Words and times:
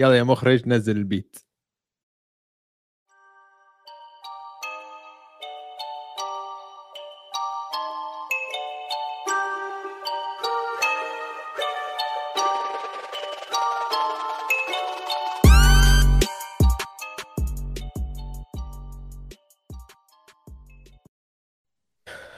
يلا 0.00 0.18
يا 0.18 0.22
مخرج 0.22 0.68
نزل 0.68 0.96
البيت 0.96 1.36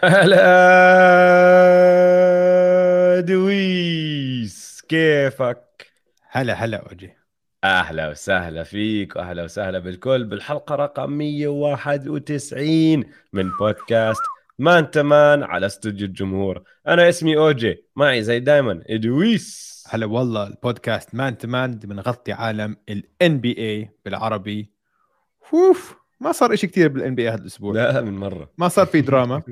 هلا 0.05 0.43
دويس 3.21 4.83
كيفك؟ 4.89 5.93
هلا 6.31 6.55
هلا 6.55 6.89
وجه 6.93 7.22
أهلا 7.65 8.09
وسهلا 8.11 8.63
فيك 8.63 9.17
وأهلا 9.17 9.45
وسهلا 9.45 9.79
بالكل 9.79 10.25
بالحلقة 10.25 10.75
رقم 10.75 11.11
191 11.11 13.05
من 13.33 13.51
بودكاست 13.51 14.23
مان 14.59 14.91
تو 14.91 15.17
مان 15.17 15.43
على 15.43 15.67
استوديو 15.67 16.07
الجمهور. 16.07 16.63
أنا 16.89 17.09
اسمي 17.09 17.37
أوجي 17.37 17.85
معي 17.97 18.23
زي 18.23 18.41
دايما 18.41 18.83
إدويس. 18.87 19.85
هلا 19.89 20.07
والله 20.07 20.47
البودكاست 20.47 21.15
مان 21.15 21.39
تو 21.39 21.49
مان 21.49 21.79
بنغطي 21.79 22.33
عالم 22.33 22.77
ال 22.89 23.39
NBA 23.41 23.91
بالعربي. 24.05 24.71
أوف 25.55 25.97
ما 26.21 26.33
صار 26.33 26.55
إشي 26.55 26.67
كتير 26.67 26.89
بال 26.89 27.15
NBA 27.15 27.29
هذا 27.29 27.41
الأسبوع. 27.43 27.75
لا 27.75 28.01
من 28.01 28.17
مرة. 28.19 28.51
ما 28.59 28.69
صار 28.69 28.87
في 28.87 29.01
دراما. 29.01 29.43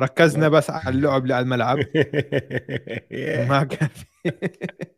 ركزنا 0.00 0.48
بس 0.58 0.70
على 0.70 0.94
اللعب 0.94 1.22
اللي 1.22 1.34
على 1.34 1.42
الملعب. 1.42 1.78
ما 3.50 3.64
كان 3.64 3.88
في. 3.88 4.32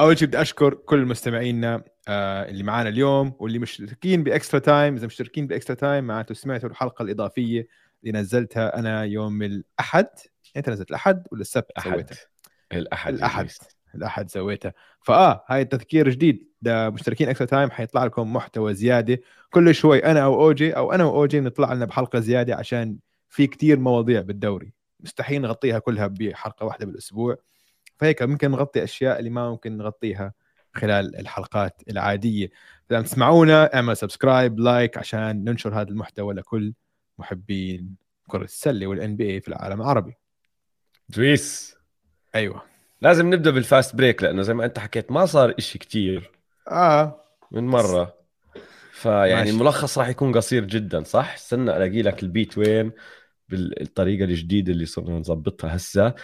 أول 0.00 0.18
شيء 0.18 0.28
بدي 0.28 0.40
أشكر 0.40 0.74
كل 0.74 1.04
مستمعينا 1.06 1.84
آه، 2.08 2.48
اللي 2.48 2.62
معانا 2.62 2.88
اليوم 2.88 3.32
واللي 3.38 3.58
مشتركين 3.58 4.22
ب 4.22 4.28
extra 4.28 4.60
time. 4.60 4.94
إذا 4.94 5.06
مشتركين 5.06 5.46
ب 5.46 5.51
extra 5.51 5.76
time 5.76 6.04
معناته 6.04 6.34
سمعتوا 6.34 6.68
الحلقة 6.68 7.02
الإضافية 7.02 7.66
اللي 8.04 8.18
نزلتها 8.18 8.78
أنا 8.78 9.04
يوم 9.04 9.42
الأحد. 9.42 10.06
أنت 10.56 10.70
نزلت 10.70 10.90
الأحد 10.90 11.26
ولا 11.32 11.40
السبت 11.40 11.80
سويتها؟ 11.84 12.16
الأحد. 12.72 13.14
الأحد. 13.14 13.38
إدويس. 13.38 13.58
الأحد 13.94 14.30
سويتها. 14.30 14.72
فآه 15.00 15.44
هاي 15.48 15.64
تذكير 15.64 16.08
جديد. 16.08 16.48
إذا 16.62 16.90
مشتركين 16.90 17.28
extra 17.28 17.46
time 17.46 17.70
حيطلع 17.70 18.04
لكم 18.04 18.32
محتوى 18.32 18.74
زيادة. 18.74 19.18
كل 19.50 19.74
شوي 19.74 20.04
أنا 20.04 20.24
أو 20.24 20.42
أوجي 20.42 20.76
أو 20.76 20.92
أنا 20.92 21.04
وأوجي 21.04 21.40
نطلع 21.40 21.72
لنا 21.72 21.84
بحلقة 21.84 22.18
زيادة 22.18 22.54
عشان 22.54 22.96
في 23.28 23.46
كتير 23.46 23.78
مواضيع 23.78 24.20
بالدوري. 24.20 24.72
مستحيل 25.00 25.42
نغطيها 25.42 25.78
كلها 25.78 26.06
بحلقة 26.06 26.66
واحدة 26.66 26.86
بالأسبوع. 26.86 27.36
فهيك 28.02 28.22
ممكن 28.22 28.50
نغطي 28.50 28.84
أشياء 28.84 29.18
اللي 29.18 29.30
ما 29.30 29.50
ممكن 29.50 29.76
نغطيها 29.76 30.32
خلال 30.74 31.16
الحلقات 31.16 31.82
العادية. 31.90 32.50
إذا 32.90 33.02
تسمعونا 33.02 33.74
اعمل 33.74 33.96
subscribe 33.96 34.60
like 34.60 34.98
عشان 34.98 35.44
ننشر 35.44 35.80
هذا 35.80 35.88
المحتوى 35.88 36.34
لكل 36.34 36.72
محبين 37.18 37.96
كرة 38.28 38.44
السلة 38.44 38.86
والان 38.86 39.16
بي 39.16 39.40
في 39.40 39.48
العالم 39.48 39.80
العربي. 39.80 40.14
دويس. 41.08 41.76
أيوه. 42.34 42.62
لازم 43.00 43.34
نبدأ 43.34 43.50
بال 43.50 43.65
fast 43.65 43.96
break 43.96 44.22
لأنه 44.22 44.42
زي 44.42 44.54
ما 44.54 44.64
أنت 44.64 44.78
حكيت 44.78 45.12
ما 45.12 45.26
صار 45.26 45.54
إشي 45.58 45.78
كتير 45.78 46.30
آه. 46.70 47.24
من 47.50 47.66
مرة. 47.66 48.14
فيعني 48.92 49.34
ماشي. 49.34 49.50
الملخص 49.50 49.98
راح 49.98 50.08
يكون 50.08 50.32
قصير 50.32 50.64
جدا 50.64 51.02
صح؟ 51.02 51.34
استنى 51.34 51.76
ألاقي 51.76 52.02
لك 52.02 52.22
ال 52.22 52.29
beat 52.29 52.58
وين 52.58 52.92
بالطريقة 53.48 54.24
الجديدة 54.24 54.72
اللي 54.72 54.86
صرنا 54.86 55.18
نظبطها 55.18 55.76
هسه. 55.76 56.14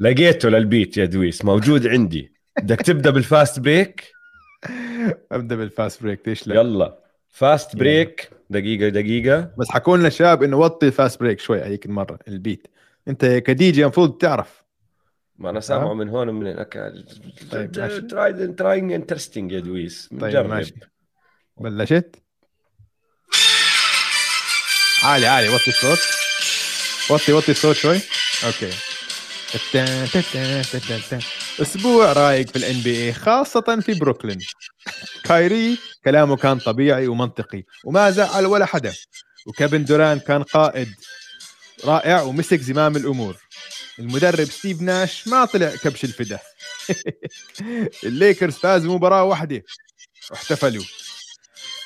لقيته 0.00 0.48
لل 0.48 0.64
beat 0.64 0.96
يا 0.96 1.04
دويس 1.04 1.44
موجود 1.44 1.86
عندي. 1.86 2.32
بدك 2.58 2.82
تبدأ 2.82 3.10
بال 3.10 3.27
fast 3.27 3.60
break؟ 3.60 4.12
أبدأ 5.32 5.56
بال 5.56 5.71
fast 5.71 6.02
break 6.02 6.28
ليش 6.28 6.46
لا؟ 6.46 6.54
يلا. 6.54 6.98
fast 7.28 7.76
break 7.76 8.30
دقيقة 8.50 8.88
دقيقة. 8.88 9.50
بس 9.58 9.68
حكوا 9.68 9.96
لنا 9.96 10.08
شباب 10.08 10.42
إنه 10.42 10.56
وطي 10.56 10.86
ال 10.86 10.93
fast 10.93 11.20
break 11.20 11.40
شوي 11.40 11.62
هيك 11.62 11.86
المره 11.86 12.18
ال 12.28 12.34
beat. 12.34 12.66
أنت 13.08 13.24
كدي 13.24 13.70
جي 13.70 13.82
المفروض 13.82 14.18
تعرف. 14.18 14.64
ما 15.38 15.50
أنا 15.50 15.60
سامعه 15.60 15.90
آه. 15.90 15.94
من 15.94 16.08
هون 16.08 16.28
ومن 16.28 16.46
هناك. 16.46 16.92
طيب،. 17.50 17.72
try 18.08 18.46
trying 18.46 18.92
interesting 18.92 19.52
يا 19.52 19.60
دويس. 19.60 20.08
طيب 20.20 20.46
ماشي. 20.46 20.74
بلشت. 21.56 22.16
عالي 25.04 25.26
عالي. 25.26 25.48
وطي 25.48 25.68
الصوت. 25.68 25.98
وطي 27.10 27.32
وطي 27.32 27.50
الصوت 27.50 27.76
شوي. 27.76 28.00
okay. 28.46 28.70
أسبوع 31.62 32.12
رايق 32.12 32.48
في 32.48 32.56
ال 32.56 32.80
NBA 32.82 33.12
خاصة 33.12 33.80
في 33.80 33.94
بروكلين. 33.94 34.38
كايري 35.24 35.78
كلامه 36.04 36.36
كان 36.36 36.58
طبيعي 36.58 37.06
ومنطقي 37.08 37.62
وما 37.84 38.10
زعل 38.10 38.46
ولا 38.46 38.66
حدا. 38.66 38.94
وكيفن 39.46 39.84
دوران 39.84 40.18
كان 40.18 40.42
قائد 40.42 40.88
رائع 41.84 42.22
ومسك 42.22 42.60
زمام 42.60 42.96
الأمور. 42.96 43.36
المدرب 43.98 44.44
ستيف 44.44 44.82
ناش 44.82 45.28
ما 45.28 45.44
طلع 45.44 45.76
كبش 45.76 46.04
الفدا. 46.04 46.38
الليكرز 48.04 48.54
فازوا 48.54 48.94
مباراة 48.94 49.24
واحدة 49.24 49.62
واحتفلوا. 50.30 50.84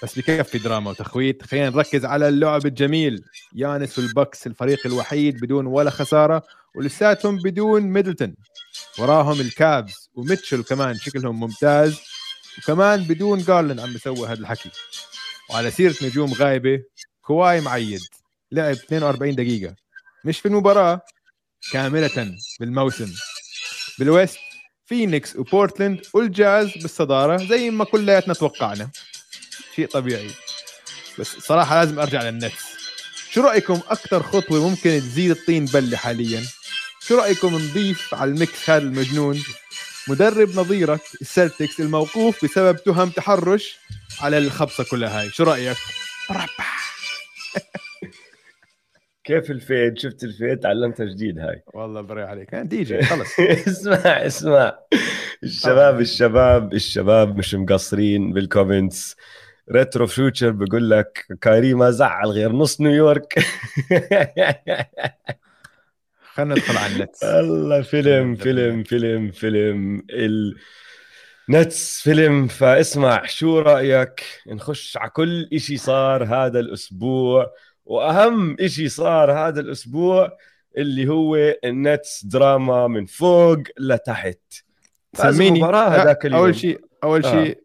بس 0.03 0.19
بكفي 0.19 0.59
دراما 0.59 0.91
وتخويت. 0.91 1.43
خلينا 1.43 1.71
نركز 1.71 2.05
على 2.05 2.29
اللعب 2.29 2.67
الجميل. 2.67 3.25
يانس 3.55 3.99
والبكس 3.99 4.47
الفريق 4.47 4.87
الوحيد 4.87 5.41
بدون 5.41 5.67
ولا 5.67 5.91
خسارة 5.91 6.43
ولساتهم 6.75 7.37
بدون 7.37 7.83
ميدلتون. 7.83 8.35
وراهم 8.99 9.41
الكابز 9.41 10.11
وميتشل 10.15 10.62
كمان 10.62 10.95
شكلهم 10.95 11.41
ممتاز 11.41 12.01
وكمان 12.59 13.03
بدون 13.05 13.39
جارلند 13.39 13.81
عم 13.81 13.93
بيسوي 13.93 14.29
هذا 14.29 14.41
الحكي. 14.41 14.71
وعلى 15.51 15.71
سيرة 15.71 15.95
نجوم 16.03 16.33
غايبة 16.33 16.83
كواي 17.23 17.61
معيد. 17.61 18.01
لعب 18.53 18.77
42 18.77 19.35
دقيقة. 19.35 19.75
مش 20.25 20.41
في 20.41 20.49
المباراة 20.49 21.01
كاملة 21.73 22.37
بالموسم. 22.61 23.12
بالويست 23.99 24.39
فينيكس 24.87 25.37
وبورتلاند 25.37 26.01
والجاز 26.15 26.71
بالصدارة 26.79 27.37
زي 27.37 27.71
ما 27.71 27.85
كلياتنا 27.85 28.35
توقعنا. 28.35 28.91
شيء 29.77 29.87
طبيعي. 29.87 30.31
بس 31.19 31.27
صراحة 31.27 31.78
لازم 31.81 31.99
أرجع 32.00 32.22
للنتس 32.22 32.72
شو 33.31 33.41
رأيكم 33.41 33.81
أكثر 33.88 34.22
خطوة 34.22 34.69
ممكن 34.69 35.00
تزيد 35.00 35.31
الطين 35.31 35.65
بله 35.65 35.97
حاليا؟ 35.97 36.43
شو 37.00 37.19
رأيكم 37.19 37.55
نضيف 37.55 38.15
على 38.15 38.31
ال 38.31 38.41
mix 38.41 38.71
هذا 38.71 38.82
المجنون؟ 38.82 39.43
مدرب 40.09 40.49
نضيف 40.49 41.00
ال 41.21 41.28
Celtics 41.28 41.81
الموقوف 41.81 42.44
بسبب 42.44 42.77
تهم 42.77 43.11
تحرش 43.11 43.78
على 44.21 44.38
الخبصة 44.38 44.84
كلها 44.84 45.21
هاي. 45.21 45.31
شو 45.31 45.44
رأيك؟ 45.44 45.77
كيف 49.25 49.50
ال 49.50 49.60
fade 49.60 49.99
شفت 49.99 50.25
ال 50.25 50.31
fade 50.31 50.59
تعلمتها 50.59 51.06
جديد 51.06 51.38
هاي. 51.38 51.62
والله 51.75 52.00
بري 52.00 52.22
عليك. 52.22 52.55
دي 52.55 52.82
جي. 52.82 53.03
خلص. 53.12 53.41
اسمع 53.41 53.94
اسمع. 53.97 54.78
الشباب 55.43 56.00
الشباب 56.00 56.75
الشباب 56.75 57.38
مش 57.38 57.55
مقصرين 57.55 58.32
بال 58.33 58.49
comments 58.49 59.17
ريترو 59.72 60.06
فيوتشر 60.06 60.50
بقول 60.50 60.91
لك 60.91 61.27
كايري 61.41 61.75
ما 61.75 61.91
زعل 61.91 62.28
غير 62.28 62.53
نص 62.53 62.81
نيويورك. 62.81 63.34
خلينا 66.34 66.55
ندخل 66.55 66.77
على 66.77 66.93
النتس. 66.93 67.25
الله 67.25 67.82
فيلم 67.82 68.34
فيلم 68.34 68.82
فيلم 68.82 69.31
فيلم. 69.31 70.03
النتس 71.49 72.00
فيلم 72.00 72.47
فاسمع 72.47 73.27
شو 73.27 73.59
رأيك؟ 73.59 74.25
نخش 74.47 74.97
على 74.97 75.11
كل 75.11 75.49
إشي 75.53 75.77
صار 75.77 76.25
هذا 76.25 76.61
الأسبوع 76.61 77.53
وأهم 77.84 78.56
إشي 78.61 78.88
صار 78.88 79.32
هذا 79.32 79.61
الأسبوع 79.61 80.37
اللي 80.77 81.09
هو 81.09 81.37
النتس 81.64 82.25
دراما 82.25 82.87
من 82.87 83.06
فوق 83.06 83.58
لتحت. 83.79 84.41
سميني. 85.14 85.58
مباراة 85.58 85.88
هذاك 85.88 86.26
اليوم. 86.26 86.41
أول 86.41 86.55
شيء 86.55 86.81
أول 87.05 87.25
آه. 87.25 87.44
شيء 87.44 87.62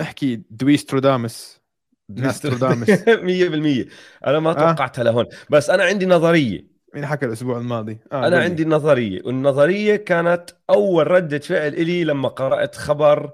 احكي 0.00 0.42
دويسترودامس. 0.50 1.60
ناسترودامس 2.08 2.90
100% 2.90 3.88
أنا 4.26 4.40
ما 4.40 4.50
آه. 4.50 4.52
توقعتها 4.54 5.04
لهون 5.04 5.26
بس 5.50 5.70
أنا 5.70 5.84
عندي 5.84 6.06
نظرية. 6.06 6.66
مين 6.94 7.06
حكى 7.06 7.26
الأسبوع 7.26 7.58
الماضي. 7.58 7.98
آه 8.12 8.26
أنا 8.26 8.36
قول 8.36 8.44
لي. 8.44 8.44
عندي 8.44 8.64
نظرية. 8.64 9.22
والنظرية 9.24 9.96
كانت 9.96 10.50
أول 10.70 11.10
ردة 11.10 11.38
فعل 11.38 11.74
إلي 11.74 12.04
لما 12.04 12.28
قرأت 12.28 12.76
خبر 12.76 13.32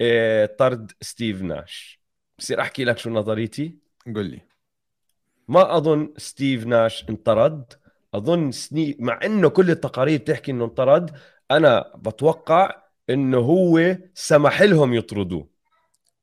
آه، 0.00 0.46
طرد 0.46 0.92
ستيف 1.00 1.42
ناش. 1.42 2.00
بصير 2.38 2.60
أحكي 2.60 2.84
لك 2.84 2.98
شو 2.98 3.10
نظريتي؟ 3.10 3.78
قول 4.14 4.26
لي. 4.26 4.40
ما 5.48 5.76
أظن 5.76 6.14
ستيف 6.16 6.66
ناش 6.66 7.04
انطرد. 7.10 7.72
أظن 8.14 8.50
يعني 8.50 8.96
مع 9.00 9.20
إنه 9.24 9.48
كل 9.48 9.70
التقارير 9.70 10.18
تحكي 10.18 10.50
إنه 10.50 10.64
انطرد 10.64 11.10
أنا 11.50 11.92
بتوقع 11.96 12.82
إنه 13.10 13.38
هو 13.38 13.96
سمح 14.14 14.62
لهم 14.62 14.94
يطردوه. 14.94 15.51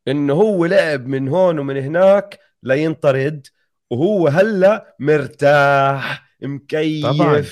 انه 0.07 0.33
هو 0.33 0.65
لعب 0.65 1.07
من 1.07 1.27
هون 1.27 1.59
ومن 1.59 1.77
هناك 1.77 2.39
لينطرد 2.63 3.47
وهو 3.89 4.27
هلا 4.27 4.95
مرتاح 4.99 6.35
مكيف 6.41 7.05
طبعاً. 7.05 7.43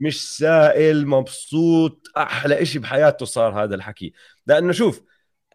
مش 0.00 0.36
سائل 0.36 1.06
مبسوط 1.06 2.06
أحلى 2.16 2.62
إشي 2.62 2.78
بحياته 2.78 3.26
صار 3.26 3.64
هذا 3.64 3.74
الحكي. 3.74 4.12
لأنه 4.46 4.72
شوف 4.72 5.02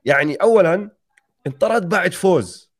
يعني 0.05 0.35
اولا 0.35 0.89
انطرد 1.47 1.89
بعد 1.89 2.13
فوز. 2.13 2.71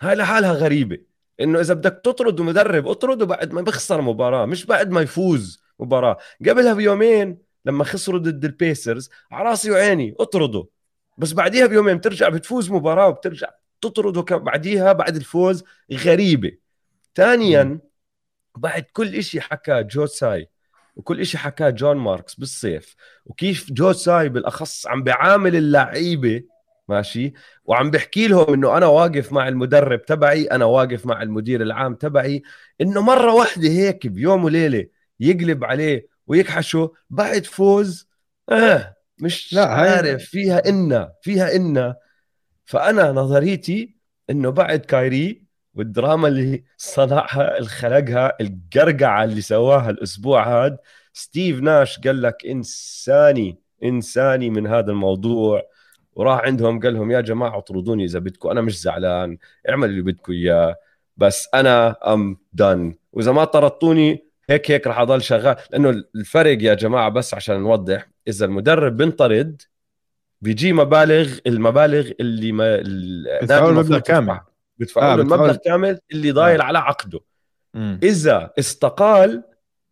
هاي 0.00 0.14
لحالها 0.14 0.52
غريبة. 0.52 0.98
إنه 1.40 1.60
إذا 1.60 1.74
بدك 1.74 2.00
تطرد 2.04 2.40
مدرب 2.40 2.88
اطرده 2.88 3.26
بعد 3.26 3.52
ما 3.52 3.62
بيخسر 3.62 4.00
مباراة 4.00 4.46
مش 4.46 4.66
بعد 4.66 4.90
ما 4.90 5.00
يفوز 5.00 5.62
مباراة. 5.80 6.18
قبلها 6.48 6.74
بيومين 6.74 7.38
لما 7.64 7.84
خسروا 7.84 8.20
ضد 8.20 8.44
البيسرز 8.44 9.10
على 9.30 9.48
راسي 9.48 9.70
وعيني 9.70 10.14
اطرده 10.20 10.66
بس 11.18 11.32
بعديها 11.32 11.66
بيومين 11.66 11.96
بترجع 11.98 12.28
بتفوز 12.28 12.70
مباراة 12.70 13.08
وبترجع 13.08 13.48
تطرده 13.80 14.36
بعديها 14.36 14.92
بعد 14.92 15.16
الفوز 15.16 15.64
غريبة. 15.92 16.52
ثانيا 17.14 17.78
بعد 18.56 18.82
كل 18.92 19.22
شيء 19.22 19.40
حكى 19.40 19.82
جو 19.82 20.06
ساي 20.06 20.50
وكل 20.96 21.26
شيء 21.26 21.40
حكاه 21.40 21.70
جون 21.70 21.96
ماركس 21.96 22.34
بالصيف 22.34 22.96
وكيف 23.26 23.72
جو 23.72 23.92
تساي 23.92 24.28
بالأخص 24.28 24.86
عم 24.86 25.02
بيعامل 25.02 25.56
اللعيبة 25.56 26.42
ماشي؟ 26.88 27.32
وعم 27.64 27.90
بحكي 27.90 28.28
لهم 28.28 28.54
إنه 28.54 28.76
أنا 28.76 28.86
واقف 28.86 29.32
مع 29.32 29.48
المدرب 29.48 30.04
تبعي 30.04 30.44
أنا 30.44 30.64
واقف 30.64 31.06
مع 31.06 31.22
المدير 31.22 31.62
العام 31.62 31.94
تبعي 31.94 32.42
إنه 32.80 33.00
مرة 33.02 33.34
واحدة 33.34 33.68
هيك 33.68 34.06
بيوم 34.06 34.44
وليلة 34.44 34.86
يقلب 35.20 35.64
عليه 35.64 36.08
ويكحشه 36.26 36.92
بعد 37.10 37.44
فوز 37.46 38.08
آه 38.50 38.96
مش 39.20 39.52
لا 39.52 39.66
عارف. 39.66 40.24
فيها 40.24 40.68
إنا 40.68 41.12
فيها 41.22 41.56
إنا. 41.56 41.96
فأنا 42.64 43.12
نظريتي 43.12 43.96
إنه 44.30 44.50
بعد 44.50 44.78
كايري 44.78 45.42
والدراما 45.74 46.28
اللي 46.28 46.64
صنعها 46.76 47.56
اللي 47.58 47.68
خلقها 47.68 48.36
القرقعة 48.40 49.24
اللي 49.24 49.40
سواها 49.40 49.90
الأسبوع 49.90 50.66
هذا 50.66 50.78
ستيف 51.12 51.60
ناش 51.60 52.00
قال 52.00 52.22
لك 52.22 52.46
إنساني 52.46 53.58
إنساني 53.84 54.50
من 54.50 54.66
هذا 54.66 54.90
الموضوع. 54.90 55.62
وراح 56.12 56.40
عندهم 56.40 56.80
قال 56.80 56.94
لهم 56.94 57.10
يا 57.10 57.20
جماعة 57.20 57.58
اطردوني 57.58 58.04
إذا 58.04 58.18
بدكم 58.18 58.48
أنا 58.48 58.60
مش 58.60 58.80
زعلان 58.80 59.38
اعملوا 59.68 59.86
اللي 59.90 60.02
بدكم 60.02 60.32
إياه. 60.32 60.76
بس 61.16 61.48
أنا 61.54 61.96
أم 62.14 62.36
دن 62.52 62.94
وإذا 63.12 63.32
ما 63.32 63.44
طردتوني 63.44 64.27
هيك 64.50 64.70
هيك 64.70 64.86
راح 64.86 64.98
أضل 64.98 65.22
شغال 65.22 65.56
لأنه 65.70 66.04
الفرق 66.14 66.62
يا 66.62 66.74
جماعة 66.74 67.08
بس 67.08 67.34
عشان 67.34 67.60
نوضح 67.60 68.08
إذا 68.28 68.46
المدرب 68.46 68.96
بنطرد 68.96 69.62
بيجي 70.40 70.72
مبالغ 70.72 71.38
المبالغ 71.46 72.10
اللي 72.20 72.52
ما 72.52 72.76
بيدفعوا 73.40 73.70
المبلغ 73.70 73.98
كامل 73.98 74.40
بيدفعوا 74.78 75.12
آه 75.12 75.14
المبلغ 75.14 75.56
كامل 75.56 75.98
اللي 76.12 76.30
ضايل 76.30 76.60
آه. 76.60 76.64
على 76.64 76.78
عقده 76.78 77.20
مم. 77.74 78.00
إذا 78.02 78.52
استقال 78.58 79.42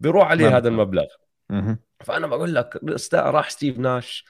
بيروح 0.00 0.28
عليه 0.30 0.48
مم. 0.48 0.54
هذا 0.54 0.68
المبلغ 0.68 1.06
مم. 1.50 1.78
فأنا 2.00 2.26
بقول 2.26 2.54
لك 2.54 2.80
راح 3.14 3.50
ستيف 3.50 3.78
ناش 3.78 4.24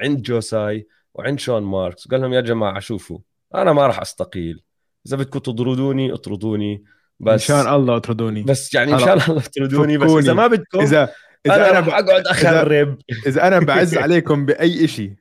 عند 0.00 0.22
جو 0.22 0.48
تساي 0.48 0.88
وعند 1.14 1.38
شون 1.38 1.62
ماركس 1.62 2.06
وقال 2.06 2.20
لهم 2.20 2.32
يا 2.32 2.40
جماعة 2.40 2.80
شوفوا 2.80 3.18
أنا 3.54 3.72
ما 3.72 3.86
راح 3.86 4.00
أستقيل 4.00 4.62
إذا 5.06 5.16
بدكم 5.16 5.38
تطردوني 5.38 6.12
اطردوني 6.12 6.84
بس 7.20 7.50
ان 7.50 7.64
شاء 7.64 7.76
الله 7.76 7.96
أطردوني. 7.96 8.42
بس 8.42 8.74
يعني 8.74 8.94
إن 8.94 8.98
شاء 8.98 9.14
الله 9.14 9.36
أطردوني 9.46 9.98
بس 9.98 10.10
إذا 10.10 10.32
ما 10.32 10.46
بدكم 10.46 10.80
اذا 10.80 11.12
إذا 11.46 11.54
أنا, 11.54 11.70
أنا 11.70 11.80
بقعد 11.80 12.26
اخرب 12.26 12.98
اذا, 13.10 13.26
إذا 13.26 13.46
أنا 13.46 13.58
بعز 13.74 13.96
عليكم 13.96 14.46
بأي 14.46 14.88
شيء 14.88 15.14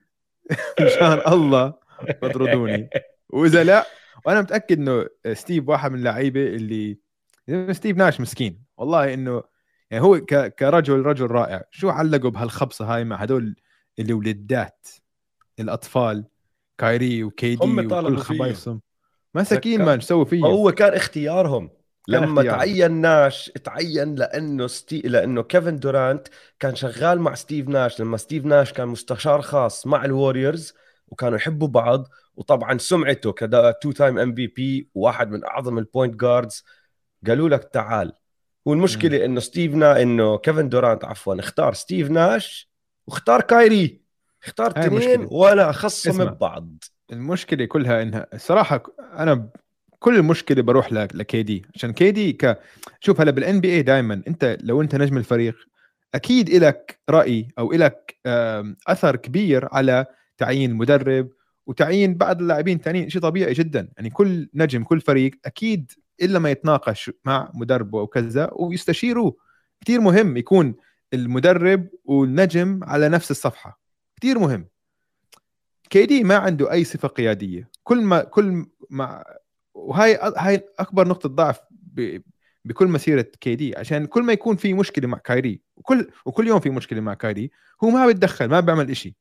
إن 0.79 0.89
شاء 0.89 1.33
الله 1.33 1.73
أطردوني. 2.23 2.89
وإذا 3.29 3.63
لا 3.63 3.87
وأنا 4.25 4.41
متأكد 4.41 4.77
إنه 4.77 5.05
ستيف 5.33 5.69
واحد 5.69 5.91
من 5.91 5.99
اللعيبة 5.99 6.41
اللي 6.41 6.97
ستيف 7.71 7.97
ناش 7.97 8.21
مسكين. 8.21 8.63
والله 8.77 9.13
إنه 9.13 9.43
يعني 9.91 10.03
هو 10.03 10.19
كرجل 10.59 11.01
رجل 11.01 11.27
رائع. 11.27 11.63
شو 11.71 11.89
علقوا 11.89 12.29
بهالخبصة 12.29 12.95
هاي 12.95 13.03
مع 13.03 13.15
هدول 13.15 13.55
الولدات 13.99 14.87
الأطفال 15.59 16.25
كايري 16.77 17.23
وكيدي 17.23 17.67
وكل 17.67 18.17
خبايصهم. 18.17 18.81
مساكين 19.35 19.85
ما 19.85 19.99
سووا 19.99 20.25
فيه 20.25 20.45
هو 20.45 20.71
كان 20.71 20.93
اختيارهم. 20.93 21.69
لما. 22.07 22.44
تعين 22.44 22.91
ناش 22.91 23.51
تعين 23.63 24.15
لأنه 24.15 24.67
ستي... 24.67 25.01
لأنه 25.01 25.44
كيفن 25.44 25.79
دورانت 25.79 26.27
كان 26.59 26.75
شغال 26.75 27.19
مع 27.19 27.35
ستيف 27.35 27.67
ناش 27.67 28.01
لما 28.01 28.17
ستيف 28.17 28.45
ناش 28.45 28.73
كان 28.73 28.88
مستشار 28.88 29.41
خاص 29.41 29.88
مع 29.88 30.05
الوريورز 30.05 30.73
وكانوا 31.07 31.38
يحبوا 31.38 31.67
بعض 31.67 32.09
وطبعا 32.35 32.77
سمعته 32.77 33.31
كدا 33.31 33.71
two 33.71 33.91
time 33.91 34.19
MVP 34.19 34.89
وواحد 34.95 35.31
من 35.31 35.44
أعظم 35.45 35.77
ال 35.77 35.84
point 35.84 36.15
guards 36.15 36.63
قالوا 37.27 37.50
لك 37.50 37.69
تعال. 37.73 38.13
والمشكلة. 38.65 39.25
إنه 39.25 39.39
ستيف 39.39 39.75
نا 39.75 40.01
إنه 40.01 40.38
كيفن 40.38 40.69
دورانت 40.69 41.05
عفوا 41.05 41.39
اختار 41.39 41.73
ستيف 41.73 42.09
ناش 42.09 42.69
واختار 43.07 43.41
كايري. 43.41 44.01
اختار 44.44 44.71
اثنين 44.77 45.27
ولا 45.31 45.71
خصهم 45.71 46.25
ببعض. 46.25 46.67
المشكلة 47.11 47.65
كلها 47.65 48.01
إنها 48.01 48.27
الصراحه 48.33 48.83
أنا 49.00 49.50
كل 50.03 50.15
المشكلة 50.15 50.61
بروح 50.61 50.94
لكيدي 50.94 51.65
عشان 51.75 51.94
كيدي 51.94 52.33
ك 52.33 52.59
شوف 53.00 53.21
هلا 53.21 53.31
بال 53.31 53.59
NBA 53.59 53.81
دائما 53.81 54.23
أنت 54.27 54.57
لو 54.61 54.81
أنت 54.81 54.95
نجم 54.95 55.17
الفريق 55.17 55.55
أكيد 56.15 56.50
لك 56.50 57.00
رأي 57.09 57.47
أو 57.59 57.71
لك 57.71 58.15
أثر 58.88 59.15
كبير 59.15 59.67
على 59.71 60.05
تعيين 60.38 60.73
مدرب 60.73 61.29
وتعيين 61.65 62.15
بعض 62.15 62.41
اللاعبين 62.41 62.77
الثانيين 62.77 63.09
شيء 63.09 63.21
طبيعي 63.21 63.53
جدا. 63.53 63.89
يعني 63.97 64.09
كل 64.09 64.50
نجم 64.53 64.83
كل 64.83 65.01
فريق 65.01 65.31
أكيد 65.45 65.91
إلا 66.21 66.39
ما 66.39 66.51
يتناقش 66.51 67.11
مع 67.25 67.51
مدربه 67.53 68.01
وكذا 68.01 68.50
ويستشيروه. 68.53 69.35
كثير 69.81 70.01
مهم 70.01 70.38
يكون 70.38 70.75
المدرب 71.13 71.88
والنجم 72.05 72.79
على 72.83 73.09
نفس 73.09 73.31
الصفحة. 73.31 73.79
كثير 74.21 74.39
مهم. 74.39 74.67
كيدي 75.89 76.23
ما 76.23 76.35
عنده 76.35 76.71
أي 76.71 76.83
صفة 76.83 77.07
قيادية. 77.07 77.69
كل 77.83 78.01
ما 78.01 78.23
كل 78.23 78.65
ما 78.89 79.23
وهاي 79.73 80.19
هاي 80.37 80.69
أكبر 80.79 81.07
نقطة 81.07 81.29
ضعف 81.29 81.59
بكل 82.65 82.87
مسيرة 82.87 83.21
كيدي 83.21 83.77
عشان 83.77 84.05
كل 84.05 84.23
ما 84.23 84.33
يكون 84.33 84.55
في 84.55 84.73
مشكلة 84.73 85.07
مع 85.07 85.17
كايري 85.17 85.61
وكل 85.75 86.11
وكل 86.25 86.47
يوم 86.47 86.59
في 86.59 86.69
مشكلة 86.69 87.01
مع 87.01 87.13
كايري 87.13 87.51
هو 87.83 87.89
ما 87.89 88.05
بيتدخل 88.07 88.45
ما 88.45 88.59
بيعمل 88.59 88.97
شيء 88.97 89.13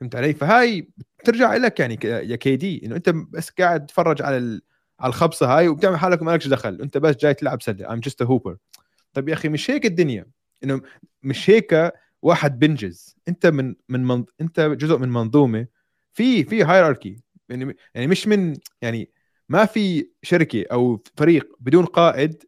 فهمت 0.00 0.16
علي؟ 0.16 0.34
فهاي 0.34 0.88
بترجع 1.18 1.56
لك 1.56 1.80
يعني 1.80 1.98
يا 2.04 2.36
كيدي 2.36 2.86
إنه 2.86 2.96
أنت 2.96 3.08
بس 3.10 3.50
قاعد 3.50 3.86
تتفرج 3.86 4.22
على 4.22 4.60
على 5.00 5.10
الخبصة 5.10 5.58
هاي 5.58 5.68
وبتعمل 5.68 5.98
حالك 5.98 6.22
ما 6.22 6.30
لكش 6.30 6.48
دخل 6.48 6.80
أنت 6.82 6.98
بس 6.98 7.16
جاي 7.16 7.34
تلعب 7.34 7.62
سلة. 7.62 7.92
I'm 7.92 8.00
just 8.00 8.22
hooper 8.22 8.56
طيب 9.12 9.28
يا 9.28 9.34
أخي 9.34 9.48
مش 9.48 9.70
هيك 9.70 9.86
الدنيا؟ 9.86 10.26
إنه 10.64 10.80
مش 11.22 11.50
هيك 11.50 11.92
واحد 12.22 12.58
بنجز 12.58 13.16
أنت 13.28 13.46
من 13.46 13.74
من 13.88 14.04
منظ... 14.04 14.24
أنت 14.40 14.60
جزء 14.60 14.98
من 14.98 15.08
منظومة. 15.08 15.66
في 16.12 16.44
في 16.44 16.64
hierarchy 16.64 17.16
يعني 17.48 17.76
يعني 17.94 18.06
مش 18.06 18.28
من 18.28 18.56
يعني 18.82 19.10
ما 19.48 19.64
في 19.64 20.10
شركة 20.22 20.64
أو 20.72 21.02
فريق 21.16 21.56
بدون 21.60 21.84
قائد 21.84 22.44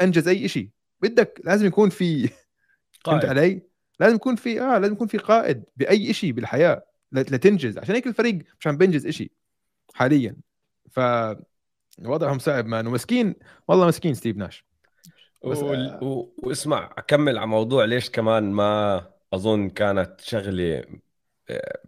أنجز 0.00 0.28
أي 0.28 0.48
شيء 0.48 0.68
بدك 1.00 1.40
لازم 1.44 1.66
يكون 1.66 1.90
في 1.90 2.28
فهمت 3.04 3.24
علي؟ 3.24 3.62
لازم 4.00 4.14
يكون 4.14 4.36
في 4.36 4.60
آه 4.60 4.78
لازم 4.78 4.92
يكون 4.92 5.06
في 5.06 5.18
قائد 5.18 5.64
بأي 5.76 6.12
شيء 6.12 6.32
بالحياة 6.32 6.84
لتنجز. 7.12 7.78
عشان 7.78 7.94
هيك 7.94 8.06
الفريق 8.06 8.38
مش 8.60 8.66
عم 8.66 8.76
بينجز 8.76 9.08
شيء 9.08 9.32
حاليا. 9.94 10.36
ف 10.90 11.00
وضعهم 11.98 12.38
صعب 12.38 12.66
man 12.66 12.86
ومسكين 12.86 13.34
والله 13.68 13.86
مسكين 13.86 14.14
ستيف 14.14 14.36
ناش. 14.36 14.66
بس 15.46 15.58
و... 15.58 15.74
و... 16.02 16.34
واسمع 16.38 16.94
أكمل 16.98 17.38
على 17.38 17.46
موضوع 17.46 17.84
ليش 17.84 18.10
كمان 18.10 18.52
ما 18.52 19.06
أظن 19.32 19.68
كانت 19.68 20.20
شغلة 20.20 20.84
آه، 21.50 21.78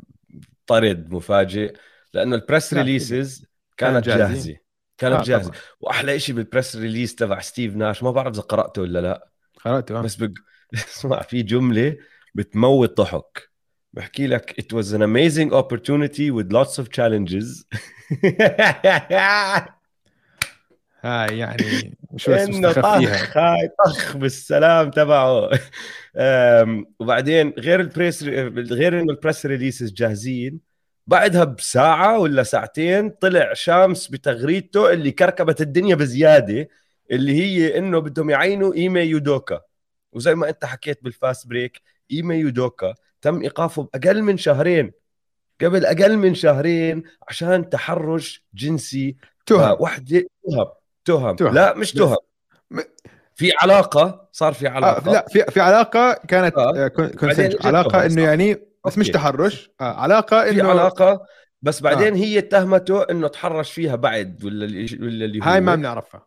طرد 0.66 1.10
مفاجئ. 1.10 1.76
لأنه 2.14 2.36
ال 2.36 2.42
press 2.42 2.74
releases 2.74 3.46
كانت 3.76 4.04
جاهزة. 4.04 4.56
كانت 4.98 5.14
آه 5.14 5.22
جاهزة. 5.22 5.48
طبعا. 5.48 5.60
وأحلى 5.80 6.18
شيء 6.18 6.34
بال 6.34 6.46
press 6.46 6.76
release 6.76 7.14
تبع 7.14 7.40
ستيف 7.40 7.76
ناش. 7.76 8.02
ما 8.02 8.10
بعرف 8.10 8.34
إذا 8.34 8.42
قرأته 8.42 8.82
ولا 8.82 8.98
لا. 8.98 9.28
قرأته 9.64 9.98
آه. 9.98 10.02
بس 10.02 10.16
بق... 10.16 10.30
اسمع 10.74 11.22
في 11.22 11.42
جملة 11.42 11.96
بتموت 12.34 12.96
ضحك. 12.96 13.50
بحكي 13.92 14.26
لك 14.26 14.60
it 14.60 14.76
was 14.76 14.86
an 14.92 15.02
amazing 15.02 15.52
opportunity 15.52 16.30
with 16.30 16.52
lots 16.52 16.78
of 16.78 16.88
challenges. 16.90 17.64
هاي 21.04 21.38
يعني 21.38 21.98
شو 22.16 22.32
إنه 22.32 22.72
طخ 22.72 22.84
هاي 23.36 23.68
طخ 23.86 24.16
بالسلام 24.16 24.90
تبعه. 24.90 25.50
وبعدين 27.00 27.54
غير 27.58 27.80
ال 27.80 27.87
press 27.87 28.22
غير 28.22 29.00
إنه 29.00 29.12
ال 29.12 29.18
press 29.18 29.46
releases 29.46 29.92
جاهزين 29.92 30.73
بعدها 31.06 31.44
بساعة 31.44 32.18
ولا 32.18 32.42
ساعتين 32.42 33.10
طلع 33.10 33.52
شامس 33.54 34.08
بتغريدته 34.08 34.92
اللي 34.92 35.10
كركبت 35.10 35.60
الدنيا 35.60 35.94
بزيادة 35.94 36.68
اللي 37.10 37.32
هي 37.32 37.78
إنه 37.78 37.98
بدهم 37.98 38.30
يعينوا 38.30 38.74
إيمي 38.74 39.00
يودوكا. 39.00 39.60
وزي 40.12 40.34
ما 40.34 40.48
أنت 40.48 40.64
حكيت 40.64 41.04
بال 41.04 41.18
fast 41.18 41.46
break 41.46 41.80
إيمي 42.10 42.34
يودوكا 42.34 42.94
تم 43.22 43.42
إيقافه 43.42 43.88
بأقل 43.94 44.22
من 44.22 44.36
شهرين. 44.36 44.92
قبل 45.60 45.86
أقل 45.86 46.16
من 46.16 46.34
شهرين 46.34 47.02
عشان 47.28 47.68
تحرش 47.68 48.44
جنسي. 48.54 49.16
تهم 49.46 49.76
وحدة 49.80 50.26
تهم 50.44 50.66
تهم, 51.04 51.36
تهم. 51.36 51.54
لا 51.54 51.74
مش 51.74 51.92
تهم 51.92 52.16
في 53.34 53.52
علاقة 53.62 54.28
صار 54.32 54.52
في 54.52 54.66
علاقة. 54.66 55.10
آه 55.10 55.12
لا 55.12 55.26
في 55.28 55.44
في 55.44 55.60
علاقة 55.60 56.12
كانت 56.28 56.54
آه. 56.56 56.90
آه، 56.98 57.50
علاقة 57.64 58.06
إنه 58.06 58.22
يعني 58.22 58.73
بس 58.86 58.98
مش 58.98 59.08
تحرش. 59.08 59.70
آه 59.80 60.00
علاقة 60.00 60.42
انه 60.42 60.62
في 60.62 60.70
علاقة 60.70 61.26
بس 61.62 61.80
بعدين 61.80 62.12
آه. 62.12 62.16
هي 62.16 62.38
اتهمته 62.38 63.02
إنه 63.02 63.28
تحرش 63.28 63.72
فيها 63.72 63.96
بعد 63.96 64.44
ولا 64.44 64.66
ولا 65.00 65.24
اللي 65.24 65.40
هاي 65.42 65.60
ما 65.60 65.74
بنعرفها. 65.74 66.26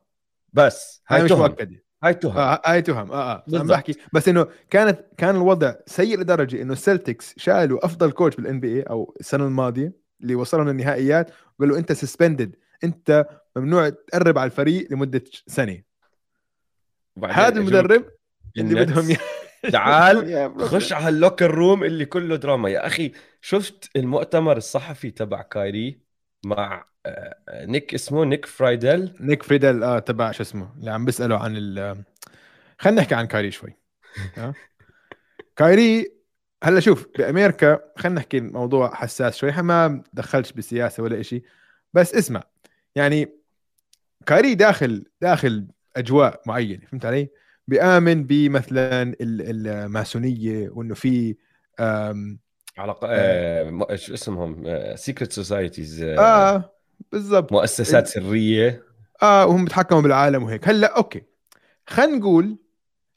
بس 0.53 1.01
هاي, 1.07 1.19
هاي 1.19 1.25
مش 1.25 1.31
مؤكدة. 1.31 1.83
هاي 2.03 2.13
تهم. 2.13 2.37
آه 2.37 2.61
هاي 2.65 2.81
تهم. 2.81 3.11
آه 3.11 3.31
آه. 3.31 3.43
بالضبط. 3.47 3.69
بحكي. 3.69 3.95
بس 4.13 4.27
إنه 4.27 4.47
كانت 4.69 4.99
كان 5.17 5.35
الوضع 5.35 5.73
سيء 5.85 6.19
لدرجة 6.19 6.61
إنه 6.61 6.73
السلتكس 6.73 7.33
شالوا 7.37 7.85
أفضل 7.85 8.11
coach 8.11 8.35
بال 8.35 8.59
NBA 8.59 8.81
أو 8.81 9.15
السنة 9.19 9.45
الماضية 9.45 9.93
اللي 10.21 10.35
وصلهم 10.35 10.69
للنهائيات 10.69 11.31
وقالوا 11.59 11.77
أنت 11.77 11.91
suspended 11.91 12.55
أنت 12.83 13.25
ممنوع 13.55 13.89
تقرب 13.89 14.37
على 14.37 14.45
الفريق 14.45 14.87
لمدة 14.91 15.23
سنة. 15.47 15.81
هذا 17.23 17.59
المدرب 17.59 18.05
اللي. 18.57 18.85
بدهم 18.85 19.17
تعال. 19.71 20.53
خش 20.71 20.93
على 20.93 21.09
ال 21.09 21.15
locker 21.15 21.51
room 21.51 21.83
اللي 21.83 22.05
كله 22.05 22.35
دراما 22.35 22.69
يا 22.69 22.87
أخي 22.87 23.11
شفت 23.41 23.89
المؤتمر 23.95 24.57
الصحفي 24.57 25.11
تبع 25.11 25.41
كايري 25.41 25.99
مع 26.45 26.85
آه، 27.05 27.65
نيك 27.65 27.93
اسمه 27.93 28.25
نيك 28.25 28.45
فريدل 28.45 29.13
نيك 29.19 29.43
فريدل 29.43 29.83
آه 29.83 29.99
تبع 29.99 30.31
شو 30.31 30.43
اسمه 30.43 30.73
اللي 30.79 30.91
عم 30.91 31.05
بيساله 31.05 31.37
عن 31.37 31.53
ال 31.57 32.03
خلينا 32.79 33.01
نحكي 33.01 33.15
عن 33.15 33.25
كايري 33.27 33.51
شوي؟ 33.51 33.77
كايري 35.55 36.11
هلأ 36.63 36.79
شوف 36.79 37.07
بامريكا 37.17 37.79
خلينا 37.97 38.15
نحكي 38.19 38.37
الموضوع 38.37 38.95
حساس 38.95 39.37
شوي 39.37 39.51
ما 39.51 40.03
دخلش 40.13 40.51
بالسياسة 40.51 41.03
ولا 41.03 41.19
إشي 41.19 41.43
بس 41.93 42.15
اسمع 42.15 42.43
يعني 42.95 43.29
كايري 44.25 44.55
داخل 44.55 45.05
داخل 45.21 45.67
أجواء 45.97 46.41
معينة 46.45 46.85
فهمت 46.85 47.05
علي؟ 47.05 47.29
بيامن 47.67 48.23
بمثلا 48.23 49.01
ال- 49.01 49.17
الماسونية 49.67 50.69
وإنه 50.69 50.93
في 50.95 51.35
على 52.77 52.95
آه 53.03 53.95
شو 53.95 54.13
اسمهم؟ 54.13 54.63
secret 54.95 55.31
societies 55.31 56.01
آه 56.03 56.73
بالضبط. 57.11 57.51
مؤسسات 57.51 58.07
سرية. 58.07 58.83
آه 59.21 59.45
وهم 59.45 59.63
بيتحكموا 59.63 60.01
بالعالم 60.01 60.43
وهيك. 60.43 60.67
هلأ 60.67 60.97
أوكي. 60.97 61.21
خلينا 61.87 62.17
نقول 62.17 62.57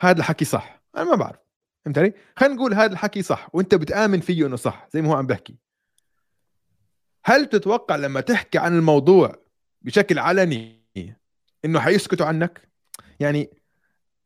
هذا 0.01 0.19
الحكي 0.19 0.45
صح. 0.45 0.83
أنا 0.97 1.05
ما 1.05 1.15
بعرف. 1.17 1.39
فهمت 1.85 1.99
علي 1.99 2.13
خلينا 2.37 2.55
نقول 2.55 2.75
هذا 2.75 2.93
الحكي 2.93 3.23
صح 3.23 3.49
وأنت 3.53 3.75
بتآمن 3.75 4.21
فيه 4.21 4.47
إنه 4.47 4.57
صح 4.57 4.89
زي 4.93 5.03
ما 5.03 5.09
هو 5.09 5.15
عم 5.15 5.27
بحكي. 5.27 5.57
هل 7.25 7.47
تتوقع 7.47 7.97
لما 7.97 8.21
تحكي 8.21 8.59
عن 8.59 8.77
الموضوع 8.79 9.37
بشكل 9.83 10.19
علني 10.19 10.81
إنه 11.65 11.81
حيسكتوا 11.81 12.27
عنك؟ 12.27 12.69
يعني 13.21 13.51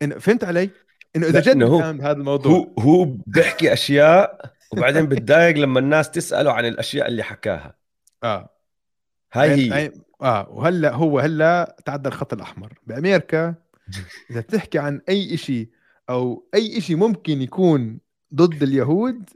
إنه 0.05 0.19
فهمت 0.19 0.45
علي؟ 0.45 0.71
إنه 1.17 1.27
إذا 1.27 1.41
جد 1.41 1.63
هو- 1.63 1.79
بهذا 1.93 2.13
الموضوع. 2.13 2.53
هو 2.53 2.75
هو 2.79 3.05
بيحكي 3.27 3.73
أشياء 3.73 4.53
وبعدين 4.73 5.07
بتضايق 5.07 5.57
لما 5.59 5.79
الناس 5.81 6.11
تسأله 6.11 6.53
عن 6.53 6.65
الأشياء 6.67 7.09
اللي 7.09 7.23
حكاها. 7.23 7.75
آه. 8.25 8.49
هاي 9.33 9.51
عين- 9.51 9.73
هي. 9.73 9.79
عين- 9.79 10.03
آه. 10.23 10.49
وهلأ 10.51 10.95
هو 10.95 11.19
هلأ 11.19 11.77
تعدى 11.85 12.09
الخط 12.09 12.33
الأحمر. 12.33 12.73
بأمريكا 12.87 13.55
إذا 14.31 14.41
بتحكي 14.41 14.79
عن 14.79 15.01
أي 15.09 15.37
شيء 15.37 15.69
أو 16.11 16.49
أي 16.55 16.81
شيء 16.81 16.97
ممكن 16.97 17.43
يكون 17.43 17.99
ضد 18.35 18.63
اليهود 18.63 19.31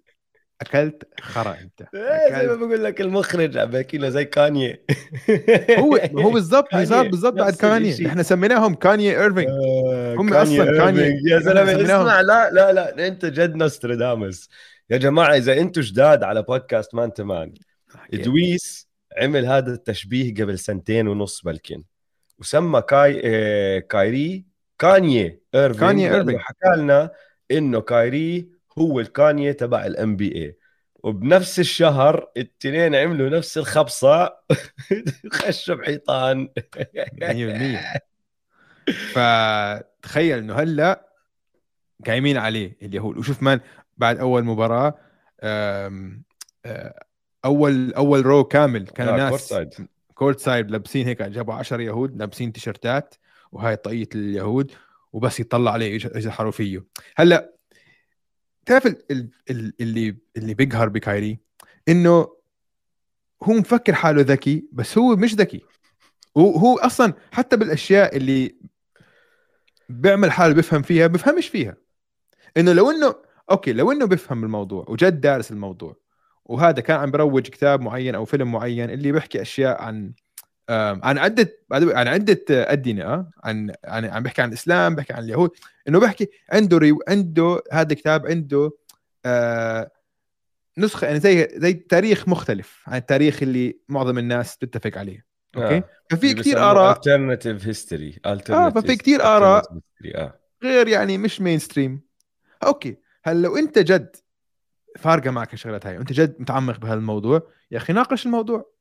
أكلت 0.61 1.09
خرا 1.21 1.57
أنت 1.61 1.89
إيه، 1.95 2.39
زي 2.41 2.47
ما 2.47 2.53
أكلت. 2.53 2.59
بقول 2.59 2.85
لك 2.85 3.01
المخرج 3.01 3.57
عم 3.59 3.71
بحكي 3.71 3.99
له 3.99 4.09
زي 4.09 4.25
كاني 4.25 4.81
هو 5.79 5.97
هو 5.97 6.31
بالضبط 6.31 6.69
كانية، 6.71 6.85
صار 6.85 7.09
بالضبط 7.09 7.35
بعد 7.35 7.49
نفس 7.49 7.61
كاني 7.61 7.89
الإشي. 7.89 8.07
إحنا 8.07 8.23
سميناهم 8.23 8.75
كاني 8.75 9.21
ايرفينج 9.21 9.49
آه، 9.49 10.15
هم 10.15 10.29
كاني 10.31 10.43
أصلاً 10.63 10.79
كاني- 10.79 11.01
إيرفينج. 11.01 11.27
يا 11.31 11.39
زلمة 11.39 11.83
اسمع 11.83 12.21
لا 12.21 12.51
لا 12.51 12.73
لا 12.73 13.07
أنت 13.07 13.25
جد 13.27 13.55
نوستراداموس 13.57 14.49
يا 14.91 14.97
جماعة 14.97 15.37
إذا 15.37 15.59
أنتم 15.61 15.81
جداد 15.81 16.23
على 16.23 16.43
بودكاست 16.43 16.95
مان 16.95 17.13
تمان 17.13 17.55
إدويس 18.15 18.89
عمل 19.23 19.47
هذا 19.47 19.73
التشبيه 19.73 20.35
قبل 20.35 20.59
سنتين 20.59 21.09
ونص 21.09 21.43
بلكن 21.45 21.83
وسمى 22.39 22.83
كاي 22.83 23.21
آه 23.25 23.79
كايري 23.79 24.45
كاني 24.79 25.41
ايرفينج 25.55 25.81
كاني 25.81 26.03
لأنه 26.05 26.17
إيرفينج. 26.17 26.39
حكى 26.41 26.77
لنا 26.81 27.11
إنه 27.51 27.81
كايري 27.81 28.49
هو 28.79 29.01
الكاني 29.01 29.53
تبع 29.53 29.87
ال 29.87 30.17
NBA 30.17 30.57
وبنفس 31.03 31.59
الشهر 31.59 32.29
التنين 32.37 32.95
عملوا 32.95 33.29
نفس 33.29 33.59
الخبصة. 33.59 34.37
خشوا 35.33 35.75
بحيطان. 35.75 36.49
100% 37.23 37.99
فتخيل 39.13 40.39
إنه 40.39 40.55
هلأ 40.55 41.09
قايمين 42.07 42.37
عليه 42.37 42.77
اليهود 42.83 43.19
وشوف 43.19 43.43
مان 43.43 43.61
بعد 43.97 44.19
أول 44.19 44.45
آه، 45.41 47.05
أول 47.45 47.93
أول 47.95 48.27
row 48.27 48.45
كامل 48.45 48.89
آه، 49.13 49.17
ناس 49.17 49.31
courtside. 49.31 49.89
courtside 50.15 50.71
لابسين 50.71 51.07
هيك 51.07 51.23
جابوا 51.23 51.55
10 51.55 51.81
يهود 51.83 52.17
لابسين 52.17 52.53
تيشرتات 52.53 53.15
وهاي 53.53 53.77
طاقيه 53.77 54.09
اليهود 54.15 54.73
وبس 55.13 55.41
يطلع 55.41 55.73
عليه 55.73 55.99
يج- 55.99 56.17
يزحروا 56.17 56.51
فيه. 56.53 56.85
هلأ 57.17 57.53
تعرف 58.69 58.87
ال- 58.87 59.03
ال- 59.11 59.31
ال- 59.51 59.73
اللي 59.81 60.17
اللي 60.37 60.55
بيقهر 60.55 60.89
بكايري؟ 60.89 61.39
إنه 61.89 62.11
هو 63.43 63.53
مفكر 63.53 63.95
حاله 63.95 64.23
ذكي 64.23 64.69
بس 64.73 64.99
هو 64.99 65.17
مش 65.17 65.35
ذكي. 65.35 65.65
هو 66.37 66.51
هو 66.57 66.77
أصلا 66.79 67.15
حتى 67.33 67.57
بالأشياء 67.57 68.17
اللي 68.17 68.55
بيعمل 69.89 70.31
حاله 70.31 70.55
بيفهم 70.55 70.83
فيها 70.83 71.07
بفهمش 71.07 71.49
فيها. 71.49 71.77
إنه 72.57 72.73
لو 72.73 72.91
إنه 72.91 73.15
okay 73.51 73.73
لو 73.73 73.93
إنه 73.93 74.07
بيفهم 74.07 74.45
الموضوع 74.45 74.85
وجد 74.89 75.21
دارس 75.21 75.51
الموضوع 75.51 75.97
وهذا 76.45 76.81
كان 76.81 77.01
عم 77.01 77.11
بروج 77.11 77.49
كتاب 77.49 77.81
معين 77.81 78.15
أو 78.15 78.25
فيلم 78.25 78.53
معين 78.53 78.91
اللي 78.91 79.13
بيحكي 79.13 79.43
أشياء 79.43 79.83
عن 79.83 80.13
عن 80.71 81.19
عدة 81.19 81.59
عن 81.73 82.09
عدة 82.09 82.45
أديان 82.51 83.05
آه، 83.05 83.31
عن 83.45 83.73
عن 83.85 84.05
عم 84.05 84.23
بيحكي 84.23 84.43
عن 84.43 84.49
الإسلام 84.49 84.95
بيحكي 84.95 85.13
عن 85.13 85.23
اليهود 85.23 85.51
إنه 85.89 86.01
بيحكي 86.01 86.29
عنده 86.53 86.79
ريو 86.79 87.03
عنده 87.09 87.63
هذا 87.73 87.93
الكتاب 87.93 88.27
عنده 88.27 88.71
آه 89.27 89.91
نسخة 90.79 91.07
يعني 91.07 91.21
زي 91.21 91.49
زي 91.53 91.73
تاريخ 91.73 92.29
مختلف 92.29 92.83
عن 92.87 92.97
التاريخ 92.97 93.43
اللي 93.43 93.79
معظم 93.89 94.19
الناس 94.19 94.59
تتفق 94.59 94.99
عليه 94.99 95.25
okay 95.57 95.77
آه. 95.77 95.85
ففي 96.11 96.35
كثير 96.35 96.59
آراء 96.59 96.95
alternative 96.95 97.63
history 97.63 98.19
آه، 98.27 98.71
ففي 98.71 98.97
كتير 98.97 99.23
آراء. 99.23 99.63
Alternative 99.63 99.67
history، 99.67 100.17
آه 100.17 100.39
غير 100.63 100.89
يعني 100.89 101.19
مش 101.19 101.41
mainstream 101.41 102.01
okay 102.67 102.97
هل 103.25 103.43
لو 103.43 103.57
أنت 103.57 103.79
جد 103.79 104.17
فارقة 104.99 105.31
معك 105.31 105.55
الشغلات 105.55 105.87
هاي 105.87 105.99
وأنت 105.99 106.13
جد 106.13 106.37
متعمق 106.41 106.79
بهالموضوع 106.79 107.43
يا 107.71 107.77
أخي 107.77 107.93
ناقش 107.93 108.27
الموضوع 108.27 108.73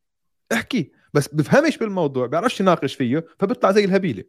احكي 0.53 0.91
بس 1.13 1.27
بفهمش 1.27 1.77
بالموضوع 1.77 2.27
بيعرفش 2.27 2.59
يناقش 2.59 2.95
فيه 2.95 3.25
فبيطلع 3.39 3.71
زي 3.71 3.85
الهبيلة. 3.85 4.23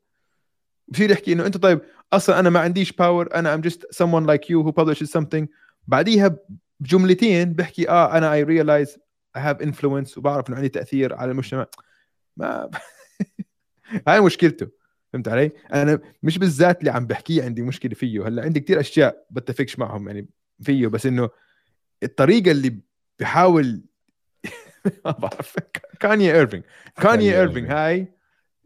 بصير 0.88 1.10
يحكي 1.10 1.32
إنه 1.32 1.46
أنت 1.46 1.56
طيب 1.56 1.80
أصلا 2.12 2.38
أنا 2.38 2.50
ما 2.50 2.60
عنديش 2.60 2.92
power 2.92 3.34
أنا 3.34 3.54
I'm 3.54 3.60
just 3.60 3.86
someone 4.02 4.26
like 4.26 4.44
you 4.48 4.66
who 4.66 4.72
publishes 4.72 5.20
something. 5.20 5.46
بعديها 5.86 6.36
بجملتين 6.80 7.52
بحكي 7.52 7.88
آه 7.88 8.18
أنا 8.18 8.44
I 8.44 8.46
realize 8.46 8.90
I 9.38 9.40
have 9.40 9.66
influence 9.66 10.18
وبعرف 10.18 10.48
إنه 10.48 10.56
عندي 10.56 10.68
تأثير 10.68 11.14
على 11.14 11.30
المجتمع. 11.30 11.66
ما 12.36 12.70
هاي 14.08 14.20
مشكلته 14.20 14.68
فهمت 15.12 15.28
علي؟ 15.28 15.50
أنا 15.72 16.00
مش 16.22 16.38
بالذات 16.38 16.80
اللي 16.80 16.90
عم 16.90 17.06
بحكيه 17.06 17.44
عندي 17.44 17.62
مشكلة 17.62 17.94
فيه. 17.94 18.28
هلأ 18.28 18.42
عندي 18.42 18.60
كتير 18.60 18.80
أشياء 18.80 19.26
بتفقش 19.30 19.78
معهم 19.78 20.08
يعني 20.08 20.28
فيه 20.62 20.86
بس 20.86 21.06
إنه 21.06 21.30
الطريقة 22.02 22.50
اللي 22.50 22.80
بحاول 23.20 23.82
ما 25.04 25.10
بعرف. 25.10 25.56
كاني 26.00 26.34
ايرفينج 26.34 26.62
كاني 27.02 27.38
ايرفينج. 27.40 27.70
هاي 27.70 28.12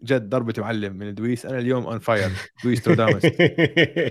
جد 0.05 0.29
ضربة 0.29 0.55
معلم 0.59 0.97
من 0.97 1.15
دويس. 1.15 1.47
أنا 1.47 1.59
اليوم 1.59 1.87
on 1.87 1.99
fire 1.99 2.31
دويس 2.65 2.83
today 2.83 3.08
مس. 3.08 3.23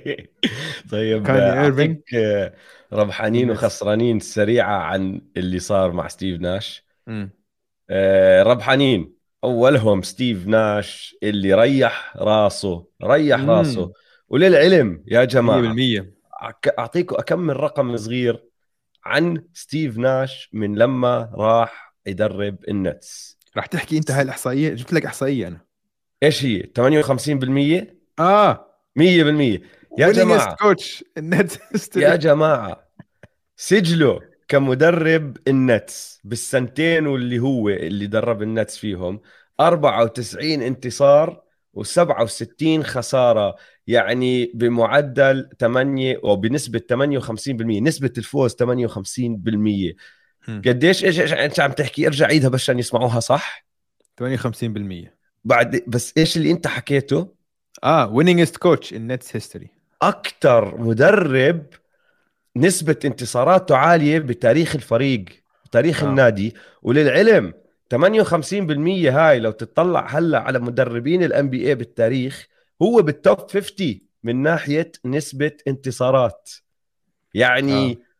طيب 0.92 1.28
كاني 1.28 2.02
آه، 2.16 2.54
ربحانين. 2.94 3.52
وخسرانين 3.52 4.20
سريعة 4.20 4.78
عن 4.78 5.22
اللي 5.38 5.60
صار 5.60 5.92
مع 5.92 6.08
ستيف 6.08 6.42
ناش. 6.42 6.86
آه، 7.90 8.44
ربحانين. 8.44 9.14
أولهم 9.44 10.02
ستيف 10.02 10.48
ناش 10.48 11.16
اللي 11.24 11.54
ريح 11.54 12.14
راسه 12.18 12.86
ريح 13.04 13.40
مم. 13.40 13.50
راسه. 13.50 13.92
وللعلم 14.30 15.04
يا 15.08 15.24
جماعة 15.24 15.74
100% 15.74 16.14
أك- 16.44 16.74
أعطيكم 16.80 17.16
كم 17.16 17.58
رقم 17.58 17.98
صغير 17.98 18.44
عن 19.06 19.44
ستيف 19.54 19.98
ناش 19.98 20.50
من 20.54 20.76
لما 20.76 21.32
راح 21.36 21.91
يدرب 22.08 22.58
النتس. 22.68 23.38
رح 23.58 23.66
تحكي 23.66 23.98
أنت 23.98 24.12
هاي 24.12 24.22
الإحصائية؟ 24.22 24.70
جبت 24.74 24.94
لك 24.94 25.06
إحصائية 25.06 25.48
أنا. 25.48 25.62
إيش 26.24 26.46
هي؟ 26.46 26.64
58% 26.64 28.02
100% 28.20 28.20
آه. 28.20 28.68
يا 29.98 30.12
جماعة. 30.12 30.56
coach 30.56 31.04
النتس 31.18 31.52
يا 31.96 32.16
جماعة. 32.16 32.88
سجله 33.56 34.20
كمدرب 34.48 35.38
النتس 35.48 36.22
بالسنتين 36.24 37.08
واللي 37.08 37.40
هو 37.40 37.70
اللي 37.70 38.08
درب 38.08 38.42
النتس 38.42 38.78
فيهم. 38.78 39.22
94 39.60 40.62
انتصار 40.62 41.42
و67 41.78 42.82
خسارة. 42.84 43.56
يعني 43.88 44.52
بمعدل 44.56 45.50
8 45.60 46.20
وبنسبة 46.24 46.80
58% 46.80 47.82
نسبة 47.82 48.14
الفوز 48.18 48.56
58% 48.56 48.56
مم. 49.48 49.96
قديش 50.48 51.06
إيش 51.06 51.20
أنت 51.20 51.60
عم 51.60 51.72
تحكي؟ 51.72 52.08
ارجع 52.08 52.26
عيدها 52.26 52.50
بس 52.50 52.62
عشان 52.62 52.80
يسمعوها 52.80 53.20
صح؟ 53.20 53.66
58% 54.24 55.10
بعد 55.44 55.84
بس 55.88 56.14
إيش 56.18 56.38
اللي 56.38 56.52
أنت 56.52 56.68
حكيته؟ 56.68 57.34
آه 57.84 58.14
winningest 58.14 58.54
coach 58.68 58.88
in 58.92 59.12
Nets 59.12 59.38
history. 59.38 59.68
أكثر 60.02 60.78
مدرب 60.78 61.66
نسبة 62.56 63.00
انتصاراته 63.06 63.76
عالية 63.76 64.20
بتاريخ 64.20 64.76
الفريق 64.76 65.26
بتاريخ 65.66 66.04
آه. 66.04 66.08
آه. 66.08 66.10
النادي. 66.10 66.56
وللعلم 66.82 67.54
58% 67.96 67.96
هاي 69.08 69.40
لو 69.40 69.52
تطلع 69.52 70.08
هلأ 70.10 70.40
على 70.40 70.60
مدربين 70.60 71.24
ال 71.24 71.50
NBA 71.50 71.76
بالتاريخ 71.76 72.48
هو 72.82 73.02
بال 73.02 73.22
top 73.22 73.52
50 73.52 74.02
من 74.24 74.42
ناحية 74.42 74.92
نسبة 75.06 75.52
انتصارات. 75.68 76.50
يعني 77.34 77.92
آه. 77.92 78.11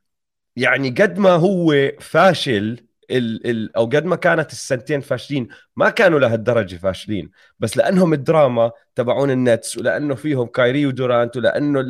يعني 0.56 0.90
قد 0.90 1.20
ما 1.20 1.30
هو 1.30 1.92
فاشل 2.00 2.86
ال 3.12 3.48
ال 3.50 3.76
أو 3.76 3.86
قد 3.86 4.06
ما 4.06 4.16
كانت 4.16 4.52
السنتين 4.52 5.02
فاشلين 5.02 5.48
ما 5.76 5.90
كانوا 5.90 6.20
لهالدرجة 6.20 6.76
فاشلين. 6.76 7.32
بس 7.60 7.78
لأنهم 7.78 8.14
الدراما 8.14 8.72
تبعون 8.96 9.32
النتس 9.32 9.78
ولأنه 9.78 10.16
فيهم 10.16 10.48
كايري 10.48 10.86
ودورانت 10.86 11.38
ولأنه 11.38 11.86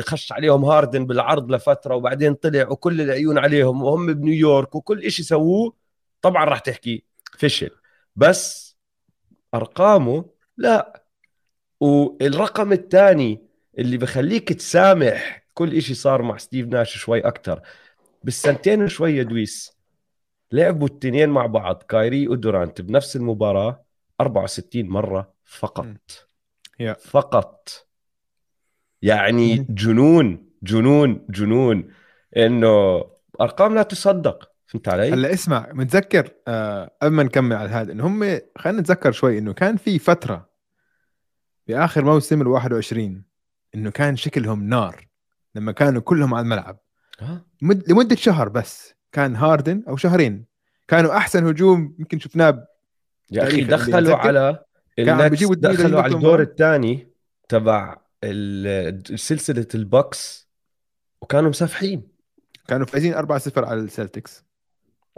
خش 0.00 0.32
عليهم 0.32 0.64
هاردن 0.64 1.06
بالعرض 1.06 1.52
لفترة 1.52 1.94
وبعدين 1.94 2.34
طلع 2.34 2.68
وكل 2.68 3.00
العيون 3.00 3.38
عليهم 3.38 3.82
وهم 3.82 4.14
بنيويورك 4.14 4.74
وكل 4.74 5.04
إشي 5.04 5.22
سووه. 5.22 5.74
طبعا 6.22 6.44
راح 6.44 6.58
تحكي 6.58 7.04
فشل. 7.38 7.70
بس 8.16 8.76
أرقامه 9.54 10.24
لا. 10.56 11.04
والرقم 11.80 12.72
الثاني 12.72 13.42
اللي 13.78 13.96
بخليك 13.96 14.52
تسامح 14.52 15.39
كل 15.54 15.76
إشي 15.76 15.94
صار 15.94 16.22
مع 16.22 16.36
ستيف 16.36 16.66
ناش 16.66 16.96
شوي 16.96 17.20
أكثر 17.20 17.60
بالسنتين 18.24 18.82
وشوي 18.82 19.24
دويس 19.24 19.80
لعبوا 20.52 20.86
التنين 20.86 21.28
مع 21.28 21.46
بعض 21.46 21.82
كايري 21.82 22.28
ودورانت 22.28 22.80
بنفس 22.80 23.16
المباراة 23.16 23.84
64 24.20 24.84
مرة 24.88 25.32
فقط. 25.44 25.86
فقط. 26.98 27.86
يعني. 29.02 29.66
جنون 29.70 30.50
جنون 30.62 31.26
جنون. 31.30 31.92
إنه 32.36 33.04
أرقام 33.40 33.74
لا 33.74 33.82
تصدق. 33.82 34.50
فهمت 34.66 34.88
علي؟ 34.88 35.12
هلا 35.12 35.32
اسمع 35.32 35.72
متذكر 35.72 36.30
آه 36.48 36.96
قبل 37.02 37.14
ما 37.14 37.22
نكمل 37.22 37.56
على 37.56 37.68
هذا 37.70 37.92
إنه 37.92 38.06
هم 38.06 38.40
خلينا 38.58 38.80
نتذكر 38.80 39.12
شوي 39.12 39.38
إنه 39.38 39.52
كان 39.52 39.76
في 39.76 39.98
فترة 39.98 40.50
بآخر 41.66 42.04
موسم 42.04 42.42
ال 42.42 42.46
21 42.46 43.24
إنه 43.74 43.90
كان 43.90 44.16
شكلهم 44.16 44.68
نار. 44.68 45.09
لما 45.54 45.72
كانوا 45.72 46.00
كلهم 46.02 46.34
على 46.34 46.44
الملعب 46.44 46.78
آه. 47.22 47.44
مد... 47.62 47.90
لمدة 47.90 48.16
شهر 48.16 48.48
بس 48.48 48.94
كان 49.12 49.36
هاردن 49.36 49.82
أو 49.88 49.96
شهرين 49.96 50.44
كانوا 50.88 51.16
أحسن 51.16 51.46
هجوم 51.46 51.96
يمكن 51.98 52.18
شفناه 52.18 52.66
يا 53.30 53.42
أخي 53.42 53.64
دخلوا 53.64 54.16
على 54.16 54.64
دخلوا 55.56 56.02
على 56.02 56.14
الدور. 56.14 56.40
الثاني 56.42 57.08
تبع 57.48 57.96
سلسلة 59.14 59.66
البوكس 59.74 60.48
وكانوا 61.22 61.50
مسافحين 61.50 62.08
كانوا 62.68 62.86
فايزين 62.86 63.14
4-0 63.14 63.18
على 63.56 63.80
السلتكس 63.80 64.44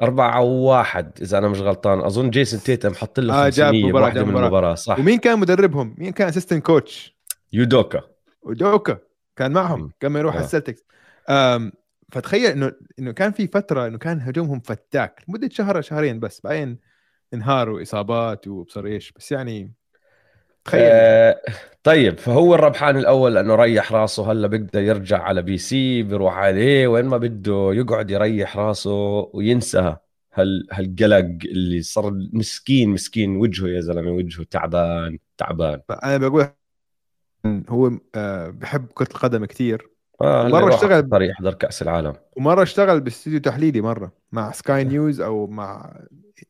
أربعة 0.02 0.40
واحد 0.40 1.12
إذا 1.22 1.38
أنا 1.38 1.48
مش 1.48 1.60
غلطان 1.60 2.00
أظن 2.00 2.30
جيسون 2.30 2.60
تيتم 2.60 2.94
حط 2.94 3.20
له 3.20 3.46
آه، 3.46 3.48
جاب 3.48 3.66
500 3.74 3.88
مباراة، 3.90 4.08
جاب 4.10 4.24
من 4.24 4.30
مباراة. 4.30 4.46
المباراة 4.46 4.74
صح 4.74 4.98
ومين 4.98 5.18
كان 5.18 5.38
مدربهم؟ 5.38 5.94
مين 5.98 6.12
كان 6.12 6.28
assistant 6.28 6.66
coach؟ 6.66 7.16
يودوكا 7.52 8.02
ودوكا 8.42 8.98
كان 9.42 9.52
معهم. 9.52 9.92
قبل 10.02 10.12
ما 10.12 10.18
يروح 10.18 10.34
آه. 10.34 10.38
على 10.38 10.44
السلتكس 10.46 10.84
أم 11.28 11.72
فتخيل 12.12 12.50
إنه 12.50 12.72
إنه 12.98 13.12
كان 13.12 13.32
في 13.32 13.46
فترة 13.46 13.86
إنه 13.86 13.98
كان 13.98 14.20
هجومهم 14.20 14.60
فتاك 14.60 15.24
لمدة 15.28 15.48
شهر 15.48 15.80
شهرين 15.80 16.20
بس 16.20 16.40
بعدين 16.44 16.78
انهاروا 17.34 17.82
اصابات 17.82 18.48
وبصر 18.48 18.86
إيش 18.86 19.12
بس 19.12 19.32
يعني 19.32 19.72
تخيل 20.64 20.80
آه 20.84 21.40
طيب 21.82 22.18
فهو 22.18 22.54
الربحان 22.54 22.96
الأول 22.96 23.34
لأنه 23.34 23.54
ريح 23.54 23.92
راسه 23.92 24.32
هلا 24.32 24.46
بيقدر 24.46 24.80
يرجع 24.80 25.22
على 25.22 25.42
BC 25.42 26.02
بيروح 26.02 26.34
عليه 26.34 26.86
وين 26.86 27.04
ما 27.04 27.16
بده 27.16 27.70
يقعد 27.72 28.10
يريح 28.10 28.56
راسه 28.56 28.90
وينسى 29.34 29.96
هال 30.34 30.66
هالقلق 30.72 31.38
اللي 31.44 31.82
صار 31.82 32.12
مسكين 32.32 32.88
مسكين 32.88 33.36
وجهه 33.36 33.68
يا 33.68 33.80
زلمة 33.80 34.10
وجهه 34.10 34.44
تعبان 34.44 35.18
تعبان 35.38 35.80
أنا 36.04 36.16
بقول 36.16 36.61
هو 37.68 37.90
آه، 38.14 38.50
بحب 38.50 38.86
كرة 38.94 39.08
القدم 39.10 39.44
كثير 39.44 39.88
آه 40.22 40.48
مرة 40.48 40.60
مرة 40.60 40.74
اشتغل- 40.74 41.08
طريق 41.08 41.30
يحضر 41.30 41.54
كأس 41.54 41.82
العالم 41.82 42.12
ومرة 42.36 42.62
اشتغل 42.62 43.00
باستديو 43.00 43.40
تحليلي 43.40 43.80
مرة 43.80 44.12
مع 44.32 44.52
سكاي 44.52 44.84
نيوز 44.84 45.20
أو 45.20 45.46
مع 45.46 45.96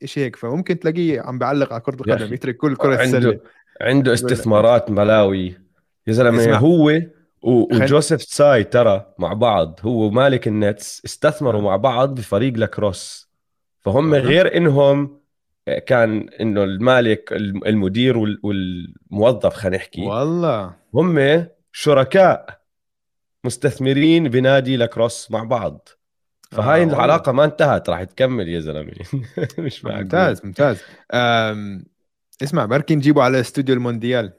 شيء 0.04 0.24
هيك 0.24 0.36
فممكن 0.36 0.78
تلاقيه 0.78 1.20
عم 1.20 1.38
بعلق 1.38 1.72
على 1.72 1.80
كرة 1.82 1.94
القدم. 1.94 2.34
يترك 2.34 2.56
كل 2.56 2.76
كرة 2.76 3.02
السلة 3.02 3.16
عنده 3.28 3.40
عنده 3.80 4.12
استثمارات 4.12 4.90
بلاوي 4.90 5.58
يا 6.06 6.12
زلمة. 6.12 6.56
هو 6.56 7.00
وجوزيف 7.42 8.24
تساي 8.24 8.64
ترى 8.64 9.06
مع 9.18 9.32
بعض 9.32 9.80
هو 9.82 10.06
ومالك 10.06 10.48
النتس 10.48 11.02
استثمروا 11.04 11.60
آه. 11.60 11.64
مع 11.64 11.76
بعض 11.76 12.14
بفريق 12.14 12.52
لاكروس 12.56 13.30
فهم 13.80 13.96
والله. 13.96 14.18
غير 14.18 14.56
إنهم 14.56 15.20
كان 15.86 16.28
إنه 16.40 16.64
المالك 16.64 17.32
الم- 17.32 17.64
المدير 17.66 18.18
وال- 18.18 18.40
والموظف 18.42 19.54
خلينا 19.54 19.76
نحكي 19.76 20.00
والله. 20.02 20.74
هم 20.94 21.46
شركاء 21.72 22.60
مستثمرين 23.44 24.28
بنادي 24.28 24.76
لاكروس 24.76 25.30
مع 25.30 25.44
بعض. 25.44 25.88
فهاي 26.50 26.80
آه، 26.82 26.84
آه 26.84 26.88
العلاقة 26.88 27.32
ما 27.32 27.44
انتهت 27.44 27.88
راح 27.90 28.04
تكمل 28.04 28.48
يا 28.48 28.60
زلمة. 28.60 28.92
مش 29.58 29.84
معقول. 29.84 30.02
ممتاز 30.02 30.44
ممتاز. 30.44 30.82
أم 31.14 31.84
اسمع 32.42 32.64
بركي 32.64 32.94
نجيبه 32.94 33.22
على 33.22 33.40
استوديو 33.40 33.74
المونديال. 33.74 34.32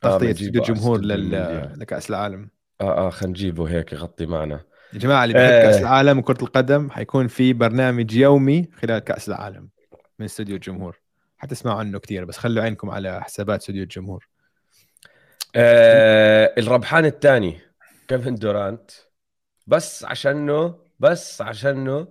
تغطية 0.00 0.26
بنجيبه 0.26 0.32
استوديو 0.60 0.62
الجمهور 0.74 1.00
لل... 1.00 1.70
لكأس 1.76 2.10
العالم. 2.10 2.48
آه 2.80 3.06
آه 3.06 3.10
خلينا 3.10 3.30
نجيبه 3.30 3.70
هيك 3.70 3.92
يغطي 3.92 4.26
معنا. 4.26 4.60
يا 4.92 4.98
جماعة 4.98 5.24
اللي 5.24 5.34
بحب 5.34 5.42
آه. 5.44 5.62
كأس 5.62 5.80
العالم 5.80 6.18
وكرة 6.18 6.42
القدم 6.42 6.90
حيكون 6.90 7.26
في 7.26 7.52
برنامج 7.52 8.14
يومي 8.14 8.68
خلال 8.82 8.98
كأس 8.98 9.28
العالم. 9.28 9.68
من 10.22 10.26
استوديو 10.26 10.56
الجمهور. 10.56 11.00
حتسمعوا 11.38 11.78
عنه 11.78 11.98
كثير 11.98 12.24
بس 12.24 12.38
خلوا 12.38 12.62
عينكم 12.62 12.90
على 12.90 13.22
حسابات 13.22 13.60
استوديو 13.60 13.82
الجمهور. 13.82 14.28
آه 15.56 16.54
الربحان 16.58 17.04
الثاني 17.04 17.60
كيفن 18.08 18.34
دورانت. 18.34 18.90
بس 19.66 20.04
عشانه 20.04 20.78
بس 20.98 21.42
عشانه 21.42 22.08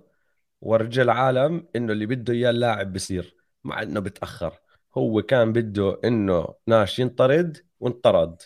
ورجى 0.60 1.02
العالم 1.02 1.66
إنه 1.76 1.92
اللي 1.92 2.06
بده 2.06 2.34
إياه 2.34 2.50
اللاعب 2.50 2.92
بصير 2.92 3.36
مع 3.64 3.82
إنه 3.82 4.00
بتأخر. 4.00 4.58
هو 4.94 5.22
كان 5.22 5.52
بده 5.52 6.00
إنه 6.04 6.54
ناش 6.66 6.98
ينطرد 6.98 7.58
وانطرد. 7.80 8.42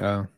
آه. 0.00 0.28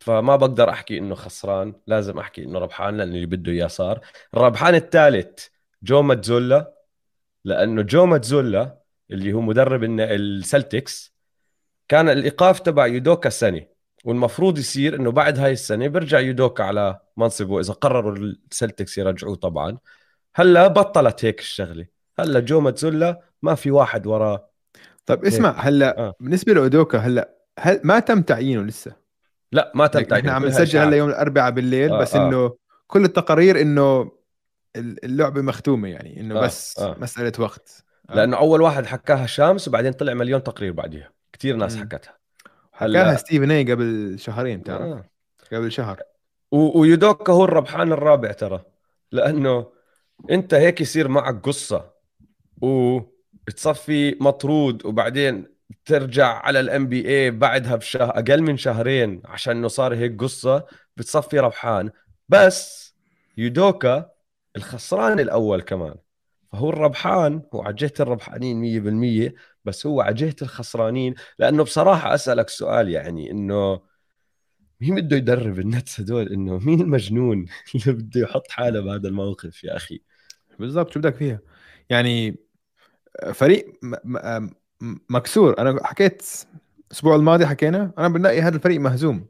فما 0.00 0.36
بقدر 0.36 0.70
أحكي 0.70 0.98
إنه 0.98 1.14
خسران 1.14 1.74
لازم 1.86 2.18
أحكي 2.18 2.44
إنه 2.44 2.58
ربحان 2.58 2.96
لأن 2.96 3.08
اللي 3.08 3.26
بده 3.26 3.52
إياه 3.52 3.66
صار. 3.66 4.00
الربحان 4.34 4.74
الثالث 4.74 5.46
جو 5.82 6.02
ماتزولا. 6.02 6.75
لأنه 7.46 7.82
جو 7.82 8.06
ماتزولا 8.06 8.78
اللي 9.10 9.32
هو 9.32 9.40
مدرب 9.40 9.84
السلتكس 9.84 11.14
كان 11.88 12.08
الإيقاف 12.08 12.60
تبع 12.60 12.86
يودوكا 12.86 13.28
سنه 13.28 13.66
والمفروض 14.04 14.58
يصير 14.58 14.96
إنه 14.96 15.10
بعد 15.10 15.38
هاي 15.38 15.52
السنة 15.52 15.88
بيرجع 15.88 16.20
يودوكا 16.20 16.64
على 16.64 17.00
منصبه 17.16 17.60
إذا 17.60 17.72
قرروا 17.72 18.16
السلتكس 18.16 18.98
يرجعوه 18.98 19.34
طبعا 19.34 19.78
هلأ 20.34 20.66
بطلت 20.66 21.24
هيك 21.24 21.40
الشغلة 21.40 21.86
هلأ 22.18 22.40
جو 22.40 22.60
ماتزولا 22.60 23.20
ما 23.42 23.54
في 23.54 23.70
واحد 23.70 24.06
وراه 24.06 24.50
طيب 25.06 25.24
اسمع 25.24 25.50
هلأ 25.50 25.98
آه. 25.98 26.14
بالنسبة 26.20 26.54
لأودوكا 26.54 26.98
هلأ 26.98 27.36
هل 27.58 27.80
ما 27.84 27.98
تم 27.98 28.22
تعيينه 28.22 28.62
لسه 28.62 28.92
لا 29.52 29.72
ما 29.74 29.86
تم 29.86 30.14
إحنا 30.14 30.32
عم 30.32 30.46
نسجل. 30.46 30.78
هلأ 30.78 30.96
يوم 30.96 31.08
الأربعاء 31.08 31.50
بالليل 31.50 31.92
آه، 31.92 32.00
بس 32.00 32.14
آه. 32.14 32.28
إنه 32.28 32.56
كل 32.86 33.04
التقارير 33.04 33.60
إنه 33.60 34.15
اللعبة 34.76 35.42
مختومة 35.42 35.88
يعني 35.88 36.20
إنه 36.20 36.38
آه، 36.38 36.40
بس 36.42 36.78
آه. 36.78 36.96
مسألة 37.00 37.32
وقت 37.38 37.84
آه. 38.10 38.14
لأنه 38.14 38.36
أول 38.36 38.62
واحد 38.62 38.86
حكاها 38.86 39.26
شامس 39.26 39.68
وبعدين 39.68 39.92
طلع 39.92 40.14
مليون 40.14 40.42
تقرير 40.42 40.72
بعديها 40.72 41.10
كثير 41.32 41.56
ناس. 41.56 41.76
حكتها 41.76 42.16
حكاها 42.72 43.16
Stephen 43.16 43.50
A 43.50 43.72
قبل 43.72 44.16
شهرين 44.18 44.60
بتعرف 44.60 44.82
آه. 44.82 45.04
قبل 45.52 45.72
شهر 45.72 46.02
و- 46.52 46.80
ويودوكا 46.80 47.32
هو 47.32 47.44
الربحان 47.44 47.92
الرابع 47.92 48.32
ترى 48.32 48.64
لأنه 49.12 49.66
أنت 50.30 50.54
هيك 50.54 50.80
يصير 50.80 51.08
معك 51.08 51.40
قصة 51.46 51.90
وتصفي 53.48 54.16
مطرود 54.20 54.86
وبعدين 54.86 55.56
ترجع 55.84 56.26
على 56.26 56.60
ال 56.60 56.86
NBA 56.88 57.30
بعدها 57.30 57.76
بشهر 57.76 58.10
أقل 58.10 58.42
من 58.42 58.56
شهرين 58.56 59.22
عشان 59.24 59.56
إنه 59.56 59.68
صار 59.68 59.94
هيك 59.94 60.20
قصة 60.20 60.66
بتصفي 60.96 61.38
ربحان 61.40 61.90
بس 62.28 62.94
يودوكا 63.36 64.10
الخسران 64.56 65.20
الأول 65.20 65.62
كمان. 65.62 65.94
فهو 66.52 66.70
الربحان 66.70 67.42
هو 67.54 67.62
على 67.62 67.74
جهة 67.74 67.92
الربحانين 68.00 68.60
100% 69.30 69.34
بس 69.64 69.86
هو 69.86 70.00
على 70.00 70.14
جهة 70.14 70.36
الخسرانين. 70.42 71.14
لأنه 71.38 71.64
بصراحة 71.64 72.14
أسألك 72.14 72.48
سؤال 72.48 72.88
يعني 72.88 73.30
إنه 73.30 73.80
مين 74.80 74.94
بده 74.94 75.16
يدرب 75.16 75.58
النتس 75.58 76.00
هدول؟ 76.00 76.32
إنه 76.32 76.58
مين 76.58 76.80
المجنون 76.80 77.46
اللي 77.74 77.92
بده 77.92 78.20
يحط 78.20 78.50
حاله 78.50 78.80
بهذا 78.80 79.08
الموقف 79.08 79.64
يا 79.64 79.76
أخي؟ 79.76 80.00
بالضبط 80.58 80.92
شو 80.92 81.00
بدك 81.00 81.14
فيها؟ 81.14 81.40
يعني 81.90 82.36
فريق 83.34 83.78
مكسور. 85.10 85.58
أنا 85.58 85.86
حكيت 85.86 86.22
الأسبوع 86.90 87.16
الماضي 87.16 87.46
حكينا 87.46 87.92
أنا 87.98 88.08
بنلاقي 88.08 88.40
هذا 88.40 88.56
الفريق 88.56 88.80
مهزوم. 88.80 89.26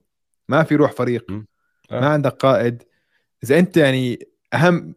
ما 0.48 0.62
في 0.62 0.76
روح 0.76 0.92
فريق. 0.92 1.30
م. 1.30 1.44
آه. 1.90 2.00
ما 2.00 2.08
عندك 2.08 2.32
قائد. 2.32 2.82
إذا 3.44 3.58
أنت 3.58 3.76
يعني 3.76 4.28
أهم 4.54 4.94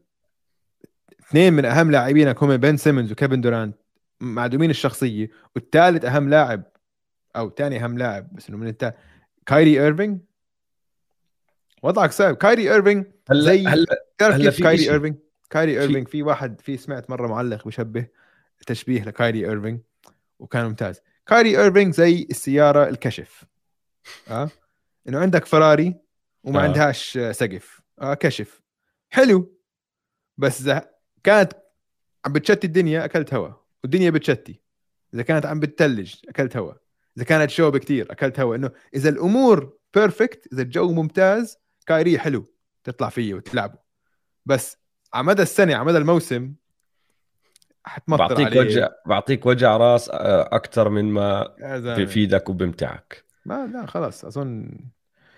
اثنين 1.30 1.54
من 1.54 1.66
أهم 1.66 1.92
لاعبينك 1.92 2.44
هم 2.44 2.58
بن 2.58 2.78
سيمنز 2.78 3.12
وكيفن 3.12 3.42
دورانت 3.42 3.76
معدومين 4.20 4.70
الشخصية 4.70 5.30
والثالث 5.56 6.06
أهم 6.06 6.30
لاعب 6.30 6.64
أو 7.36 7.50
ثاني 7.50 7.84
أهم 7.84 7.98
لاعب 7.98 8.34
بس 8.36 8.50
إنه 8.50 8.58
من 8.58 8.68
التا 8.68 8.94
كايري 9.46 9.82
ايرفينج 9.84 10.22
وضعك 11.84 12.12
صعب. 12.12 12.36
كايري 12.36 12.74
ايرفينج 12.74 13.06
هلا 13.30 13.42
زي 13.42 13.68
هلا 13.68 13.86
تعرف 14.18 14.36
هلا 14.36 14.44
كيف 14.46 14.56
في 14.56 14.64
كايري. 14.64 14.90
ايرفينج 14.92 15.16
كايري 15.50 15.74
في- 15.74 15.82
ايرفينج 15.82 16.08
في 16.08 16.24
واحد 16.24 16.62
في 16.62 16.78
سمعت 16.78 17.10
مرة 17.10 17.28
معلق 17.28 17.68
بشبه 17.68 18.08
تشبيه 18.68 19.04
لكايري 19.04 19.46
ايرفينج 19.50 19.80
وكان 20.40 20.66
ممتاز. 20.66 21.02
كايري 21.28 21.62
ايرفينج 21.62 21.94
زي 21.94 22.28
السيارة 22.32 22.90
الكشف. 22.90 23.46
آه؟ 24.30 24.50
إنه 25.10 25.20
عندك 25.20 25.46
فراري 25.46 25.96
وما 26.44 26.60
آه. 26.60 26.64
آه. 26.64 26.68
عندهاش 26.68 27.18
آه، 27.18 27.32
سقف. 27.32 27.82
آه 28.02 28.14
كشف. 28.14 28.62
حلو. 29.10 29.56
بس 30.38 30.62
كانت 31.24 31.54
عم 32.26 32.34
بتشتي 32.34 32.68
الدنيا 32.68 33.06
أكلت 33.06 33.34
هوا. 33.34 33.50
والدنيا 33.84 34.10
بتشتي. 34.10 34.62
إذا 35.14 35.22
كانت 35.22 35.46
عم 35.46 35.60
بتتلج 35.60 36.16
أكلت 36.30 36.58
هوا. 36.58 36.74
إذا 37.18 37.26
كانت 37.26 37.50
شوب 37.50 37.78
كتير 37.78 38.12
أكلت 38.12 38.40
هوا. 38.40 38.56
إنه 38.56 38.72
إذا 38.96 39.10
الأمور 39.10 39.78
perfect 39.94 40.54
إذا 40.54 40.62
الجو 40.62 40.92
ممتاز 40.92 41.58
كايري 41.86 42.20
حلو. 42.20 42.46
تطلع 42.84 43.10
فيه 43.10 43.34
وتلعبه 43.34 43.78
بس 44.46 44.78
على 45.14 45.26
مدى 45.26 45.42
السنة 45.42 45.76
على 45.76 45.86
مدى 45.86 45.98
الموسم 45.98 46.54
حتمطر 47.84 48.28
بعطيك 48.28 48.48
عليه 48.48 48.60
وجع 48.60 48.90
بعطيك 49.06 49.46
وجع 49.46 49.78
راس 49.78 50.10
أكثر 50.14 50.90
من 50.90 51.06
ما. 51.06 51.56
بفيدك 51.98 52.50
وبمتعك. 52.50 53.26
ما 53.46 53.68
لا 53.68 53.86
خلاص 53.86 54.26
أظن. 54.26 54.80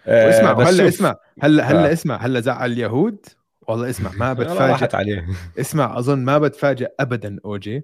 آه، 0.08 0.26
واسمع 0.26 0.54
بس 0.54 0.68
هلا 0.68 0.88
اسمع. 0.88 1.16
هلا 1.42 1.64
هلا 1.64 1.90
آه. 1.90 1.94
اسمع. 1.94 2.16
هلا 2.16 2.40
زعل 2.40 2.72
اليهود. 2.72 3.26
والله 3.72 3.90
اسمع 3.90 4.12
ما 4.12 4.34
بتفاجئ. 4.44 4.96
عليه. 4.96 5.28
اسمع 5.60 6.00
أظن 6.00 6.20
ما 6.20 6.38
بتفاجئ 6.38 6.88
ابدا 7.00 7.40
اوجي 7.46 7.82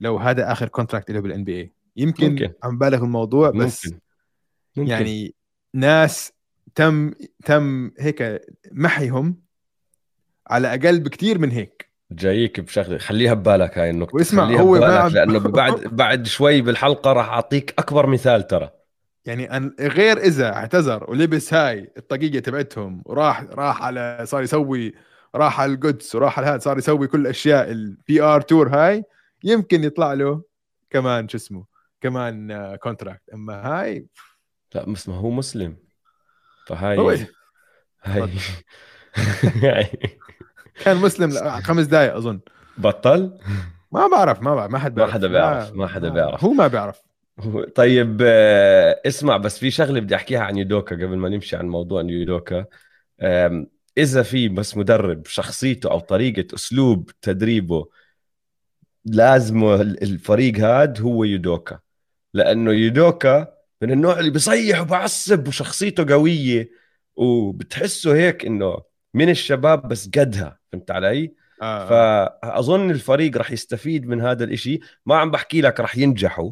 لو 0.00 0.16
هذا 0.16 0.52
آخر 0.52 0.68
contract 0.68 1.10
له 1.10 1.20
بال 1.20 1.44
NBA 1.44 1.72
يمكن 1.96 2.30
ممكن. 2.30 2.52
عم 2.64 2.78
بالغ 2.78 3.02
الموضوع 3.04 3.50
بس 3.50 3.86
ممكن. 3.86 3.98
ممكن. 4.76 4.90
يعني 4.90 5.34
ناس 5.74 6.32
تم 6.74 7.12
تم 7.44 7.90
هيك 7.98 8.40
محيهم 8.72 9.40
على 10.46 10.68
أقل 10.74 11.00
بكثير 11.00 11.38
من 11.38 11.50
هيك. 11.50 11.88
جايك 12.12 12.60
بشغلة. 12.60 12.98
خليها 12.98 13.34
ببالك 13.34 13.78
هاي 13.78 13.90
النقطة. 13.90 14.14
واسمع، 14.14 14.46
خليها 14.46 14.60
هو 14.60 14.72
ما 14.72 14.78
ببالك 14.78 14.92
عم- 15.00 15.08
لأنه 15.10 15.38
بعد 15.38 15.80
بعد 16.02 16.26
شوي 16.26 16.60
بالحلقة 16.62 17.12
راح 17.12 17.28
أعطيك 17.28 17.74
أكبر 17.78 18.06
مثال 18.06 18.46
ترى. 18.46 18.70
يعني 19.28 19.56
أن 19.56 19.74
غير 19.80 20.18
إذا 20.18 20.54
اعتذر 20.54 21.10
ولبس 21.10 21.54
هاي 21.54 21.92
الطاقيه 21.96 22.40
تبعتهم 22.40 23.02
وراح 23.04 23.42
راح 23.42 23.82
على 23.82 24.20
صار 24.24 24.42
يسوي 24.42 24.94
راح 25.34 25.60
على 25.60 25.72
القدس 25.72 26.14
وراح 26.14 26.38
على 26.38 26.46
هذا 26.48 26.58
صار 26.58 26.78
يسوي 26.78 27.06
كل 27.06 27.20
الاشياء 27.20 27.70
ال 27.70 28.22
PR 28.22 28.40
tour 28.40 28.68
هاي 28.68 29.04
يمكن 29.44 29.84
يطلع 29.84 30.12
له 30.12 30.42
كمان 30.90 31.28
شو 31.28 31.36
اسمه 31.36 31.64
كمان 32.00 32.76
contract 32.76 33.30
أما 33.34 33.54
هاي 33.66 34.06
لا 34.74 34.90
بس 34.90 35.08
ما 35.08 35.14
هو 35.14 35.30
مسلم. 35.30 35.76
فهاي 36.66 36.98
هو 36.98 37.10
هاي 38.02 38.30
هاي 39.62 39.90
كان 40.84 40.96
مسلم 40.96 41.60
خمس 41.60 41.86
دقائق 41.86 42.14
أظن. 42.14 42.40
بطل؟ 42.78 43.38
ما 43.92 44.06
بعرف 44.06 44.42
ما 44.42 44.54
بعرف 44.54 44.70
ما 44.70 44.78
حد 44.78 44.90
ما 44.90 44.96
بيعرف 44.96 45.12
حدا 45.12 45.28
بيعرف، 45.28 45.72
ما 45.72 45.86
حدا 45.86 46.08
بيعرف. 46.08 46.44
هو 46.44 46.52
ما 46.52 46.66
بيعرف. 46.66 47.07
طيب 47.74 48.18
آه، 48.22 49.00
اسمع 49.06 49.36
بس 49.36 49.58
في 49.58 49.70
شغلة 49.70 50.00
بدي 50.00 50.14
أحكيها 50.14 50.40
عن 50.40 50.56
يودوكا 50.56 50.96
قبل 50.96 51.16
ما 51.16 51.28
نمشي 51.28 51.56
عن 51.56 51.68
موضوع 51.68 52.02
يودوكا 52.02 52.66
إذا 53.98 54.22
في 54.22 54.48
بس 54.48 54.76
مدرب 54.76 55.26
شخصيته 55.26 55.90
أو 55.90 55.98
طريقة 55.98 56.54
أسلوب 56.54 57.10
تدريبه 57.22 57.88
لازمه 59.04 59.74
الفريق 59.80 60.58
هاد 60.58 61.00
هو 61.00 61.24
يودوكا 61.24 61.78
لأنه 62.34 62.72
يودوكا 62.72 63.54
من 63.82 63.90
النوع 63.90 64.18
اللي 64.18 64.30
بيصيح 64.30 64.80
وبعصب 64.80 65.48
وشخصيته 65.48 66.14
قوية 66.14 66.70
وبتحسه 67.16 68.14
هيك 68.14 68.46
إنه 68.46 68.82
من 69.14 69.28
الشباب 69.28 69.88
بس 69.88 70.08
قدها 70.08 70.58
فهمت 70.72 70.90
علي؟ 70.90 71.34
آه. 71.62 71.88
فأظن 71.88 72.90
الفريق 72.90 73.36
راح 73.36 73.50
يستفيد 73.50 74.06
من 74.06 74.20
هذا 74.20 74.44
الإشي 74.44 74.80
ما 75.06 75.16
عم 75.16 75.30
بحكي 75.30 75.60
لك 75.60 75.80
راح 75.80 75.98
ينجحوا 75.98 76.50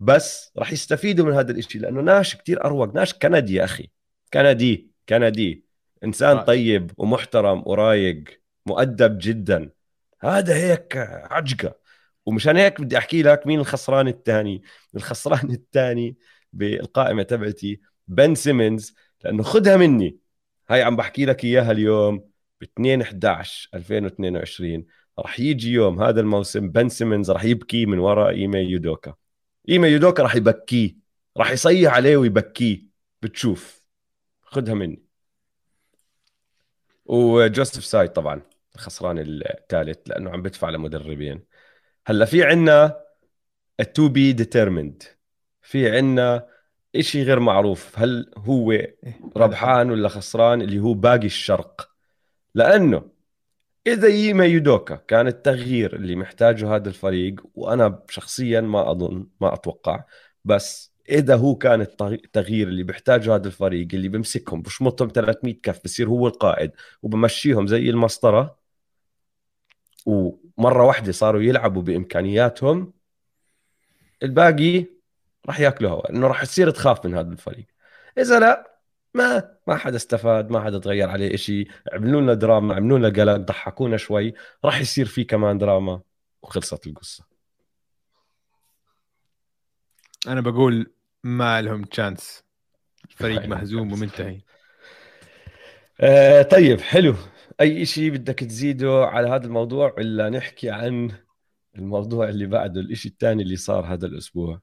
بس 0.00 0.52
راح 0.58 0.72
يستفيدوا 0.72 1.26
من 1.26 1.32
هذا 1.32 1.52
الإشي 1.52 1.78
لأنه 1.78 2.00
ناش 2.00 2.36
كتير 2.36 2.64
أروق 2.64 2.94
ناش 2.94 3.14
كندي 3.14 3.54
يا 3.54 3.64
أخي. 3.64 3.90
كندي 4.32 4.90
كندي. 5.08 5.64
إنسان 6.04 6.36
آه. 6.36 6.42
طيب 6.42 6.90
ومحترم 6.96 7.62
ورايق 7.66 8.24
مؤدب 8.66 9.18
جدا. 9.20 9.70
هذا 10.20 10.54
هيك 10.54 10.96
عجقة. 11.30 11.74
ومشان 12.26 12.56
هيك 12.56 12.80
بدي 12.80 12.98
أحكي 12.98 13.22
لك 13.22 13.46
مين 13.46 13.60
الخسران 13.60 14.08
الثاني. 14.08 14.62
الخسران 14.96 15.50
الثاني 15.60 16.16
بالقائمة 16.52 17.22
تبعتي 17.22 17.80
بن 18.08 18.34
سيمنز 18.34 18.94
لأنه 19.24 19.42
خدها 19.42 19.76
مني. 19.76 20.18
هاي 20.70 20.82
عم 20.82 20.96
بحكي 20.96 21.24
لك 21.24 21.44
إياها 21.44 21.72
اليوم 21.72 22.18
ب 22.60 22.62
2 22.62 23.02
11 23.02 23.68
2022 23.74 24.86
راح 25.18 25.40
يجي 25.40 25.72
يوم 25.72 26.02
هذا 26.02 26.20
الموسم 26.20 26.68
بن 26.70 26.88
سيمنز 26.88 27.30
راح 27.30 27.44
يبكي 27.44 27.86
من 27.86 27.98
وراء 27.98 28.30
ايمي 28.30 28.58
يودوكا. 28.58 29.14
ايمي 29.68 29.88
يودوكا 29.88 30.22
راح 30.22 30.36
يبكيه 30.36 30.96
راح 31.36 31.50
يصيح 31.50 31.94
عليه 31.94 32.16
ويبكيه. 32.16 32.94
بتشوف. 33.22 33.84
خدها 34.42 34.74
مني. 34.74 35.04
وجوزيف 37.04 37.84
سايد 37.84 38.10
طبعا 38.10 38.42
الخسران 38.74 39.18
الثالث 39.18 39.98
لأنه 40.08 40.30
عم 40.30 40.42
بدفع 40.42 40.68
لمدربين. 40.70 41.44
هلأ 42.06 42.24
في 42.24 42.44
عنا 42.44 43.04
to 43.94 44.08
be 44.08 44.32
determined 44.32 45.02
في 45.62 45.90
عنا 45.96 46.48
إشي 46.96 47.22
غير 47.22 47.40
معروف. 47.40 47.98
هل 47.98 48.30
هو 48.36 48.72
إيه، 48.72 48.98
ربحان 49.36 49.90
ولا 49.90 50.08
خسران؟ 50.08 50.62
اللي 50.62 50.78
هو 50.78 50.94
باقي 50.94 51.26
الشرق. 51.26 51.90
لأنه 52.54 53.13
إذا 53.86 54.08
ايمي 54.08 54.46
يودوكا. 54.46 54.94
كان 54.96 55.26
التغيير 55.26 55.96
اللي 55.96 56.16
محتاجه 56.16 56.74
هذا 56.76 56.88
الفريق 56.88 57.40
وأنا 57.54 58.02
شخصيا 58.08 58.60
ما 58.60 58.90
أظن 58.90 59.26
ما 59.40 59.54
أتوقع. 59.54 60.04
بس 60.44 60.94
إذا 61.08 61.36
هو 61.36 61.54
كان 61.54 61.84
التغ- 61.84 62.02
التغيير 62.24 62.68
اللي 62.68 62.82
بيحتاجه 62.82 63.34
هذا 63.34 63.46
الفريق 63.46 63.88
اللي 63.94 64.08
بمسكهم 64.08 64.62
بشمطهم 64.62 65.08
300 65.08 65.54
كف 65.62 65.80
بصير 65.84 66.08
هو 66.08 66.26
القائد 66.26 66.70
وبمشيهم 67.02 67.66
زي 67.66 67.90
المسطرة 67.90 68.58
ومرة 70.06 70.84
واحدة 70.84 71.12
صاروا 71.12 71.42
يلعبوا 71.42 71.82
بإمكانياتهم 71.82 72.92
الباقي 74.22 74.86
راح 75.46 75.60
ياكلوا 75.60 75.90
هوا 75.90 76.10
إنه 76.10 76.26
راح 76.26 76.44
تصير 76.44 76.70
تخاف 76.70 77.06
من 77.06 77.14
هذا 77.14 77.32
الفريق. 77.32 77.66
إذا 78.18 78.40
لا 78.40 78.73
ما 79.14 79.56
ما 79.66 79.76
حدا 79.76 79.96
استفاد 79.96 80.50
ما 80.50 80.60
حدا 80.64 80.78
تغير 80.78 81.08
عليه 81.10 81.34
إشي. 81.34 81.64
عملوا 81.92 82.20
لنا 82.20 82.34
دراما 82.34 82.74
عملوا 82.74 82.98
لنا 82.98 83.08
قلق 83.08 83.36
ضحكونا 83.36 83.96
شوي. 83.96 84.34
راح 84.64 84.80
يصير 84.80 85.06
في 85.06 85.24
كمان 85.24 85.58
دراما. 85.58 86.00
وخلصت 86.42 86.86
القصة. 86.86 87.24
أنا 90.28 90.40
بقول 90.40 90.92
ما 91.24 91.62
لهم 91.62 91.84
تشانس 91.84 92.44
الفريق 93.10 93.46
مهزوم. 93.54 93.92
ومنتهي. 93.92 94.40
آه 96.00 96.42
طيب 96.42 96.80
حلو. 96.80 97.14
أي 97.60 97.86
شيء 97.86 98.10
بدك 98.10 98.38
تزيده 98.38 99.04
على 99.06 99.28
هذا 99.28 99.46
الموضوع 99.46 99.94
ولا 99.98 100.30
نحكي 100.30 100.70
عن 100.70 101.10
الموضوع 101.76 102.28
اللي 102.28 102.46
بعده 102.46 102.80
الإشي 102.80 103.08
الثاني 103.08 103.42
اللي 103.42 103.56
صار 103.56 103.86
هذا 103.86 104.06
الأسبوع؟ 104.06 104.60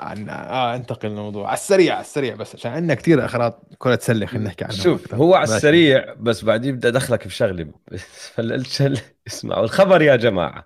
عن 0.00 0.28
آه 0.28 0.74
انتقل 0.76 1.08
للموضوع. 1.08 1.46
على 1.46 1.54
السريع 1.56 1.94
على 1.94 2.00
السريع 2.00 2.34
بس 2.34 2.54
عشان 2.54 2.72
عندنا 2.72 2.94
كثير 2.94 3.24
اغراض 3.24 3.62
كرة 3.78 3.98
سله 4.02 4.26
خلينا 4.26 4.46
نحكي 4.46 4.64
عنها 4.64 4.76
شوف. 4.76 5.14
هو 5.14 5.34
على. 5.34 5.44
السريع 5.44 6.14
بس 6.14 6.44
بعدين 6.44 6.76
بدي 6.76 6.88
أدخلك 6.88 7.26
بشغله 7.26 7.72
فللشل 8.34 8.98
اسمعوا 9.26 9.64
الخبر 9.64 10.02
يا 10.02 10.16
جماعة. 10.16 10.64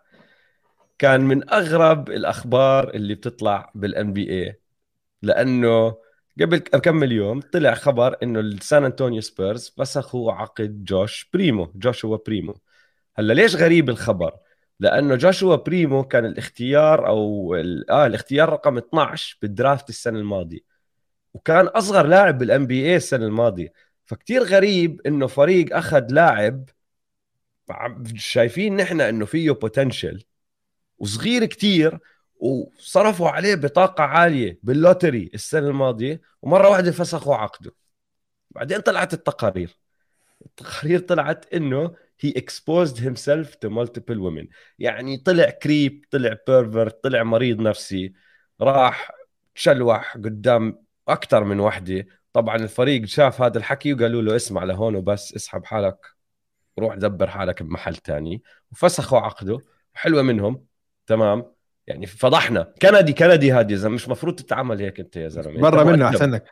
كان 0.99 1.21
من 1.21 1.51
أغرب 1.51 2.11
الأخبار 2.11 2.89
اللي 2.95 3.15
بتطلع 3.15 3.73
بال 3.75 4.13
NBA 4.13 4.61
لأنه 5.23 5.97
قبل 6.41 6.59
كم 6.59 7.05
يوم 7.05 7.41
طلع 7.41 7.75
خبر 7.75 8.17
إنه 8.23 8.41
السان 8.41 8.85
أنطونيو 8.85 9.21
سبيرز 9.21 9.75
فسخوا 9.79 10.33
عقد 10.33 10.85
جوش 10.85 11.31
بريمو. 11.35 11.73
جوشوا 11.75 12.19
بريمو. 12.27 12.55
هلا 13.17 13.33
ليش 13.33 13.57
غريب 13.57 13.89
الخبر؟ 13.91 14.33
لأنه 14.81 15.17
جوشوا 15.17 15.57
بريمو 15.57 16.05
كان 16.05 16.25
الاختيار 16.25 17.07
أو 17.07 17.55
آه 17.91 18.07
الاختيار 18.07 18.49
رقم 18.49 18.79
12 18.79 19.39
بال 19.43 19.56
draft 19.56 19.89
السنة 19.89 20.19
الماضية. 20.19 20.61
وكان 21.35 21.67
أصغر 21.67 22.07
لاعب 22.07 22.39
بال 22.39 22.67
NBA 22.67 22.97
السنة 22.97 23.27
الماضية. 23.27 23.73
فكتير 24.05 24.43
غريب 24.43 25.01
إنه 25.07 25.27
فريق 25.27 25.77
أخذ 25.77 26.07
لاعب 26.11 26.69
شايفين 28.17 28.77
نحن 28.77 29.01
إنه 29.01 29.27
فيه 29.27 29.51
potential 29.51 30.25
وصغير 30.99 31.45
كتير 31.45 31.99
وصرفوا 32.37 33.29
عليه 33.29 33.55
بطاقة 33.55 34.05
عالية 34.05 34.59
بال 34.63 34.78
lottery 34.78 35.31
السنة 35.35 35.69
الماضية 35.69 36.21
ومرة 36.43 36.69
واحدة 36.69 36.93
فسخوا 36.93 37.37
عقده. 37.37 37.73
بعدين 38.51 38.81
طلعت 38.81 39.15
التقارير. 39.15 39.79
التقارير 40.47 41.01
طلعت 41.01 41.55
إنه 41.55 41.95
he 42.23 42.29
exposed 42.29 42.99
himself 42.99 43.49
to 43.61 43.71
multiple 43.71 44.19
women. 44.19 44.47
يعني 44.79 45.17
طلع 45.17 45.51
creep 45.51 46.05
طلع 46.11 46.37
pervert 46.47 47.05
طلع 47.05 47.23
مريض 47.23 47.61
نفسي 47.61 48.13
راح 48.61 49.13
تشلوح 49.55 50.17
قدام 50.17 50.85
أكثر 51.09 51.45
من 51.45 51.61
وحدة. 51.61 52.07
طبعا 52.33 52.57
الفريق 52.57 53.05
شاف 53.05 53.43
هذا 53.43 53.59
الحكي 53.59 53.95
وقالوا 53.95 54.23
له 54.23 54.37
اسمع 54.37 54.65
لهون 54.65 54.97
وبس 54.97 55.35
اسحب 55.35 55.65
حالك 55.65 55.97
روح 56.79 56.95
دبر 56.95 57.27
حالك 57.27 57.63
بمحل 57.63 57.97
تاني. 57.97 58.43
وفسخوا 58.73 59.19
عقده. 59.19 59.59
حلوة 59.95 60.23
منهم. 60.23 60.65
تمام. 61.07 61.45
يعني 61.87 62.07
فضحنا. 62.07 62.75
كندي 62.83 63.13
كندي 63.13 63.53
هذه 63.53 63.75
اذا 63.75 63.89
مش 63.89 64.09
مفروض 64.09 64.35
تتعامل 64.35 64.81
هيك 64.83 65.01
أنت 65.01 65.17
يا 65.17 65.29
زلمة. 65.29 65.61
برا 65.61 65.85
منه 65.85 66.09
أحسن 66.09 66.31
لك. 66.31 66.45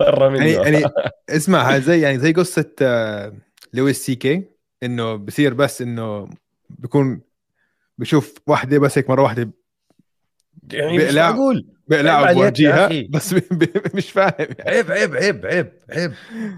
برا 0.00 0.28
منه. 0.28 0.46
يعني, 0.46 0.80
يعني 0.80 0.92
اسمع 1.36 1.78
زي 1.78 2.00
يعني 2.00 2.18
زي 2.18 2.32
قصة 2.32 2.70
آه، 2.82 3.32
لويس 3.72 4.06
سي 4.06 4.14
كي. 4.14 4.52
إنه 4.82 5.14
بصير 5.14 5.54
بس 5.54 5.82
إنه 5.82 6.30
بيكون 6.70 7.20
بشوف 7.98 8.34
واحدة 8.46 8.78
بس 8.78 8.98
هيك 8.98 9.10
مرة 9.10 9.22
واحدة 9.22 9.50
يعني 10.72 10.98
مش 10.98 11.14
معقول. 11.14 11.66
بيقلع 11.88 12.32
بوجهها 12.32 13.04
بس 13.10 13.34
مش 13.94 14.10
فاهم. 14.10 14.48
عيب 14.66 14.90
عيب 14.90 15.14
عيب 15.14 15.46
عيب 15.46 15.72
عيب 15.90 16.14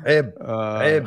عيب 0.07 0.33
عيب. 0.41 1.07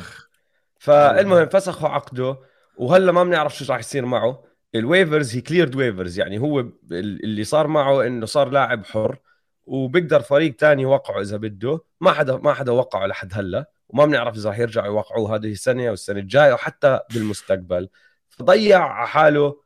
فالمهم 0.80 1.46
فسخوا 1.46 1.90
عقده 1.90 2.38
وهلا 2.78 3.12
ما 3.12 3.24
بنعرف 3.24 3.58
شو 3.58 3.74
راح 3.74 3.80
يصير 3.80 4.06
معه. 4.06 4.44
ال 4.76 4.83
waivers 4.83 5.36
he 5.36 5.42
cleared 5.42 5.76
waivers 5.76 6.20
يعني 6.20 6.40
هو 6.40 6.66
اللي 6.92 7.44
صار 7.44 7.68
معه 7.68 8.08
إنه 8.08 8.26
صار 8.26 8.50
لاعب 8.50 8.86
حر 8.86 9.18
وبيقدر 9.66 10.22
فريق 10.22 10.56
تاني 10.56 10.82
يوقعه 10.82 11.22
إذا 11.22 11.38
بده. 11.38 11.80
ما 12.02 12.12
حدا 12.12 12.38
ما 12.38 12.54
حدا 12.54 12.72
وقعه 12.72 13.06
لحد 13.08 13.32
هلا. 13.34 13.70
وما 13.90 14.06
بنعرف 14.06 14.36
إذا 14.36 14.50
راح 14.50 14.60
يرجعوا 14.60 14.88
يوقعوه 14.88 15.36
هذه 15.36 15.52
السنة 15.52 15.88
أو 15.88 15.94
السنة 15.94 16.20
الجاية 16.20 16.52
أو 16.52 16.58
حتى 16.58 17.00
بالمستقبل. 17.14 17.90
فضيع 18.30 18.80
على 18.84 19.08
حاله 19.08 19.62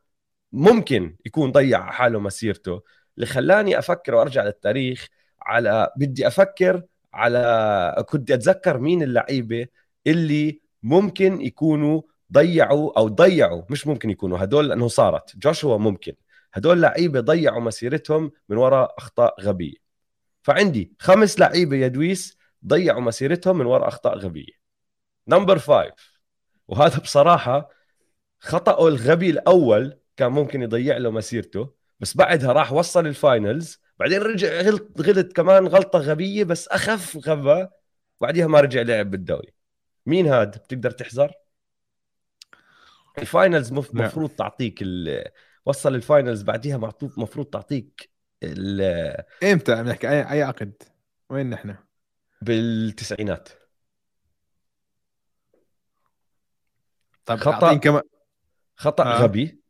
ممكن 0.52 1.16
يكون 1.26 1.52
ضيع 1.52 1.80
على 1.80 1.92
حاله 1.94 2.20
مسيرته. 2.20 2.82
اللي 3.16 3.26
خلاني 3.26 3.80
أفكر 3.80 4.16
وأرجع 4.16 4.44
للتاريخ 4.44 5.08
على 5.42 5.90
بدي 5.98 6.28
أفكر 6.28 6.84
على 7.14 8.06
كنت 8.10 8.32
أتذكر 8.32 8.78
مين 8.78 9.04
اللعيبة 9.04 9.68
اللي 10.08 10.62
ممكن 10.84 11.42
يكونوا 11.42 12.02
ضيعوا 12.34 13.00
أو 13.00 13.08
ضيعوا 13.08 13.64
مش 13.70 13.88
ممكن 13.88 14.10
يكونوا 14.10 14.44
هدول 14.44 14.70
لأنه 14.70 14.88
صارت. 14.88 15.38
جوشوا 15.38 15.78
ممكن. 15.78 16.14
هدول 16.54 16.82
لعيبة 16.82 17.20
ضيعوا 17.20 17.62
مسيرتهم 17.62 18.32
من 18.50 18.58
وراء 18.58 18.96
أخطاء 18.98 19.42
غبية. 19.42 19.76
فعندي 20.42 20.94
خمس 21.00 21.40
لعيبة 21.40 21.76
يا 21.78 21.88
دويس 21.88 22.38
ضيعوا 22.67 23.02
مسيرتهم 23.02 23.58
من 23.58 23.65
وراء 23.65 23.88
أخطاء 23.88 24.17
غبية. 24.17 24.62
number 25.28 25.58
five 25.58 25.94
وهذا 26.67 27.00
بصراحة 27.00 27.69
خطأه 28.39 28.88
الغبي 28.88 29.30
الأول 29.30 30.00
كان 30.17 30.32
ممكن 30.32 30.62
يضيع 30.62 30.97
له 30.97 31.12
مسيرته 31.12 31.74
بس 32.00 32.17
بعدها 32.17 32.52
راح 32.52 32.74
وصل 32.74 33.08
ال 33.08 33.18
finals 33.18 33.82
بعدين 34.00 34.21
رجع 34.21 34.62
غلط 34.62 35.02
غلط 35.02 35.34
كمان 35.34 35.67
غلطة 35.67 36.00
غبية 36.00 36.43
بس 36.43 36.67
أخف 36.67 37.17
غبا 37.28 37.69
بعديها 38.21 38.47
ما 38.47 38.62
رجع 38.62 38.82
لعب 38.82 39.12
بالدوري. 39.12 39.54
مين 40.06 40.28
هاد؟ 40.28 40.52
بتقدر 40.58 40.91
تحذر؟ 40.91 41.32
ال 43.17 43.26
finals 43.26 43.74
نعم. 43.74 43.86
مفروض 43.93 44.30
تعطيك 44.30 44.84
وصل 45.65 45.95
ال 45.96 46.02
finals 46.02 46.41
بعديها 46.41 46.78
مفروض 47.17 47.45
تعطيك 47.45 48.10
إمتى؟ 49.43 49.76
نحكي 49.76 50.10
اي 50.10 50.32
أي 50.32 50.43
عقد. 50.43 50.84
وين 51.30 51.50
نحن؟ 51.50 51.76
بالتسعينات. 52.41 53.49
طيب 57.25 57.39
خطأ 57.39 57.73
كمان 57.73 58.01
خطأ 58.75 59.04
آه. 59.04 59.21
غبي. 59.21 59.62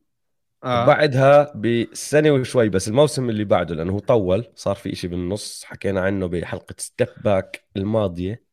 آه. 0.63 0.85
بعدها 0.85 1.53
بسنة 1.55 2.31
وشوي 2.31 2.69
بس 2.69 2.87
الموسم 2.87 3.29
اللي 3.29 3.43
بعده 3.43 3.75
لأنه 3.75 3.93
هو 3.93 3.99
طول 3.99 4.45
صار 4.55 4.75
في 4.75 4.93
إشي 4.93 5.07
بالنص 5.07 5.63
حكينا 5.63 6.01
عنه 6.01 6.27
بحلقة 6.27 6.75
Step 6.77 7.07
Back 7.23 7.65
الماضية. 7.77 8.43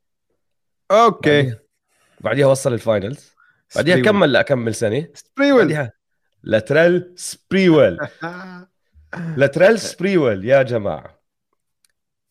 okay. 0.90 1.42
بعديها, 1.42 1.58
بعديها 2.20 2.46
وصل 2.46 2.72
ال 2.72 2.81
finals 2.81 3.34
بعديها 3.76 4.02
كمل 4.02 4.32
لاكمل 4.32 4.74
سنة. 4.74 5.08
سبريول 5.14 5.58
بعديها 5.58 5.92
لاتريل 6.42 7.14
سبريول 7.16 8.08
لاتريل 9.36 9.78
سبريول 9.78 10.44
يا 10.44 10.62
جماعة. 10.62 11.17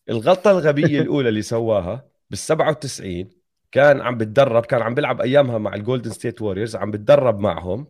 الغلطة 0.10 0.52
الغبية 0.52 1.02
الأولى 1.02 1.30
اللي 1.30 1.42
سواها 1.42 2.06
بال 2.30 2.38
97 2.38 3.30
كان 3.72 4.02
عم 4.02 4.18
بتدرب 4.18 4.66
كان 4.66 4.82
عم 4.82 4.94
بيلعب 4.96 5.22
أيامها 5.22 5.58
مع 5.58 5.76
ال 5.76 5.81
Golden 5.81 6.12
State 6.12 6.42
Warriors 6.42 6.76
عم 6.76 6.92
بتدرب 6.92 7.40
معهم. 7.40 7.88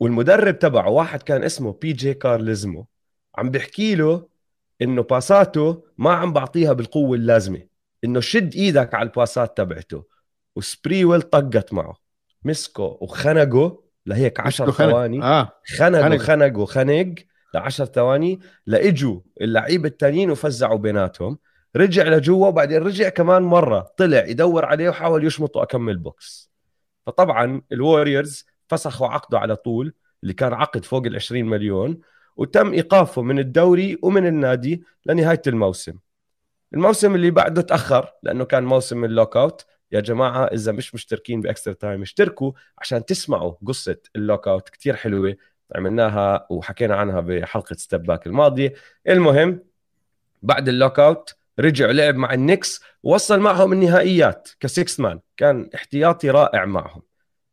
والمدرب 0.00 0.58
تبعه 0.58 0.90
واحد 0.90 1.22
كان 1.22 1.42
اسمه 1.42 1.72
بي 1.72 1.92
جي 1.92 2.14
كارليزمو 2.14 2.86
عم 3.36 3.50
بيحكي 3.50 3.94
له 3.94 4.28
إنه 4.82 5.02
باساته 5.02 5.84
ما 5.98 6.12
عم 6.12 6.32
بعطيها 6.32 6.72
بالقوة 6.72 7.16
اللازمة 7.16 7.62
إنه 8.04 8.20
شد 8.20 8.54
إيدك 8.54 8.94
على 8.94 9.06
الباسات 9.08 9.56
تبعته. 9.56 10.04
وسبريول 10.56 11.22
طقت 11.22 11.72
معه. 11.72 11.96
مسكه 12.44 12.98
وخنقه 13.00 13.82
لهيك 14.06 14.40
10 14.40 14.70
ثواني. 14.70 15.22
آه. 15.22 15.52
خنقه 15.76 16.18
خنقه 16.18 16.64
خنق. 16.64 17.14
ل 17.54 17.56
10 17.56 17.84
ثواني 17.84 18.40
لإجوا 18.66 19.20
اللعيبه 19.40 19.88
الثانيين 19.88 20.30
وفزعوا 20.30 20.78
بيناتهم. 20.78 21.38
رجع 21.76 22.02
لجوا 22.08 22.46
وبعدين 22.48 22.82
رجع 22.82 23.08
كمان 23.08 23.42
مرة 23.42 23.94
طلع 23.96 24.26
يدور 24.26 24.64
عليه 24.64 24.88
وحاول 24.88 25.26
يشمطه 25.26 25.62
أكمن 25.62 25.98
بوكس 25.98 26.50
فطبعا 27.06 27.62
ال 27.72 27.80
Warriors 27.80 28.46
فسخوا 28.68 29.08
عقده 29.08 29.38
على 29.38 29.56
طول 29.56 29.94
اللي 30.22 30.34
كان 30.34 30.52
عقد 30.52 30.84
فوق 30.84 31.06
ال 31.06 31.14
20 31.16 31.44
مليون 31.44 32.00
وتم 32.36 32.72
إيقافه 32.72 33.22
من 33.22 33.38
الدوري 33.38 33.98
ومن 34.02 34.26
النادي 34.26 34.82
لنهاية 35.06 35.42
الموسم. 35.46 35.94
الموسم 36.74 37.14
اللي 37.14 37.30
بعده 37.30 37.62
تأخر 37.62 38.12
لأنه 38.22 38.44
كان 38.44 38.64
موسم 38.64 39.04
ال 39.04 39.36
lockout. 39.36 39.66
يا 39.92 40.00
جماعة 40.00 40.44
إذا 40.44 40.72
مش 40.72 40.94
مشتركين 40.94 41.40
ب 41.40 41.45
Extra 41.45 41.72
Time 41.72 42.02
اشتركوا 42.02 42.52
عشان 42.78 43.04
تسمعوا 43.04 43.54
قصة 43.66 43.96
ال 44.16 44.48
lockout. 44.48 44.68
كثير 44.68 44.96
حلوة. 44.96 45.36
عملناها 45.76 46.46
وحكينا 46.50 46.96
عنها 46.96 47.20
بحلقة 47.20 47.76
Step 47.76 48.02
Back 48.02 48.26
الماضية. 48.26 48.74
المهم 49.08 49.60
بعد 50.42 50.68
ال 50.68 51.00
lockout 51.00 51.36
رجع 51.60 51.90
لعب 51.90 52.14
مع 52.14 52.34
ال 52.34 52.41
Knicks 52.41 52.80
وصل 53.02 53.40
معهم 53.40 53.72
النهائيات 53.72 54.50
ك 54.60 54.67
sixth 54.67 55.00
man. 55.00 55.20
كان 55.36 55.70
احتياطي 55.74 56.30
رائع 56.30 56.64
معهم. 56.64 57.02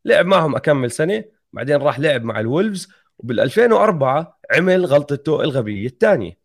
لعب 0.04 0.26
معهم 0.26 0.56
أكمن 0.56 0.90
سنة 0.90 1.24
بعدين 1.52 1.76
راح 1.76 1.98
لعب 1.98 2.24
مع 2.24 2.40
ال 2.40 2.47
Wolves 2.47 2.88
وبال 3.18 3.40
2004 3.40 4.38
عمل 4.50 4.86
غلطته 4.86 5.42
الغبية 5.42 5.86
الثانية. 5.86 6.38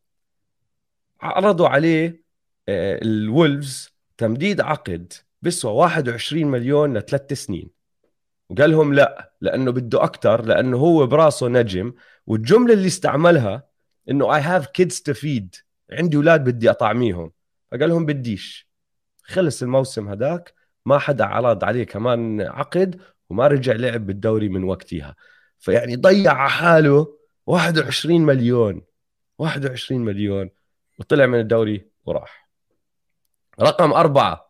عرضوا 1.22 1.68
عليه 1.68 2.22
آه، 2.70 3.00
ال 3.02 3.15
Wolves 3.15 3.98
تمديد 4.18 4.62
عقد 4.62 5.14
بيسوى 5.42 5.72
21 5.72 6.48
مليون 6.48 6.98
لثلاث 6.98 7.34
سنين. 7.34 7.77
وقال 8.50 8.72
لهم 8.72 8.94
لا 8.94 9.34
لأنه 9.42 9.72
بده 9.72 10.04
أكثر 10.04 10.46
لأنه 10.46 10.78
هو 10.78 11.08
براسه 11.08 11.48
نجم. 11.48 11.94
والجملة 12.28 12.74
اللي 12.74 12.88
استعملها 12.88 13.64
إنه 14.10 14.36
I 14.36 14.42
have 14.42 14.68
kids 14.68 15.02
to 15.02 15.14
feed 15.14 15.56
عندي 15.92 16.18
أولاد 16.18 16.44
بدي 16.44 16.70
أطعميهم. 16.70 17.32
فقال 17.72 17.90
لهم 17.90 18.06
بديش. 18.06 18.70
خلص 19.24 19.64
الموسم 19.64 20.08
هداك 20.08 20.54
ما 20.86 21.00
حدا 21.00 21.26
عرض 21.26 21.64
عليه 21.64 21.84
كمان 21.84 22.42
عقد 22.42 23.02
وما 23.30 23.48
رجع 23.48 23.74
لعب 23.74 24.06
بالدوري 24.06 24.50
من 24.50 24.64
وقتها. 24.64 25.16
فيعني 25.58 25.96
ضيع 25.96 26.34
على 26.34 26.50
حاله 26.50 27.18
21 27.46 28.22
مليون. 28.22 28.82
21 29.38 30.02
مليون. 30.02 30.50
وطلع 31.00 31.26
من 31.26 31.40
الدوري 31.40 31.88
وراح. 32.06 32.50
رقم 33.62 33.94
أربعة 33.94 34.48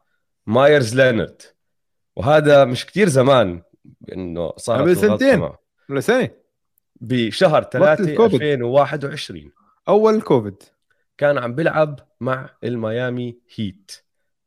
مايرز 0.47 0.95
لينرد 0.95 1.41
وهذا 2.15 2.65
مش 2.65 2.85
كتير 2.85 3.09
زمان. 3.09 3.61
إنه 4.13 4.53
صار 4.57 4.81
قبل 4.81 4.97
سنتين. 4.97 5.49
ولا 5.89 5.99
سنه 5.99 6.29
بشهر 7.01 7.63
3 7.63 8.25
2021 8.25 9.51
أول 9.87 10.21
كوفيد. 10.21 10.63
كان 11.17 11.37
عم 11.37 11.55
بيلعب 11.55 11.99
مع 12.19 12.49
ال 12.63 12.76
Miami 12.76 13.39
Heat. 13.55 13.91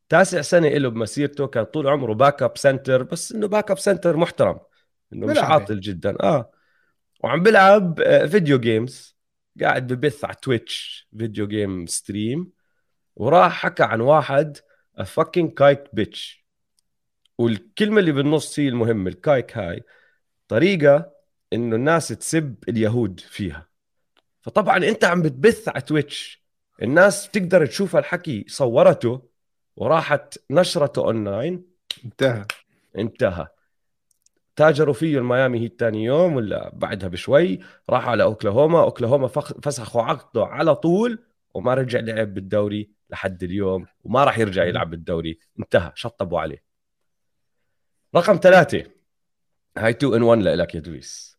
تاسع 0.09 0.41
سنة 0.41 0.69
له 0.69 0.89
بمسيرته 0.89 1.47
كان 1.47 1.63
طول 1.63 1.87
عمره 1.87 2.13
backup 2.13 2.57
center 2.57 3.03
بس 3.03 3.31
إنه 3.31 3.47
backup 3.47 3.79
center 3.79 4.17
محترم. 4.17 4.59
إنه 5.13 5.27
مش 5.27 5.37
عاطل 5.37 5.79
جدا. 5.79 6.17
آه. 6.23 6.51
وعم 7.23 7.43
بيلعب 7.43 8.03
video 8.27 8.59
games 8.59 9.17
قاعد 9.61 9.93
ببث 9.93 10.25
على 10.25 10.35
Twitch 10.41 11.07
video 11.17 11.47
game 11.47 11.85
stream 11.85 12.51
وراح 13.15 13.53
حكى 13.53 13.83
عن 13.83 14.01
واحد 14.01 14.57
fucking 15.05 15.53
kike 15.53 15.83
bitch 15.93 16.40
والكلمة 17.37 17.99
اللي 17.99 18.11
بالنص 18.11 18.59
هي 18.59 18.67
المهمة 18.67 19.09
ال 19.09 19.19
kike 19.19 19.57
هاي 19.57 19.83
طريقة 20.47 21.11
إنه 21.53 21.75
الناس 21.75 22.07
تسب 22.07 22.55
اليهود 22.69 23.19
فيها. 23.19 23.67
فطبعا 24.41 24.77
أنت 24.77 25.05
عم 25.05 25.21
بتبث 25.21 25.69
على 25.69 25.81
Twitch. 25.81 26.43
الناس 26.81 27.29
تقدر 27.29 27.65
تشوف 27.65 27.95
الحكي 27.95 28.45
صورته 28.47 29.29
وراحت 29.75 30.39
نشرته 30.51 31.05
أونلاين. 31.05 31.65
انتهى. 32.05 32.45
انتهى. 32.97 33.47
تاجروا 34.55 34.93
فيه 34.93 35.17
ال 35.17 35.24
Miami 35.24 35.59
Heat 35.59 35.65
ثاني 35.65 36.03
يوم 36.03 36.35
ولا 36.35 36.71
بعدها 36.73 37.09
بشوي. 37.09 37.59
راح 37.89 38.07
على 38.07 38.23
أوكلاهوما. 38.23 38.81
أوكلاهوما 38.81 39.27
فسخوا 39.63 40.01
عقده 40.01 40.45
على 40.45 40.75
طول 40.75 41.23
وما 41.53 41.73
رجع 41.73 41.99
لعب 41.99 42.33
بالدوري 42.33 42.91
لحد 43.09 43.43
اليوم 43.43 43.85
وما 44.03 44.23
راح 44.23 44.39
يرجع 44.39 44.63
يلعب 44.63 44.89
بالدوري. 44.89 45.39
انتهى. 45.59 45.91
شطبوا 45.95 46.39
عليه. 46.39 46.70
رقم 48.15 48.39
ثلاثة. 48.43 48.83
هاي 49.77 49.91
2 49.91 50.13
in 50.13 50.23
1 50.23 50.41
لك 50.41 50.75
يا 50.75 50.79
دويس. 50.79 51.37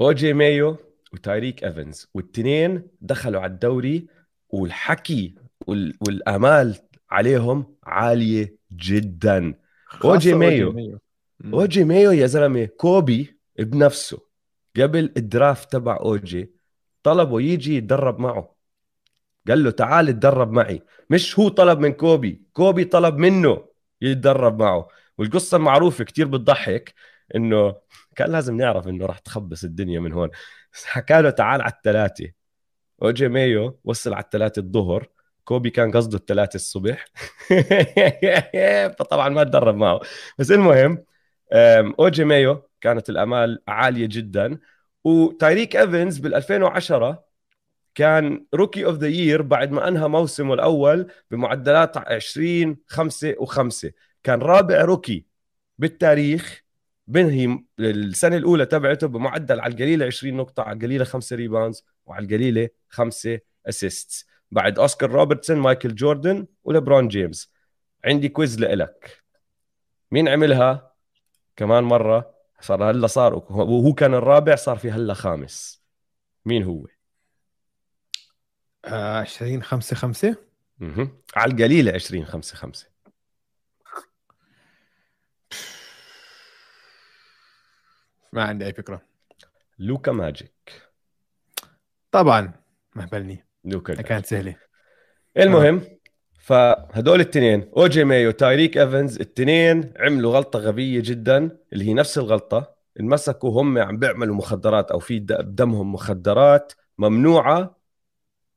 أو 0.00 0.12
جي 0.12 0.32
مايو 0.32 0.76
وتايريك 1.12 1.64
إيفنز. 1.64 2.06
والاثنين 2.14 2.82
دخلوا 3.00 3.40
على 3.40 3.52
الدوري 3.52 4.06
والحكي 4.48 5.34
والآمال 5.66 6.76
عليهم 7.10 7.76
عالية 7.84 8.56
جدا. 8.72 9.54
أو 10.04 10.16
جي 10.16 10.34
مايو 10.34 10.98
أو 11.44 11.64
جي 11.66 11.84
مايو 11.84 12.10
يا 12.10 12.26
زلمة 12.26 12.64
كوبي 12.64 13.38
بنفسه 13.58 14.18
قبل 14.76 15.12
ال 15.16 15.25
draft 15.25 15.72
تبع 15.72 15.96
اوجي 15.96 16.52
طلبه 17.02 17.40
يجي 17.40 17.76
يتدرب 17.76 18.18
معه. 18.18 18.56
قال 19.48 19.64
له 19.64 19.70
تعال 19.70 20.08
اتدرب 20.08 20.52
معي. 20.52 20.82
مش 21.10 21.38
هو 21.38 21.48
طلب 21.48 21.78
من 21.78 21.92
كوبي 21.92 22.42
كوبي 22.52 22.84
طلب 22.84 23.16
منه 23.16 23.68
يتدرب 24.00 24.62
معه. 24.62 24.88
والقصة 25.18 25.56
المعروفة 25.56 26.04
كتير 26.04 26.26
بتضحك 26.26 26.94
إنه 27.34 27.74
كان 28.16 28.30
لازم 28.32 28.56
نعرف 28.56 28.88
إنه 28.88 29.06
راح 29.06 29.18
تخبص 29.18 29.64
الدنيا 29.64 30.00
من 30.00 30.12
هون. 30.12 30.30
حكى 30.84 31.22
له 31.22 31.30
تعال 31.30 31.62
على 31.62 31.72
الثلاثة 31.72 32.30
أوجي 33.02 33.28
مايو 33.28 33.80
وصل 33.84 34.14
على 34.14 34.24
الثلاثة 34.24 34.60
الظهر. 34.60 35.08
كوبي 35.44 35.70
كان 35.70 35.90
قصده 35.90 36.18
الثلاثة 36.18 36.56
الصبح. 36.56 37.04
فطبعا 38.98 39.28
ما 39.28 39.44
تدرب 39.44 39.76
معه. 39.76 40.00
بس 40.38 40.50
المهم 40.50 41.04
أوجي 42.00 42.24
مايو 42.24 42.62
كانت 42.80 43.10
الأمال 43.10 43.62
عالية 43.68 44.06
جدا. 44.06 44.58
وتايريك 45.04 45.76
إيفنز 45.76 46.18
بال 46.18 46.34
2010 46.34 47.26
كان 47.94 48.46
Rookie 48.54 48.84
of 48.84 48.96
the 48.96 49.08
Year 49.08 49.42
بعد 49.42 49.72
ما 49.72 49.88
أنهى 49.88 50.08
موسمه 50.08 50.54
الأول 50.54 51.12
بمعدلات 51.30 51.96
20 51.96 52.76
5 52.86 53.32
و5 53.32 53.90
كان 54.26 54.42
رابع 54.42 54.84
rookie 54.84 55.24
بالتاريخ 55.78 56.64
بنهي 57.06 57.58
السنة 57.78 58.36
الأولى 58.36 58.66
تبعته 58.66 59.06
بمعدل 59.06 59.60
على 59.60 59.72
القليلة 59.72 60.06
20 60.06 60.36
نقطة 60.36 60.62
على 60.62 60.76
القليلة 60.76 61.04
5 61.04 61.36
rebounds 61.36 61.84
وعلى 62.06 62.26
القليلة 62.26 62.68
5 62.88 63.38
assists 63.66 64.26
بعد 64.50 64.78
أوسكار 64.78 65.10
روبرتسون 65.10 65.56
مايكل 65.56 65.94
جوردن 65.94 66.46
وليبرون 66.64 67.08
جيمس. 67.08 67.52
عندي 68.04 68.28
quiz 68.28 68.60
لإلك. 68.60 69.24
مين 70.10 70.28
عملها 70.28 70.92
كمان 71.56 71.84
مرة؟ 71.84 72.34
صار 72.60 72.90
هلا 72.90 73.06
صار 73.06 73.34
وهو 73.34 73.92
كان 73.92 74.14
الرابع 74.14 74.54
صار 74.54 74.76
في 74.76 74.90
هلا 74.90 75.14
خامس. 75.14 75.82
مين 76.44 76.62
هو؟ 76.62 76.86
20 78.84 79.62
5 79.62 79.96
5 79.96 80.36
على 81.36 81.52
القليلة 81.52 81.92
20 81.92 82.24
5 82.24 82.56
5 82.56 82.95
ما 88.36 88.44
عندي 88.44 88.66
أي 88.66 88.72
فكرة. 88.72 89.02
لوكا 89.78 90.12
Magic. 90.12 90.82
طبعا 92.10 92.52
مهبلني 92.94 93.44
لوكا 93.64 93.94
كانت 93.94 94.26
سهلة. 94.26 94.56
المهم 95.36 95.82
فهدول 96.38 97.20
الاثنين 97.20 97.70
اوجي 97.76 98.04
مايو 98.04 98.30
تايريك 98.30 98.78
إيفنز 98.78 99.14
الاثنين 99.16 99.92
عملوا 99.96 100.32
غلطة 100.32 100.58
غبية 100.58 101.02
جدا 101.04 101.58
اللي 101.72 101.84
هي 101.84 101.94
نفس 101.94 102.18
الغلطة. 102.18 102.76
انمسكوا 103.00 103.62
هم 103.62 103.78
عم 103.78 103.98
بيعملوا 103.98 104.36
مخدرات 104.36 104.90
أو 104.90 104.98
في 104.98 105.20
بدمهم 105.20 105.92
مخدرات 105.92 106.72
ممنوعة 106.98 107.76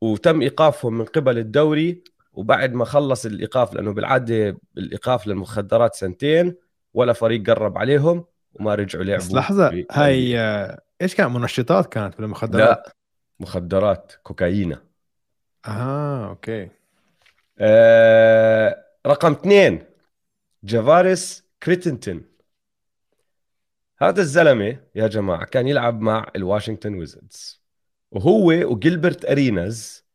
وتم 0.02 0.42
إيقافهم 0.42 0.98
من 0.98 1.06
قبل 1.06 1.38
الدوري. 1.38 2.04
وبعد 2.34 2.74
ما 2.74 2.86
خلص 2.86 3.26
الإيقاف 3.26 3.74
لأنه 3.74 3.94
بالعادة 3.94 4.58
الإيقاف 4.78 5.28
للمخدرات 5.28 5.96
سنتين 5.96 6.56
ولا 6.94 7.14
فريق 7.14 7.50
قرب 7.50 7.78
عليهم. 7.78 8.26
وما 8.54 8.76
رجعوا 8.76 9.04
لعبوا 9.04 9.26
بس 9.26 9.34
لحظة 9.34 9.86
هاي 9.92 10.40
آه، 10.40 10.82
إيش 11.02 11.16
كان 11.16 11.34
منشطات 11.34 11.94
كانت 11.94 12.20
ولا 12.20 12.28
مخدرات؟ 12.28 12.70
لا 12.70 12.94
مخدرات 13.40 14.14
كوكايينا 14.24 14.82
آه 15.66 16.30
okay. 16.30 16.70
آه، 17.60 18.86
رقم 19.08 19.32
اثنين 19.32 19.84
جافاريس 20.64 21.44
كريتنتون 21.64 22.24
هذا 24.02 24.22
الزلمة 24.22 24.78
يا 24.96 25.08
جماعة 25.08 25.46
كان 25.46 25.68
يلعب 25.68 26.02
مع 26.02 26.32
ال 26.36 26.41
Washington 26.41 26.94
Wizards. 26.96 27.62
وهو 28.12 28.48
وجيلبرت 28.48 29.26
اريناز 29.26 30.06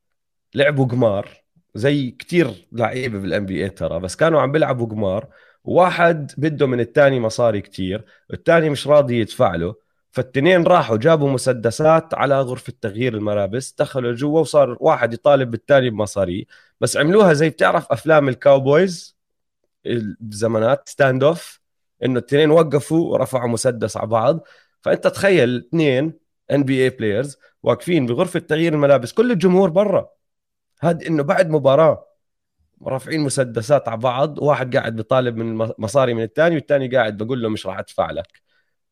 لعبوا 0.55 0.87
قمار 0.87 1.44
زي 1.75 2.11
كتير 2.11 2.68
لعيبة 2.73 3.18
بال 3.18 3.46
NBA 3.46 3.68
ترى 3.68 4.01
بس 4.01 4.16
كانوا 4.16 4.40
عم 4.40 4.53
بيلعبوا 4.53 4.87
قمار 4.87 5.29
واحد 5.64 6.33
بده 6.38 6.66
من 6.66 6.81
الثاني 6.81 7.20
مصاري 7.20 7.61
كتير 7.61 8.05
الثاني 8.33 8.70
مش 8.70 8.87
راضي 8.87 9.20
يدفع 9.20 9.55
له 9.55 9.74
فالتنين 10.12 10.64
راحوا 10.64 10.96
جابوا 10.96 11.31
مسدسات 11.31 12.14
على 12.14 12.40
غرفة 12.40 12.72
تغيير 12.81 13.14
الملابس 13.14 13.74
دخلوا 13.79 14.12
جوا 14.12 14.40
وصار 14.40 14.77
واحد 14.81 15.14
يطالب 15.14 15.50
بالثاني 15.50 15.90
بمصاري 15.90 16.46
بس 16.81 16.96
عملوها 16.96 17.33
زي 17.33 17.50
بتعرف 17.50 17.92
أفلام 17.92 18.29
الكاوبويز 18.29 19.16
بزمانات 20.20 20.88
standoff 20.88 21.61
إنه 22.05 22.18
التنين 22.18 22.50
وقفوا 22.50 23.12
ورفعوا 23.12 23.48
مسدس 23.48 23.96
على 23.96 24.07
بعض. 24.07 24.40
فأنت 24.83 25.07
تخيل 25.07 25.57
اثنين 25.59 26.12
NBA 26.50 26.85
players 26.85 27.38
واقفين 27.62 28.07
بغرفة 28.07 28.40
تغيير 28.40 28.72
الملابس 28.74 29.12
كل 29.12 29.33
الجمهور 29.33 29.70
برا. 29.70 30.11
هذا 30.81 31.07
إنه 31.07 31.22
بعد 31.22 31.50
مباراة. 31.50 32.07
رافعين 32.87 33.20
مسدسات 33.20 33.88
على 33.88 33.99
بعض 33.99 34.38
واحد 34.38 34.77
قاعد 34.77 34.97
بيطالب 34.97 35.37
من 35.37 35.68
مصاري 35.79 36.14
من 36.14 36.23
الثاني 36.23 36.55
والثاني 36.55 36.88
قاعد 36.88 37.16
بقول 37.18 37.42
له 37.42 37.49
مش 37.49 37.66
راح 37.66 37.79
ادفع 37.79 38.11
لك. 38.11 38.42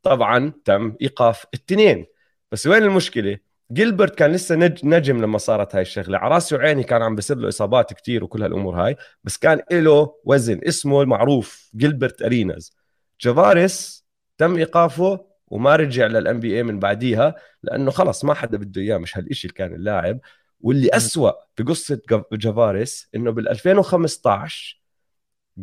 طبعا 0.03 0.53
تم 0.65 0.97
إيقاف 1.03 1.45
الاثنين 1.55 2.07
بس 2.53 2.67
وين 2.67 2.83
المشكلة؟ 2.83 3.39
جيلبرت 3.73 4.15
كان 4.15 4.33
لسه 4.33 4.55
نج 4.55 4.87
نجم 4.87 5.23
لما 5.23 5.39
صارت 5.39 5.75
هاي 5.75 5.83
الشغلة. 5.83 6.19
على 6.19 6.35
راسي 6.35 6.55
وعيني 6.57 6.83
كان 6.85 7.03
عم 7.03 7.15
بيصير 7.15 7.37
له 7.37 7.49
إصابات 7.49 7.93
كثير 7.93 8.25
وكل 8.25 8.43
هالأمور 8.43 8.87
هاي 8.87 8.97
بس 9.25 9.37
كان 9.37 9.61
له 9.73 10.15
وزن 10.25 10.61
اسمه 10.69 11.03
المعروف 11.03 11.71
جيلبرت 11.77 12.23
أريناز. 12.23 12.77
جافاريس 13.21 14.07
تم 14.39 14.57
إيقافه 14.57 15.27
وما 15.47 15.77
رجع 15.77 16.07
لل 16.07 16.41
NBA 16.41 16.63
من 16.63 16.79
بعديها 16.79 17.35
لأنه 17.63 17.91
خلص 17.91 18.25
ما 18.25 18.35
حدا 18.35 18.59
بده 18.59 18.83
إياه 18.83 18.99
مش 18.99 19.19
هالشيء 19.19 19.51
اللي 19.51 19.55
كان 19.59 19.75
اللاعب. 19.75 20.19
واللي 20.63 20.89
أسوأ 20.89 21.33
في 21.57 21.63
قصة 21.63 22.01
جافاريس 22.33 23.09
إنه 23.15 23.31
بال 23.31 23.49
2015 23.49 24.83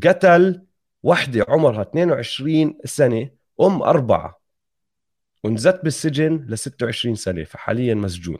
قتل 0.04 0.66
وحدة 1.04 1.46
عمرها 1.50 1.82
22 1.82 2.78
سنة 2.86 3.30
أم 3.62 3.82
أربعة 3.82 4.42
ونزت 5.44 5.82
بالسجن 5.84 6.46
ل 6.50 6.58
26 6.58 7.16
سنة 7.16 7.44
فحاليا 7.44 7.94
مسجون. 7.94 8.40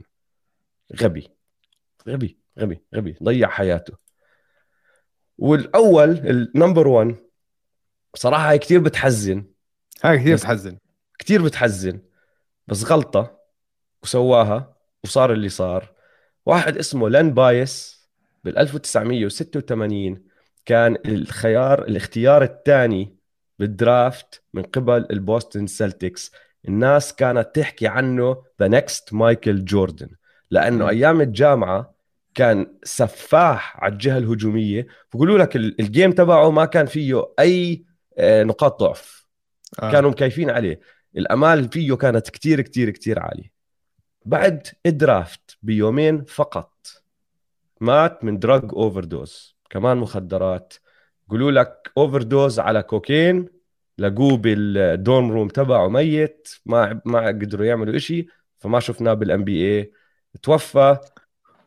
غبي. 1.02 1.28
غبي. 2.08 2.38
غبي. 2.60 2.84
غبي. 2.96 3.16
ضيع 3.24 3.50
حياته. 3.50 3.94
والأول 5.38 6.10
النمبر 6.10 6.88
1 6.88 7.16
بصراحة 8.14 8.52
هي 8.52 8.58
كثير 8.58 8.80
بتحزن. 8.80 9.46
هاي 10.04 10.18
كثير 10.20 10.36
بتحزن. 10.36 10.78
كثير 11.20 11.44
بتحزن. 11.44 12.02
بس 12.68 12.84
غلطة 12.84 13.40
وسواها 14.04 14.76
وصار 15.04 15.34
اللي 15.34 15.50
صار. 15.50 15.99
واحد 16.46 16.78
اسمه 16.78 17.10
لن 17.10 17.34
بايس 17.34 18.00
بال 18.44 18.58
1986 18.58 20.24
كان 20.66 20.98
الخيار 21.06 21.84
الاختيار 21.88 22.44
الثاني 22.44 23.16
بال 23.60 23.84
draft 23.84 24.44
من 24.54 24.64
قبل 24.64 25.08
البوستن 25.12 25.68
سلتكس. 25.68 26.32
الناس 26.68 27.16
كانت 27.16 27.56
تحكي 27.56 27.88
عنه 27.88 28.44
the 28.60 28.68
next 28.68 29.14
مايكل 29.14 29.66
جوردن 29.66 30.10
لأنه 30.52 30.90
أيام 30.90 31.22
الجامعة 31.22 31.96
كان 32.36 32.78
سفاح 32.84 33.84
على 33.84 33.94
الجهة 33.94 34.18
الهجومية. 34.18 34.88
بقولوا 35.14 35.38
لك 35.38 35.56
ال 35.56 35.67
game 35.67 36.12
تبعه 36.12 36.52
ما 36.52 36.66
كان 36.66 36.86
فيه 36.86 37.34
أي 37.40 37.86
آه، 38.18 38.44
نقاط 38.44 38.80
ضعف. 38.80 39.28
آه. 39.82 39.92
كانوا 39.92 40.10
مكيفين 40.10 40.50
عليه. 40.50 40.80
الآمال 41.18 41.70
فيه 41.72 41.96
كانت 41.96 42.30
كتير 42.30 42.62
كتير 42.62 42.90
كتير 42.90 43.20
عالية. 43.20 43.59
بعد 44.26 44.68
ال 44.86 44.98
draft 44.98 45.58
بيومين 45.62 46.24
فقط. 46.24 46.88
مات 47.82 48.24
من 48.24 48.40
drug 48.40 48.64
overdose 48.74 49.56
كمان 49.70 49.98
مخدرات. 49.98 50.74
يقولوا 51.28 51.52
لك 51.52 51.92
overdose 51.98 52.60
على 52.60 52.84
كوكين. 52.84 53.50
لقوه 53.98 54.38
بال 54.38 54.69
dorm 54.69 55.32
room 55.32 55.48
تبعه 55.48 55.88
ميت. 55.88 56.50
ما 56.66 57.02
ما 57.06 57.28
قدروا 57.28 57.66
يعملوا 57.66 57.96
إشي. 57.96 58.28
فما 58.58 58.80
شفناه 58.80 59.14
بال 59.14 59.44
NBA 59.44 59.92
توفى. 60.42 60.98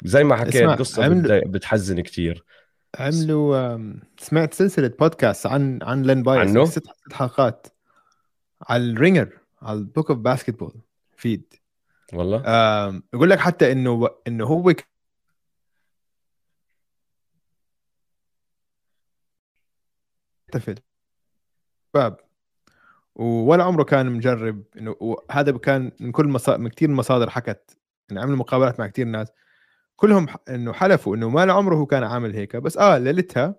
زي 0.04 0.24
ما 0.24 0.36
حكيت 0.36 0.62
قصة 0.62 1.08
بتضايق- 1.08 1.46
بتحزن 1.46 2.00
كتير. 2.00 2.44
عملوا 2.98 3.78
سمعت 4.18 4.54
سلسلة 4.54 4.92
بودكاست 4.98 5.46
عن 5.46 5.78
عن 5.82 6.02
لن 6.02 6.28
عنه؟ 6.28 6.64
ست 6.64 6.78
ست 6.78 7.12
حلقات. 7.12 7.66
على 8.62 8.82
الرينجر 8.82 9.38
على 9.62 9.78
ال 9.78 9.85
Book 9.85 10.10
of 10.10 10.18
Basketball 10.18 10.74
فيد 11.16 11.54
والله. 12.12 12.42
يقول 13.14 13.30
لك 13.30 13.38
حتى 13.38 13.72
إنه 13.72 14.08
إنه 14.26 14.44
هو 14.46 14.72
ك- 14.72 14.88
احتفل 20.48 20.74
شباب 21.92 22.16
ولا 23.16 23.64
عمره 23.64 23.82
كان 23.84 24.12
مجرب 24.12 24.62
إنه 24.78 24.96
وهذا 25.00 25.58
كان 25.58 25.92
من 26.00 26.12
كل 26.12 26.28
مصادر 26.28 26.58
من 26.58 26.68
كثير 26.70 26.90
مصادر 26.90 27.30
حكت 27.30 27.78
إنه 28.12 28.20
عملوا 28.22 28.36
مقابلات 28.36 28.80
مع 28.80 28.86
كثير 28.86 29.06
ناس. 29.06 29.28
كلهم 29.96 30.26
إنه 30.48 30.72
حلفوا 30.72 31.16
إنه 31.16 31.28
ما 31.28 31.52
عمره 31.52 31.76
هو 31.76 31.86
كان 31.86 32.02
عامل 32.04 32.34
هيك. 32.34 32.56
بس 32.56 32.78
آه 32.78 32.98
ليلتها 32.98 33.54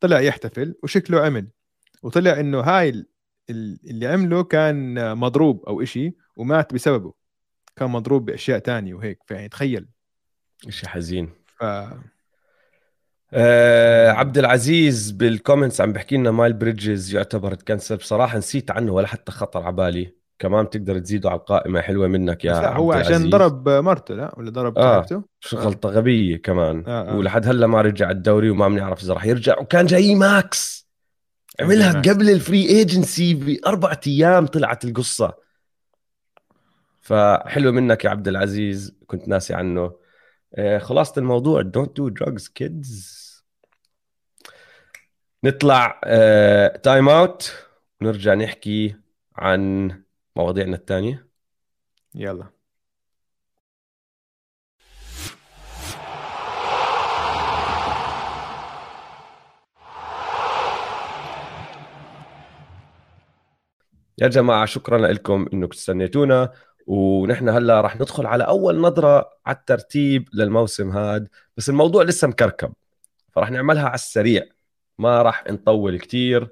طلع 0.00 0.20
يحتفل 0.20 0.74
وشكله 0.82 1.20
عمل. 1.20 1.48
وطلع 2.02 2.40
إنه 2.40 2.60
هاي 2.60 2.88
ال- 2.88 3.06
ال- 3.50 3.80
اللي 3.90 4.06
عمله 4.06 4.44
كان 4.44 4.94
مضروب 5.18 5.64
أو 5.66 5.82
إشي 5.82 6.16
ومات 6.36 6.74
بسببه. 6.74 7.25
كان 7.76 7.90
مضروب 7.90 8.24
بأشياء 8.24 8.58
تانية 8.58 8.94
وهيك 8.94 9.18
فيعني 9.26 9.48
تخيل. 9.48 9.86
إشي 10.68 10.88
حزين. 10.88 11.30
ف 11.58 11.64
آه 13.32 14.10
عبد 14.10 14.38
العزيز 14.38 15.10
بال 15.10 15.24
comments 15.24 15.80
عم 15.80 15.92
بحكي 15.92 16.16
لنا 16.16 16.30
مايلز 16.30 16.52
بريدجز 16.52 17.14
يعتبر 17.14 17.54
تcanceل 17.54 17.96
بصراحة 17.96 18.38
نسيت 18.38 18.70
عنه 18.70 18.92
ولا 18.92 19.06
حتى 19.06 19.32
خطر 19.32 19.62
على 19.62 19.76
بالي. 19.76 20.14
كمان 20.38 20.70
تقدر 20.70 20.98
تزيده 20.98 21.30
على 21.30 21.38
القائمة. 21.38 21.80
حلوة 21.80 22.08
منك 22.08 22.44
يا 22.44 22.52
لا 22.52 22.76
هو 22.76 22.92
عشان 22.92 23.10
العزيز. 23.10 23.30
ضرب 23.30 23.68
مرته 23.68 24.14
لا؟ 24.14 24.34
ولا 24.36 24.50
ضرب 24.50 24.78
آه. 24.78 24.82
صاحبته 24.82 25.22
شو 25.40 25.56
غلطة 25.56 25.88
غبية 25.88 26.36
كمان. 26.36 26.84
آه، 26.86 27.10
آه. 27.10 27.16
ولحد 27.16 27.48
هلا 27.48 27.66
ما 27.66 27.82
رجع 27.82 28.10
الدوري 28.10 28.50
وما 28.50 28.68
بنعرف 28.68 29.02
إذا 29.02 29.14
راح 29.14 29.24
يرجع. 29.24 29.58
وكان 29.58 29.86
جاي 29.86 30.14
max. 30.14 30.88
عملها 31.60 31.92
max. 31.92 32.08
قبل 32.08 32.30
ال 32.30 32.38
free 32.38 32.68
agency 32.68 33.34
بأربع 33.34 33.96
أيام 34.06 34.46
طلعت 34.46 34.84
القصة. 34.84 35.45
فحلو 37.06 37.72
منك 37.72 38.04
يا 38.04 38.10
عبد 38.10 38.28
العزيز 38.28 38.98
كنت 39.06 39.28
ناسي 39.28 39.54
عنه. 39.54 39.96
آه، 40.54 40.78
خلاصة 40.78 41.18
الموضوع 41.18 41.62
don't 41.62 41.90
do 42.00 42.10
drugs 42.10 42.42
kids. 42.60 42.88
نطلع 45.44 46.00
timeout 46.82 47.52
ونرجع 48.00 48.34
نحكي 48.34 48.96
عن 49.36 49.90
مواضيعنا 50.36 50.76
الثانية 50.76 51.28
يلا. 52.14 52.50
يا 64.18 64.28
جماعة 64.28 64.64
شكرا 64.64 64.98
لكم 64.98 65.46
إنكم 65.52 65.72
استنيتونا. 65.72 66.52
ونحن 66.86 67.48
هلا 67.48 67.80
رح 67.80 67.96
ندخل 67.96 68.26
على 68.26 68.44
أول 68.44 68.80
نظرة 68.80 69.30
على 69.46 69.56
الترتيب 69.56 70.28
للموسم 70.34 70.90
هاد 70.90 71.28
بس 71.56 71.68
الموضوع 71.68 72.02
لسه 72.02 72.28
مكركب 72.28 72.72
فرح 73.32 73.50
نعملها 73.50 73.84
على 73.84 73.94
السريع 73.94 74.44
ما 74.98 75.22
رح 75.22 75.44
نطول 75.50 75.98
كتير. 75.98 76.48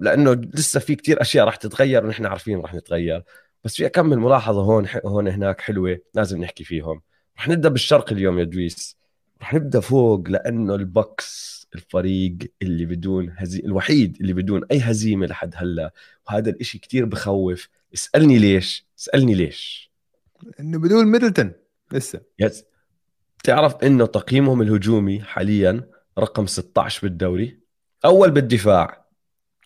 لأنه 0.00 0.32
لسه 0.32 0.80
في 0.80 0.94
كتير 0.94 1.20
أشياء 1.20 1.46
رح 1.46 1.56
تتغير 1.56 2.06
ونحن 2.06 2.26
عارفين 2.26 2.60
رح 2.60 2.74
نتغير 2.74 3.24
بس 3.64 3.76
في 3.76 3.88
كم 3.88 4.06
من 4.06 4.18
ملاحظة 4.18 4.62
هون 4.62 4.86
هون 5.06 5.28
هناك 5.28 5.60
حلوة 5.60 5.98
لازم 6.14 6.40
نحكي 6.40 6.64
فيهم. 6.64 7.02
رح 7.38 7.48
نبدأ 7.48 7.68
بالشرق 7.68 8.12
اليوم 8.12 8.38
يا 8.38 8.44
دويس. 8.44 8.98
رح 9.42 9.54
نبدأ 9.54 9.80
فوق 9.80 10.28
لأنه 10.28 10.74
البكس 10.74 11.49
الفريق 11.74 12.36
اللي 12.62 12.86
بدون 12.86 13.34
هزي... 13.36 13.58
الوحيد 13.60 14.16
اللي 14.20 14.32
بدون 14.32 14.62
أي 14.70 14.78
هزيمة 14.80 15.26
لحد 15.26 15.54
هلأ. 15.56 15.92
وهذا 16.28 16.50
الإشي 16.50 16.78
كتير 16.78 17.04
بخوف. 17.04 17.68
اسألني 17.94 18.38
ليش؟ 18.38 18.86
اسألني 18.98 19.34
ليش. 19.34 19.90
إنه 20.60 20.78
بدون 20.78 21.06
ميدلتون. 21.06 21.52
لسه. 21.92 22.20
yes 22.38 22.64
بتعرف 23.38 23.74
إنه 23.76 24.06
تقييمهم 24.06 24.62
الهجومي 24.62 25.20
حاليا 25.20 25.88
رقم 26.18 26.46
16 26.46 27.02
بالدوري. 27.02 27.58
أول 28.04 28.30
بالدفاع 28.30 29.06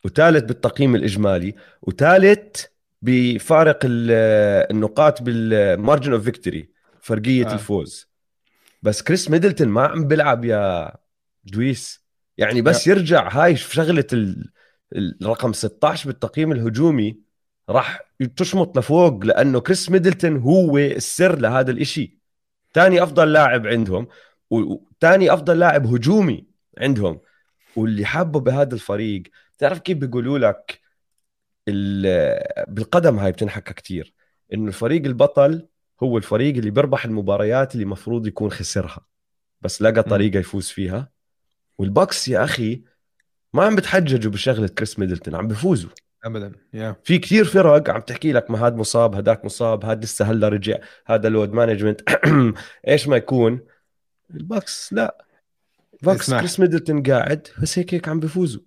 وثالث 0.05 0.45
بالتقييم 0.45 0.95
الإجمالي 0.97 1.55
وثالث 1.83 2.65
بفارق 3.03 3.79
ال- 3.85 4.71
النقاط 4.71 5.23
بال 5.23 5.45
margin 5.45 6.13
of 6.13 6.25
victory 6.25 6.69
فرقية. 7.01 7.47
آه. 7.47 7.53
الفوز. 7.55 8.09
بس 8.83 9.03
كريس 9.03 9.31
ميدلتون 9.31 9.69
ما 9.69 9.87
عم 9.87 10.09
بيلعب 10.09 10.45
يا 10.45 10.93
دويس 11.45 12.05
يعني 12.39 12.63
بس 12.63 12.87
يرجع 12.87 13.29
هاي 13.33 13.57
شغلة 13.57 14.07
ال- 14.13 14.53
الرقم 14.97 15.53
16 15.53 16.07
بالتقييم 16.07 16.53
الهجومي 16.53 17.19
راح 17.69 18.01
تشمط 18.37 18.79
لفوق 18.79 19.25
لأنه 19.25 19.61
كريس 19.61 19.91
ميدلتون 19.91 20.37
هو 20.37 20.79
السر 20.79 21.39
لهذا 21.39 21.71
الإشي. 21.71 22.19
ثاني 22.75 23.03
أفضل 23.03 23.33
لاعب 23.33 23.67
عندهم 23.67 24.07
وثاني 24.51 25.33
أفضل 25.33 25.59
لاعب 25.59 25.87
هجومي 25.87 26.47
عندهم. 26.79 27.21
واللي 27.77 28.05
حابه 28.05 28.41
بهذا 28.41 28.75
الفريق 28.75 29.23
تعرف 29.59 29.79
كيف 29.79 29.99
بيقولوا 29.99 30.39
لك 30.39 30.81
ال- 31.69 32.65
بالقدم 32.69 33.19
هاي 33.19 33.33
بتنحكى 33.33 33.75
كتير 33.75 34.15
إنه 34.53 34.69
الفريق 34.69 35.05
البطل 35.05 35.69
هو 36.03 36.19
الفريق 36.19 36.57
اللي 36.57 36.71
بيربح 36.71 37.05
المباريات 37.05 37.75
اللي 37.75 37.85
مفروض 37.87 38.27
يكون 38.27 38.51
خسرها 38.51 39.07
بس 39.61 39.83
لقى 39.83 40.03
طريقة 40.03 40.39
يفوز 40.39 40.69
فيها. 40.69 41.14
والبكس 41.79 42.29
يا 42.29 42.45
أخي 42.45 42.83
ما 43.53 43.65
عم 43.65 43.77
بتحججوا 43.77 44.33
بشغلة 44.33 44.69
كريس 44.69 44.99
ميدلتون 44.99 45.35
عم 45.35 45.49
بفوزوا. 45.49 45.91
ابدا 46.25 46.53
يا. 46.75 46.97
في 47.05 47.19
كثير 47.19 47.45
فرق 47.45 47.91
عم 47.91 48.01
تحكي 48.01 48.33
لك 48.33 48.51
ما 48.51 48.67
هاد 48.67 48.77
مصاب 48.77 49.15
هداك 49.15 49.45
مصاب 49.45 49.85
هاد 49.85 50.05
لسه 50.05 50.25
هلأ 50.31 50.49
رجع 50.49 50.79
هذا 51.07 51.29
load 51.29 51.53
management 51.53 52.01
إيش 52.89 53.09
ما 53.09 53.17
يكون؟ 53.17 53.61
البكس 54.35 54.93
لا. 54.93 55.25
اسمع. 56.07 56.39
كريس 56.39 56.61
ميدلتون 56.61 57.03
قاعد 57.03 57.49
بس 57.63 57.79
هيك 57.79 57.95
هيك 57.95 58.09
عم 58.09 58.21
بفوزوا. 58.21 58.63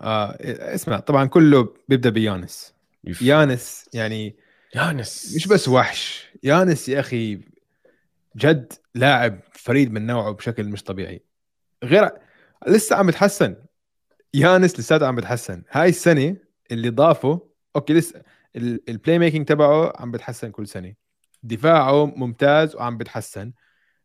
آه 0.00 0.36
اسمع 0.74 0.98
طبعا 1.00 1.26
كله 1.26 1.74
بيبدأ 1.88 2.10
بيانس. 2.10 2.74
يف- 3.04 3.22
يانس 3.22 3.84
يعني 3.94 4.36
يانس. 4.74 5.34
مش 5.36 5.46
بس 5.48 5.68
وحش 5.68 6.26
يانس 6.42 6.88
يا 6.88 7.00
أخي 7.00 7.40
جد 8.36 8.72
لاعب 8.94 9.40
فريد 9.52 9.92
من 9.92 10.06
نوعه 10.06 10.32
بشكل 10.32 10.64
مش 10.64 10.82
طبيعي. 10.82 11.22
غير 11.82 12.10
لسه 12.66 12.96
عم 12.96 13.06
بتحسن 13.06 13.56
يانس 14.34 14.80
لساته 14.80 15.06
عم 15.06 15.16
بتحسن 15.16 15.62
هاي 15.70 15.88
السنة 15.88 16.36
اللي 16.70 16.88
ضافه 16.88 17.48
okay 17.76 17.94
لسه 17.94 18.22
ال- 18.56 18.90
ال 18.90 19.18
playmaking 19.18 19.46
تبعه 19.46 19.92
عم 19.96 20.10
بتحسن 20.10 20.50
كل 20.50 20.68
سنة. 20.68 20.94
دفاعه 21.42 22.06
ممتاز 22.06 22.76
وعم 22.76 22.98
بتحسن. 22.98 23.52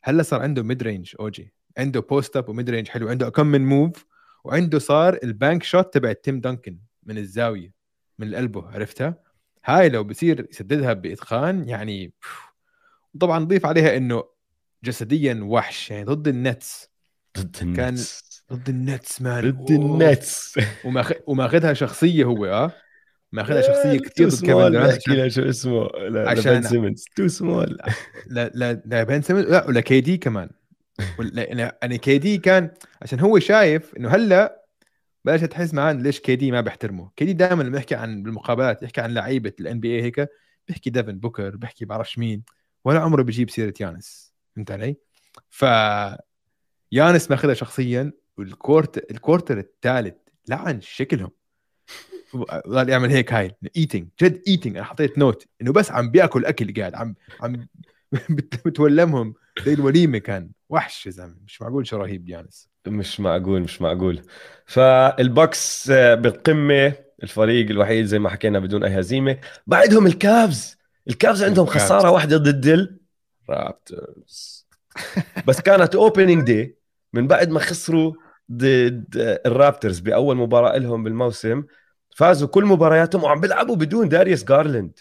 هلأ 0.03 0.23
صار 0.23 0.41
عنده 0.41 0.63
mid-range 0.63 1.13
اوجي 1.19 1.53
عنده 1.78 1.99
post 1.99 2.38
up 2.38 2.49
و 2.49 2.69
mid-range 2.69 2.88
حلو. 2.88 3.09
عنده 3.09 3.30
كم 3.30 3.47
من 3.47 3.65
move 3.65 4.05
وعنده 4.43 4.80
صار 4.80 5.19
ال 5.23 5.31
bank 5.31 5.63
shot 5.63 5.93
تبع 5.93 6.13
تيم 6.13 6.39
دانكن 6.39 6.80
من 7.03 7.17
الزاوية 7.17 7.73
من 8.19 8.28
القلبه 8.28 8.69
عرفتها؟ 8.69 9.15
هاي 9.65 9.89
لو 9.89 10.03
بصير 10.03 10.47
يسددها 10.51 10.93
بإتقان 10.93 11.69
يعني 11.69 12.13
طبعا 13.19 13.39
نضيف 13.39 13.65
عليها 13.65 13.97
إنه 13.97 14.23
جسديا 14.84 15.39
وحش. 15.43 15.91
يعني 15.91 16.03
ضد 16.03 16.28
النتس. 16.28 16.89
ضد 17.39 17.57
النتس. 17.61 18.43
ضد 18.53 18.69
النتس 18.69 19.21
man. 19.21 19.51
ضد 19.51 19.71
النتس. 19.71 20.59
وماخ... 20.85 21.11
وماخذها 21.27 21.73
شخصية 21.73 22.23
هو 22.23 22.45
آه؟ 22.45 22.71
ماخذها 23.31 23.61
شخصية 23.61 23.99
كثير 23.99 24.29
ضد 24.29 24.39
كيفن 24.39 24.71
دورانت. 24.71 25.31
شو 25.31 25.41
اسمه. 25.49 25.89
عشان- 26.15 26.51
لبن 26.53 26.61
سيمنز. 26.67 27.05
too 27.15 27.27
small. 27.27 27.77
لا 28.27 28.51
لا 28.55 28.81
لا 28.85 29.03
بين 29.03 29.21
سيمنز. 29.21 29.45
لا 29.45 29.67
ولا 29.67 29.81
KD 29.81 30.17
كمان. 30.17 30.49
ولا- 31.19 31.43
يعني 31.81 31.97
KD 31.97 32.38
كان 32.38 32.71
عشان 33.01 33.19
هو 33.19 33.39
شايف 33.39 33.95
إنه 33.97 34.09
هلأ 34.09 34.63
بلش 35.25 35.41
تحس 35.43 35.73
معاه 35.73 35.93
ليش 35.93 36.19
KD 36.19 36.51
ما 36.51 36.61
بيحترمه. 36.61 37.11
KD 37.15 37.33
دائما 37.33 37.63
لما 37.63 37.77
يحكي 37.77 37.95
عن 37.95 38.23
بالمقابلات 38.23 38.83
يحكي 38.83 39.01
عن 39.01 39.13
لعيبة 39.13 39.53
ال 39.59 39.79
NBA 39.79 40.03
هيك 40.03 40.29
بيحكي 40.67 40.89
ديفن 40.89 41.19
بوكر 41.19 41.55
بيحكي 41.55 41.85
بعرفش 41.85 42.17
مين. 42.17 42.43
ولا 42.85 42.99
عمره 42.99 43.21
بيجيب 43.21 43.49
سيرة 43.49 43.73
يانس. 43.81 44.33
فهمت 44.55 44.71
علي؟ 44.71 44.95
ف 45.49 45.65
يانس 46.91 47.31
ماخذها 47.31 47.53
شخصيا 47.53 48.11
وال 48.38 48.59
court 48.59 49.11
ال 49.11 49.17
quarter 49.17 49.57
الثالث 49.59 50.15
لعن 50.49 50.81
شكلهم. 50.81 51.31
ظل 52.69 52.89
يعمل 52.89 53.09
هيك 53.09 53.33
هاي 53.33 53.55
eating 53.77 54.07
جد 54.21 54.41
eating 54.47 54.77
أنا 54.77 54.85
حطيت 54.85 55.17
note 55.17 55.45
إنه 55.61 55.71
بس 55.73 55.91
عم 55.91 56.11
بيأكل 56.11 56.45
أكل 56.45 56.73
قاعد 56.81 56.95
عم 56.95 57.15
عم 57.41 57.67
بت- 58.29 58.67
بتولمهم. 58.67 59.33
زي 59.65 59.73
الوليمه 59.73 60.17
كان 60.17 60.49
وحش 60.69 61.05
يا 61.05 61.11
زلمة 61.11 61.35
مش 61.45 61.61
معقول 61.61 61.88
شو 61.88 61.97
رهيب 61.97 62.29
يانس. 62.29 62.69
مش 62.88 63.19
معقول 63.19 63.61
مش 63.61 63.81
معقول. 63.81 64.21
فالبكس 64.65 65.89
آه، 65.89 66.15
بالقمة 66.15 66.93
الفريق 67.23 67.69
الوحيد 67.69 68.05
زي 68.05 68.19
ما 68.19 68.29
حكينا 68.29 68.59
بدون 68.59 68.83
أي 68.83 68.99
هزيمة. 68.99 69.38
بعدهم 69.67 70.07
الكابز 70.07 70.77
الكابز 71.07 71.43
عندهم. 71.43 71.65
خسارة 71.65 72.11
واحدة 72.11 72.38
ضد 72.38 72.97
الرابترز 73.49 74.67
بس 75.47 75.61
كانت 75.61 75.95
opening 75.95 76.43
day 76.43 76.76
من 77.13 77.27
بعد 77.27 77.49
ما 77.49 77.59
خسروا 77.59 78.13
ضد 78.51 79.05
الرابترز 79.45 79.99
بأول 79.99 80.37
مباراة 80.37 80.77
لهم 80.77 81.03
بالموسم 81.03 81.63
فازوا 82.15 82.47
كل 82.47 82.65
مبارياتهم 82.65 83.23
وعم 83.23 83.39
بيلعبوا 83.41 83.75
بدون 83.75 84.09
داريوس 84.09 84.43
جارلاند 84.43 84.99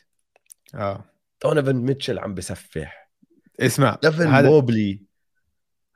آه. 0.74 1.04
دونيفن 1.44 1.76
ميتشل 1.76 2.18
عم 2.18 2.34
بسفح 2.34 3.10
اسمع 3.60 3.98
ديفن 4.02 4.26
هذا 4.26 4.48
موبلي 4.48 5.02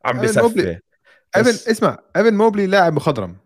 عم 0.04 0.20
إيفن 0.20 0.42
موبلي. 0.42 0.62
بسفح 0.62 0.80
ايفن 1.36 1.50
بس- 1.50 1.68
اسمع 1.68 1.98
إيفن 2.16 2.34
موبلي 2.34 2.66
لاعب 2.66 2.92
مخضرم. 2.92 3.36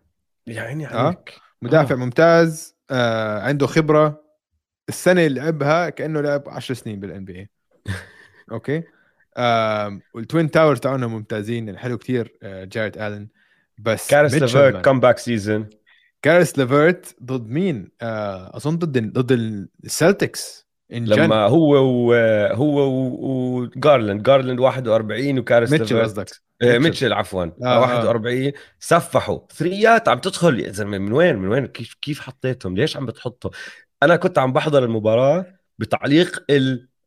يا 0.47 0.61
عيني 0.61 0.87
آه. 0.87 1.05
عليك 1.07 1.33
مدافع 1.61 1.95
آه. 1.95 1.97
ممتاز 1.97 2.75
آه 2.91 3.39
عنده 3.39 3.67
خبرة. 3.67 4.25
السنة 4.89 5.25
اللي 5.25 5.39
لعبها 5.41 5.89
كأنه 5.89 6.21
لعب 6.21 6.43
10 6.49 6.75
سنين 6.75 6.99
بال 6.99 7.25
NBA 7.25 7.49
أوكي؟ 8.51 8.77
آه 8.77 8.83
وال 10.13 10.26
twin 10.26 10.51
towers 10.51 10.79
تاعونهم 10.79 11.11
ممتازين 11.11 11.69
الحلو 11.69 11.97
كثير 11.97 12.37
آه 12.43 12.63
جاريت 12.63 12.97
آلن. 12.97 13.27
بس 13.77 14.09
كارس 14.09 14.33
ليفرت. 14.33 14.85
comeback 14.85 15.17
season 15.17 15.69
كارس 16.21 16.57
ليفرت 16.57 17.15
ضد 17.23 17.49
مين؟ 17.49 17.91
آه 18.01 18.57
أظن 18.57 18.77
ضد 18.77 19.13
ضد 19.13 19.31
السلتكس 19.83 20.65
لما 20.89 21.35
هو 21.35 21.75
و 21.75 22.13
هو 22.51 22.87
وجارلاند 23.19 24.23
جارلاند 24.23 24.59
41 24.59 25.39
وكارس 25.39 25.71
ميتشل 25.71 26.01
قصدك. 26.01 26.29
آه، 26.61 26.77
ميتشل. 26.77 27.13
عفوا. 27.13 27.43
آه، 27.43 27.51
آه. 27.63 27.79
41 27.79 28.51
سفحوا. 28.79 29.39
ثريات 29.53 30.09
عم 30.09 30.19
تدخل. 30.19 30.59
يا 30.59 30.71
زلمة 30.71 30.97
من 30.97 31.11
وين؟ 31.11 31.35
من 31.35 31.47
وين؟ 31.47 31.65
كيف 31.65 31.93
كيف 32.01 32.19
حطيتهم؟ 32.19 32.75
ليش 32.77 32.97
عم 32.97 33.05
بتحطهم؟ 33.05 33.51
أنا 34.03 34.15
كنت 34.15 34.39
عم 34.39 34.53
بحضر 34.53 34.83
المباراة 34.83 35.45
بتعليق 35.79 36.43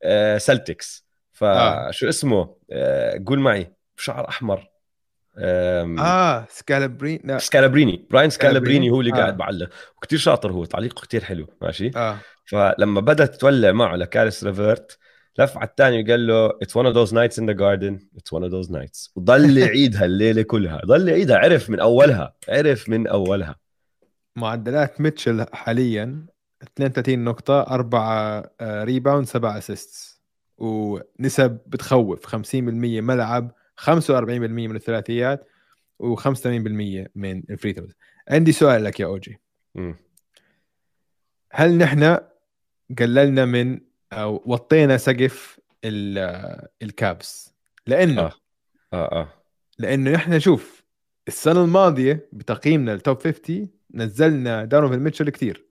السلتكس 0.04 1.07
آه. 1.42 1.90
فشو 1.90 2.08
اسمه؟ 2.08 2.56
آه، 2.72 3.22
قول 3.26 3.38
معي 3.38 3.72
بشعر 3.96 4.28
أحمر. 4.28 4.68
آه 5.40 6.46
سكالبرين 6.50 7.20
لا. 7.24 7.38
سكالابريني. 7.38 8.06
براين 8.10 8.30
سكالابريني. 8.30 8.30
سكالابريني؟ 8.30 8.90
هو 8.90 9.00
اللي 9.00 9.12
آه. 9.12 9.16
قاعد 9.16 9.36
بعلق. 9.36 9.68
وكتير 9.96 10.18
شاطر 10.18 10.52
هو 10.52 10.64
تعليقه 10.64 11.00
كتير 11.02 11.24
حلو 11.24 11.46
ماشي؟ 11.62 11.90
آه. 11.96 12.18
فلما 12.44 13.00
بدات 13.00 13.34
تولع 13.34 13.72
معه 13.72 13.96
لكارس 13.96 14.44
ريفرت 14.44 14.98
لف 15.38 15.56
على 15.56 15.68
الثاني 15.68 16.02
وقال 16.02 16.26
له 16.26 16.46
It's 16.62 16.78
one 16.78 16.82
of 16.82 16.94
those 16.94 17.12
nights 17.12 17.38
in 17.42 17.46
the 17.46 17.54
garden. 17.54 17.98
It's 18.18 18.38
one 18.38 18.42
of 18.42 18.50
those 18.50 18.70
nights. 18.70 19.10
وضل 19.16 19.58
يعيدها 19.66 20.04
الليلة 20.04 20.42
كلها. 20.42 20.80
ضل 20.86 21.08
يعيدها 21.08 21.36
عرف 21.38 21.70
من 21.70 21.80
أولها. 21.80 22.34
عرف 22.48 22.88
من 22.88 23.06
أولها. 23.06 23.56
معدلات 24.36 25.00
ميتشل 25.00 25.46
حاليا 25.52 26.26
32 26.62 27.24
نقطة 27.24 27.60
4 27.60 28.50
rebound 28.62 29.26
7 29.26 29.58
assists 29.58 30.17
ونسب 30.58 31.58
بتخوف. 31.66 32.26
50% 32.26 32.56
ملعب 33.00 33.52
45% 33.80 34.10
من 34.68 34.76
الثلاثيات 34.76 35.46
و85% 36.02 36.46
من 37.14 37.42
ال 37.50 37.55
free 37.55 37.72
throws 37.72 37.94
عندي 38.28 38.52
سؤال 38.52 38.84
لك 38.84 39.00
يا 39.00 39.06
اوجي. 39.06 39.40
هل 41.52 41.78
نحن 41.78 42.18
قللنا 42.98 43.44
من 43.44 43.80
أو 44.12 44.42
وطينا 44.46 44.96
سقف 44.96 45.60
ال- 45.84 46.68
الكابس؟ 46.82 47.54
لأنه 47.86 48.20
آه. 48.22 48.32
آه 48.92 49.20
آه. 49.20 49.28
لأنه 49.78 50.10
نحن 50.10 50.38
شوف 50.40 50.84
السنة 51.28 51.64
الماضية 51.64 52.28
بتقييمنا 52.32 52.94
ال 52.94 53.01
top 53.01 53.22
50 53.22 53.68
نزلنا 53.94 54.64
دانوفن 54.64 54.98
ميتشل 54.98 55.30
كثير 55.30 55.64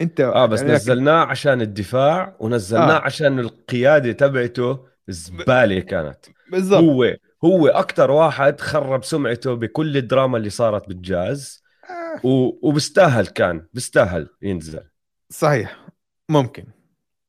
انت 0.00 0.20
آه 0.20 0.46
بس 0.46 0.60
يعني 0.60 0.72
نزلناه 0.72 1.24
عشان 1.24 1.60
الدفاع 1.60 2.36
ونزلناه 2.40 2.96
آه. 2.96 3.00
عشان 3.00 3.38
القيادة 3.38 4.12
تبعته 4.12 4.86
زبالة 5.08 5.80
كانت. 5.80 6.16
بالضبط. 6.52 6.82
هو 6.82 7.16
هو 7.44 7.68
أكثر 7.68 8.10
واحد 8.10 8.60
خرب 8.60 9.04
سمعته 9.04 9.54
بكل 9.54 9.96
الدراما 9.96 10.38
اللي 10.38 10.50
صارت 10.50 10.88
بالجاز 10.88 11.62
آه، 11.90 12.26
و... 12.26 12.58
وبستاهل 12.68 13.26
كان 13.26 13.66
بستاهل 13.74 14.28
ينزل. 14.42 14.82
صحيح. 15.30 15.86
ممكن. 16.28 16.64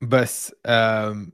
بس 0.02 0.56
آم، 0.66 1.32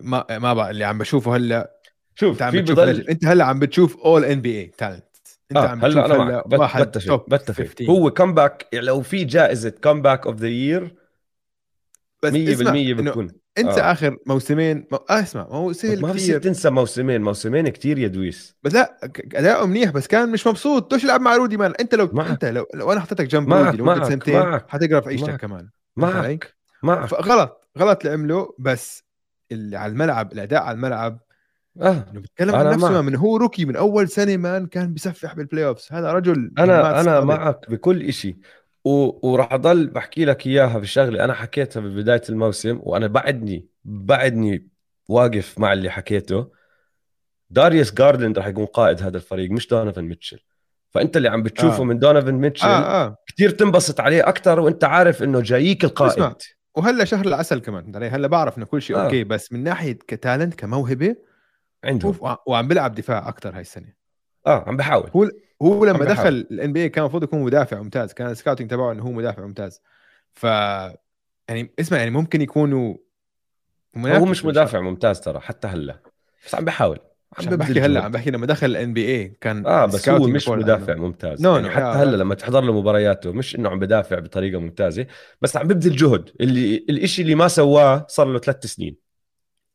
ما 0.00 0.26
ما 0.38 0.54
بقى 0.54 0.70
اللي 0.70 0.84
عم 0.84 0.98
بشوفه 0.98 1.36
هلأ. 1.36 1.70
شوف 2.14 2.32
انت 2.32 2.42
عم 2.42 2.60
بتشوف 2.62 2.78
بضل 2.78 3.00
انت 3.08 3.24
هلأ 3.24 3.44
عم 3.44 3.58
بتشوف 3.58 3.96
اول 3.96 4.24
ان 4.24 4.40
بي 4.40 4.60
اي 4.60 4.66
تالنت 4.78 5.11
انت 5.50 5.58
آه 5.58 5.68
عم 5.68 5.84
هلا 5.84 6.06
أنا 6.06 6.24
معك 6.24 6.60
واحد 6.60 6.86
بتفق 6.86 7.28
بتفق 7.28 7.64
15 7.64 7.90
هو 7.90 8.10
كمباك 8.10 8.68
يعني 8.72 8.86
لو 8.86 9.00
في 9.00 9.24
جائزة 9.24 9.70
كمباك 9.70 10.26
اوف 10.26 10.36
ذا 10.36 10.48
يير 10.48 10.88
100% 10.88 10.92
بس 12.22 12.34
اسمع 12.34 12.70
إنه 12.70 12.94
بتكون 12.94 13.28
انت 13.58 13.68
آه. 13.68 13.80
آه. 13.80 13.92
آخر 13.92 14.16
موسمين 14.26 14.86
مو... 14.92 14.98
آه 15.10 15.20
اسمع 15.20 15.42
ما 15.42 15.54
هو 15.54 15.72
سهل 15.72 16.02
ما 16.02 16.12
كثير 16.12 16.38
تنسى 16.38 16.70
موسمين 16.70 17.22
موسمين 17.22 17.68
كتير 17.68 17.98
يا 17.98 18.08
دويس 18.08 18.56
بس 18.62 18.74
لا 18.74 18.98
أداؤه 19.34 19.66
منيح 19.66 19.90
بس 19.90 20.06
كان 20.06 20.32
مش 20.32 20.46
مبسوط 20.46 20.90
توش 20.90 21.04
يلعب 21.04 21.20
مع 21.20 21.36
رودي 21.36 21.56
مان 21.56 21.72
انت 21.80 21.94
لو 21.94 22.08
معك. 22.12 22.30
انت 22.30 22.44
لو, 22.44 22.66
لو 22.74 22.92
أنا 22.92 23.00
حطيتك 23.00 23.26
جنب 23.26 23.48
معك، 23.48 23.64
رودي 23.64 23.76
لمده 23.76 24.04
سنتين 24.04 24.40
معك، 24.40 24.70
حتقرأ 24.70 25.00
في 25.00 25.08
عيشتك. 25.08 25.36
كمان؟ 25.36 25.68
معك 25.96 26.54
معك 26.82 27.06
فغلط 27.06 27.68
غلط 27.78 28.04
اللي 28.04 28.12
عمله 28.12 28.54
بس 28.58 29.04
اللي 29.52 29.76
على 29.76 29.92
الملعب 29.92 30.32
الأداء 30.32 30.62
على 30.62 30.74
الملعب 30.74 31.20
آه 31.80 32.04
أنا 32.40 32.56
عن 32.56 32.66
نفسه 32.74 32.90
معك. 32.90 33.04
من 33.04 33.16
هو 33.16 33.36
rookie 33.36 33.64
من 33.64 33.76
أول 33.76 34.08
سنة 34.08 34.36
man 34.36 34.66
كان 34.66 34.92
بيسفح 34.92 35.34
بال 35.34 35.66
playoffs 35.66 35.88
هذا 35.92 36.12
رجل 36.12 36.52
أنا 36.58 37.00
أنا 37.00 37.02
صعبة. 37.02 37.24
معك 37.26 37.70
بكل 37.70 38.02
إشي 38.02 38.36
و... 38.84 39.28
وراح 39.30 39.52
أضل 39.52 39.86
بحكي 39.86 40.24
لك 40.24 40.46
إياها 40.46 40.78
بشغله 40.78 41.24
أنا 41.24 41.32
حكيتها 41.32 41.80
ببداية 41.80 42.22
الموسم 42.28 42.80
وأنا 42.82 43.06
بعدني 43.06 43.66
بعدني 43.84 44.68
واقف 45.08 45.58
مع 45.58 45.72
اللي 45.72 45.90
حكيته 45.90 46.50
داريوس 47.50 47.94
جارلاند 47.94 48.32
راح 48.32 48.46
يكون 48.46 48.66
قائد 48.66 49.02
هذا 49.02 49.16
الفريق 49.16 49.50
مش 49.50 49.68
دونيفن 49.68 50.04
ميتشل 50.04 50.38
فأنت 50.90 51.16
اللي 51.16 51.28
عم 51.28 51.42
بتشوفه 51.42 51.80
آه. 51.80 51.84
من 51.84 51.98
دونيفن 51.98 52.34
ميتشل 52.34 52.66
آه 52.66 53.04
آه 53.04 53.16
كثير 53.26 53.50
تنبسط 53.50 54.00
عليه 54.00 54.28
أكثر 54.28 54.60
وأنت 54.60 54.84
عارف 54.84 55.22
إنه 55.22 55.40
جاييك 55.40 55.84
القائد 55.84 56.12
اسمع. 56.12 56.34
وهلا 56.74 57.04
شهر 57.04 57.26
العسل 57.26 57.60
كمان 57.60 57.96
علي؟ 57.96 58.08
هلا 58.08 58.28
بعرف 58.28 58.58
إنه 58.58 58.66
كل 58.66 58.82
شيء 58.82 58.96
آه. 58.96 59.04
أوكي 59.04 59.24
بس 59.24 59.52
من 59.52 59.62
ناحية 59.62 59.98
ك 60.08 60.15
talent 60.15 60.54
كموهبة 60.54 61.16
عندهم 61.84 62.14
هو 62.22 62.38
وعم 62.46 62.68
بيلعب 62.68 62.94
دفاع 62.94 63.28
أكثر 63.28 63.54
هاي 63.54 63.60
السنة. 63.60 63.92
آه 64.46 64.64
عم 64.66 64.76
بحاول. 64.76 65.10
هو 65.16 65.28
هو 65.62 65.84
لما. 65.84 66.04
دخل 66.04 66.28
ال 66.28 66.72
NBA 66.72 66.88
كان 66.88 67.02
المفروض 67.02 67.22
يكون 67.22 67.42
مدافع 67.42 67.82
ممتاز 67.82 68.12
كان 68.12 68.30
ال 68.30 68.34
scouting 68.34 68.70
تبعه 68.70 68.92
إنه 68.92 69.02
هو 69.02 69.12
مدافع 69.12 69.46
ممتاز. 69.46 69.80
ف 70.32 70.44
يعني 71.48 71.70
اسمع 71.80 71.98
يعني 71.98 72.10
ممكن 72.10 72.42
يكونوا 72.42 72.96
هو 73.96 74.24
مش 74.24 74.44
مدافع 74.44 74.80
ممتاز 74.80 75.20
ترى 75.20 75.40
حتى 75.40 75.68
هلأ 75.68 75.98
بس 76.46 76.54
عم 76.54 76.64
بحاول. 76.64 76.98
عم 77.38 77.56
بحكي 77.56 77.80
هلأ. 77.80 78.02
عم 78.02 78.10
بحكي 78.12 78.30
لما 78.30 78.46
دخل 78.46 78.66
ال 78.66 78.92
NBA 78.92 79.28
كان 79.40 79.66
آه 79.66 79.86
بس 79.86 80.08
هو 80.08 80.26
مش 80.26 80.48
مدافع 80.48 80.94
لأنه- 80.94 80.98
ممتاز. 80.98 81.42
No, 81.42 81.46
يعني 81.46 81.68
no, 81.68 81.70
حتى 81.72 81.82
yeah, 81.84 81.96
هلأ. 81.96 82.16
لما 82.16 82.34
تحضر 82.34 82.60
له 82.60 82.80
مبارياته 82.80 83.32
مش 83.32 83.56
إنه 83.56 83.68
عم 83.68 83.78
بدافع 83.78 84.18
بطريقة 84.18 84.60
ممتازة 84.60 85.06
بس 85.40 85.56
عم 85.56 85.68
ببذل 85.68 85.96
جهد. 85.96 86.30
اللي 86.40 86.76
الإشي 86.76 87.22
اللي 87.22 87.34
ما 87.34 87.48
سواه 87.48 88.06
صار 88.08 88.26
له 88.26 88.38
ثلاث 88.38 88.66
سنين. 88.66 88.96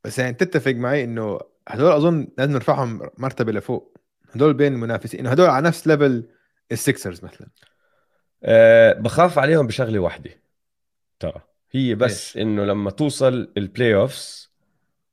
بس 0.03 0.19
يعني 0.19 0.33
تتفق 0.33 0.71
معي 0.71 1.03
إنه 1.03 1.39
هدول 1.67 1.91
أظن 1.91 2.27
لازم 2.37 2.51
نرفعهم 2.51 3.09
مرتبة 3.17 3.51
لفوق 3.51 3.97
هدول 4.35 4.53
بين 4.53 4.73
المنافسين 4.73 5.27
هدول 5.27 5.49
على 5.49 5.67
نفس 5.67 5.87
level 5.87 6.23
السكسرز 6.71 7.23
مثلا 7.23 7.47
أه 8.43 8.93
بخاف 8.93 9.39
عليهم 9.39 9.67
بشغلة 9.67 9.99
واحدة 9.99 10.31
ترى 11.19 11.41
هي 11.71 11.95
بس 11.95 12.37
إنه 12.37 12.65
لما 12.65 12.91
توصل 12.91 13.51
ال 13.57 13.95
playoffs 13.95 14.49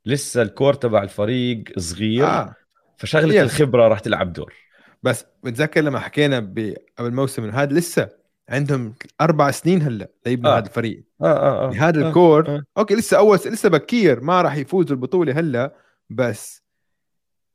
لسه 0.07 0.43
ال 0.43 0.49
core 0.49 0.75
تبع 0.75 1.03
الفريق 1.03 1.65
صغير 1.79 2.27
آه. 2.27 2.55
فشغلة 2.97 3.35
Yes. 3.35 3.43
الخبرة 3.43 3.89
راح 3.89 3.99
تلعب 3.99 4.33
دور 4.33 4.55
بس 5.03 5.27
بتذكر 5.43 5.81
لما 5.81 5.99
حكينا 5.99 6.37
قبل 6.37 6.77
الموسم 7.01 7.45
إنه 7.45 7.53
هذا 7.53 7.75
لسه 7.75 8.09
عندهم 8.49 8.95
أربع 9.21 9.51
سنين 9.51 9.83
هلأ 9.83 10.11
ليبنوا 10.27 10.53
آه. 10.53 10.59
هذا 10.59 10.67
الفريق 10.67 11.05
آه, 11.23 11.25
آه. 11.27 11.63
يعني 11.65 11.77
هذا 11.77 12.05
آه. 12.05 12.09
ال 12.09 12.17
core 12.17 12.49
آه. 12.49 12.63
أوكي 12.79 12.95
لسه 12.95 13.17
أول 13.19 13.37
لسه 13.37 13.69
بكير 13.69 14.21
ما 14.21 14.43
راح 14.43 14.57
يفوزوا 14.57 14.97
البطولة 14.97 15.41
هلأ 15.41 15.75
بس. 16.11 16.65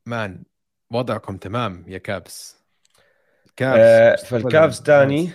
man 0.06 0.44
وضعكم 0.92 1.38
تمام 1.38 1.86
يا 1.88 1.98
كابس. 1.98 2.60
كابس 3.56 4.34
آه 4.34 4.38
ممتاز. 4.38 4.82
تاني 4.82 5.32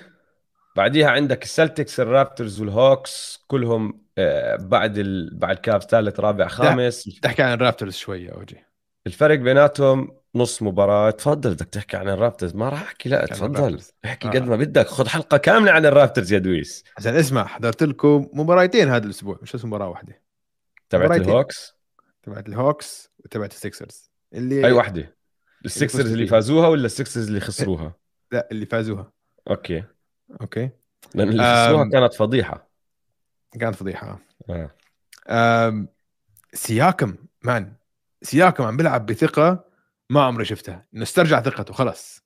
بعديها 0.76 1.10
عندك 1.10 1.42
السلتكس 1.42 2.00
الرابترز 2.00 2.60
والهوكس 2.60 3.44
كلهم 3.46 4.04
آه 4.18 4.56
بعد 4.56 4.98
ال... 4.98 5.38
بعد 5.38 5.56
كافز 5.56 5.86
ثالث 5.86 6.20
رابع 6.20 6.48
خامس. 6.48 7.04
تحكي 7.22 7.42
عن 7.42 7.52
الرابترز 7.52 7.94
شوي 7.94 8.24
يا 8.24 8.32
أوجي. 8.32 8.64
الفرق 9.06 9.38
بيناتهم 9.38 10.18
نص 10.34 10.62
مباراة. 10.62 11.10
تفضل 11.10 11.54
بدك 11.54 11.66
تحكي 11.66 11.96
عن 11.96 12.08
الرابترز. 12.08 12.54
ما 12.54 12.68
راح 12.68 12.82
أحكي 12.82 13.08
لا 13.08 13.26
تفضل 13.26 13.56
الرابترز. 13.56 13.92
احكي 14.04 14.28
آه. 14.28 14.30
قد 14.30 14.42
ما 14.42 14.56
بدك. 14.56 14.86
خذ 14.86 15.08
حلقة 15.08 15.36
كاملة 15.36 15.72
عن 15.72 15.86
الرابترز 15.86 16.32
يا 16.32 16.38
دويس. 16.38 16.84
عشان 16.96 17.14
اسمع 17.14 17.46
حضرت 17.46 17.82
لكم 17.82 18.28
مباراتين 18.32 18.88
هذا 18.88 19.04
الأسبوع 19.04 19.38
مش 19.42 19.56
بس 19.56 19.64
مباراة 19.64 19.88
واحدة. 19.88 20.22
تبعت. 20.90 21.20
الهوكس؟ 21.20 21.73
تبعت 22.24 22.48
الهوكس 22.48 23.10
وتبعت 23.18 23.52
السكسرز 23.52 24.10
اللي 24.34 24.66
أي 24.66 24.72
وحدة؟ 24.72 25.16
السكسرز 25.64 26.12
اللي. 26.12 26.26
فازوها 26.26 26.68
ولا 26.68 26.86
السكسرز 26.86 27.26
اللي 27.26 27.40
خسروها؟ 27.40 27.94
لا 28.32 28.48
اللي 28.52 28.66
فازوها. 28.66 29.12
okay. 29.50 29.84
okay. 30.40 30.70
لأن 31.14 31.28
اللي 31.28 31.42
خسروها. 31.42 31.90
كانت 31.90 32.14
فضيحة. 32.14 32.68
كانت 33.60 33.74
فضيحة. 33.76 34.18
آه. 34.50 34.70
آم، 35.28 35.88
سياكم 36.52 37.16
man 37.42 37.72
سياكم 38.22 38.64
عم 38.64 38.76
بيلعب 38.76 39.06
بثقة 39.06 39.64
ما 40.10 40.22
عمري 40.22 40.44
شفتها. 40.44 40.86
إنه 40.94 41.02
استرجع 41.02 41.40
ثقته 41.42 41.74
خلص. 41.74 42.22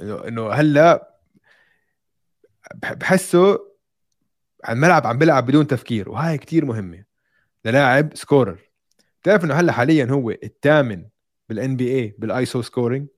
انه 0.00 0.50
هلأ 0.52 1.18
بح- 2.74 2.92
بحسه 2.92 3.74
على 4.64 4.76
الملعب 4.76 5.06
عم 5.06 5.18
بيلعب 5.18 5.46
بدون 5.46 5.66
تفكير 5.66 6.08
وهاي 6.08 6.38
كتير 6.38 6.64
مهمة. 6.64 7.04
للاعب 7.64 8.16
scorer. 8.16 8.58
تعرف 9.24 9.44
إنه 9.44 9.54
هلأ 9.54 9.72
حاليا 9.72 10.04
هو 10.10 10.30
الثامن 10.30 11.04
بال 11.48 11.76
NBA 11.76 11.94
بال 11.96 12.14
iso 12.18 12.62
scoring. 12.62 13.08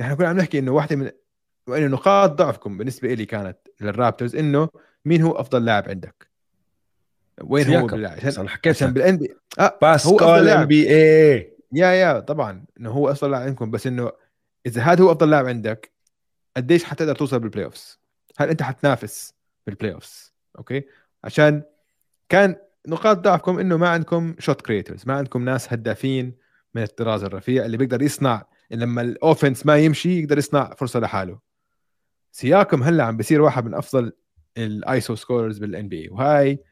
إحنا 0.00 0.14
كنا 0.14 0.28
عم 0.28 0.36
نحكي 0.36 0.58
إنه 0.58 0.72
واحدة 0.72 0.96
من 0.96 1.10
وإنه 1.68 1.86
نقاط 1.86 2.30
ضعفكم 2.30 2.78
بالنسبة 2.78 3.14
لي 3.14 3.26
كانت 3.26 3.58
للرابترز 3.80 4.36
إنه 4.36 4.68
مين 5.04 5.22
هو 5.22 5.32
أفضل 5.32 5.64
لاعب 5.64 5.88
عندك؟ 5.88 6.28
وين 7.42 7.74
هو. 7.74 7.86
باللاعب؟ 7.86 8.16
عشان 8.16 8.40
أنا 8.40 8.48
حكيت 8.48 8.76
عشان 8.76 8.92
بال 8.92 9.16
NBA 9.16 9.78
باسكال. 9.82 10.48
NBA 10.48 10.90
yeah 10.90 11.56
yeah 11.72 12.20
طبعا 12.20 12.64
إنه 12.80 12.90
هو 12.90 13.10
أفضل 13.10 13.30
لاعب 13.30 13.42
عندكم 13.42 13.70
بس 13.70 13.86
إنه 13.86 14.12
إذا 14.66 14.82
هذا 14.82 15.04
هو 15.04 15.12
أفضل 15.12 15.30
لاعب 15.30 15.46
عندك 15.46 15.92
قديش 16.56 16.84
حتقدر 16.84 17.14
توصل 17.14 17.38
بال 17.40 17.64
playoffs 17.64 18.00
هل 18.38 18.48
أنت 18.48 18.62
حتنافس 18.62 19.34
بال 19.66 19.94
playoffs 19.94 20.34
okay؟ 20.58 20.84
عشان 21.24 21.62
كان 22.28 22.56
نقاط 22.88 23.18
ضعفكم 23.18 23.58
إنه 23.58 23.76
ما 23.76 23.88
عندكم 23.88 24.34
shot 24.38 24.62
creators 24.62 25.02
ما 25.06 25.14
عندكم 25.14 25.44
ناس 25.44 25.72
هدافين 25.72 26.36
من 26.74 26.82
الطراز 26.82 27.24
الرفيع 27.24 27.64
اللي 27.64 27.76
بيقدر 27.76 28.02
يصنع 28.02 28.46
لما 28.70 29.02
ال 29.02 29.10
offense 29.10 29.66
ما 29.66 29.76
يمشي 29.76 30.20
يقدر 30.20 30.38
يصنع 30.38 30.74
فرصة 30.74 31.00
لحاله. 31.00 31.38
سياكم 32.32 32.82
هلأ 32.82 33.04
عم 33.04 33.16
بصير 33.16 33.42
واحد 33.42 33.64
من 33.64 33.74
أفضل 33.74 34.12
ال 34.58 34.72
iso 34.72 35.14
scorers 35.14 35.58
بال 35.58 35.88
NBA 35.88 36.08
وهاي 36.08 36.64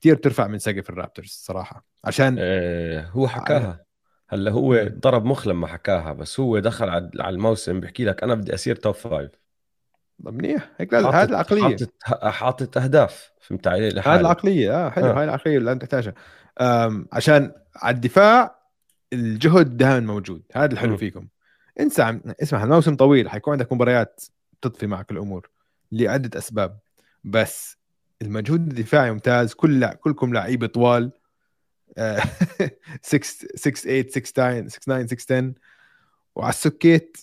كثير 0.00 0.14
بترفع 0.14 0.46
من 0.46 0.58
سقف 0.58 0.90
الرابترز 0.90 1.28
صراحة. 1.28 1.86
عشان 2.04 2.36
آه 2.38 3.06
هو 3.06 3.28
حكاها. 3.28 3.84
هلأ 4.28 4.50
هو. 4.50 4.90
ضرب 4.98 5.24
مخ 5.24 5.46
لما 5.46 5.66
حكاها 5.66 6.12
بس 6.12 6.40
هو 6.40 6.58
دخل 6.58 6.88
على 6.88 7.10
على 7.18 7.34
الموسم 7.34 7.80
بحكي 7.80 8.04
لك 8.04 8.22
أنا 8.22 8.34
بدي 8.34 8.54
أصير 8.54 8.76
top 8.76 8.94
five 8.94 9.30
منيح. 10.18 10.70
هيك 10.78 10.92
لازم 10.92 11.08
هذه 11.08 11.28
العقلية. 11.28 11.62
حاطط 11.62 11.92
حاطط 12.24 12.78
أهداف. 12.78 13.31
فهمت 13.42 13.66
علي؟ 13.66 13.88
هذه 13.88 14.20
العقلية 14.20 14.86
آه 14.86 14.90
حلو 14.90 15.06
آه. 15.06 15.18
هاي 15.18 15.24
العقلية 15.24 15.58
اللي 15.58 15.72
أنت 15.72 15.82
تحتاجها. 15.82 16.14
عشان 17.12 17.52
على 17.76 17.94
الدفاع 17.94 18.58
الجهد 19.12 19.76
دائما 19.76 20.00
موجود 20.00 20.42
هذا 20.54 20.72
الحلو 20.72 20.90
مم. 20.90 20.96
فيكم. 20.96 21.26
انسى 21.80 22.02
عم... 22.02 22.20
اسمع 22.42 22.64
الموسم 22.64 22.96
طويل 22.96 23.30
حيكون 23.30 23.52
عندك 23.52 23.72
مباريات 23.72 24.24
تطفي 24.62 24.86
معك 24.86 25.10
الأمور 25.10 25.48
لعدة 25.92 26.38
أسباب. 26.38 26.78
بس 27.24 27.76
المجهود 28.22 28.60
الدفاعي 28.60 29.10
ممتاز 29.10 29.54
كل 29.54 29.80
لع... 29.80 29.92
كلكم 29.92 30.34
لعيبة 30.34 30.66
طوال. 30.66 31.12
آه، 31.98 32.22
6 33.02 33.48
6 33.54 33.70
8 33.70 34.08
6 34.08 34.20
9 34.20 34.68
6 34.68 34.78
9 34.78 35.06
6 35.06 35.36
10 35.36 35.52
وعلى 36.34 36.50
السكيت 36.50 37.16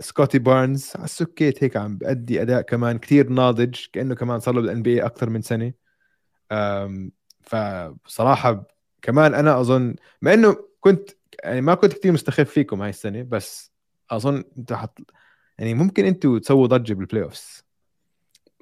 سكوتي 0.00 0.38
بارنز 0.38 0.92
على 0.96 1.04
السكيت 1.04 1.64
هيك 1.64 1.76
عم 1.76 1.96
بأدي 1.96 2.42
أداء 2.42 2.62
كمان 2.62 2.98
كثير 2.98 3.28
ناضج 3.28 3.76
كأنه 3.92 4.14
كمان 4.14 4.40
صار 4.40 4.54
له 4.54 4.60
بال 4.60 4.82
NBA 4.82 5.06
أكثر 5.06 5.30
من 5.30 5.42
سنة. 5.42 5.72
فبصراحه 7.40 8.66
كمان 9.02 9.34
أنا 9.34 9.60
أظن 9.60 9.94
مع 10.22 10.34
إنه 10.34 10.56
كنت 10.80 11.10
يعني 11.44 11.60
ما 11.60 11.74
كنت 11.74 11.92
كثير 11.92 12.12
مستخف 12.12 12.50
فيكم 12.50 12.82
هاي 12.82 12.90
السنة 12.90 13.22
بس 13.22 13.72
أظن 14.10 14.44
انت 14.58 14.72
حط 14.72 14.98
يعني 15.58 15.74
ممكن 15.74 16.04
أنتوا 16.04 16.38
تسووا 16.38 16.66
ضجة 16.66 16.94
بال 16.94 17.22
playoffs 17.22 17.64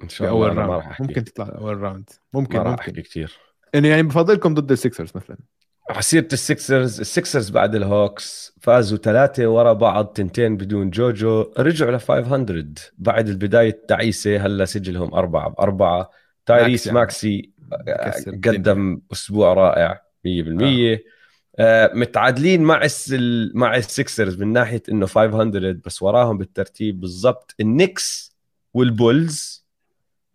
إن 0.03 0.09
شاء 0.09 0.33
الله 0.33 0.47
round 0.47 0.95
ممكن 0.99 1.23
تطلع 1.23 1.57
أول 1.57 1.77
round 1.77 2.09
ممكن 2.33 2.57
ما 2.57 2.63
راح 2.63 2.79
أحكي 2.79 3.01
كثير 3.01 3.39
إنه 3.75 3.87
يعني 3.87 4.03
بفضلكم 4.03 4.53
ضد 4.53 4.71
السكسرز 4.71 5.11
مثلا. 5.15 5.37
على 5.89 6.01
سيره 6.01 6.27
السكسرز 6.33 6.99
السكسرز 6.99 7.49
بعد 7.49 7.75
الهوكس 7.75 8.55
فازوا 8.61 8.97
ثلاثة 8.97 9.47
ورا 9.47 9.73
بعض 9.73 10.05
تنتين 10.05 10.57
بدون 10.57 10.89
جوجو. 10.89 11.51
رجعوا 11.59 11.91
ل 11.91 11.99
500 11.99 12.65
بعد 12.97 13.29
البداية 13.29 13.69
التعيسة 13.69 14.45
هلأ 14.45 14.65
سجلهم 14.65 15.13
أربعة 15.13 15.49
بأربعة 15.49 16.09
تايريس 16.45 16.87
ماكسي 16.87 17.51
مكسر 17.87 18.29
الدنيا. 18.29 18.57
قدم 18.57 19.01
أسبوع 19.11 19.53
رائع 19.53 20.01
100% 20.25 20.99
آه. 21.59 21.91
متعادلين 21.93 22.63
مع 22.63 22.83
الس... 22.83 23.15
مع 23.53 23.75
السكسرز 23.75 24.37
من 24.41 24.53
ناحية 24.53 24.83
إنه 24.91 25.05
500 25.05 25.75
بس 25.85 26.01
وراهم 26.01 26.37
بالترتيب 26.37 26.99
بالضبط 26.99 27.55
النكس 27.59 28.35
والبولز. 28.73 29.64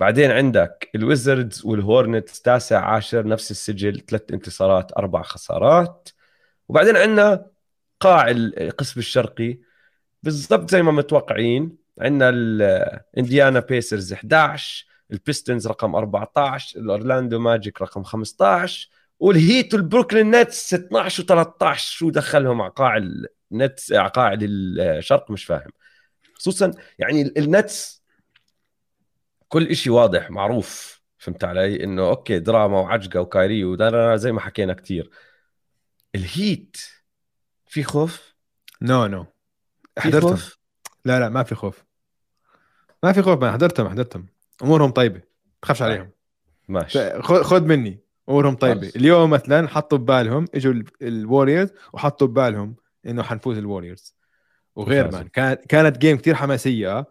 بعدين 0.00 0.30
عندك 0.30 0.90
الويزردز 0.94 1.64
والهورنتس 1.64 2.42
تاسع 2.42 2.84
عاشر 2.84 3.26
نفس 3.26 3.50
السجل 3.50 4.00
ثلاث 4.00 4.22
انتصارات 4.32 4.92
أربع 4.92 5.22
خسارات. 5.22 6.08
وبعدين 6.68 6.96
عندنا 6.96 7.46
قاع 8.00 8.30
القسم 8.30 9.00
الشرقي. 9.00 9.58
بالضبط 10.22 10.70
زي 10.70 10.82
ما 10.82 10.92
متوقعين 10.92 11.76
عندنا 12.00 12.28
الانديانا 12.28 13.60
بيسرز 13.60 14.12
11 14.12 14.86
البيستونز 15.12 15.66
رقم 15.66 15.94
14 15.94 16.80
الأورلاندو 16.80 17.38
ماجيك 17.38 17.82
رقم 17.82 18.02
15 18.02 18.90
والهيت 19.18 19.74
والبروكلين 19.74 20.30
نتس 20.30 20.74
12 20.74 21.24
و13 21.24 21.74
شو 21.74 22.10
دخلهم 22.10 22.62
على 22.62 22.72
قاع 22.76 22.96
النتس 23.52 23.92
على 23.92 24.08
قاع 24.08 24.38
الشرق؟ 24.42 25.30
مش 25.30 25.44
فاهم. 25.44 25.70
خصوصا 26.34 26.72
يعني 26.98 27.32
النتس 27.36 27.99
كل 29.50 29.66
إشي 29.66 29.90
واضح 29.90 30.30
معروف 30.30 31.00
فهمت 31.18 31.44
علي؟ 31.44 31.84
إنه 31.84 32.08
okay 32.08 32.38
دراما 32.38 32.80
وعجقة 32.80 33.20
وكايري 33.20 33.64
وده 33.64 34.16
زي 34.16 34.32
ما 34.32 34.40
حكينا 34.40 34.74
كتير. 34.74 35.10
الهيت 36.14 36.76
في 37.66 37.82
خوف؟ 37.82 38.34
no 38.82 39.06
no 39.06 39.26
في 39.94 40.00
حضرتهم. 40.00 40.30
خوف؟ 40.30 40.58
لا 41.04 41.20
لا 41.20 41.28
ما 41.28 41.42
في 41.42 41.54
خوف. 41.54 41.84
ما 43.02 43.12
في 43.12 43.22
خوف 43.22 43.40
ما 43.42 43.52
حضرتهم 43.52 43.88
حضرتهم. 43.88 44.26
أمورهم 44.62 44.90
طيبة 44.90 45.22
تخافش 45.62 45.80
طيب. 45.80 45.90
عليهم 45.90 46.10
ماشي 46.68 47.22
خذ 47.22 47.64
مني. 47.64 48.00
أمورهم 48.28 48.56
طيبة. 48.56 48.80
خلص. 48.80 48.96
اليوم 48.96 49.30
مثلا 49.30 49.68
حطوا 49.68 49.98
ببالهم 49.98 50.44
إجوا 50.54 50.82
الوريورز 51.02 51.70
وحطوا 51.92 52.26
ببالهم 52.26 52.76
إنه 53.06 53.22
حنفوز 53.22 53.58
الوريورز 53.58 54.16
وغير. 54.76 55.10
man 55.12 55.28
كان 55.28 55.54
كانت 55.54 55.98
game 55.98 56.16
كثير 56.16 56.34
حماسية. 56.34 57.06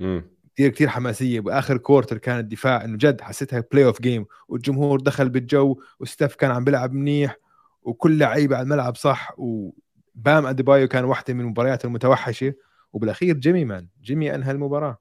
امم 0.00 0.37
كثير 0.58 0.70
كثير 0.70 0.88
حماسية. 0.88 1.40
باخر 1.40 1.76
quarter 1.76 2.18
كان 2.18 2.38
الدفاع 2.38 2.84
إنه 2.84 2.96
جد 2.96 3.20
حسيتها 3.20 3.64
playoff 3.72 4.02
game 4.02 4.26
والجمهور 4.48 5.00
دخل 5.00 5.28
بالجو 5.28 5.80
وستيف 6.00 6.34
كان 6.34 6.50
عم 6.50 6.64
بيلعب 6.64 6.92
منيح 6.92 7.36
وكل 7.82 8.18
لعيبة 8.18 8.56
على 8.56 8.64
الملعب 8.64 8.96
صح. 8.96 9.34
وبام 9.36 10.46
أديبايو 10.46 10.88
كان 10.88 11.04
واحدة 11.04 11.34
من 11.34 11.40
المباريات 11.40 11.84
المتوحشة. 11.84 12.54
وبالأخير 12.92 13.36
جيمي 13.36 13.64
man 13.64 13.88
جيمي 14.02 14.34
أنهى 14.34 14.50
المباراة. 14.50 14.98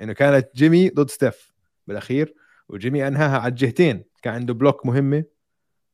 إنه 0.00 0.12
كانت 0.12 0.48
جيمي 0.54 0.88
ضد 0.88 1.10
ستيف 1.10 1.52
بالأخير 1.86 2.34
وجيمي 2.68 3.06
أنهاها 3.08 3.38
على 3.38 3.50
الجهتين. 3.50 4.04
كان 4.22 4.34
عنده 4.34 4.54
block 4.54 4.86
مهمة 4.86 5.24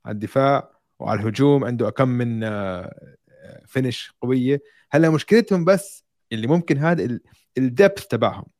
على 0.05 0.15
الدفاع 0.15 0.71
وعلى 0.99 1.21
الهجوم 1.21 1.65
عنده 1.65 1.91
كم 1.91 2.09
من 2.09 2.41
finish 3.67 4.13
قوية. 4.21 4.63
هلأ 4.91 5.11
مشكلتهم 5.11 5.65
بس 5.65 6.05
اللي 6.33 6.47
ممكن 6.47 6.79
هذا 6.79 7.19
ال 7.59 7.67
depth 7.67 8.07
تبعهم. 8.07 8.58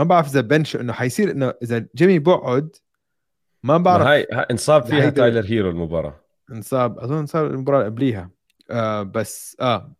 ما 0.00 0.04
بعرف 0.04 0.26
إذا 0.26 0.40
bench 0.40 0.76
إنه 0.76 0.92
حيصير 0.92 1.30
إنه 1.30 1.54
إذا 1.62 1.86
جيمي 1.94 2.18
بقعد 2.18 2.76
ما 3.62 3.78
بعرف. 3.78 4.06
هاي 4.06 4.22
انصاب 4.22 4.86
فيها 4.86 5.10
تايلر 5.10 5.46
هيرو 5.46 5.70
المباراة. 5.70 6.20
انصاب 6.50 6.98
أظن 6.98 7.26
صار 7.26 7.46
المباراة 7.46 7.78
اللي 7.78 7.90
قبليها. 7.90 8.30
آه 8.70 9.02
بس 9.02 9.56
آه. 9.60 9.92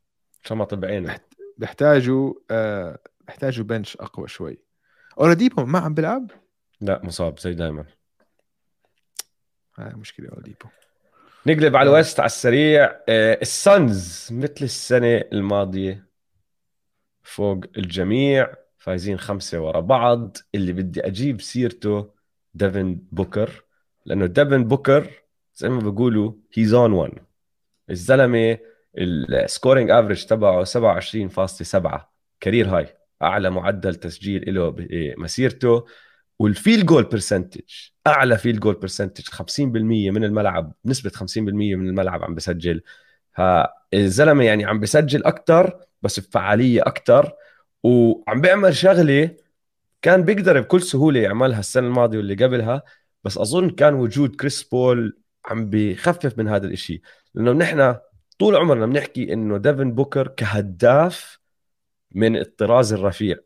شمط 0.43 0.75
بعينه. 0.75 1.21
بيحتاجوا 1.57 2.35
آه 2.51 2.99
بيحتاجوا 3.27 3.65
bench 3.65 3.97
أقوى 3.97 4.29
شوي. 4.29 4.59
اولاديبو 5.21 5.65
ما 5.65 5.79
عم 5.79 5.95
بيلعب؟ 5.95 6.31
لا 6.81 7.01
مصاب 7.05 7.39
زي 7.39 7.55
دائما 7.55 7.85
هاي 9.79 9.95
مشكلة 9.95 10.29
اولاديبو 10.29 10.67
نقلب 11.47 11.77
على 11.77 11.89
آه. 11.89 11.93
الويست 11.93 12.21
على 12.21 12.27
السريع. 12.27 12.85
آه، 13.09 13.39
السانز 13.43 14.29
مثل 14.33 14.63
السنة 14.63 15.25
الماضية 15.33 16.07
فوق 17.23 17.65
الجميع. 17.77 18.55
فايزين 18.81 19.19
خمسة 19.19 19.61
ورا 19.61 19.81
بعض. 19.81 20.37
اللي 20.55 20.73
بدي 20.73 21.07
أجيب 21.07 21.41
سيرته 21.41 22.11
ديفن 22.55 23.01
بوكر 23.13 23.65
لأنه 24.07 24.27
ديفن 24.27 24.65
بوكر 24.65 25.11
زي 25.55 25.69
ما 25.69 25.79
بيقولوا 25.79 26.33
he's 26.55 26.75
on 26.75 26.93
1 26.93 27.13
الزلمة 27.91 28.59
ال 28.99 29.10
scoring 29.10 29.91
average 29.91 30.25
تبعه 30.25 30.65
27.7 30.65 32.01
career 32.41 32.69
high 32.69 32.97
أعلى 33.23 33.51
معدل 33.51 33.95
تسجيل 33.95 34.55
له 34.55 34.69
بمسيرته 34.69 35.87
وال 36.39 36.53
field 36.53 36.87
goal 36.87 37.05
percentage 37.05 37.71
أعلى 38.07 38.39
field 38.39 38.61
goal 38.61 38.75
percentage 38.75 39.25
50% 39.25 39.61
من 39.61 40.25
الملعب 40.25 40.73
نسبة 40.85 41.11
50% 41.11 41.39
من 41.39 41.89
الملعب 41.89 42.25
عم 42.25 42.35
بسجل. 42.35 42.83
ها 43.37 43.75
الزلمة 43.95 44.45
يعني 44.45 44.65
عم 44.65 44.81
بسجل 44.81 45.25
أكثر 45.25 45.81
بس 46.03 46.21
بفعالية 46.21 46.83
أكثر 46.83 47.33
وعم 47.83 48.41
بيعمل 48.41 48.77
شغلة 48.77 49.37
كان 50.03 50.25
بيقدر 50.25 50.61
بكل 50.61 50.83
سهولة 50.83 51.21
يعملها 51.21 51.61
السنة 51.61 51.87
الماضية 51.87 52.19
واللي 52.19 52.35
قبلها 52.35 52.83
بس 53.25 53.39
أظن 53.39 53.71
كان 53.71 53.95
وجود 53.95 54.37
كريس 54.37 54.63
بول 54.63 55.19
عم 55.47 55.71
بخفف 55.71 56.39
من 56.39 56.49
هذا 56.49 56.67
الإشي. 56.67 57.03
لأنه 57.35 57.53
نحن 57.53 57.97
طول 58.39 58.57
عمرنا 58.57 58.87
بنحكي 58.87 59.33
إنه 59.33 59.59
ديفن 59.59 59.93
بوكر 59.93 60.29
كهداف 60.29 61.39
من 62.15 62.37
الطراز 62.37 62.93
الرفيع. 62.93 63.37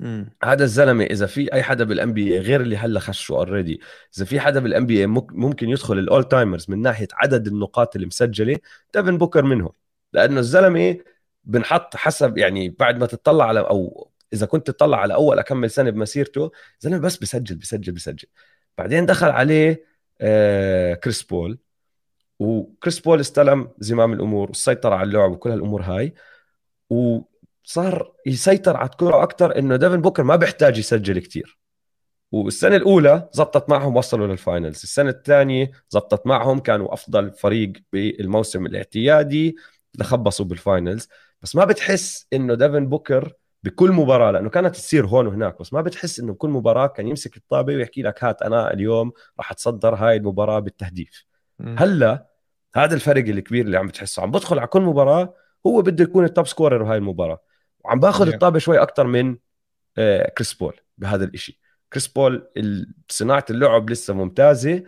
مم. 0.00 0.30
هذا 0.44 0.64
الزلمة 0.64 1.04
إذا 1.04 1.26
في 1.26 1.52
أي 1.52 1.62
حدا 1.62 1.84
بال 1.84 2.12
NBA 2.12 2.38
غير 2.38 2.60
اللي 2.60 2.76
هلا 2.76 3.00
خشه 3.00 3.32
already 3.32 3.80
إذا 4.16 4.24
في 4.24 4.40
حدا 4.40 4.60
بال 4.60 4.86
NBA 4.86 5.06
ممكن 5.06 5.68
يدخل 5.68 5.98
ال 5.98 6.05
all 6.05 6.24
timers 6.24 6.70
من 6.70 6.82
ناحية 6.82 7.08
عدد 7.14 7.46
النقاط 7.46 7.94
اللي 7.96 8.06
مسجله 8.06 8.58
ديفن 8.94 9.18
بوكر 9.18 9.42
منهم. 9.44 9.72
لأنه 10.12 10.40
الزلمة 10.40 10.98
بنحط 11.46 11.96
حسب 11.96 12.38
يعني 12.38 12.68
بعد 12.68 12.98
ما 12.98 13.06
تطلع 13.06 13.44
على 13.44 13.60
أو 13.60 14.10
إذا 14.32 14.46
كنت 14.46 14.70
تطلع 14.70 15.00
على 15.00 15.14
أول 15.14 15.38
أكمل 15.38 15.70
سنة 15.70 15.90
بمسيرته 15.90 16.50
زلمة 16.80 16.98
بس 16.98 17.16
بسجل 17.16 17.56
بسجل 17.56 17.92
بسجل. 17.92 18.28
بعدين 18.78 19.06
دخل 19.06 19.28
عليه 19.28 19.84
آه 20.20 20.94
كريس 20.94 21.22
بول. 21.22 21.58
وكريس 22.38 23.00
بول 23.00 23.20
استلم 23.20 23.68
زمام 23.78 24.12
الأمور 24.12 24.48
والسيطره 24.48 24.94
على 24.94 25.08
اللعب 25.08 25.30
وكل 25.30 25.50
هالأمور 25.50 25.82
هاي. 25.82 26.14
وصار 26.90 28.12
يسيطر 28.26 28.76
على 28.76 28.88
الكرة 28.90 29.22
أكثر 29.22 29.58
إنه 29.58 29.76
ديفن 29.76 30.00
بوكر 30.00 30.22
ما 30.22 30.36
بيحتاج 30.36 30.78
يسجل 30.78 31.18
كثير 31.18 31.58
والسنة 32.32 32.76
الأولى 32.76 33.28
زبطت 33.32 33.70
معهم 33.70 33.96
وصلوا 33.96 34.26
لل 34.26 34.38
finals. 34.38 34.82
السنة 34.82 35.10
الثانية 35.10 35.70
زبطت 35.90 36.26
معهم 36.26 36.58
كانوا 36.60 36.94
أفضل 36.94 37.32
فريق 37.32 37.72
بالموسم 37.92 38.66
الاعتيادي 38.66 39.56
لخبصوا 39.98 40.46
بال 40.46 40.60
finals. 40.60 41.08
بس 41.42 41.56
ما 41.56 41.64
بتحس 41.64 42.26
إنه 42.32 42.54
ديفن 42.54 42.88
بوكر 42.88 43.32
بكل 43.62 43.92
مباراة 43.92 44.30
لأنه 44.30 44.50
كانت 44.50 44.74
تصير 44.76 45.06
هون 45.06 45.26
وهناك 45.26 45.60
بس 45.60 45.72
ما 45.72 45.80
بتحس 45.80 46.20
إنه 46.20 46.32
بكل 46.32 46.48
مباراة 46.50 46.86
كان 46.86 47.08
يمسك 47.08 47.36
الطابة 47.36 47.74
ويحكي 47.74 48.02
لك 48.02 48.24
هات 48.24 48.42
أنا 48.42 48.72
اليوم 48.72 49.12
راح 49.38 49.50
أتصدر 49.50 49.94
هاي 49.94 50.16
المباراة 50.16 50.58
بالتهديف. 50.58 51.24
هلأ 51.78 52.26
هذا 52.76 52.94
الفرق 52.94 53.24
الكبير 53.28 53.64
اللي 53.66 53.76
عم 53.78 53.86
بتحسه 53.86 54.22
عم 54.22 54.30
بدخل 54.30 54.58
على 54.58 54.66
كل 54.68 54.80
مباراة 54.82 55.34
هو 55.66 55.82
بده 55.82 56.04
يكون 56.04 56.24
ال 56.24 56.30
top 56.30 56.46
scorer 56.46 56.82
بهاي 56.82 56.98
المباراة. 56.98 57.40
وعم 57.84 58.00
باخذ 58.00 58.28
الطابة 58.28 58.58
شوي 58.58 58.82
أكثر 58.82 59.06
من 59.06 59.36
آه، 59.98 60.28
كريس 60.30 60.54
بول 60.54 60.74
بهذا 60.98 61.24
الإشي. 61.24 61.60
كريس 61.92 62.06
بول 62.08 62.48
صناعة 63.08 63.44
اللعب 63.50 63.90
لسه 63.90 64.14
ممتازة 64.14 64.82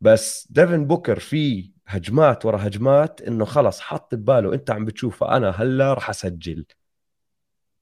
بس 0.00 0.48
ديفن 0.50 0.86
بوكر 0.86 1.18
في 1.18 1.72
هجمات 1.86 2.46
ورا 2.46 2.66
هجمات 2.66 3.22
إنه 3.22 3.44
خلص 3.44 3.80
حط 3.80 4.14
بباله 4.14 4.54
أنت 4.54 4.70
عم 4.70 4.84
بتشوفه 4.84 5.36
أنا 5.36 5.50
هلأ 5.50 5.94
راح 5.94 6.10
أسجل. 6.10 6.64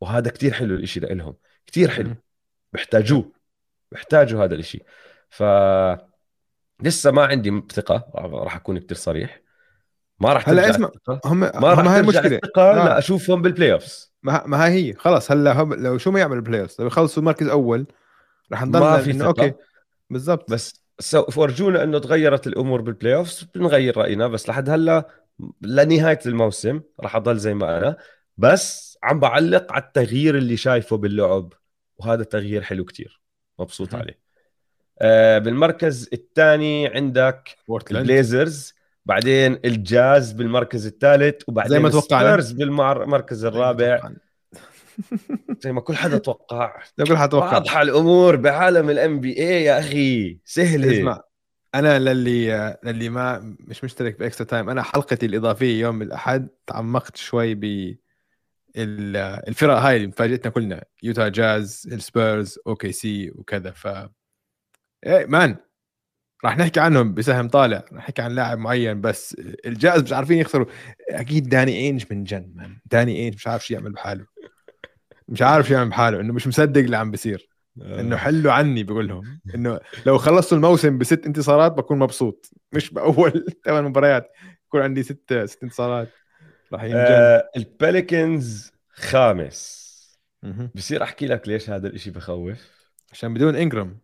وهذا 0.01 0.31
كتير 0.31 0.53
حلو 0.53 0.75
الإشي 0.75 1.01
لهم 1.01 1.37
كتير 1.67 1.91
حلو. 1.91 2.14
بيحتاجوه 2.73 3.33
بيحتاجوا 3.93 4.45
هذا 4.45 4.55
الإشي. 4.55 4.83
ف 5.31 5.43
لسه 6.83 7.11
ما 7.11 7.25
عندي 7.25 7.62
ثقة 7.73 8.11
راح 8.14 8.57
أكون 8.57 8.79
كتير 8.79 8.97
صريح. 8.97 9.41
ما 10.21 10.33
راح 10.33 10.49
هلأ 10.49 10.71
اسمع 10.71 10.91
هم 11.25 11.41
ما 11.41 11.51
راح 11.75 11.87
هاي 11.87 12.01
المشكلة. 12.01 12.37
الثقة 12.37 12.62
آه. 12.62 12.75
لأ 12.75 12.99
أشوفهم 12.99 13.43
بال 13.43 13.72
playoffs 13.72 14.14
ما, 14.23 14.47
ما 14.47 14.69
هي 14.69 14.93
خلص 14.93 15.31
هلأ 15.31 15.62
هم 15.62 15.75
لو 15.75 15.99
شو 15.99 16.11
ما 16.11 16.21
يعملوا 16.21 16.37
ال 16.37 16.61
playoffs 16.61 16.80
لو 16.81 16.87
يخلصوا 16.87 17.23
المركز 17.23 17.49
أول 17.49 17.87
راح 18.53 18.64
نضل 18.64 18.81
ما 18.81 18.99
في 18.99 19.12
ثقة. 19.12 19.27
okay 19.26 19.53
بالضبط. 20.11 20.51
بس 20.51 20.86
فرجونا 21.30 21.82
انه 21.82 21.99
تغيرت 21.99 22.47
الأمور 22.47 22.80
بال 22.80 23.14
playoffs 23.14 23.47
بنغير 23.55 23.97
رأينا 23.97 24.28
بس 24.28 24.49
لحد 24.49 24.70
هلأ 24.70 25.09
لنهاية 25.62 26.18
الموسم 26.26 26.80
راح 27.01 27.16
أضل 27.16 27.38
زي 27.38 27.55
ما 27.55 27.78
أنا. 27.78 27.97
بس 28.36 28.99
عم 29.03 29.20
بعلق 29.20 29.72
على 29.72 29.82
التغيير 29.82 30.38
اللي 30.38 30.57
شايفه 30.57 30.97
باللعب 30.97 31.53
وهذا 31.99 32.24
تغيير 32.24 32.62
حلو 32.62 32.84
كتير. 32.84 33.20
مبسوط 33.59 33.94
م. 33.94 33.99
عليه. 33.99 34.18
آه 35.01 35.38
بالمركز 35.38 36.09
الثاني 36.12 36.86
عندك 36.88 37.57
البليزرز 37.90 38.74
بعدين 39.07 39.59
الجاز 39.64 40.32
بالمركز 40.32 40.86
الثالث 40.86 41.42
وبعدين 41.49 41.70
زي 41.72 41.78
ما 41.78 41.88
توقعنا. 41.90 42.36
بالمركز 42.36 43.44
الرابع. 43.44 44.12
زي 45.62 45.72
ما 45.72 45.80
كل 45.80 45.97
حدا 45.97 46.18
توقع. 46.18 46.82
زي 46.99 47.05
كل 47.05 47.16
حدا 47.16 47.26
توقع. 47.30 47.55
واضحة 47.55 47.82
الأمور 47.82 48.36
بعالم 48.36 48.90
ال 48.91 49.20
NBA 49.20 49.64
يا 49.64 49.78
أخي. 49.78 50.38
سهلة. 50.44 50.99
اسمع 50.99 51.22
أنا 51.74 51.99
للي 51.99 52.76
للي 52.84 53.09
ما 53.09 53.57
مش 53.61 53.84
مشترك 53.84 54.18
ب 54.18 54.23
extra 54.23 54.47
time 54.47 54.70
أنا 54.70 54.82
حلقتي 54.82 55.26
الإضافية 55.26 55.80
يوم 55.80 56.03
الأحد 56.03 56.49
تعمقت 56.66 57.16
شوي 57.16 57.55
ب 57.55 57.97
الفرق 58.78 59.74
هاي 59.78 59.97
اللي 59.97 60.12
فاجئتنا 60.12 60.53
كلنا 60.53 60.84
يوتا 61.03 61.28
جاز 61.28 61.88
السبيرز 61.92 62.59
OKC 62.66 63.30
وكذا. 63.30 63.70
ف 63.70 63.86
إيه 65.07 65.26
man 65.26 65.57
راح 66.44 66.59
نحكي 66.59 66.80
عنهم 66.80 67.14
بسهم 67.14 67.49
طالع 67.49 67.76
راح 67.78 67.92
نحكي 67.92 68.22
عن 68.22 68.32
لاعب 68.34 68.59
معين 68.59 69.01
بس 69.01 69.36
الجاز 69.66 70.03
مش 70.03 70.12
عارفين 70.12 70.38
يخسروا. 70.38 70.66
أكيد 71.11 71.49
داني 71.49 71.76
اينج 71.76 72.05
انجن 72.11 72.53
man 72.55 72.78
داني 72.86 73.16
اينج 73.16 73.34
مش 73.34 73.47
عارف 73.47 73.66
شو 73.66 73.74
يعمل 73.74 73.92
بحاله. 73.92 74.26
مش 75.29 75.43
عارف 75.43 75.68
شو 75.68 75.74
يعمل 75.74 75.91
بحاله 75.91 76.20
إنه 76.20 76.33
مش 76.33 76.47
مصدق 76.47 76.81
اللي 76.81 76.97
عم 76.97 77.11
بيصير. 77.11 77.49
إنه 77.81 78.16
حلوا 78.16 78.53
عني 78.53 78.83
بقول 78.83 79.09
لهم. 79.09 79.41
إنه 79.55 79.81
لو 80.07 80.18
خلصتوا 80.18 80.57
الموسم 80.57 80.99
بست 80.99 81.27
انتصارات 81.27 81.72
بكون 81.72 81.99
مبسوط. 81.99 82.51
مش 82.72 82.91
بأول 82.91 83.47
ثمان 83.64 83.85
مباريات 83.85 84.33
يكون 84.66 84.83
عندي 84.83 85.03
ست 85.03 85.43
ست 85.45 85.62
انتصارات. 85.62 86.09
راح 86.72 86.83
ينجن 86.83 86.97
آه 86.99 87.51
البيليكنز 87.57 88.72
خامس. 88.91 89.87
بصير 90.74 91.03
أحكي 91.03 91.27
لك 91.27 91.49
ليش 91.49 91.70
هذا 91.70 91.89
الإشي 91.89 92.11
بخوف؟ 92.11 92.91
عشان 93.12 93.35
بدون 93.35 93.57
إنجرام. 93.57 93.99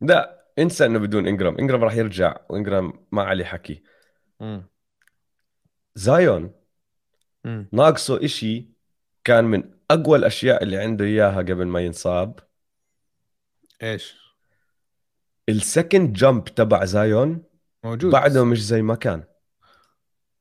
لا 0.00 0.44
انسى 0.58 0.86
إنه 0.86 0.98
بدون 0.98 1.26
إنجرام. 1.26 1.58
إنجرام 1.58 1.84
راح 1.84 1.94
يرجع 1.94 2.36
وإنجرام 2.48 2.92
ما 3.12 3.22
عليه 3.22 3.44
حكي. 3.44 3.82
زايون. 5.94 6.52
ناقصه 7.72 8.24
إشي 8.24 8.68
كان 9.24 9.44
من 9.44 9.79
أقوى 9.90 10.18
الأشياء 10.18 10.62
اللي 10.62 10.76
عنده 10.76 11.04
إياها 11.04 11.38
قبل 11.38 11.64
ما 11.64 11.80
ينصاب؟ 11.80 12.38
إيش؟ 13.82 14.16
ال 15.48 15.57
second 15.57 16.12
jump 16.12 16.44
تبع 16.44 16.84
زايون 16.84 17.42
موجود. 17.84 18.12
بعده 18.12 18.44
مش 18.44 18.66
زي 18.66 18.82
ما 18.82 18.94
كان. 18.94 19.24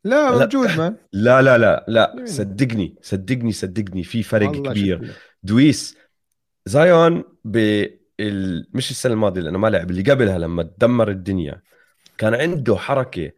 لا 0.03 0.31
موجود 0.31 0.77
man 0.77 0.95
لا 1.13 1.41
لا 1.41 1.57
لا 1.57 1.85
لا. 1.87 2.25
صدقني 2.25 2.95
صدقني 3.01 3.51
صدقني. 3.51 4.03
في 4.03 4.23
فرق 4.23 4.51
كبير. 4.51 5.15
دويس 5.43 5.97
زايون 6.65 7.23
بال... 7.45 8.67
مش 8.73 8.91
السنة 8.91 9.13
الماضية 9.13 9.41
لأنه 9.41 9.57
ما 9.57 9.67
لعب 9.67 9.91
اللي 9.91 10.11
قبلها 10.11 10.37
لما 10.37 10.63
تدمر 10.63 11.09
الدنيا. 11.09 11.61
كان 12.17 12.33
عنده 12.33 12.75
حركة 12.75 13.31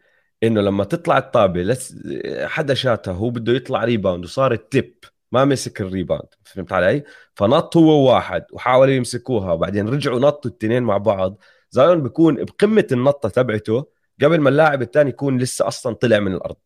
إنه 0.43 0.61
لما 0.61 0.83
تطلع 0.83 1.17
الطابة 1.17 1.61
لس... 1.61 1.97
حدا 2.43 2.73
شاتها 2.73 3.13
هو 3.13 3.29
بده 3.29 3.53
يطلع 3.53 3.83
rebound 3.83 4.23
وصار 4.23 4.51
ال 4.51 4.60
tip. 4.60 4.95
ما 5.31 5.45
مسك 5.45 5.81
ال 5.81 5.87
rebound 5.87 6.27
فهمت 6.43 6.73
علي؟ 6.73 7.03
فنط 7.35 7.77
هو 7.77 8.09
واحد 8.13 8.45
وحاولوا 8.51 8.93
يمسكوها 8.93 9.51
وبعدين 9.53 9.89
رجعوا 9.89 10.19
نطوا 10.19 10.51
الاثنين 10.51 10.83
مع 10.83 10.97
بعض. 10.97 11.37
زايون 11.69 12.03
بيكون 12.03 12.43
بقمة 12.45 12.87
النطة 12.91 13.29
تبعته 13.29 13.87
قبل 14.21 14.39
ما 14.39 14.49
اللاعب 14.49 14.81
الثاني 14.81 15.09
يكون 15.09 15.37
لسه 15.37 15.67
أصلا 15.67 15.95
طلع 15.95 16.19
من 16.19 16.33
الأرض. 16.33 16.57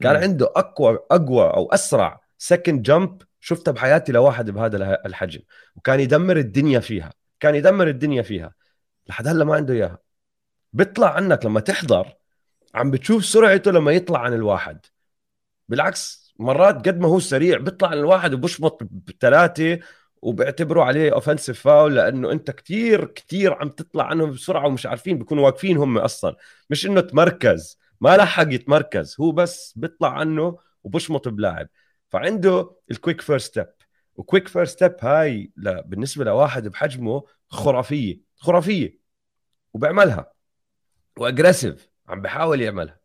كان 0.00 0.14
م. 0.14 0.18
عنده 0.18 0.52
أقوى 0.56 0.98
أقوى 1.10 1.44
أو 1.44 1.72
أسرع 1.72 2.20
second 2.38 2.82
jump 2.82 3.22
شفتها 3.40 3.72
بحياتي 3.72 4.12
لواحد 4.12 4.50
بهذا 4.50 4.98
الحجم 5.06 5.40
وكان 5.76 6.00
يدمر 6.00 6.36
الدنيا 6.36 6.80
فيها 6.80 7.12
كان 7.40 7.54
يدمر 7.54 7.88
الدنيا 7.88 8.22
فيها. 8.22 8.54
لحد 9.08 9.28
هلا 9.28 9.44
ما 9.44 9.54
عنده 9.54 9.74
إياها. 9.74 9.98
بيطلع 10.72 11.14
عنك 11.14 11.44
لما 11.44 11.60
تحضر 11.60 12.14
عم 12.74 12.90
بتشوف 12.90 13.24
سرعته 13.24 13.70
لما 13.70 13.92
يطلع 13.92 14.20
عن 14.20 14.34
الواحد. 14.34 14.86
بالعكس 15.68 16.19
مرات 16.40 16.88
قد 16.88 16.98
ما 17.00 17.08
هو 17.08 17.20
سريع 17.20 17.58
بيطلع 17.58 17.92
الواحد 17.92 18.34
وبشمط 18.34 18.82
بثلاثة 18.82 19.78
وبيعتبروا 20.22 20.84
عليه 20.84 21.12
offensive 21.14 21.60
foul 21.60 21.94
لأنه 21.96 22.32
أنت 22.32 22.50
كثير 22.50 23.04
كثير 23.04 23.54
عم 23.54 23.68
تطلع 23.68 24.04
عنهم 24.06 24.30
بسرعة 24.30 24.66
ومش 24.66 24.86
عارفين 24.86 25.18
بيكونوا 25.18 25.44
واقفين 25.46 25.76
هم 25.76 25.98
أصلا. 25.98 26.36
مش 26.70 26.86
إنه 26.86 27.00
تمركز 27.00 27.78
ما 28.00 28.16
لحق 28.16 28.46
يتمركز 28.52 29.16
هو 29.20 29.32
بس 29.32 29.74
بيطلع 29.76 30.12
عنه 30.18 30.58
وبشمط 30.84 31.28
بلاعب. 31.28 31.68
فعنده 32.10 32.76
ال 32.90 32.95
quick 32.95 33.20
first 33.20 33.50
step 33.50 33.66
و 34.14 34.20
quick 34.20 34.48
first 34.48 34.76
step 34.76 34.94
هاي 35.00 35.52
لا 35.56 35.80
بالنسبة 35.80 36.24
لواحد 36.24 36.68
بحجمه 36.68 37.24
خرافية 37.48 38.20
خرافية. 38.36 38.98
وبيعملها. 39.74 40.32
و 41.18 41.24
aggressive 41.24 41.88
عم 42.08 42.22
بحاول 42.22 42.60
يعملها. 42.60 42.99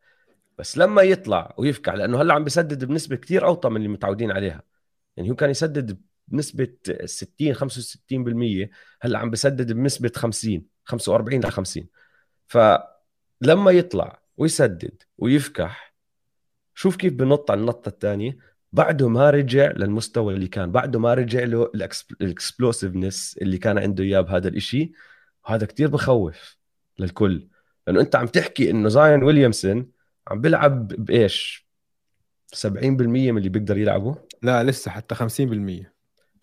بس 0.57 0.77
لما 0.77 1.01
يطلع 1.01 1.55
ويفكع 1.57 1.93
لأنه 1.93 2.21
هلأ 2.21 2.33
عم 2.33 2.43
بسدد 2.43 2.85
بنسبة 2.85 3.15
كثير 3.15 3.45
أوطى 3.45 3.69
من 3.69 3.77
اللي 3.77 3.87
متعودين 3.87 4.31
عليها. 4.31 4.63
يعني 5.17 5.29
هو 5.31 5.35
كان 5.35 5.49
يسدد 5.49 6.01
بنسبة 6.27 6.73
60 7.05 7.53
65% 7.53 8.69
هلأ 9.01 9.19
عم 9.19 9.29
بسدد 9.29 9.71
بنسبة 9.71 10.11
50 10.15 10.65
45 10.85 11.41
ل 11.41 11.51
50 11.51 11.87
فلما 12.47 13.71
يطلع 13.71 14.21
ويسدد 14.37 15.03
ويفكع 15.17 15.95
شوف 16.75 16.95
كيف 16.95 17.13
بنط 17.13 17.51
على 17.51 17.59
النطة 17.59 17.89
الثانية 17.89 18.37
بعده 18.73 19.09
ما 19.09 19.29
رجع 19.29 19.71
للمستوى 19.71 20.33
اللي 20.33 20.47
كان 20.47 20.71
بعده 20.71 20.99
ما 20.99 21.13
رجع 21.13 21.43
له 21.43 21.71
ال 22.21 22.29
explosiveness 22.29 23.37
اللي 23.41 23.57
كان 23.57 23.77
عنده 23.77 24.03
إياه 24.03 24.21
بهذا 24.21 24.47
الإشي. 24.47 24.91
وهذا 25.45 25.65
كتير 25.65 25.87
بخوف 25.87 26.57
للكل 26.99 27.47
لأنه 27.87 28.01
أنت 28.01 28.15
عم 28.15 28.27
تحكي 28.27 28.69
إنه 28.71 28.89
زايون 28.89 29.23
ويليامسون 29.23 29.91
عم 30.27 30.41
بيلعب 30.41 30.87
بإيش؟ 30.87 31.65
70% 32.55 32.65
من 32.85 33.37
اللي 33.37 33.49
بيقدر 33.49 33.77
يلعبه؟ 33.77 34.15
لا 34.41 34.63
لسه 34.63 34.91
حتى 34.91 35.15
50% 35.15 35.85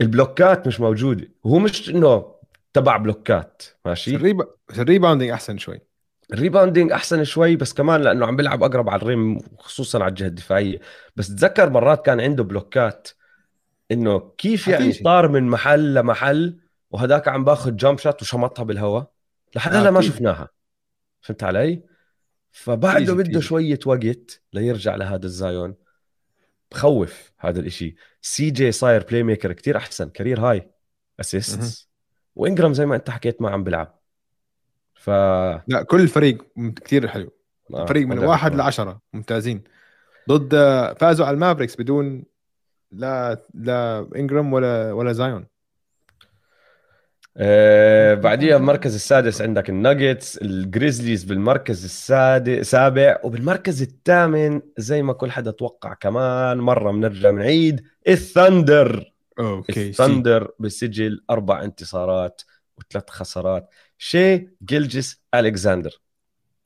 البلوكات 0.00 0.66
مش 0.66 0.80
موجودة. 0.80 1.28
وهو 1.44 1.58
مش 1.58 1.90
إنه 1.90 2.34
تبع 2.72 2.96
بلوكات 2.96 3.62
ماشي؟ 3.84 4.16
ال 4.16 4.20
rebou... 4.20 4.46
ال 4.78 4.83
rebounding 4.83 5.30
أحسن 5.30 5.58
شوي. 5.58 5.80
ال 6.32 6.38
rebounding 6.38 6.92
أحسن 6.92 7.24
شوي 7.24 7.56
بس 7.56 7.72
كمان 7.72 8.02
لأنه 8.02 8.26
عم 8.26 8.36
بيلعب 8.36 8.62
أقرب 8.62 8.90
على 8.90 9.02
ال 9.02 9.11
rim 9.11 9.38
خصوصا 9.58 10.02
على 10.02 10.08
الجهة 10.10 10.26
الدفاعية. 10.26 10.80
بس 11.16 11.28
تذكر 11.28 11.70
مرات 11.70 12.06
كان 12.06 12.20
عنده 12.20 12.44
blockات 12.44 13.08
إنه 13.90 14.32
كيف 14.38 14.68
يعني 14.68 14.84
حفيشي. 14.84 15.02
طار 15.02 15.28
من 15.28 15.48
محل 15.48 15.94
لمحل 15.94 16.60
وهداك 16.90 17.28
عم 17.28 17.44
باخذ 17.44 17.76
jump 17.76 17.98
shot 17.98 18.22
وشمطها 18.22 18.62
بالهواء؟ 18.62 19.10
لحد 19.56 19.74
هلا 19.74 19.90
ما. 19.90 20.00
شفناها. 20.00 20.48
فهمت 21.20 21.42
علي؟ 21.42 21.82
فبعده 22.52 23.14
بده. 23.14 23.40
شوية 23.40 23.78
وقت 23.86 24.42
ليرجع 24.52 24.96
لهذا 24.96 25.26
الزايون. 25.26 25.74
بخوف 26.72 27.32
هذا 27.38 27.60
الإشي. 27.60 27.96
سي 28.20 28.50
جي 28.50 28.72
صاير 28.72 29.04
playmaker 29.04 29.52
كثير 29.52 29.76
أحسن. 29.76 30.08
career 30.08 30.40
high. 30.40 30.70
assist 31.20 31.88
وإنجرام 32.36 32.74
زي 32.74 32.86
ما 32.86 32.96
أنت 32.96 33.10
حكيت 33.10 33.42
ما 33.42 33.50
عم 33.50 33.64
بيلعب. 33.64 33.98
ف 34.94 35.10
لا 35.10 35.82
كل 35.86 36.00
الفريق 36.00 36.46
كثير 36.84 37.08
حلو. 37.08 37.30
آه، 37.74 37.86
فريق 37.86 38.06
من 38.06 38.18
واحد. 38.18 38.54
لعشرة. 38.54 39.00
ممتازين. 39.12 39.64
ضد 40.28 40.54
فازوا 41.00 41.26
على 41.26 41.34
المافريكس 41.34 41.76
بدون 41.76 42.24
لا 42.90 43.46
لا 43.54 44.08
إنجرام 44.16 44.52
ولا 44.52 44.92
ولا 44.92 45.12
زايون. 45.12 45.46
آه 47.36 48.14
بعديها 48.14 48.56
بالمركز 48.56 48.94
السادس 48.94 49.42
عندك 49.42 49.70
الناجتس 49.70 50.36
الجريزليز 50.36 51.24
بالمركز 51.24 51.84
السادس 51.84 52.58
السابع 52.58 53.20
وبالمركز 53.24 53.82
الثامن 53.82 54.62
زي 54.78 55.02
ما 55.02 55.12
كل 55.12 55.30
حدا 55.30 55.50
توقع 55.50 55.94
كمان 55.94 56.58
مرة 56.58 56.92
بنرجع 56.92 57.30
بنعيد 57.30 57.84
الثندر 58.08 59.12
okay 59.38 59.88
الثندر 59.88 60.50
بسجل 60.58 61.24
أربع 61.30 61.64
انتصارات 61.64 62.42
وثلاث 62.78 63.10
خسارات. 63.10 63.70
شي 63.98 64.48
جلجس 64.62 65.22
ألكساندر. 65.34 66.00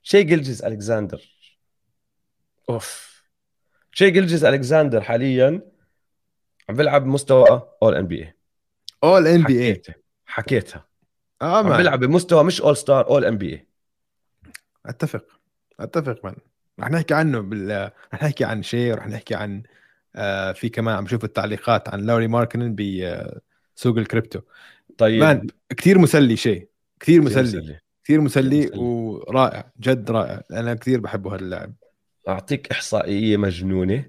شي 0.03 0.23
جلجس 0.23 0.61
ألكساندر. 0.61 1.21
أوف. 2.69 3.23
شي 3.91 4.09
جلجس 4.09 4.43
ألكساندر 4.43 5.01
حاليا 5.01 5.61
عم 6.69 6.75
بيلعب 6.75 7.05
مستوى 7.05 7.69
اول 7.83 7.95
ان 7.95 8.07
بي 8.07 8.23
اي 8.23 8.33
اول 9.03 9.27
ان 9.27 9.43
بي 9.43 9.67
اي 9.67 9.81
حكيتها. 10.27 10.85
آه 11.41 11.57
عم 11.57 11.77
بيلعب 11.77 11.99
بمستوى 11.99 12.43
مش 12.43 12.61
all 12.61 12.77
star 12.77 13.07
all 13.07 13.25
NBA 13.25 13.67
أتفق. 14.85 15.25
أتفق 15.79 16.25
man 16.25 16.35
رح 16.79 16.89
نحكي 16.89 17.13
عنه 17.13 17.39
بال 17.39 17.91
رح 18.13 18.23
نحكي 18.23 18.43
عن 18.43 18.63
شيء 18.63 18.93
رح 18.93 19.07
نحكي 19.07 19.35
عن 19.35 19.63
آه 20.15 20.51
في 20.51 20.69
كمان 20.69 20.95
عم 20.95 21.07
شوف 21.07 21.23
التعليقات 21.23 21.89
عن 21.89 22.01
لوري 22.01 22.27
ماركنن 22.27 22.75
بسوق 22.75 23.97
الكريبتو. 23.97 24.41
طيب. 24.97 25.23
man 25.23 25.47
كثير 25.69 25.99
مسلي 25.99 26.35
شيء. 26.35 26.69
كثير 26.99 27.21
مسلي. 27.21 27.79
كثير 28.03 28.21
مسلي 28.21 28.65
مسلي. 28.65 28.79
ورائع 28.79 29.71
جد 29.79 30.11
رائع. 30.11 30.43
أنا 30.51 30.73
كثير 30.73 30.99
بحبه 30.99 31.35
هذا 31.35 31.41
اللاعب 31.41 31.73
أعطيك 32.27 32.71
إحصائية 32.71 33.37
مجنونة. 33.37 34.05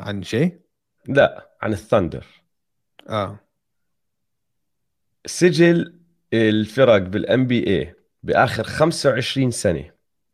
عن 0.00 0.22
شيء؟ 0.22 0.60
لا 1.08 1.50
عن 1.62 1.72
الثندر 1.72 2.26
آه. 3.08 3.38
سجل 5.26 6.00
الفرق 6.32 6.98
بال 6.98 7.46
NBA 7.46 7.94
باخر 8.22 8.62
25 8.62 9.50
سنة 9.50 9.90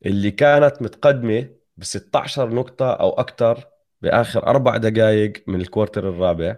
اللي 0.07 0.30
كانت 0.30 0.82
متقدمة 0.82 1.49
ب 1.76 1.84
16 1.84 2.55
نقطة 2.55 2.93
أو 2.93 3.11
أكثر 3.11 3.64
بآخر 4.03 4.47
أربع 4.47 4.76
دقائق 4.76 5.32
من 5.47 5.61
الكوارتر 5.61 6.09
الرابع. 6.09 6.57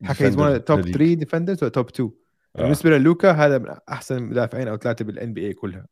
حكى 0.03 0.25
he's 0.25 0.35
top 0.35 0.79
هذيك. 0.79 0.93
3 0.93 1.13
defenders 1.13 1.63
ولا 1.63 1.71
top 1.71 1.89
2 1.89 2.11
آه. 2.55 2.61
بالنسبة 2.61 2.89
للوكا 2.89 3.31
هذا 3.31 3.57
من 3.57 3.75
أحسن 3.89 4.23
مدافعين 4.23 4.67
أو 4.67 4.77
ثلاثة 4.77 5.05
بال 5.05 5.33
NBA 5.33 5.53
كلها. 5.53 5.85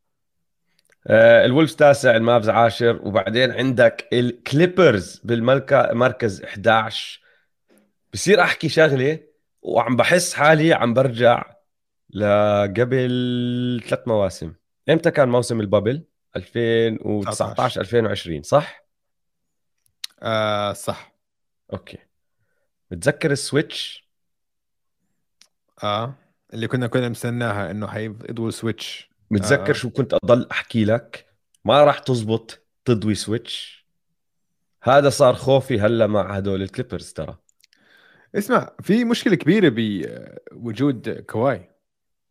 آه، 1.08 1.46
الولفز 1.46 1.76
تاسع 1.76 2.16
المافز 2.16 2.50
عاشر. 2.50 3.00
وبعدين 3.04 3.52
عندك 3.52 4.08
الكليبرز 4.14 5.22
بالمركز 5.24 6.44
11 6.44 7.22
بصير 8.14 8.42
أحكي 8.42 8.70
شغلة 8.70 9.20
وعم 9.62 9.96
بحس 9.96 10.34
حالي 10.34 10.74
عم 10.74 10.94
برجع 10.94 11.44
لقبل 12.10 13.82
ثلاث 13.88 14.08
مواسم. 14.08 14.54
إمتى 14.90 15.12
كان 15.12 15.30
موسم 15.30 15.60
ال 15.60 15.65
bubble؟ 15.65 16.04
2019 16.36 17.82
2020 17.82 18.44
صح؟ 18.44 18.88
آه 20.20 20.74
صح. 20.74 21.16
okay. 21.74 21.98
بتذكر 22.92 23.32
ال 23.32 23.41
switch؟ 23.41 24.08
آه 25.84 26.14
اللي 26.54 26.68
كنا 26.68 26.88
كنا 26.88 27.10
مستناها 27.10 27.72
إنه 27.72 27.88
حيضوي 27.88 28.52
switch. 28.52 29.10
متذكر 29.32 29.70
آه. 29.70 29.74
شو 29.74 29.90
كنت 29.90 30.14
أضل 30.14 30.48
أحكي 30.52 30.86
لك؟ 30.86 31.28
ما 31.66 31.84
راح 31.84 32.00
تزبط 32.00 32.68
تضوي 32.86 33.16
switch. 33.16 33.88
هذا 34.84 35.10
صار 35.10 35.34
خوفي 35.34 35.80
هلا 35.80 36.08
مع 36.08 36.36
هدول 36.36 36.62
الكليبرز 36.62 37.14
ترى. 37.14 37.38
اسمع 38.36 38.76
في 38.82 39.06
مشكلة 39.06 39.36
كبيرة 39.36 39.74
بوجود 40.52 41.10
كواي. 41.10 41.77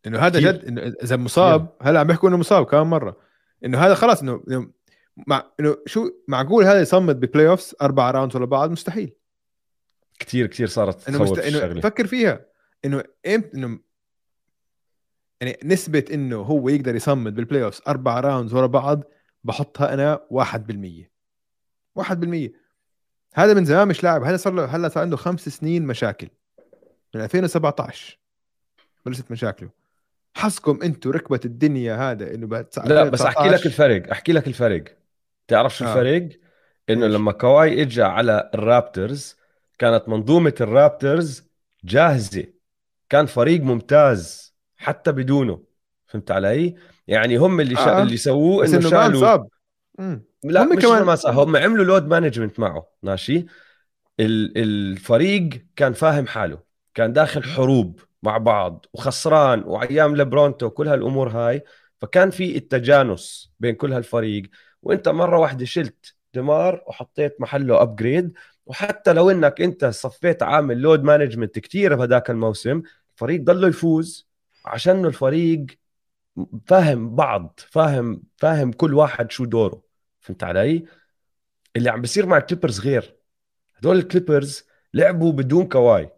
إنه 0.07 0.19
هذا. 0.19 0.39
جد 0.39 0.65
إنه 0.65 0.81
إذا 0.81 1.15
مصاب 1.15 1.77
هلا 1.81 1.99
عم 1.99 2.07
بيحكوا 2.07 2.29
إنه 2.29 2.37
مصاب 2.37 2.65
كمان 2.65 2.87
مرة. 2.87 3.17
إنه 3.65 3.77
هذا 3.77 3.95
خلاص 3.95 4.21
إنه 4.21 4.43
إنه 4.47 4.69
مع 5.27 5.43
إنه 5.59 5.77
شو 5.85 6.09
معقول 6.27 6.63
هذا 6.63 6.81
يصمد 6.81 7.19
ب 7.19 7.47
playoffs 7.47 7.75
أربع 7.81 8.11
rounds 8.11 8.35
ورا 8.35 8.45
بعض؟ 8.45 8.71
مستحيل. 8.71 9.13
كتير 10.19 10.47
كتير 10.47 10.67
صارت 10.67 11.09
إنه 11.09 11.23
مست... 11.23 11.37
إنه 11.37 11.47
الشغلة. 11.47 11.81
فكر 11.81 12.07
فيها. 12.07 12.45
إنه 12.85 13.03
إمتى 13.27 13.57
إنه 13.57 13.79
يعني 15.41 15.59
نسبة 15.63 16.05
إنه 16.13 16.41
هو 16.41 16.69
يقدر 16.69 16.95
يصمد 16.95 17.35
بال 17.35 17.63
playoffs 17.63 17.81
أربع 17.87 18.19
rounds 18.19 18.53
ورا 18.53 18.67
بعض 18.67 19.03
بحطها 19.43 19.93
أنا 19.93 20.19
1% 20.29 21.07
1% 21.99 22.49
هذا 23.33 23.53
من 23.53 23.65
زمان 23.65 23.87
مش 23.87 24.03
لاعب. 24.03 24.23
هذا 24.23 24.37
صار 24.37 24.53
له 24.53 24.65
هلا 24.65 24.89
صار 24.89 25.03
عنده 25.03 25.17
خمس 25.17 25.49
سنين 25.49 25.85
مشاكل. 25.85 26.27
من 27.15 27.21
2017 27.21 28.19
بلشت 29.05 29.31
مشاكله. 29.31 29.69
حظكم 30.37 30.79
أنتم 30.83 31.11
ركبت 31.11 31.45
الدنيا 31.45 31.95
هذا 32.11 32.33
إنه 32.33 32.47
بعد 32.47 32.67
لا 32.85 33.03
بس 33.03 33.21
أحكي 33.21 33.49
لك 33.49 33.65
الفرق 33.65 34.11
أحكي 34.11 34.31
لك 34.31 34.47
الفرق 34.47 34.83
تعرف 35.47 35.77
شو 35.77 35.85
آه. 35.85 35.87
الفرق 35.87 36.29
إنه؟ 36.89 37.07
لما 37.07 37.31
كواي 37.31 37.81
اجى 37.81 38.03
على 38.03 38.51
الرابترز 38.53 39.35
كانت 39.79 40.09
منظومة 40.09 40.53
الرابترز 40.61 41.43
جاهزة. 41.83 42.43
كان 43.09 43.25
فريق 43.25 43.61
ممتاز 43.61 44.55
حتى 44.77 45.11
بدونه. 45.11 45.63
فهمت 46.07 46.31
علي؟ 46.31 46.75
يعني 47.07 47.37
هم 47.37 47.59
اللي 47.61 47.75
شا... 47.75 47.97
آه. 47.99 48.03
اللي 48.03 48.17
سووه 48.17 48.65
إنه 48.65 48.89
شالوا. 48.89 49.45
لا 50.43 50.63
هم 50.63 50.75
مش 50.75 50.83
كمان- 50.83 51.03
ما 51.03 51.17
هم 51.25 51.55
عملوا 51.55 51.85
load 51.85 52.07
management 52.07 52.59
معه. 52.59 52.87
ماشي؟ 53.03 53.45
ال- 54.19 54.57
الفريق 54.57 55.49
كان 55.75 55.93
فاهم 55.93 56.27
حاله. 56.27 56.59
كان 56.93 57.13
داخل 57.13 57.43
حروب. 57.43 57.99
مع 58.23 58.37
بعض 58.37 58.85
وخسران 58.93 59.63
وأيام 59.63 60.15
لبرونتو 60.15 60.65
وكل 60.65 60.87
هالأمور 60.87 61.29
هاي 61.29 61.63
فكان 62.01 62.29
في 62.29 62.57
التجانس 62.57 63.51
بين 63.59 63.75
كل 63.75 63.93
هالفريق. 63.93 64.43
وأنت 64.81 65.09
مرة 65.09 65.39
واحدة 65.39 65.65
شلت 65.65 66.15
دمار 66.33 66.83
وحطيت 66.87 67.41
محله 67.41 67.81
upgrade 67.81 68.33
وحتى 68.65 69.13
لو 69.13 69.31
إنك 69.31 69.61
أنت 69.61 69.85
صفيت 69.85 70.43
عامل 70.43 70.77
load 70.81 71.03
management 71.03 71.59
كثير 71.59 71.95
بهداك 71.95 72.29
الموسم 72.29 72.81
الفريق 73.13 73.41
ضله 73.41 73.67
يفوز 73.67 74.27
عشان 74.65 75.05
الفريق 75.05 75.65
فاهم 76.67 77.15
بعض 77.15 77.59
فاهم 77.71 78.23
فاهم 78.37 78.71
كل 78.71 78.93
واحد 78.93 79.31
شو 79.31 79.45
دوره. 79.45 79.81
فهمت 80.19 80.43
علي؟ 80.43 80.85
اللي 81.75 81.89
عم 81.89 82.01
بيصير 82.01 82.25
مع 82.25 82.37
الكليبرز 82.37 82.79
غير. 82.79 83.15
هدول 83.75 83.97
الكليبرز 83.97 84.63
لعبوا 84.93 85.31
بدون 85.31 85.67
كواي. 85.67 86.09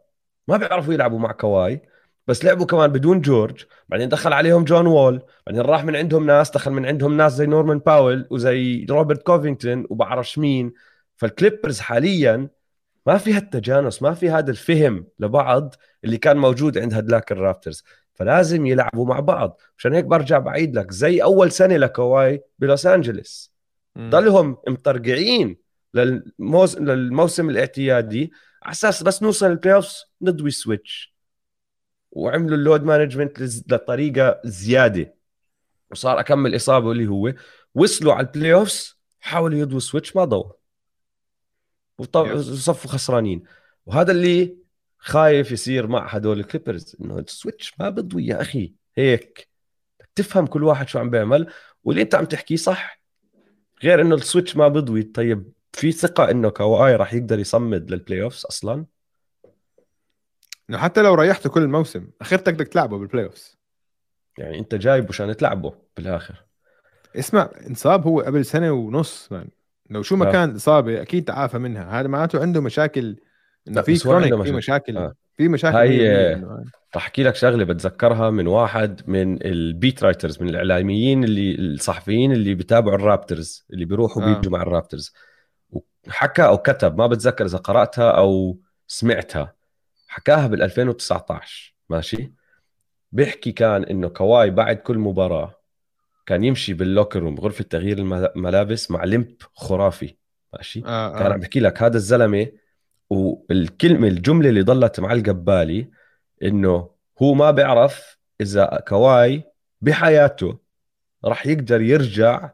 ما 0.48 0.58
بيعرفوا 0.58 0.94
يلعبوا 0.94 1.20
مع 1.20 1.32
كواي. 1.32 1.89
بس 2.30 2.46
لعبوا 2.46 2.66
كمان 2.66 2.92
بدون 2.92 3.22
جورج 3.22 3.64
بعدين 3.90 4.10
دخل 4.10 4.34
عليهم 4.34 4.64
جون 4.64 4.88
وول 4.88 5.22
بعدين 5.48 5.62
راح 5.62 5.84
من 5.84 5.96
عندهم 5.96 6.26
ناس 6.26 6.52
دخل 6.52 6.72
من 6.72 6.86
عندهم 6.86 7.18
ناس 7.18 7.34
زي 7.34 7.46
نورمان 7.46 7.80
باول 7.80 8.28
وزي 8.30 8.86
روبرت 8.90 9.24
كوفينغتون 9.24 9.86
وبعرفش 9.90 10.38
مين 10.38 10.74
فالكليبرز 11.16 11.80
حاليا 11.80 12.50
ما 13.06 13.18
في 13.18 13.34
هالتجانس 13.34 14.02
ما 14.02 14.14
في 14.14 14.30
هذا 14.30 14.52
الفهم 14.52 15.08
لبعض 15.20 15.76
اللي 16.04 16.18
كان 16.18 16.38
موجود 16.38 16.78
عند 16.78 16.94
هدلاك 16.94 17.32
الرابترز. 17.32 17.84
فلازم 18.14 18.66
يلعبوا 18.66 19.06
مع 19.06 19.20
بعض. 19.20 19.62
عشان 19.78 19.94
هيك 19.94 20.06
برجع 20.06 20.40
بعيد 20.40 20.78
لك 20.78 20.92
زي 20.92 21.24
أول 21.24 21.52
سنة 21.52 21.78
لكواي 21.78 22.44
بلوس 22.60 22.86
أنجلس. 22.86 23.54
ضلهم 24.00 24.58
مطرقعين 24.68 25.58
للموز... 25.94 26.78
للموسم 26.80 27.50
الاعتيادي. 27.50 28.32
على 28.64 28.72
أساس 28.72 29.04
بس 29.04 29.24
نوصل 29.24 29.46
ال 29.46 29.76
playoff 29.76 29.94
نضوي 30.22 30.52
switch 30.52 31.09
وعملوا 32.12 32.58
ال 32.58 32.63
load 32.63 32.84
management 32.84 33.42
لطريقة 33.72 34.42
زيادة. 34.46 35.16
وصار 35.92 36.20
أكمل 36.20 36.56
إصابة 36.56 36.92
اللي 36.92 37.08
هو 37.08 37.34
وصلوا 37.76 38.14
على 38.14 38.28
ال 38.28 38.54
playoff 38.54 38.96
حاولوا 39.20 39.60
يضووا 39.60 39.80
switch 39.80 40.16
ما 40.16 40.26
ضووا 40.26 40.52
وصفوا 41.98 42.92
خسرانين. 42.92 43.44
وهذا 43.86 44.12
اللي 44.12 44.58
خايف 44.98 45.52
يصير 45.52 45.88
مع 45.88 46.08
هدول 46.08 46.40
الكليبرز 46.40 46.96
إنه 47.02 47.20
ال 47.20 47.28
switch 47.28 47.74
ما 47.80 47.90
بضوي 47.90 48.26
يا 48.26 48.42
أخي. 48.42 48.74
هيك. 48.96 49.50
تفهم 50.16 50.48
كل 50.48 50.64
واحد 50.64 50.88
شو 50.88 51.00
عم 51.00 51.10
بيعمل. 51.10 51.48
واللي 51.84 52.02
أنت 52.02 52.16
عم 52.16 52.26
تحكيه 52.26 52.56
صح. 52.56 53.02
غير 53.84 54.02
إنه 54.02 54.16
ال 54.16 54.22
switch 54.22 54.58
ما 54.58 54.68
بضوي. 54.68 55.04
طيب 55.04 55.52
في 55.74 55.92
ثقة 55.92 56.32
إنه 56.32 56.50
كواي 56.50 56.96
راح 56.96 57.14
يقدر 57.14 57.40
يصمد 57.40 57.92
لل 57.92 58.22
playoffs 58.22 58.46
أصلا؟ 58.46 58.86
إنه 60.70 60.78
حتى 60.78 61.02
لو 61.02 61.14
ريحته 61.14 61.50
كل 61.50 61.62
الموسم 61.62 62.08
اخرتك 62.22 62.54
بدك 62.54 62.68
تلعبه 62.68 62.98
بال 62.98 63.26
playoffs 63.26 63.60
يعني 64.38 64.60
أنت 64.60 64.76
جايبه 64.76 65.08
عشان 65.10 65.38
تلعبه 65.38 65.74
بالآخر. 65.98 66.46
اسمع 67.16 67.50
إنصاب 67.68 68.08
هو 68.08 68.22
قبل 68.22 68.46
سنة 68.46 68.72
ونص 68.72 69.32
man 69.32 69.48
لو 69.90 70.02
شو 70.02 70.16
ما 70.16 70.32
كان 70.32 70.56
إصابة 70.56 71.02
أكيد 71.02 71.24
تعافى 71.24 71.58
منها. 71.58 72.00
هذا 72.00 72.08
معناته 72.08 72.42
عنده 72.42 72.62
مشاكل 72.62 73.16
إنه 73.68 73.82
في 73.82 73.98
chronic 73.98 74.44
في 74.44 74.52
مشاكل. 74.52 74.98
آه. 74.98 75.14
في 75.38 75.48
مشاكل 75.48 75.78
هاي 75.78 76.46
احكي 76.98 77.24
لك 77.24 77.36
شغلة 77.36 77.64
بتذكرها 77.64 78.30
من 78.30 78.48
واحد 78.48 79.02
من 79.08 79.46
ال 79.46 79.57
beat 79.57 80.04
writers 80.04 80.42
من 80.42 80.50
الإعلاميين 80.50 81.24
اللي 81.24 81.56
الصحفيين 81.56 82.32
اللي 82.32 82.54
بيتابعوا 82.54 82.96
الرابترز 82.96 83.66
اللي 83.74 83.86
بيروحوا 83.86 84.24
آه. 84.24 84.34
بيجوا 84.34 84.52
مع 84.52 84.62
الرابترز. 84.62 85.14
وحكى 85.70 86.46
أو 86.46 86.58
كتب 86.58 86.98
ما 86.98 87.08
بتذكر 87.08 87.46
إذا 87.46 87.58
قرأتها 87.58 88.12
أو 88.12 88.60
سمعتها. 88.88 89.59
حكاها 90.10 90.48
بال 90.48 90.62
2019 90.62 91.76
ماشي 91.90 92.34
بيحكي 93.12 93.52
كان 93.52 93.84
إنه 93.84 94.10
كواي 94.10 94.50
بعد 94.50 94.76
كل 94.76 94.98
مباراة 94.98 95.60
كان 96.26 96.44
يمشي 96.44 96.74
بال 96.74 96.85
locker 96.85 97.20
room 97.20 97.36
بغرفه 97.36 97.64
تغيير 97.64 98.00
الملابس 98.00 98.92
مع 98.92 99.04
limp 99.04 99.36
خرافي 99.54 100.16
ماشي 100.54 100.84
آه 100.86 101.16
آه. 101.16 101.20
كان 101.20 101.32
عم 101.32 101.40
بحكي 101.40 101.60
لك 101.60 101.84
هذا 101.84 101.98
الزلمة 101.98 102.48
والكلمة 103.10 104.08
الجملة 104.08 104.50
اللي 104.50 104.62
ضلت 104.62 105.00
معلقه 105.00 105.32
ببالي 105.32 105.90
إنه 106.44 106.90
هو 107.22 107.34
ما 107.34 107.52
بيعرف 107.52 108.18
إذا 108.42 108.84
كواي 108.88 109.44
بحياته 109.82 110.60
راح 111.26 111.48
يقدر 111.48 111.82
يرجع 111.82 112.52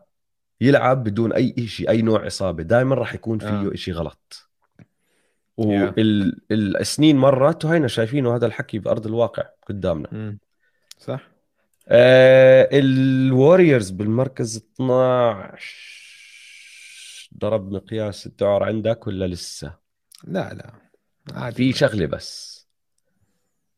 يلعب 0.61 1.03
بدون 1.03 1.33
أي 1.33 1.67
شيء 1.67 1.89
أي 1.89 2.01
نوع 2.01 2.27
إصابة 2.27 2.63
دائما 2.63 2.95
راح 2.95 3.15
يكون 3.15 3.39
فيه 3.39 3.71
آه. 3.71 3.75
شيء 3.75 3.93
غلط 3.93 4.44
والسنين 5.57 7.17
مرت 7.17 7.65
وهينا 7.65 7.87
شايفينه 7.87 8.35
هذا 8.35 8.45
الحكي 8.45 8.79
بأرض 8.79 9.07
الواقع 9.07 9.43
قدامنا. 9.67 10.37
صح. 10.97 11.29
آه 11.87 12.69
الوريورز 12.71 13.89
بالمركز 13.89 14.57
12 14.57 17.29
ضرب 17.37 17.71
مقياس 17.71 18.27
الذعر 18.27 18.63
عندك 18.63 19.07
ولا 19.07 19.27
لسه؟ 19.27 19.73
لا 20.23 20.53
لا. 20.53 20.73
عادي. 21.33 21.55
في 21.55 21.73
شغلة 21.77 22.05
بس. 22.05 22.55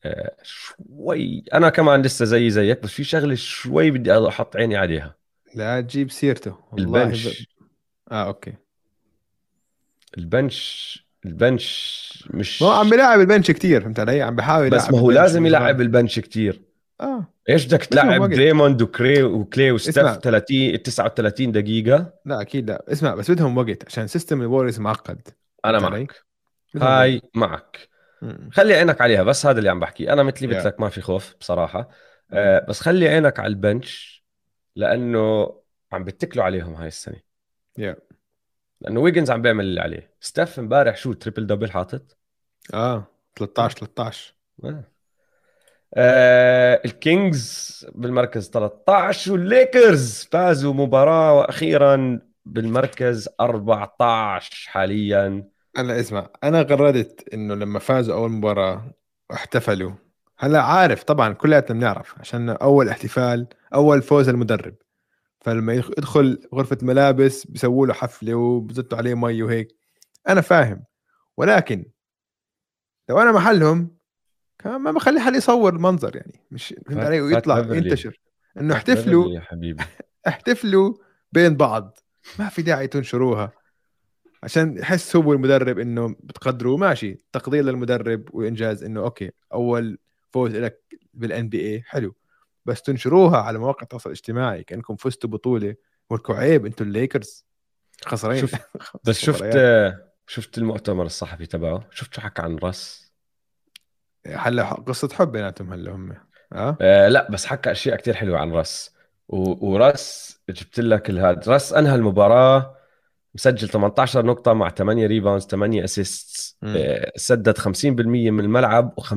آه 0.05 0.35
شوي. 0.43 1.43
أنا 1.53 1.69
كمان 1.69 2.01
لسه 2.01 2.25
زي 2.25 2.49
زيك 2.49 2.83
بس 2.83 2.89
في 2.89 3.03
شغلة 3.03 3.35
شوي 3.35 3.91
بدي 3.91 4.27
أحط 4.27 4.55
عيني 4.55 4.75
عليها. 4.75 5.15
لا 5.55 5.81
تجيب 5.81 6.11
سيرته. 6.11 6.57
والله 6.71 7.03
ال 7.03 7.07
bench. 7.07 7.27
ب... 7.27 7.45
آه 8.11 8.27
أوكي. 8.27 8.53
ال 10.17 10.32
bench 10.32 11.06
ال 11.27 11.41
bench 11.41 12.07
مش 12.33 12.63
هو 12.63 12.71
عم 12.71 12.89
بيلعب 12.89 13.19
ال 13.19 13.25
bench 13.25 13.51
كثير 13.51 13.81
فهمت 13.81 13.99
علي؟ 13.99 14.21
عم 14.21 14.35
بحاول 14.35 14.69
بس 14.69 14.91
ما 14.91 14.99
هو 14.99 15.11
لازم 15.11 15.45
يلعب 15.45 15.81
ال 15.81 15.88
bench 15.88 16.19
كثير 16.19 16.61
آه. 17.01 17.27
إيش 17.49 17.65
بدك 17.65 17.85
تلعب؟ 17.85 18.29
دريموند 18.29 18.81
وكري 18.81 19.23
وكلي 19.23 19.71
وستيف 19.71 19.95
30 19.97 20.83
39 20.83 21.51
دقيقة. 21.51 22.13
لا 22.25 22.41
أكيد 22.41 22.69
لا. 22.69 22.83
اسمع 22.91 23.15
بس 23.15 23.31
بدهم 23.31 23.57
وقت 23.57 23.85
عشان 23.87 24.07
system 24.07 24.41
الوريورز 24.41 24.79
معقد. 24.79 25.27
أنا 25.65 25.79
معك. 25.79 26.25
هاي 26.75 27.21
معك. 27.35 27.89
خلي 28.51 28.73
عينك 28.73 29.01
عليها 29.01 29.23
بس 29.23 29.45
هذا 29.45 29.59
اللي 29.59 29.69
عم 29.69 29.79
بحكي. 29.79 30.13
أنا 30.13 30.23
مثلي 30.23 30.55
قلت 30.55 30.65
لك 30.65 30.79
ما 30.79 30.89
في 30.89 31.01
خوف 31.01 31.35
بصراحة. 31.39 31.89
آه 32.33 32.65
بس 32.69 32.81
خلي 32.81 33.07
عينك 33.07 33.39
على 33.39 33.47
ال 33.47 33.60
bench 33.60 34.23
لأنه 34.75 35.55
عم 35.91 36.03
بتكلوا 36.03 36.45
عليهم 36.45 36.73
هاي 36.73 36.87
السنة. 36.87 37.27
Yeah. 37.79 38.06
لأنه 38.81 38.99
ويجنز 38.99 39.31
عم 39.31 39.41
بيعمل 39.41 39.65
اللي 39.65 39.81
عليه. 39.81 40.11
ستيف 40.21 40.59
امبارح 40.59 40.97
شو 40.97 41.13
triple 41.13 41.47
double 41.47 41.71
حاطط؟ 41.71 42.17
آه 42.73 43.07
13 43.35 43.77
13 43.77 44.33
آه. 44.63 44.83
آه 45.95 46.81
الكينجز 46.85 47.85
بالمركز 47.95 48.49
13 48.49 49.31
والليكرز 49.31 50.29
فازوا 50.31 50.73
مباراة 50.73 51.33
وأخيرا 51.33 52.19
بالمركز 52.45 53.29
14 53.39 54.69
حاليا. 54.69 55.49
أنا 55.77 55.99
اسمع 55.99 56.29
أنا 56.43 56.61
قررت 56.63 57.33
إنه 57.33 57.55
لما 57.55 57.79
فازوا 57.79 58.15
أول 58.15 58.31
مباراة 58.31 58.91
واحتفلوا 59.29 59.91
هلا 60.39 60.61
عارف 60.61 61.03
طبعا 61.03 61.33
كلياتنا 61.33 61.77
بنعرف 61.79 62.19
عشان 62.19 62.49
أول 62.49 62.89
احتفال 62.89 63.47
أول 63.73 64.01
فوز 64.01 64.29
المدرب 64.29 64.75
فلما 65.47 65.73
يدخل 65.73 66.39
غرفة 66.55 66.77
ملابس 66.81 67.45
بيسووا 67.47 67.87
له 67.87 67.93
حفلة 67.93 68.35
وبزتوا 68.35 68.97
عليه 68.97 69.13
مي 69.13 69.43
وهيك. 69.43 69.75
أنا 70.29 70.41
فاهم. 70.41 70.83
ولكن 71.37 71.85
لو 73.09 73.19
أنا 73.19 73.31
محلهم 73.31 73.97
كمان 74.59 74.81
ما 74.81 74.91
بخلي 74.91 75.19
حد 75.19 75.35
يصور 75.35 75.75
المنظر 75.75 76.15
يعني. 76.15 76.41
مش 76.51 76.75
فهمت 76.87 77.03
علي؟ 77.03 77.21
ويطلع 77.21 77.57
ينتشر. 77.59 78.19
إنه 78.59 78.73
احتفلوا 78.73 79.31
يا 79.31 79.39
حبيبي. 79.39 79.83
احتفلوا 80.27 80.93
بين 81.31 81.55
بعض. 81.55 81.99
ما 82.39 82.49
في 82.49 82.61
داعي 82.61 82.87
تنشروها. 82.87 83.51
عشان 84.43 84.77
يحس 84.77 85.15
هو 85.15 85.33
المدرب 85.33 85.79
إنه 85.79 86.15
بتقدروا 86.23 86.77
ماشي. 86.77 87.21
تقدير 87.31 87.63
للمدرب 87.63 88.35
وإنجاز 88.35 88.83
إنه 88.83 88.99
أوكي 88.99 89.31
أول 89.53 89.97
فوز 90.31 90.55
لك 90.55 90.81
بال 91.13 91.49
NBA 91.49 91.81
حلو. 91.81 92.15
بس 92.67 92.81
تنشروها 92.81 93.37
على 93.37 93.59
مواقع 93.59 93.83
التواصل 93.83 94.09
الاجتماعي 94.09 94.63
كأنكم 94.63 94.95
فزتوا 94.95 95.29
بطولة. 95.29 95.75
ولكم 96.09 96.33
عيب 96.33 96.65
أنتم 96.65 96.85
الليكرز. 96.85 97.45
خسرين. 98.05 98.41
شوف 98.41 98.55
بس 99.05 99.19
شفت 99.19 99.57
شفت 100.27 100.57
المؤتمر 100.57 101.05
الصحفي 101.05 101.45
تبعه؟ 101.45 101.87
شفت 101.91 102.13
شو 102.13 102.21
حكى 102.21 102.41
عن 102.41 102.55
راس 102.55 103.11
هلا 104.27 104.63
قصة 104.63 105.09
حب 105.13 105.31
بيناتهم 105.31 105.73
هلا 105.73 105.91
هم. 105.91 106.15
أه؟ 106.53 106.77
آه 106.81 107.07
لا 107.07 107.31
بس 107.31 107.45
حكى 107.45 107.71
أشياء 107.71 107.97
كتير 107.97 108.13
حلوة 108.13 108.39
عن 108.39 108.51
راس 108.51 108.95
و... 109.27 109.69
وراس 109.69 110.37
جبت 110.49 110.79
لك 110.79 111.09
الهاد 111.09 111.49
راس 111.49 111.73
أنهى 111.73 111.95
المباراة 111.95 112.77
مسجل 113.35 113.69
18 113.69 114.25
نقطة 114.25 114.53
مع 114.53 114.69
8 114.69 115.07
rebounds 115.07 115.45
8 115.45 115.83
assist 115.83 116.57
سدد 117.15 117.57
50% 117.57 117.85
من 117.85 118.39
الملعب 118.39 118.93
و50% 119.01 119.15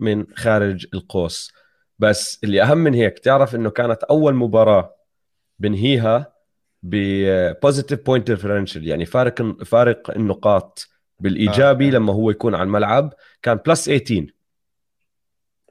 من 0.00 0.26
خارج 0.36 0.86
القوس. 0.94 1.52
بس 1.98 2.40
اللي 2.44 2.62
أهم 2.62 2.78
من 2.78 2.94
هيك 2.94 3.18
تعرف 3.18 3.54
إنه 3.54 3.70
كانت 3.70 4.02
أول 4.02 4.34
مباراة 4.34 4.96
بنهيها 5.58 6.32
ب 6.82 6.96
positive 6.96 8.06
point 8.06 8.30
differential 8.30 8.88
يعني 8.88 9.04
فارق 9.06 9.62
فارق 9.62 10.10
النقاط 10.10 10.88
بالإيجابي 11.20 11.88
آه. 11.88 11.90
لما 11.90 12.12
هو 12.12 12.30
يكون 12.30 12.54
على 12.54 12.62
الملعب 12.62 13.14
كان 13.42 13.56
plus 13.56 13.84
18 13.84 14.26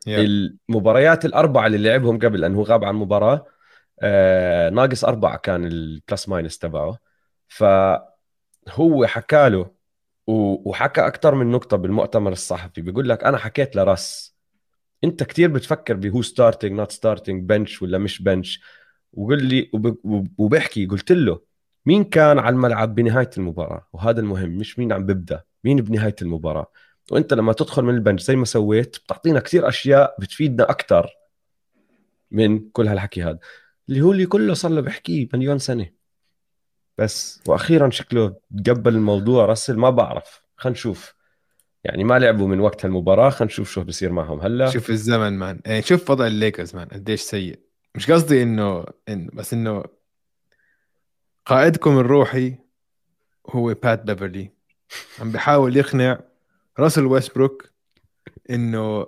يا. 0.07 0.21
المباريات 0.21 1.25
الأربعة 1.25 1.67
اللي 1.67 1.77
لعبهم 1.77 2.19
قبل 2.19 2.41
لأنه 2.41 2.57
هو 2.59 2.63
غاب 2.63 2.83
عن 2.85 2.95
مباراة 2.95 3.45
آه 4.01 4.69
ناقص 4.69 5.05
أربعة 5.05 5.37
كان 5.37 5.65
ال 5.65 5.78
plus 5.78 6.29
minus 6.29 6.57
تبعه 6.57 6.99
فهو 7.47 9.05
حكى 9.05 9.49
له 9.49 9.71
وحكى 10.27 11.07
أكثر 11.07 11.35
من 11.35 11.51
نقطة 11.51 11.77
بالمؤتمر 11.77 12.31
الصحفي 12.31 12.81
بيقول 12.81 13.09
لك 13.09 13.23
أنا 13.23 13.37
حكيت 13.37 13.75
لراس 13.75 14.34
أنت 15.03 15.23
كتير 15.23 15.49
بتفكر 15.49 15.93
ب 15.93 16.21
who 16.21 16.35
starting 16.35 16.71
not 16.71 16.91
starting 16.91 17.43
bench 17.49 17.81
ولا 17.81 17.97
مش 17.97 18.21
bench 18.21 18.61
وقل 19.13 19.43
لي 19.45 19.69
وب- 19.73 19.99
وب- 20.03 20.33
وبحكي 20.37 20.85
قلت 20.85 21.11
له 21.11 21.41
مين 21.85 22.03
كان 22.03 22.39
على 22.39 22.53
الملعب 22.53 22.95
بنهاية 22.95 23.29
المباراة؟ 23.37 23.87
وهذا 23.93 24.19
المهم 24.19 24.49
مش 24.49 24.79
مين 24.79 24.93
عم 24.93 25.05
ببدأ 25.05 25.43
مين 25.63 25.77
بنهاية 25.81 26.15
المباراة؟ 26.21 26.71
وانت 27.11 27.33
لما 27.33 27.53
تدخل 27.53 27.83
من 27.83 27.93
ال 27.95 28.00
bench 28.00 28.21
زي 28.21 28.35
ما 28.35 28.45
سويت 28.45 28.97
بتعطينا 28.97 29.39
كثير 29.39 29.67
أشياء 29.67 30.15
بتفيدنا 30.19 30.69
أكثر 30.69 31.09
من 32.31 32.69
كل 32.69 32.87
هالحكي 32.87 33.23
هذا. 33.23 33.39
اللي 33.89 34.01
هو 34.01 34.11
اللي 34.11 34.25
كله 34.25 34.53
صار 34.53 34.71
له 34.71 34.81
بحكيه 34.81 35.27
مليون 35.33 35.59
سنة. 35.59 35.89
بس 36.97 37.41
وأخيرا 37.47 37.89
شكله 37.89 38.35
تقبل 38.65 38.95
الموضوع 38.95 39.45
رسل 39.45 39.77
ما 39.77 39.89
بعرف 39.89 40.41
خلينا 40.57 40.77
نشوف. 40.77 41.14
يعني 41.85 42.03
ما 42.03 42.19
لعبوا 42.19 42.47
من 42.47 42.59
وقت 42.59 42.85
المباراه 42.85 43.29
خلينا 43.29 43.51
نشوف 43.53 43.71
شو 43.71 43.83
بصير 43.83 44.11
معهم. 44.11 44.39
هلا 44.39 44.69
شوف 44.69 44.89
الزمن 44.89 45.33
man. 45.33 45.59
يعني 45.65 45.81
شوف 45.81 46.09
وضع 46.09 46.27
الليكرز 46.27 46.75
man 46.75 46.87
قديش 46.87 47.21
سيء. 47.21 47.59
مش 47.95 48.11
قصدي 48.11 48.43
إنه 48.43 48.85
إن 49.09 49.29
بس 49.33 49.53
إنه 49.53 49.83
قائدكم 51.45 51.99
الروحي 51.99 52.55
هو 53.49 53.73
بات 53.73 54.01
بيفرلي 54.01 54.49
عم 55.19 55.31
بيحاول 55.31 55.77
يقنع 55.77 56.19
راسل 56.79 57.05
ويستبروك 57.05 57.69
إنه 58.49 59.07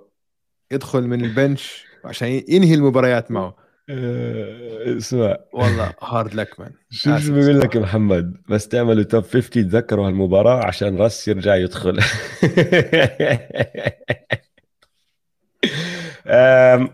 يدخل 0.71 1.01
من 1.01 1.25
ال 1.25 1.35
bench 1.35 1.85
عشان 2.05 2.27
ينهي 2.47 2.73
المباريات 2.73 3.31
معه. 3.31 3.66
اسمع. 3.89 5.37
والله 5.53 5.93
hard 6.01 6.33
luck 6.33 6.59
man 6.59 6.71
شو 6.89 7.17
شو 7.17 7.33
بقول 7.33 7.59
لك. 7.59 7.77
محمد؟ 7.77 8.37
بس 8.49 8.67
تعملوا 8.67 9.03
top 9.03 9.23
50 9.23 9.49
تذكروا 9.69 10.07
هالمباراة 10.07 10.65
عشان 10.65 10.97
راس 10.97 11.27
يرجع 11.27 11.55
يدخل. 11.55 11.99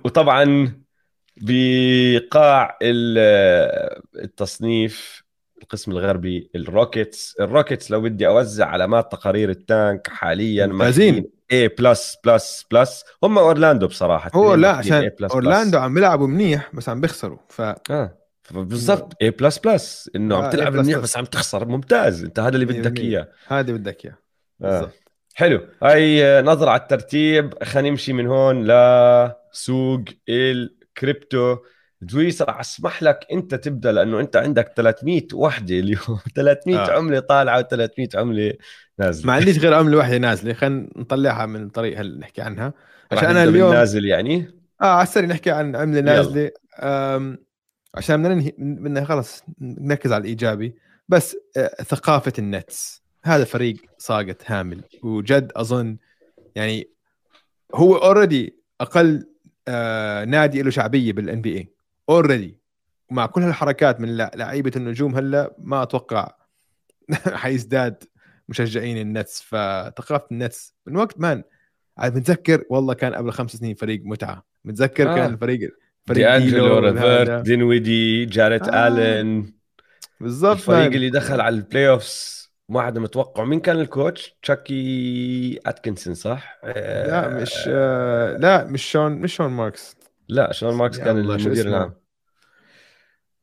وطبعا 0.05 0.73
بقاع 1.37 2.77
ال- 2.81 3.99
التصنيف 4.23 5.23
القسم 5.61 5.91
الغربي 5.91 6.49
الروكيتس 6.55 7.35
الروكيتس 7.39 7.91
لو 7.91 8.01
بدي 8.01 8.27
أوزع 8.27 8.65
علامات 8.65 9.11
تقارير 9.11 9.49
ال 9.49 9.61
tank 9.61 10.07
حاليا 10.07 10.67
ممتازين. 10.67 11.25
A 11.53 11.67
plus 11.67 12.17
plus 12.25 12.65
plus 12.71 13.05
هم 13.23 13.37
أورلاندو 13.37 13.87
بصراحة 13.87 14.31
هو 14.33 14.53
لا 14.55 14.71
عشان. 14.71 15.11
أورلاندو 15.21 15.77
عم 15.77 15.93
بيلعبوا 15.93 16.27
منيح 16.27 16.69
بس 16.73 16.89
عم 16.89 17.01
بيخسروا 17.01 17.37
ف 17.49 17.61
آه. 17.61 18.17
بالضبط 18.51 19.13
A 19.21 19.29
plus 19.29 19.57
plus 19.57 20.09
إنه 20.15 20.35
آه، 20.35 20.43
عم 20.43 20.49
تلعب 20.49 20.73
A++. 20.73 20.79
منيح 20.79 20.99
بس 20.99 21.17
عم 21.17 21.25
تخسر. 21.25 21.65
ممتاز. 21.65 22.23
أنت 22.23 22.39
هذا 22.39 22.55
اللي 22.55 22.65
بدك. 22.65 22.99
إياه. 22.99 23.27
هذا 23.47 23.73
بدك 23.73 24.05
إياه. 24.05 24.17
آه. 24.61 24.79
بالضبط. 24.79 24.93
حلو. 25.35 25.67
هاي 25.83 26.41
نظرة 26.41 26.69
على 26.69 26.81
الترتيب؟ 26.81 27.63
خلينا 27.63 27.89
نمشي 27.89 28.13
من 28.13 28.27
هون 28.27 28.63
لسوق 28.63 30.01
الكريبتو. 30.29 31.57
دويس 32.05 32.41
راح 32.41 32.59
أسمح 32.59 33.03
لك 33.03 33.27
أنت 33.31 33.55
تبدأ 33.55 33.91
لأنه 33.91 34.19
أنت 34.19 34.35
عندك 34.35 34.73
300 34.75 35.27
وحدة 35.33 35.79
اليوم. 35.79 36.19
300 36.35 36.77
آه. 36.77 36.91
عملة 36.91 37.19
طالعة 37.19 37.63
و300 37.63 38.15
عملة 38.15 38.53
نازلة. 38.99 39.27
ما 39.27 39.33
عنديش 39.33 39.59
غير 39.63 39.73
عملة 39.73 39.97
واحدة 39.97 40.17
نازلة. 40.17 40.53
خلينا 40.53 40.89
نطلعها 40.95 41.45
من 41.45 41.63
الطريق 41.63 41.99
هل 41.99 42.19
نحكي 42.19 42.41
عنها. 42.41 42.73
عشان 43.11 43.29
أنا 43.29 43.43
اليوم 43.43 43.69
بالنازل 43.69 44.05
يعني؟ 44.05 44.47
آه 44.81 44.85
على 44.85 45.03
السريع 45.03 45.29
نحكي 45.29 45.51
عن 45.51 45.75
عملة 45.75 46.01
نازلة. 46.01 46.51
عشان 47.95 48.23
بدنا 48.23 48.33
ننهي 48.35 48.53
بدنا 48.57 49.05
خلص 49.05 49.43
نركز 49.61 50.11
على 50.11 50.21
الإيجابي. 50.21 50.75
بس 51.09 51.37
آه 51.57 51.83
ثقافة 51.83 52.33
ال 52.39 52.50
Nets. 52.50 53.03
هذا 53.23 53.43
فريق 53.43 53.75
ساقط 53.97 54.37
هامل. 54.45 54.83
وجد 55.03 55.51
أظن 55.55 55.97
يعني 56.55 56.89
هو 57.75 57.95
already 57.95 58.59
أقل 58.81 59.27
آه 59.67 60.25
نادي 60.25 60.61
له 60.61 60.69
شعبية 60.69 61.13
بال 61.13 61.41
NBA 61.41 61.57
already 61.57 62.59
ومع 63.11 63.25
كل 63.25 63.41
هالحركات 63.41 63.99
من 64.01 64.17
لع- 64.17 64.31
لعيبة 64.35 64.71
النجوم 64.75 65.15
هلا 65.15 65.55
ما 65.57 65.83
أتوقع 65.83 66.31
حيزداد 67.33 68.03
مشجعين 68.49 68.97
النتس 68.97 69.41
فثقافة 69.41 70.27
النتس 70.31 70.75
من 70.85 70.95
وقت 70.95 71.19
مان 71.19 71.43
عاد 71.97 72.15
متذكر 72.17 72.63
والله 72.69 72.93
كان 72.93 73.13
قبل 73.13 73.31
خمس 73.31 73.51
سنين 73.55 73.75
فريق 73.75 74.01
متعة 74.05 74.43
متذكر 74.65 75.09
آه. 75.09 75.13
آه. 75.13 75.15
كان 75.15 75.33
الفريق 75.33 75.59
دي 75.59 75.69
فريق 76.07 76.31
أنجلو 76.31 76.49
ديلو 76.63 76.79
ريفرت 76.79 77.03
وهذا. 77.03 77.41
دينويدي 77.41 78.25
جاريت 78.25 78.67
آه. 78.67 78.87
آلن 78.87 79.53
بالضبط 80.21 80.51
الفريق 80.55 80.77
مان. 80.79 80.93
اللي 80.93 81.09
دخل 81.09 81.41
على 81.41 81.55
البلاي 81.55 81.89
اوفز 81.89 82.43
ما 82.69 82.81
حدا 82.81 82.99
متوقع 82.99 83.43
مين 83.43 83.59
كان 83.59 83.79
الكوتش 83.79 84.37
تشاكي 84.43 85.59
أتكنسون 85.65 86.13
صح 86.13 86.59
لا 86.63 87.27
مش 87.41 87.53
آه 87.67 88.37
لا 88.37 88.65
مش 88.65 88.91
شون 88.91 89.11
مش 89.11 89.35
شون 89.35 89.47
ماركس 89.47 89.95
لا 90.29 90.51
شون 90.51 90.73
ماركس 90.73 90.97
كان 90.97 91.17
المدير؟ 91.17 91.67
العام 91.67 91.93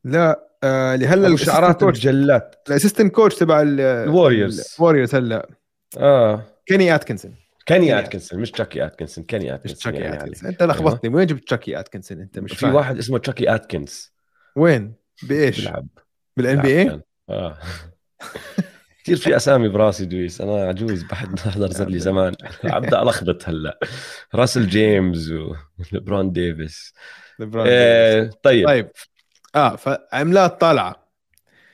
لا 0.03 0.47
آه 0.63 0.95
اللي 0.95 1.07
هلا 1.07 1.27
ابو 1.27 1.27
الأسيستنت 1.27 1.55
شعرات 1.55 1.79
كوتش 1.79 1.97
الجلات 1.97 2.55
الأسيستنت 2.69 3.15
كوتش 3.15 3.35
تبع 3.35 3.61
الوريورز. 3.61 4.75
الوريورز 4.79 5.15
هلا. 5.15 5.49
آه. 5.97 6.43
كيني 6.65 6.95
اتكنسون 6.95 7.35
كيني 7.65 7.99
اتكنسون 7.99 8.39
مش 8.39 8.51
تشاكي 8.51 8.85
اتكنسون 8.85 9.23
كيني 9.23 9.45
مش 9.45 9.51
اتكنسون 9.51 9.77
تشاكي 9.77 9.97
يعني 9.97 10.17
اتكنسون. 10.17 10.49
أنت 10.49 10.63
لخبطتني. 10.63 11.15
وين 11.15 11.27
جبت 11.27 11.43
تشاكي 11.43 11.79
اتكنسون 11.79 12.19
أنت 12.19 12.39
مش 12.39 12.51
في 12.51 12.57
فاهم. 12.57 12.75
واحد 12.75 12.97
اسمه 12.97 13.17
تشاكي 13.17 13.55
اتكنز 13.55 14.11
وين؟ 14.55 14.93
بإيش؟ 15.23 15.59
بيلعب. 15.59 15.87
بالان 16.37 16.61
بي 16.61 16.81
اي. 16.81 17.01
آه. 17.29 17.57
كثير 19.03 19.17
في 19.17 19.35
أسامي 19.35 19.69
براسي 19.69 20.05
دويس. 20.05 20.41
أنا 20.41 20.67
عجوز 20.67 21.03
بحد 21.03 21.39
احضر 21.39 21.71
صار 21.71 21.87
لي 21.89 21.99
زمان. 21.99 22.35
ابدا 22.63 23.01
الخبط 23.03 23.49
هلأ. 23.49 23.79
راسل 24.35 24.67
جيمس 24.67 25.31
وليبرون 25.91 26.31
ديفيس. 26.31 26.93
آه 27.55 28.29
طيب. 28.43 28.67
طيب. 28.67 28.89
آه 29.55 29.75
فعملات 29.75 30.61
طالعة. 30.61 31.07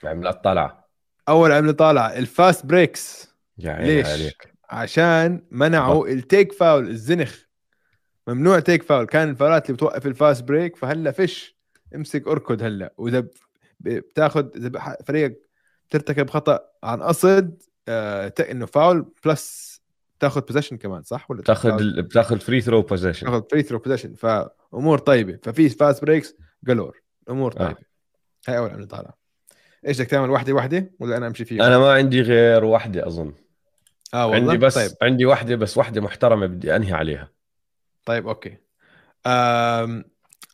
عملات 0.03 0.43
طالعة. 0.43 0.87
أول 1.29 1.51
عملة 1.51 1.71
طالعة 1.71 2.07
ال 2.07 2.19
fast 2.19 2.65
breaks 2.65 3.27
يا 3.57 3.71
عيني 3.71 3.95
ليش؟ 3.95 4.07
عليك. 4.07 4.53
عشان 4.69 5.41
منعوا 5.51 6.07
ال 6.07 6.17
take 6.17 6.53
foul 6.53 6.87
الزنخ. 6.87 7.37
ممنوع 8.27 8.59
take 8.59 8.83
foul 8.83 9.05
كان 9.05 9.29
الفاولات 9.29 9.65
اللي 9.65 9.75
بتوقف 9.75 10.07
ال 10.07 10.15
fast 10.15 10.43
break 10.43 10.75
فهلأ 10.75 11.11
فيش 11.11 11.57
امسك 11.95 12.27
أركض 12.27 12.63
هلأ. 12.63 12.93
وإذا 12.97 13.27
بتاخذ 13.79 14.45
إذا 14.55 14.97
فريقك 15.05 15.46
ترتكب 15.89 16.29
خطأ 16.29 16.59
عن 16.83 17.03
قصد 17.03 17.63
آه 17.87 18.33
إنه 18.39 18.65
فاول 18.65 19.13
plus 19.25 19.77
تاخذ 20.19 20.41
possession 20.41 20.77
كمان 20.77 21.03
صح؟ 21.03 21.31
ولا 21.31 21.41
بتاخذ 21.41 22.01
بتاخذ 22.01 22.39
free 22.39 22.61
throw 22.61 22.81
possession 22.81 23.25
تاخذ 23.25 23.43
free 23.51 23.63
throw 23.63 23.79
possession 23.79 24.13
فأمور 24.13 24.97
طيبة. 24.97 25.39
ففي 25.43 25.69
fast 25.69 26.01
breaks 26.01 26.35
galore 26.63 27.01
امور 27.29 27.53
آه. 27.59 27.65
طيبة. 27.67 27.79
هاي 28.47 28.57
أول 28.57 28.69
عمله 28.69 28.85
طالعه 28.85 29.17
إيش 29.87 30.01
بدك 30.01 30.09
تعمل؟ 30.09 30.29
واحدة 30.29 30.53
واحدة 30.53 30.91
ولا 30.99 31.17
أنا 31.17 31.27
أمشي 31.27 31.45
فيها؟ 31.45 31.67
أنا 31.67 31.77
ما 31.77 31.93
عندي 31.93 32.21
غير 32.21 32.63
واحدة 32.65 33.07
أظن. 33.07 33.33
آه 34.13 34.27
والله؟ 34.27 34.51
عندي 34.51 34.65
بس 34.65 34.75
طيب. 34.75 34.91
عندي 35.01 35.25
واحدة 35.25 35.55
بس 35.55 35.77
واحدة 35.77 36.01
محترمة 36.01 36.45
بدي 36.45 36.75
أنهي 36.75 36.93
عليها. 36.93 37.31
طيب 38.05 38.27
okay. 38.27 38.57
أم 39.25 40.05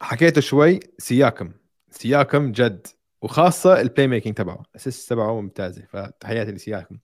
حكيته 0.01 0.41
شوي 0.41 0.79
سياكم. 0.97 1.51
سياكم 1.91 2.51
جد. 2.51 2.87
وخاصة 3.23 3.81
ال 3.81 4.07
playmaking 4.07 4.35
تبعه 4.35 4.63
ال 4.71 4.77
assist 4.77 5.09
تبعه 5.09 5.41
ممتازة 5.41 5.83
فتحياتي 5.89 6.51
لسياكم. 6.51 6.97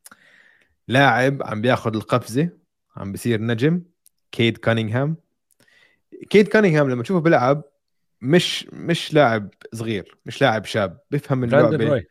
لاعب 0.88 1.44
عم 1.44 1.62
بياخذ 1.62 1.96
القفزة 1.96 2.50
عم 2.98 3.12
بيصير 3.12 3.42
نجم 3.42 3.82
كيد 4.32 4.58
كانينغهام. 4.58 5.16
كيد 6.30 6.48
كانينغهام 6.48 6.90
لما 6.90 7.04
تشوفه 7.04 7.20
بيلعب 7.20 7.64
مش 8.22 8.68
مش 8.74 9.14
لاعب 9.14 9.50
صغير 9.74 10.18
مش 10.26 10.42
لاعب 10.42 10.66
شاب 10.66 11.00
براندن 11.12 11.44
اللعبة 11.44 11.86
روي. 11.86 12.08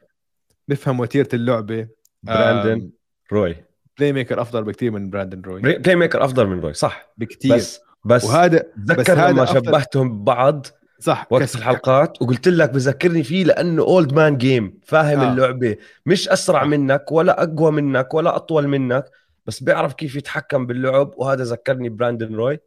بيفهم 0.69 1.01
وتيرة 1.01 1.29
اللعبة 1.35 1.89
براندن 2.23 2.91
روي. 3.33 3.57
playmaker 3.99 4.41
أفضل 4.41 4.65
بكثير 4.65 4.91
من 4.91 5.11
براندن 5.11 5.41
روي. 5.41 5.61
playmaker 5.61 6.25
أفضل 6.25 6.47
من 6.47 6.61
روي 6.61 6.75
صح. 6.75 7.13
بكثير 7.17 7.57
بس 7.57 7.81
بس 8.05 8.25
وهذا 8.25 8.59
تذكر 8.59 9.13
هذا 9.13 9.31
لما 9.31 9.47
أفضل- 9.47 9.55
شبهتهم 9.55 10.19
ببعض 10.19 10.67
صح 11.01 11.27
وقت 11.31 11.43
كس- 11.43 11.57
الحلقات 11.57 12.23
وقلت 12.23 12.49
لك 12.49 12.71
بذكرني 12.71 13.23
فيه 13.23 13.45
لأنه 13.45 13.83
old 13.83 14.13
man 14.15 14.37
game 14.39 14.79
فاهم 14.85 15.21
آه. 15.21 15.29
آه. 15.29 15.33
اللعبة 15.33 15.77
مش 16.07 16.29
أسرع 16.29 16.61
صح. 16.63 16.67
منك 16.69 17.13
ولا 17.13 17.43
أقوى 17.43 17.71
منك 17.73 18.15
ولا 18.15 18.37
أطول 18.37 18.69
منك 18.69 19.05
بس 19.47 19.63
بيعرف 19.63 19.95
كيف 19.95 20.17
يتحكم 20.17 20.67
باللعب 20.67 21.15
وهذا 21.17 21.45
ذكرني 21.45 21.89
براندن 21.89 22.35
روي 22.35 22.59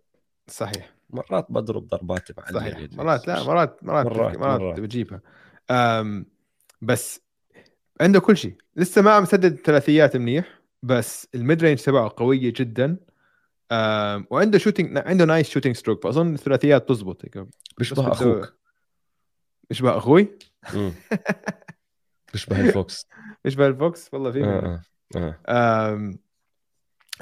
صحيح 0.48 0.94
مرات 1.10 1.46
بضرب 1.50 1.88
ضربات 1.88 2.28
مع 2.38 2.60
صحيح. 2.60 2.80
مرات 2.94 3.28
لا 3.28 3.44
مرات 3.44 3.84
مرات 3.84 4.06
مرات- 4.06 4.38
مرات, 4.38 4.60
مرات. 4.62 4.80
بجيبها 4.80 5.22
أم 5.72 6.26
بس 6.82 7.22
عنده 8.02 8.20
كل 8.20 8.38
شيء 8.38 8.56
لسه 8.76 9.02
ما 9.02 9.12
عم 9.12 9.24
يسدد 9.24 9.56
ثلاثيات 9.66 10.18
منيح 10.18 10.46
بس 10.84 11.28
ال 11.36 11.64
mid-range 11.64 11.80
تبعه 11.80 12.14
قوية 12.18 12.54
جدا 12.56 12.98
وعنده 14.30 14.58
shooting 14.58 14.98
عنده 14.98 15.26
nice 15.26 15.50
shooting 15.50 15.76
stroke 15.76 16.04
فأظن 16.04 16.34
الثلاثيات 16.34 16.90
تزبط 16.90 17.26
هيك 17.26 17.48
بيشبه 17.78 18.12
أخوك 18.12 18.54
بيشبه 19.70 19.98
أخوي. 19.98 20.28
بيشبه 22.34 22.60
الفوكس 22.62 23.08
بيشبه 23.46 23.68
الفوكس 23.68 24.10
والله 24.14 24.32
في. 24.32 24.44
آه 24.44 24.82
آه. 25.16 25.40
آه. 25.48 26.12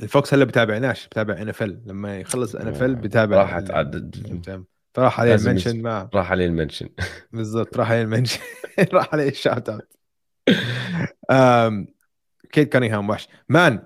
الفوكس 0.04 0.34
هلا 0.34 0.46
بتابعناش 0.46 1.08
بتابع 1.08 1.42
ان 1.42 1.50
اف 1.50 1.64
ل 1.64 1.82
لما 1.86 2.20
يخلص 2.20 2.56
ان 2.56 2.68
اف 2.68 2.84
ل 2.84 2.92
آه. 2.96 3.02
بتابع 3.02 3.38
راحت 3.38 3.70
ال- 3.70 3.76
عدد 3.76 4.16
فراح 4.94 5.20
عليه 5.20 5.36
المنشن. 5.36 5.82
مع 5.82 6.10
راح 6.14 6.32
عليه 6.32 6.46
المنشن 6.46 6.90
بالضبط 7.34 7.78
راح 7.78 7.92
عليه 7.92 8.02
المنشن 8.02 8.40
راح 8.94 9.10
عليه 9.14 9.30
الشاوت 9.30 9.70
اوت 9.70 9.88
كيد 12.52 12.68
كانيهام 12.68 13.10
وحش 13.10 13.28
مان 13.50 13.84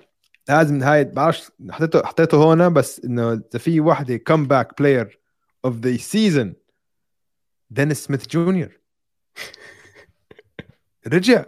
لازم 0.50 0.84
هاي 0.84 1.04
بعرفش 1.04 1.52
حطيته 1.70 2.04
حطيته 2.06 2.54
هنا 2.54 2.70
بس 2.70 3.02
إنه 3.06 3.34
إذا 3.34 3.60
في 3.60 3.80
وحدة 3.80 4.18
كم 4.18 4.46
باك 4.48 4.82
بلاير 4.82 5.20
of 5.66 5.76
the 5.76 5.98
season 5.98 6.54
دينيس 7.70 8.06
سميث 8.06 8.28
جونيور 8.28 8.80
رجع. 11.08 11.46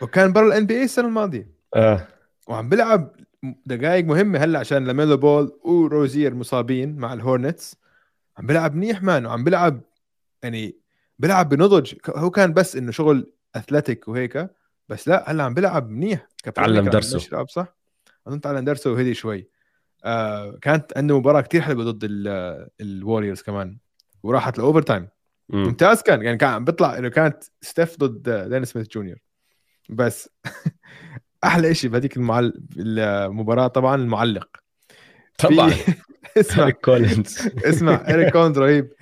وكان 0.00 0.32
برا 0.32 0.46
ال 0.46 0.66
NBA 0.66 0.84
السنة 0.84 1.08
الماضية. 1.08 1.50
آه. 1.74 2.08
وعم 2.48 2.68
بيلعب 2.68 3.16
دقائق 3.66 4.04
مهمة 4.04 4.38
هلأ 4.38 4.58
عشان 4.58 4.84
لاميلو 4.84 5.16
بول 5.16 5.60
وروزير 5.64 6.34
مصابين 6.34 6.96
مع 6.96 7.12
ال 7.12 7.19
Hornets. 7.19 7.76
عم 8.38 8.46
بيلعب 8.46 8.74
منيح 8.74 9.02
man 9.02 9.26
وعم 9.26 9.44
بيلعب 9.44 9.80
يعني 10.42 10.76
بيلعب 11.18 11.48
بنضج. 11.48 11.94
هو 12.08 12.30
كان 12.30 12.52
بس 12.52 12.76
إنه 12.76 12.90
شغل 12.92 13.32
athletic 13.54 14.08
وهيك 14.08 14.50
بس 14.88 15.08
لأ 15.08 15.30
هلأ 15.30 15.44
عم 15.44 15.54
بيلعب 15.54 15.90
منيح 15.90 16.28
تعلم 16.54 16.88
درسه. 16.88 17.46
صح؟ 17.46 17.76
أظن 18.26 18.40
تعلم 18.40 18.64
درسه 18.64 18.92
وهدي 18.92 19.14
شوي. 19.14 19.48
آه 20.04 20.58
كانت 20.62 20.92
عنده 20.96 21.18
مباراة 21.18 21.40
كتير 21.40 21.60
حلوة 21.60 21.84
ضد 21.84 22.08
ال 22.80 22.87
Warriors 22.87 23.42
كمان 23.42 23.78
وراحت 24.22 24.58
ل 24.58 24.82
overtime 24.82 25.08
مم. 25.48 25.62
ممتاز 25.62 26.02
كان 26.02 26.22
يعني 26.22 26.36
كان 26.36 26.48
عم 26.50 26.64
بيطلع 26.64 26.98
إنه 26.98 27.08
كانت 27.08 27.44
ستيف 27.60 27.96
ضد 27.98 28.48
دينيس 28.48 28.64
سميث 28.64 28.88
جونيور 28.88 29.16
بس 29.90 30.28
أحلى 31.44 31.74
شيء 31.74 31.90
بهذيك 31.90 32.16
المعل... 32.16 32.62
المباراة 32.76 33.66
طبعا 33.66 33.94
المعلق. 33.94 34.48
طبعا. 35.38 35.70
في- 35.70 35.94
اسمع. 36.40 36.62
هاري 36.64 36.72
كولينز. 36.72 37.48
اسمع 37.64 38.04
إيريك 38.08 38.32
كولينز 38.32 38.58
رهيب. 38.58 38.92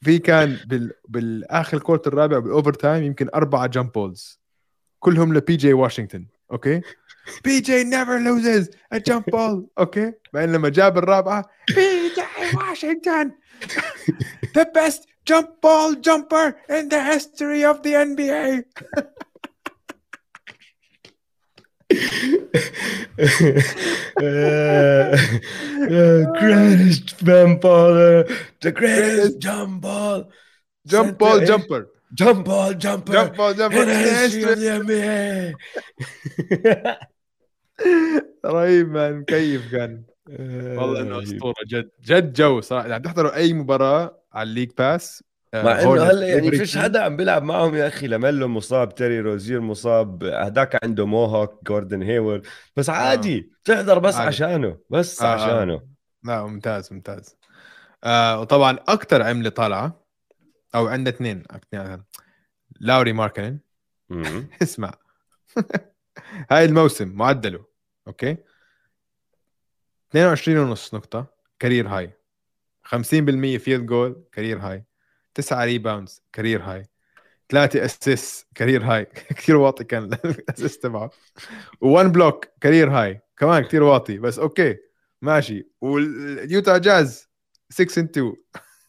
في 0.00 0.18
كان 0.18 0.58
بال... 0.66 0.92
بالآخر 1.08 1.76
ال 1.76 1.80
quarter 1.80 2.06
الرابع 2.06 2.38
بال 2.38 2.72
overtime 2.72 3.04
يمكن 3.04 3.28
أربعة 3.34 3.66
jump 3.66 3.92
balls 3.92 4.40
كلهم 4.98 5.34
لبي 5.34 5.56
جي 5.56 5.72
واشنطن 5.72 6.26
أوكي؟ 6.52 6.80
بي 7.43 7.59
جي 7.59 7.83
نيفر 7.83 8.17
لوزز 8.17 8.69
ا 8.93 8.97
جامب 8.97 9.23
بول 9.31 9.67
اوكي 9.79 10.13
بعدين 10.33 10.51
لما 10.51 10.69
جاب 10.69 10.97
الرابعه 10.97 11.45
بي 11.75 12.09
جي 12.15 12.57
واشنطن 12.57 13.31
the 14.57 14.65
best 14.77 15.01
jump 15.29 15.61
ball 15.61 15.93
jumper 15.95 16.47
in 16.69 16.89
the 16.89 17.01
history 17.03 17.63
of 17.63 17.83
the 17.83 17.93
NBA 18.09 18.63
greatest 26.39 27.17
jump 27.23 27.61
baller 27.61 28.27
the 28.61 28.71
greatest 28.71 29.39
jump 29.39 29.81
ball 29.81 30.31
jump 30.85 31.17
ball 31.17 31.39
jumper 31.39 31.87
jump 32.13 32.45
ball 32.45 32.73
jumper 32.73 33.11
jump 33.13 33.35
ball 33.35 33.53
jumper 33.53 33.83
in 33.83 33.89
in 33.89 33.89
the 33.89 33.93
the 33.93 34.13
history 34.19 34.43
of 34.43 34.87
history. 34.87 34.95
the 34.97 35.55
NBA 36.65 36.97
رهيب 38.46 38.88
man 38.90 39.16
مكيف 39.18 39.72
كان. 39.72 40.02
والله 40.28 41.00
إنه 41.00 41.22
أسطورة 41.22 41.54
جد 41.66 41.90
جد 42.04 42.32
جو 42.32 42.60
صراحة. 42.60 42.86
اذا 42.86 42.94
عم 42.94 43.02
تحضروا 43.02 43.36
أي 43.36 43.52
مباراة 43.52 44.22
على 44.32 44.48
ال 44.48 44.51
League 44.51 44.70
Pass 44.78 45.24
آه، 45.54 45.62
مع 45.64 45.82
إنه 45.82 46.02
هلا 46.02 46.28
يعني 46.28 46.50
فيش. 46.50 46.78
حدا 46.78 47.02
عم 47.02 47.16
بيلعب 47.16 47.42
معهم 47.42 47.74
يا 47.74 47.86
أخي. 47.86 48.06
لميلو 48.06 48.48
مصاب 48.48 48.94
تيري 48.94 49.20
روزير 49.20 49.60
مصاب 49.60 50.24
هداك 50.24 50.84
عنده 50.84 51.06
mohawk 51.06 51.64
جوردن 51.66 52.02
هيورد 52.02 52.46
بس 52.76 52.90
عادي 52.90 53.50
تحضر 53.64 53.98
بس 53.98 54.14
عادي. 54.14 54.26
عشانه 54.28 54.78
بس 54.90 55.22
آه. 55.22 55.26
عشانه. 55.26 55.82
لا 56.24 56.46
ممتاز 56.46 56.92
ممتاز. 56.92 57.36
آه 58.04 58.40
وطبعا 58.40 58.78
أكثر 58.88 59.22
عملة 59.22 59.50
طالعة 59.50 60.04
أو 60.74 60.86
عندنا 60.88 61.14
اثنين 61.16 61.42
اثنين 61.50 62.02
لاوري 62.80 63.12
ماركنن. 63.12 63.58
اسمع. 64.62 64.92
هاي 66.50 66.64
الموسم 66.64 67.08
معدله. 67.08 67.64
okay؟ 68.08 68.36
22 70.10 70.58
ونص 70.58 70.94
نقطة 70.94 71.26
career 71.58 71.88
high. 71.88 72.12
50% 72.84 73.58
field 73.58 73.86
goal 73.86 74.24
career 74.32 74.58
high. 74.58 74.84
9 75.34 75.64
rebounds 75.64 76.22
career 76.32 76.62
high. 76.62 76.82
3 77.48 77.84
assists 77.84 78.46
career 78.54 78.84
high. 78.84 79.04
كثير 79.36 79.56
واطي 79.56 79.84
كان 79.84 80.04
الاسيس 80.24 80.78
تبعه. 80.78 81.10
و1 81.84 82.06
block 82.06 82.44
career 82.60 82.90
high. 82.90 83.20
كمان 83.36 83.62
كثير 83.62 83.82
واطي. 83.82 84.18
بس 84.18 84.38
okay 84.38 84.76
ماشي. 85.22 85.68
واليوتا 85.80 86.78
جاز 86.78 87.28
6 87.70 88.00
and 88.00 88.04
2 88.04 88.36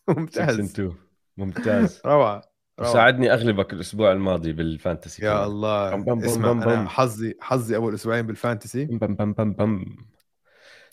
ممتاز. 0.07 0.61
6 0.61 0.95
ممتاز. 1.37 2.01
روعة 2.05 2.15
روعة. 2.15 2.54
ساعدني 2.83 3.33
أغلبك 3.33 3.73
الأسبوع 3.73 4.11
الماضي 4.11 4.53
بال 4.53 4.69
fantasy 4.69 5.25
يا 5.25 5.33
كمان. 5.33 5.43
الله. 5.43 5.95
بم 5.95 6.03
بم 6.03 6.19
بم 6.19 6.25
اسمع 6.25 6.51
بم 6.51 6.61
أنا 6.61 6.81
بم. 6.81 6.87
حظي 6.87 7.37
حظي 7.41 7.75
أول 7.75 7.93
أسبوعين 7.93 8.27
بال 8.27 8.39
fantasy. 8.39 8.85
بم 8.85 8.97
بم 8.97 9.33
بم 9.33 9.53
بم 9.53 9.85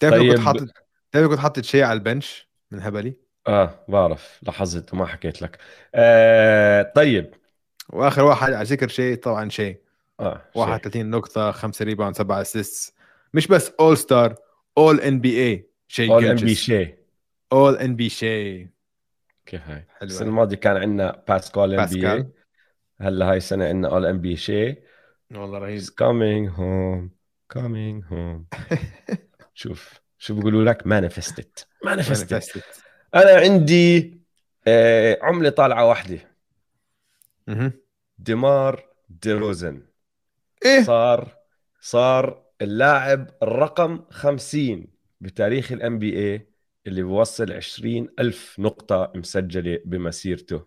تعرف 0.01 0.15
طيب. 0.15 0.33
كنت 0.35 0.41
حاطط 0.41 0.69
تعرف 1.13 1.29
كنت 1.29 1.39
حاطط 1.39 1.65
شاي 1.65 1.83
على 1.85 1.93
ال 1.99 2.07
bench 2.07 2.49
من 2.71 2.81
هبلي؟ 2.83 3.15
آه 3.47 3.85
بعرف. 3.89 4.39
لاحظت 4.43 4.95
وما 4.95 5.07
حكيت 5.07 5.43
لك. 5.43 5.59
آه 5.95 6.93
طيب. 6.97 7.35
وآخر 7.91 8.25
واحد 8.25 8.53
على 8.53 8.65
ذكر 8.65 8.89
شاي 8.89 9.17
طبعا 9.17 9.49
شاي. 9.49 9.81
آه 10.21 10.43
31 10.55 11.11
نقطة 11.11 11.51
5 11.51 11.85
rebound 11.85 12.17
7 12.17 12.41
assist 12.41 12.95
مش 13.35 13.47
بس 13.47 13.73
All 13.81 13.97
Star 13.97 14.35
اول 14.79 15.01
ان 15.01 15.21
بي 15.21 15.43
اي 15.43 15.69
شيء 15.89 16.13
اول 16.13 16.27
ام 16.27 16.37
بي 16.37 16.55
شي 16.55 16.95
اول 17.53 17.77
ان 17.77 17.97
بي 17.97 18.09
شيء 18.09 18.69
كيف 19.47 19.61
هاي. 19.69 19.87
حلوة. 19.89 20.03
السنة 20.03 20.29
الماضية 20.29 20.57
كان 20.57 20.77
عندنا 20.77 21.23
باسكال 21.29 21.63
ام 21.63 21.71
بي 21.71 21.77
باسكال. 21.77 22.31
هلا 23.01 23.31
هاي 23.31 23.37
السنة 23.37 23.65
عندنا 23.69 23.89
اول 23.89 24.07
ام 24.07 24.21
بي 24.21 24.37
شي 24.37 24.77
والله 25.31 25.59
رهيب. 25.59 25.81
He's 25.81 25.85
coming 25.85 26.57
home 26.59 27.09
coming 27.59 28.13
home. 28.13 28.59
شوف 29.55 30.01
شو 30.19 30.35
بيقولوا 30.35 30.65
لك؟ 30.65 30.83
Manifest 30.83 31.33
it 31.33 31.65
manifest 31.89 32.23
it 32.23 32.33
Manifested. 32.33 32.63
أنا 33.15 33.41
عندي 33.41 34.21
آه 34.67 35.19
عملة 35.23 35.51
طالعة 35.51 35.89
واحدة. 35.89 36.19
ديمار 38.19 38.85
ديروزن. 39.09 39.83
إيه. 40.65 40.83
صار 40.83 41.37
صار 41.81 42.43
اللاعب 42.63 43.31
الرقم 43.43 44.05
50 44.11 44.87
بتاريخ 45.21 45.73
ال 45.73 45.99
NBA 45.99 46.47
اللي 46.87 47.03
بوصل 47.03 47.53
20 47.53 48.09
ألف 48.19 48.59
نقطة 48.59 49.13
مسجلة 49.15 49.79
بمسيرته. 49.85 50.67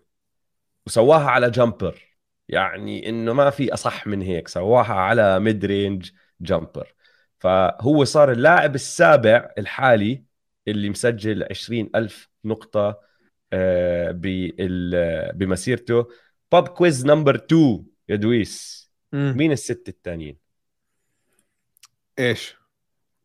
وسواها 0.86 1.30
على 1.30 1.50
jumper. 1.50 2.16
يعني 2.48 3.08
إنه 3.08 3.32
ما 3.32 3.50
في 3.50 3.74
أصح 3.74 4.06
من 4.06 4.22
هيك. 4.22 4.48
سواها 4.48 4.94
على 4.94 5.40
mid 5.40 5.64
range 5.64 6.10
jumper. 6.40 6.94
فهو 7.38 8.04
صار 8.04 8.32
اللاعب 8.32 8.74
السابع 8.74 9.50
الحالي 9.58 10.24
اللي 10.68 10.90
مسجل 10.90 11.46
20 11.50 11.90
ألف 11.94 12.28
نقطة 12.44 13.00
آه، 13.52 14.10
بمسيرته. 15.34 16.08
pop 16.52 16.68
quiz 16.68 17.06
number 17.06 17.34
2 17.34 17.86
يا 18.08 18.16
دويس. 18.16 18.86
مين 19.12 19.52
الست 19.52 19.88
التانيين؟ 19.88 20.38
إيش؟ 22.18 22.56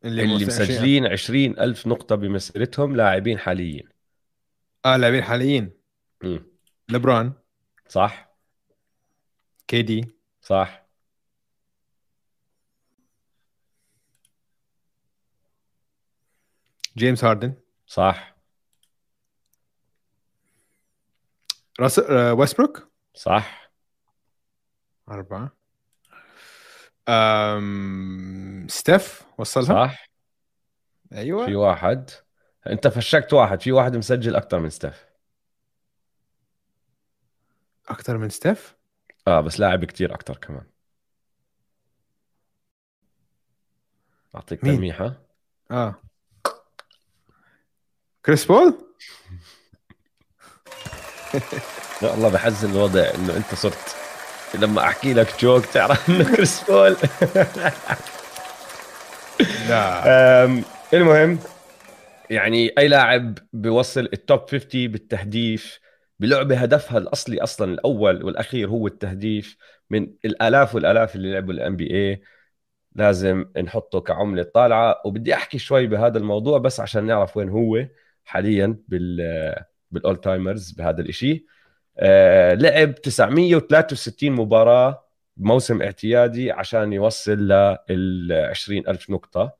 اللي 0.04 0.22
20 0.22 0.46
مسجلين 0.46 1.06
20 1.06 1.58
ألف 1.58 1.86
نقطة 1.86 2.14
بمسيرتهم 2.14 2.96
لاعبين 2.96 3.38
حاليين. 3.38 3.88
آه 4.84 4.96
لاعبين 4.96 5.22
حاليين. 5.22 5.70
مم. 6.22 6.46
لبران 6.88 7.32
صح. 7.88 8.32
كي 9.68 9.82
دي. 9.82 10.06
صح. 10.40 10.82
جيمس 16.96 17.24
هاردن. 17.24 17.54
صح. 17.86 18.36
راس 21.80 21.98
آه، 21.98 22.34
ويستبروك. 22.34 22.88
صح. 23.14 23.72
أربعة. 25.08 25.61
أم... 27.08 28.66
ستيف 28.68 29.22
وصلها؟ 29.38 29.86
صح. 29.86 30.08
أيوة. 31.12 31.46
في 31.46 31.54
واحد. 31.54 32.10
أنت 32.66 32.88
فشكت 32.88 33.32
واحد. 33.32 33.60
في 33.60 33.72
واحد 33.72 33.96
مسجل 33.96 34.36
أكثر 34.36 34.58
من 34.58 34.70
ستيف. 34.70 35.06
أكثر 37.88 38.18
من 38.18 38.28
ستيف؟ 38.28 38.76
آه 39.28 39.40
بس 39.40 39.60
لاعب 39.60 39.84
كتير 39.84 40.14
أكثر 40.14 40.36
كمان. 40.36 40.64
أعطيك؟ 44.34 44.60
تلميحة. 44.60 45.14
آه. 45.70 45.94
كريس 48.26 48.44
بول؟ 48.44 48.74
يا 52.02 52.14
الله 52.14 52.28
بحزن 52.28 52.70
الوضع 52.70 53.14
إنه 53.14 53.36
أنت 53.36 53.54
صرت. 53.54 54.01
لما 54.54 54.80
احكي 54.80 55.14
لك 55.14 55.40
جوك 55.40 55.66
تعرف 55.66 56.10
انه 56.10 56.36
كريس 56.36 56.64
بول. 56.70 56.96
لا. 59.68 60.44
المهم 60.94 61.38
يعني 62.30 62.72
أي 62.78 62.88
لاعب 62.88 63.38
بيوصل 63.52 64.08
ال 64.12 64.19
top 64.19 64.40
50 64.50 64.88
بالتهديف 64.88 65.80
بلعبه 66.18 66.56
هدفها 66.56 66.98
الأصلي 66.98 67.42
أصلا 67.42 67.72
الأول 67.72 68.24
والأخير 68.24 68.68
هو 68.68 68.86
التهديف 68.86 69.56
من 69.90 70.14
الآلاف 70.24 70.74
والآلاف 70.74 71.16
اللي 71.16 71.32
لعبوا 71.32 71.52
ال 71.52 71.76
NBA 71.76 72.22
لازم 72.94 73.44
نحطه 73.62 74.00
كعملة 74.00 74.42
طالعة. 74.42 75.02
وبدي 75.04 75.34
أحكي 75.34 75.58
شوي 75.58 75.86
بهذا 75.86 76.18
الموضوع 76.18 76.58
بس 76.58 76.80
عشان 76.80 77.04
نعرف 77.04 77.36
وين 77.36 77.48
هو 77.48 77.86
حاليا 78.24 78.78
بال 78.88 79.54
بال 79.90 80.02
all 80.02 80.20
timers 80.20 80.70
بهذا 80.72 81.00
الإشي. 81.00 81.32
آه 81.32 81.42
لعب 82.54 82.94
963 82.94 84.30
مباراة 84.32 85.04
بموسم 85.36 85.82
اعتيادي 85.82 86.50
عشان 86.52 86.92
يوصل 86.92 87.32
لل 87.32 88.32
20 88.50 88.88
ألف 88.88 89.10
نقطة. 89.10 89.52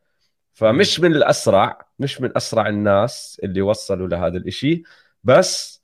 فمش 0.54 1.00
من 1.00 1.12
الأسرع 1.12 1.86
مش 1.98 2.20
من 2.20 2.36
أسرع 2.36 2.68
الناس 2.68 3.40
اللي 3.44 3.62
وصلوا 3.62 4.08
لهذا 4.08 4.36
الإشي 4.36 4.82
بس 5.24 5.82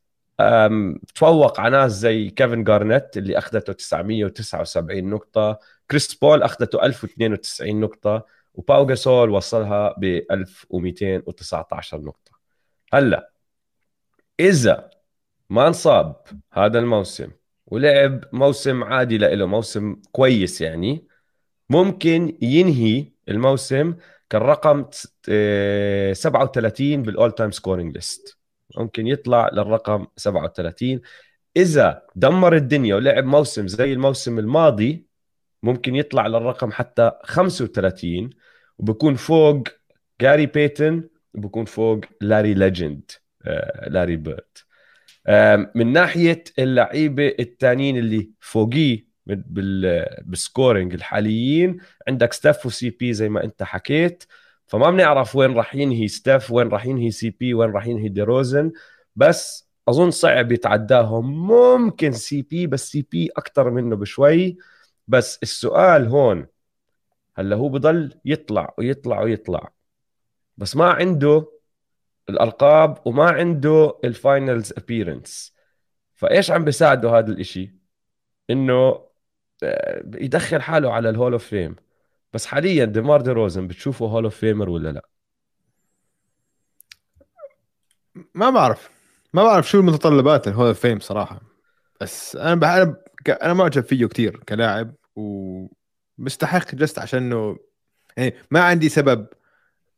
تفوق 1.15 1.61
على 1.61 1.77
ناس 1.77 1.93
زي 1.93 2.31
كيفن 2.31 2.65
جارنيت 2.65 3.17
اللي 3.17 3.39
أخذته 3.39 3.73
979 3.73 5.11
نقطة 5.11 5.59
كريس 5.91 6.15
بول 6.15 6.43
أخذته 6.43 6.85
1092 6.87 7.81
نقطة 7.81 8.27
وباو 8.55 8.87
جاسول 8.87 9.31
وصلها 9.31 9.95
ب 9.99 10.05
1219 10.31 12.01
نقطة. 12.01 12.33
هلأ 12.93 13.31
إذا 14.41 14.91
ما 15.51 15.67
انصاب 15.67 16.17
هذا 16.53 16.79
الموسم 16.79 17.29
ولعب 17.67 18.25
موسم 18.33 18.85
عادي 18.85 19.19
له 19.19 19.47
موسم 19.47 19.97
كويس 20.13 20.61
يعني. 20.61 21.07
ممكن 21.71 22.39
ينهي 22.43 23.07
الموسم 23.29 23.95
كالرقم 24.31 24.83
تس- 24.83 25.15
آه، 25.29 26.13
37 26.13 27.03
بال 27.03 27.15
all 27.15 27.33
time 27.33 27.51
scoring 27.51 27.95
list 27.95 28.39
ممكن 28.79 29.07
يطلع 29.07 29.51
للرقم 29.53 30.07
37 30.17 31.01
إذا 31.57 32.03
دمر 32.17 32.57
الدنيا 32.57 32.95
ولعب 32.95 33.25
موسم 33.25 33.67
زي 33.69 33.93
الموسم 33.93 34.39
الماضي 34.39 35.07
ممكن 35.63 35.95
يطلع 35.97 36.27
للرقم 36.27 36.73
حتى 36.73 37.13
35 37.25 38.31
وبكون 38.79 39.15
فوق 39.15 39.69
جاري 40.21 40.47
بيتن 40.47 41.09
وبكون 41.35 41.65
فوق 41.65 42.01
لاري 42.21 42.55
legend 42.55 43.11
لاري 43.87 44.17
بيرد 44.17 44.59
من 45.75 45.93
ناحية 45.93 46.45
اللعيبة 46.59 47.35
الثانيين 47.41 47.97
اللي 47.97 48.31
فوقيه 48.41 49.07
بال- 49.27 49.45
بال- 49.47 50.25
بال 50.25 50.41
scoring 50.41 50.95
الحاليين 50.95 51.79
عندك 52.09 52.33
ستاف 52.33 52.67
و 52.67 52.91
CP 52.91 53.13
زي 53.13 53.29
ما 53.29 53.45
انت 53.45 53.63
حكيت. 53.63 54.25
فما 54.67 54.91
بنعرف 54.91 55.37
وين 55.37 55.53
راح 55.55 55.75
ينهي 55.75 56.09
ستاف 56.09 56.51
وين 56.51 56.69
راح 56.69 56.87
ينهي 56.87 57.11
CP 57.11 57.55
وين 57.55 57.71
راح 57.71 57.87
ينهي 57.87 58.09
ديروزن 58.09 58.73
بس 59.17 59.69
أظن 59.89 60.11
صعب 60.11 60.53
يتعداهم. 60.53 61.47
ممكن 61.47 62.13
CP 62.13 62.67
بس 62.67 62.91
CP 62.91 63.31
أكثر 63.37 63.71
منه 63.71 63.97
بشوي. 63.97 64.57
بس 65.09 65.39
السؤال 65.43 66.07
هون 66.09 66.47
هلا 67.37 67.57
هو 67.57 67.69
بضل 67.69 68.15
يطلع 68.25 68.75
ويطلع 68.79 69.21
ويطلع. 69.23 69.73
بس 70.57 70.77
ما 70.77 70.91
عنده 70.91 71.58
الألقاب 72.29 72.99
وما 73.07 73.31
عنده 73.31 73.99
ال 74.05 74.15
finals 74.15 74.73
appearance 74.77 75.55
فإيش 76.15 76.51
عم 76.51 76.65
بيساعده 76.65 77.19
هذا 77.19 77.31
الإشي؟ 77.33 77.75
إنه 78.51 79.09
آه، 79.63 80.03
يدخل 80.15 80.63
حاله 80.63 80.93
على 80.93 81.11
ال 81.11 81.15
hall 81.15 81.33
of 81.33 81.45
fame 81.47 81.77
بس 82.33 82.47
حاليا 82.47 82.85
ديمار 82.85 83.21
دي 83.21 83.31
روزن 83.31 83.67
بتشوفه 83.67 84.07
hall 84.07 84.25
of 84.25 84.37
famer 84.37 84.71
ولا 84.71 84.89
لا؟ 84.93 85.09
ما 88.35 88.51
بعرف. 88.51 88.91
ما 89.35 89.43
بعرف 89.45 89.69
شو 89.71 89.81
المتطلبات 89.81 90.49
ال 90.49 90.53
hall 90.53 90.67
of 90.67 90.81
fame 90.81 91.01
صراحة. 91.01 91.41
بس 92.01 92.37
أنا 92.37 92.55
بح... 92.55 92.69
أنا 92.69 92.97
ك- 93.25 93.31
أنا 93.31 93.55
معجب 93.55 93.83
فيه 93.85 94.07
كثير 94.07 94.37
كلاعب 94.49 94.95
ومستحق 95.17 96.75
just 96.75 96.99
عشان 96.99 97.19
إنه 97.23 97.59
يعني 98.17 98.35
ما 98.51 98.61
عندي 98.61 98.89
سبب 98.89 99.27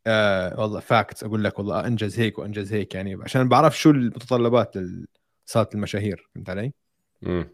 آه 0.07 0.59
والله 0.61 0.79
facts 0.79 1.23
أقول 1.23 1.43
لك 1.43 1.59
والله 1.59 1.87
أنجز 1.87 2.19
هيك 2.19 2.39
وأنجز 2.39 2.73
هيك 2.73 2.95
يعني 2.95 3.17
عشان 3.23 3.49
بعرف 3.49 3.77
شو 3.79 3.89
المتطلبات 3.89 4.77
ال- 4.77 5.07
صارت 5.45 5.75
المشاهير 5.75 6.29
فهمت 6.35 6.49
علي؟ 6.49 6.73
مم. 7.21 7.49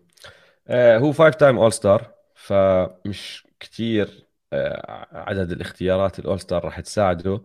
آه 0.67 0.97
هو 0.97 1.11
five-time 1.11 1.57
All-Star 1.57 2.13
فمش 2.35 3.47
كتير 3.59 4.27
آه 4.53 5.07
عدد 5.11 5.51
الاختيارات 5.51 6.19
ال 6.19 6.39
All-Star 6.39 6.65
راح 6.65 6.79
تساعده 6.79 7.43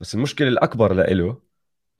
بس 0.00 0.14
المشكلة 0.14 0.48
الأكبر 0.48 0.92
لإله 0.92 1.42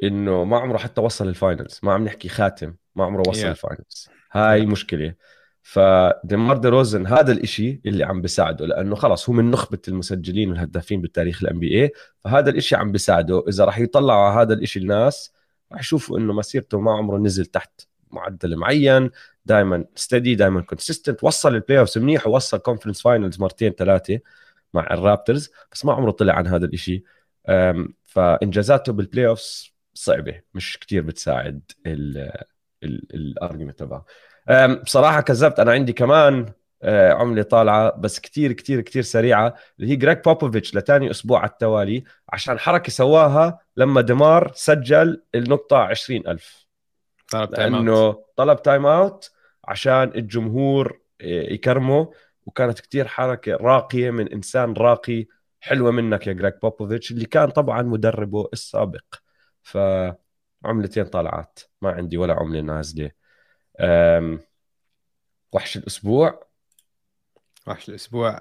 إنه 0.03 0.45
ما 0.45 0.59
عمره 0.59 0.79
حتى 0.79 1.01
وصل 1.01 1.29
ال 1.29 1.36
finals 1.36 1.81
ما 1.83 1.93
عم 1.93 2.05
نحكي 2.05 2.29
خاتم 2.29 2.75
ما 2.97 3.05
عمره 3.05 3.23
وصل 3.29 3.43
Yeah. 3.43 3.47
ال 3.47 3.56
finals 3.56 4.09
هاي 4.33 4.63
Yeah. 4.63 4.69
مشكلة 4.69 5.15
فديمار 5.63 6.57
ديروزن 6.57 7.07
هذا 7.07 7.33
الإشي 7.33 7.81
اللي 7.87 8.05
عم 8.05 8.21
بيساعده 8.23 8.67
لأنه 8.67 8.95
خلص 8.97 9.29
هو 9.29 9.35
من 9.35 9.51
نخبة 9.51 9.79
المسجلين 9.89 10.49
والهدافين 10.51 11.01
بالتاريخ 11.01 11.43
ال 11.43 11.59
NBA 11.59 11.93
فهذا 12.21 12.51
الإشي 12.51 12.77
عم 12.77 12.93
بيساعده 12.93 13.45
إذا 13.49 13.65
راح 13.65 13.79
يطلعوا 13.79 14.21
على 14.23 14.41
هذا 14.43 14.55
الإشي 14.55 14.79
الناس 14.79 15.33
راح 15.73 15.81
يشوفوا 15.81 16.19
إنه 16.19 16.33
مسيرته 16.33 16.81
ما 16.81 16.93
عمره 16.93 17.19
نزل 17.19 17.47
تحت 17.47 17.81
معدل 18.11 18.57
معين 18.57 19.11
دائما 19.45 19.85
steady 19.95 20.35
دائما 20.35 20.61
consistent 20.61 21.25
وصل 21.25 21.55
ال 21.55 21.79
playoffs 21.79 21.99
منيح 21.99 22.27
ووصل 22.27 22.59
conference 22.59 23.03
finals 23.03 23.41
مرتين 23.41 23.73
ثلاثة 23.73 24.19
مع 24.75 24.87
الرابترز 24.91 25.51
بس 25.73 25.85
ما 25.85 25.93
عمره 25.93 26.11
طلع 26.11 26.35
عن 26.35 26.47
هذا 26.47 26.65
الإشي. 26.67 27.05
أم، 27.49 27.95
فإنجازاته 28.05 28.93
بال 28.93 29.27
playoffs 29.27 29.73
صعبة 29.95 30.41
مش 30.55 30.79
كتير 30.79 31.03
بتساعد 31.03 31.63
ال 33.15 33.22
argument 33.22 33.79
تبعه. 33.79 34.05
بصراحة 34.85 35.21
كذبت. 35.21 35.61
أنا 35.61 35.73
عندي 35.73 35.93
كمان 35.93 36.53
آه، 36.83 37.13
عملة 37.13 37.43
طالعة 37.43 37.97
بس 37.97 38.21
كتير 38.21 38.53
كتير 38.53 38.81
كتير 38.81 39.03
سريعة 39.03 39.55
اللي 39.79 39.91
هي 39.91 39.97
جريج 39.97 40.25
بوبوفيتش 40.25 40.75
لتاني 40.75 41.11
أسبوع 41.11 41.41
على 41.41 41.51
التوالي 41.51 42.05
عشان 42.29 42.59
حركة 42.59 42.91
سواها 42.93 43.59
لما 43.77 44.01
دمار 44.01 44.53
سجل 44.55 45.23
النقطة 45.35 45.77
20000 45.77 46.67
طلب 47.31 47.51
time 47.51 47.77
لأنه 47.77 48.25
طلب 48.37 48.63
timeout 48.63 49.31
عشان 49.65 50.13
الجمهور 50.15 51.01
آه، 51.21 51.25
يكرمه 51.53 52.13
وكانت 52.47 52.81
كتير 52.81 53.09
حركة 53.09 53.53
راقية 53.53 54.11
من 54.11 54.29
إنسان 54.33 54.73
راقي 54.73 55.27
حلوة 55.61 55.91
منك 55.91 56.27
يا 56.27 56.33
جريج 56.33 56.63
بوبوفيتش 56.63 57.11
اللي 57.11 57.25
كان 57.25 57.51
طبعا 57.51 57.83
مدربه 57.83 58.49
السابق. 58.53 59.05
فعملتين 59.63 61.05
طالعات 61.05 61.59
ما 61.83 61.91
عندي 61.91 62.17
ولا 62.17 62.35
عملة 62.35 62.61
نازلة. 62.61 63.11
وحش 65.53 65.77
الأسبوع. 65.77 66.47
وحش 67.67 67.89
الأسبوع. 67.89 68.41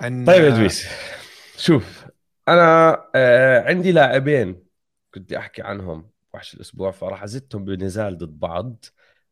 عن 0.00 0.24
طيب 0.24 0.44
يا 0.44 0.50
دويس 0.50 0.88
شوف 1.56 2.06
أنا 2.48 3.04
آه، 3.14 3.60
عندي 3.60 3.92
لاعبين 3.92 4.64
كنت 5.14 5.32
أحكي 5.32 5.62
عنهم 5.62 6.10
وحش 6.34 6.54
الأسبوع 6.54 6.90
فراح 6.90 7.22
أزتهم 7.22 7.64
بنزال 7.64 8.18
ضد 8.18 8.38
بعض. 8.38 8.84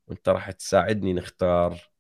وانت 0.07 0.29
راح 0.29 0.51
تساعدني 0.51 1.13
نختار 1.13 1.91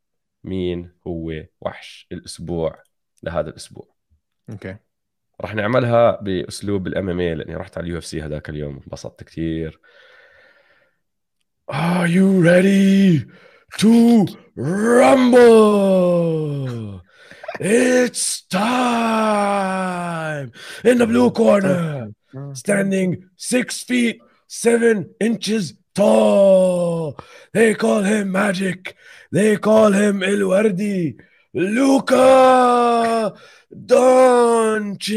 مين 0.44 0.92
هو 1.06 1.32
وحش 1.60 2.06
الأسبوع 2.12 2.82
لهذا 3.22 3.50
الأسبوع. 3.50 3.94
أوكي. 4.50 4.76
راح 5.40 5.54
نعملها 5.54 6.20
بأسلوب 6.20 6.86
ال 6.86 7.08
MMA 7.08 7.34
لأني 7.34 7.56
رحت 7.56 7.78
على 7.78 7.84
ال 7.84 7.98
UFC 7.98 8.22
هذاك 8.22 8.48
اليوم 8.50 8.80
انبسطت 8.84 9.24
كثير 9.24 9.80
Are 11.68 12.06
you 12.06 12.40
ready 12.40 13.24
to 13.78 14.26
rumble? 14.54 15.42
It's 17.58 18.42
time 18.42 18.92
in 20.84 20.98
the 20.98 21.08
blue 21.08 21.32
corner, 21.32 22.12
standing 22.52 23.28
six 23.34 23.82
feet 23.82 24.20
seven 24.46 25.12
inches 25.18 25.74
tall. 25.92 27.18
They 27.52 27.74
call 27.74 28.04
him 28.04 28.30
Magic. 28.30 28.94
They 29.32 29.56
call 29.56 29.90
him 29.92 30.22
El 30.22 30.46
Wardi. 30.46 31.16
Luka 31.52 33.34
Doncic. 33.74 35.12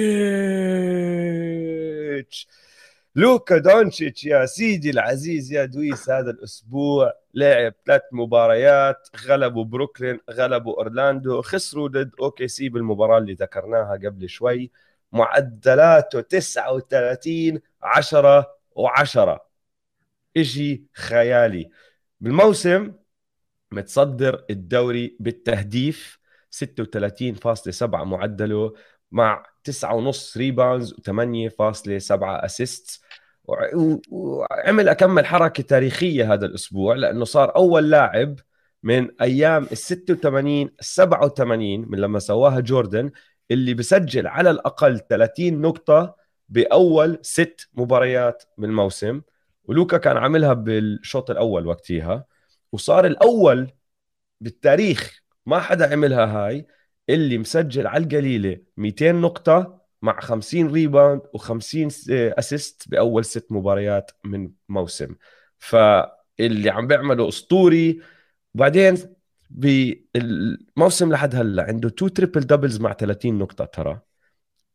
لوكا 3.16 3.58
دونتشيتش 3.58 4.26
يا 4.26 4.46
سيدي 4.46 4.90
العزيز 4.90 5.52
يا 5.54 5.66
دويس 5.66 6.10
هذا 6.10 6.32
الأسبوع 6.32 7.14
لعب 7.34 7.74
ثلاث 7.86 8.02
مباريات 8.12 9.08
غلبوا 9.26 9.66
بروكلين 9.66 10.20
غلبوا 10.32 10.78
أورلاندو 10.78 11.42
خسروا 11.42 11.88
ضد 11.88 12.12
OKC 12.20 12.70
بالمباراة 12.70 13.18
اللي 13.18 13.34
ذكرناها 13.34 13.92
قبل 13.94 14.30
شوي 14.30 14.72
معدلاته 15.12 16.22
39 16.22 17.62
10 17.82 18.56
وعشرة. 18.76 19.46
إشي 20.38 20.84
خيالي. 20.94 21.70
بالموسم 22.22 22.94
متصدر 23.72 24.46
الدوري 24.50 25.18
بالتهديف 25.20 26.20
36.7 26.52 27.84
معدله 27.84 28.74
مع 29.12 29.46
9.5 29.64 30.38
rebounds 30.38 30.94
و8.7 30.94 32.20
assist 32.22 33.02
وعمل 34.10 34.90
أكمل 34.90 35.26
حركة 35.26 35.64
تاريخية 35.64 36.34
هذا 36.34 36.46
الأسبوع 36.46 36.96
لأنه 36.96 37.26
صار 37.26 37.56
أول 37.56 37.90
لاعب 37.90 38.40
من 38.84 39.22
أيام 39.22 39.64
ال 39.72 39.78
86 39.78 40.62
ال 40.62 40.72
87 40.80 41.86
من 41.92 42.00
لما 42.00 42.20
سواها 42.20 42.60
جوردن 42.60 43.12
اللي 43.52 43.74
بسجل 43.74 44.28
على 44.28 44.52
الأقل 44.52 45.00
30 45.00 45.62
نقطة 45.62 46.16
بأول 46.50 47.20
ست 47.22 47.70
مباريات 47.74 48.44
من 48.58 48.70
الموسم 48.70 49.22
ولوكا 49.64 49.98
كان 49.98 50.18
عاملها 50.18 50.54
بالشوط 50.54 51.32
الأول 51.32 51.68
وقتها. 51.68 52.26
وصار 52.72 53.06
الأول 53.06 53.72
بالتاريخ 54.42 55.22
ما 55.46 55.60
حدا 55.60 55.92
عملها 55.92 56.26
هاي. 56.26 56.68
اللي 57.10 57.38
مسجل 57.38 57.88
على 57.88 58.04
القليلة 58.04 58.58
200 58.78 59.12
نقطة 59.12 59.80
مع 60.02 60.20
50 60.20 60.72
rebound 60.72 61.22
و50 61.38 61.88
assist 62.10 62.90
بأول 62.90 63.26
ست 63.26 63.52
مباريات 63.52 64.12
من 64.24 64.52
موسم. 64.70 65.16
فاللي 65.58 66.70
عم 66.70 66.88
بيعمله 66.88 67.28
أسطوري. 67.28 68.02
وبعدين 68.56 68.98
بالموسم 69.50 71.12
لحد 71.12 71.36
هلأ 71.36 71.64
عنده 71.64 71.90
two 71.90 72.08
triple-doubles 72.08 72.82
مع 72.82 72.94
30 72.94 73.38
نقطة 73.38 73.66
ترى. 73.66 74.00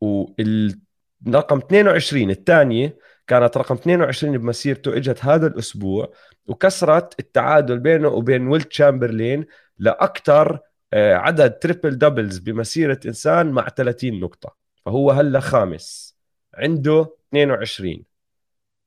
والرقم 0.00 1.58
22 1.58 2.30
الثانية 2.30 2.98
كانت 3.26 3.56
رقم 3.56 3.74
22 3.74 4.38
بمسيرته 4.38 4.96
إجت 4.96 5.24
هذا 5.24 5.46
الأسبوع 5.46 6.12
وكسرت 6.46 7.20
التعادل 7.20 7.78
بينه 7.78 8.08
وبين 8.08 8.46
ويل 8.48 8.62
تشامبرلين 8.62 9.46
لأكثر 9.78 10.60
عدد 10.94 11.50
triple-doubles 11.50 12.38
بمسيرة 12.38 13.00
إنسان 13.06 13.50
مع 13.50 13.68
30 13.68 14.20
نقطة 14.20 14.56
فهو 14.84 15.10
هلأ 15.10 15.40
خامس 15.40 16.16
عنده 16.54 17.16
22 17.28 18.04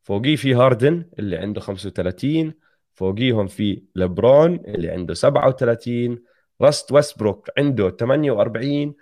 فوقيه 0.03 0.35
في 0.35 0.53
هاردن 0.53 1.05
اللي 1.19 1.37
عنده 1.37 1.61
35 1.61 2.53
فوقيهم 2.93 3.47
في 3.47 3.83
لبرون 3.95 4.55
اللي 4.55 4.89
عنده 4.89 5.13
37 5.13 6.23
راست 6.61 6.91
ويستبروك 6.91 7.49
عنده 7.57 7.89
48 7.89 8.95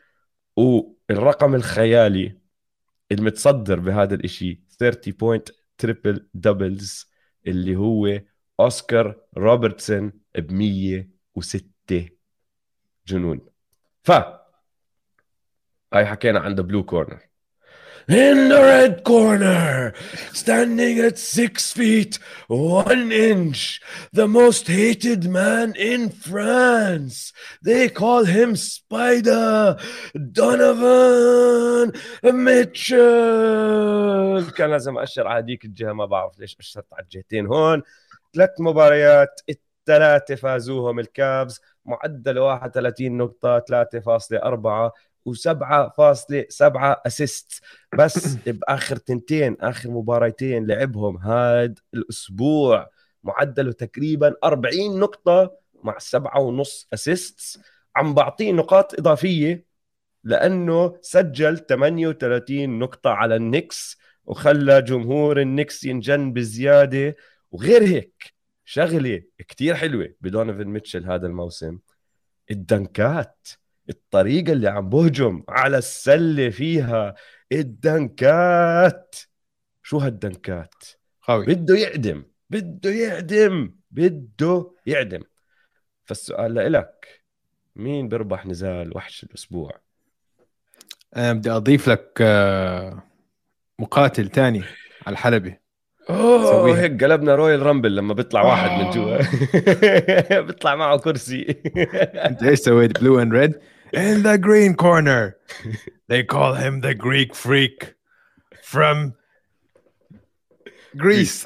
والرقم 0.58 1.56
الخيالي 1.56 2.38
المتصدر 3.12 3.80
بهذا 3.80 4.16
الإشي 4.16 4.62
30 4.80 5.14
point 5.14 5.50
triple-doubles 5.78 7.12
اللي 7.48 7.76
هو 7.76 8.22
أوسكار 8.60 9.22
روبرتسون 9.38 10.14
ب 10.38 10.52
106 10.52 12.15
جنون 13.08 13.42
ف 14.04 14.12
هاي 15.94 16.06
حكينا 16.06 16.40
عن 16.40 16.56
the 16.56 16.62
blue 16.62 16.84
corner 16.84 17.20
In 18.08 18.50
the 18.50 18.62
red 18.62 19.04
corner, 19.04 19.92
standing 20.32 21.00
at 21.00 21.18
six 21.18 21.74
feet, 21.74 22.20
one 22.48 23.12
inch, 23.12 23.82
the 24.14 24.28
most 24.28 24.68
hated 24.68 25.24
man 25.28 25.74
in 25.76 26.12
France. 26.12 27.34
They 27.64 27.90
call 27.90 28.26
him 28.26 28.56
Spider 28.56 29.78
Donovan 30.14 31.94
Mitchell. 32.24 33.02
كان 34.58 34.70
لازم 34.70 34.98
أشر 34.98 35.28
على 35.28 35.44
هذيك 35.44 35.66
الجهة 35.66 35.94
ما 35.94 36.06
بعرف 36.06 36.40
ليش 36.40 36.58
أشرت 36.60 36.94
على 36.94 37.04
الجهتين 37.04 37.48
هون. 37.48 37.84
ثلاث 38.36 38.50
مباريات 38.60 39.42
الثلاثة 39.90 40.36
فازوهم 40.36 41.00
الكابز 41.00 41.62
معدل 41.86 42.40
31 42.40 43.18
نقطة 43.18 43.60
3.4 43.60 44.92
و7.7 45.30 47.02
assist 47.06 47.62
بس 47.98 48.36
بآخر 48.48 48.96
تنتين 48.96 49.58
آخر 49.62 49.90
مباراتين 49.90 50.68
لعبهم 50.68 51.18
هاد 51.18 51.80
الأسبوع 51.94 52.90
معدله 53.24 53.72
تقريبا 53.72 54.36
40 54.44 55.00
نقطة 55.00 55.58
مع 55.84 55.98
سبعة 55.98 56.40
ونص 56.40 56.88
assist 56.94 57.60
عم 57.96 58.14
بعطيه 58.14 58.52
نقاط 58.52 59.00
إضافية 59.00 59.66
لأنه 60.24 60.98
سجل 61.02 61.58
38 61.58 62.80
نقطة 62.80 63.10
على 63.10 63.36
النكس 63.36 63.98
وخلى 64.26 64.82
جمهور 64.82 65.42
النكس 65.42 65.84
ينجن 65.84 66.34
بزيادة 66.34 67.16
وغير 67.52 67.84
هيك. 67.84 68.35
شغلة 68.66 69.22
كتير 69.38 69.76
حلوة 69.76 70.16
بدونيفن 70.22 70.68
ميتشل 70.68 71.06
هذا 71.12 71.28
الموسم. 71.28 71.80
الدنكات 72.52 73.48
الطريقة 73.90 74.52
اللي 74.52 74.68
عم 74.68 74.90
بهجم 74.90 75.44
على 75.50 75.78
السلة 75.78 76.50
فيها 76.50 77.16
الدنكات. 77.52 79.16
شو 79.84 79.98
هالدنكات؟ 79.98 80.84
قوي. 81.22 81.46
بده 81.46 81.78
يعدم 81.78 82.24
بده 82.50 82.90
يعدم 82.90 83.76
بده 83.92 84.72
يعدم. 84.86 85.24
فالسؤال 86.06 86.54
لإلك 86.54 87.24
مين 87.76 88.10
بيربح 88.10 88.46
نزال 88.46 88.98
وحش 88.98 89.24
الأسبوع؟ 89.24 89.80
بدي 91.18 91.52
أضيف 91.52 91.90
لك 91.90 92.18
آه، 92.22 93.04
مقاتل 93.80 94.30
تاني 94.30 94.64
على 95.06 95.14
الحلبة. 95.14 95.65
اوه. 96.10 96.80
هيك 96.80 97.04
قلبنا 97.04 97.36
رويال 97.36 97.62
رامبل 97.62 97.96
لما 97.96 98.14
بيطلع 98.14 98.42
واحد 98.42 98.70
من 98.72 98.90
جوا 98.90 99.18
آه. 99.18 100.40
بيطلع 100.40 100.76
معه 100.76 100.98
كرسي 100.98 101.62
انت 102.16 102.44
إيش 102.44 102.60
سويت 102.60 103.00
بلو 103.02 103.20
اند 103.20 103.34
ريد 103.34 103.54
in 103.96 104.24
the 104.24 104.38
green 104.38 104.76
corner 104.76 105.38
they 106.12 106.24
call 106.24 106.54
him 106.54 106.82
the 106.82 106.94
Greek 106.94 107.36
freak 107.36 107.96
from 108.62 109.14
Greece 110.98 111.46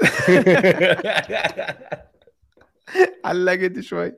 علقت 3.26 3.80
شوي 3.80 4.14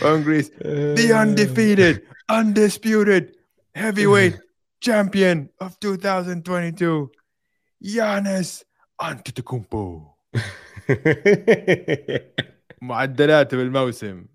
from 0.00 0.24
Greece 0.24 0.50
the 0.98 1.12
undefeated 1.22 2.02
undisputed 2.28 3.36
heavyweight 3.74 4.36
champion 4.80 5.48
of 5.60 5.78
2022 5.80 7.10
Giannis 7.84 8.64
Antetokounmpo 9.02 10.12
معدلاته 12.82 13.56
بالموسم. 13.56 14.26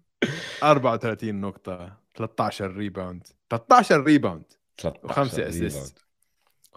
34 0.63 1.41
نقطة. 1.41 1.97
13 2.15 2.75
rebound 2.75 3.27
13 3.49 4.03
rebound 4.03 4.43
13 4.77 5.05
وخمسة. 5.05 5.47
assist 5.47 6.05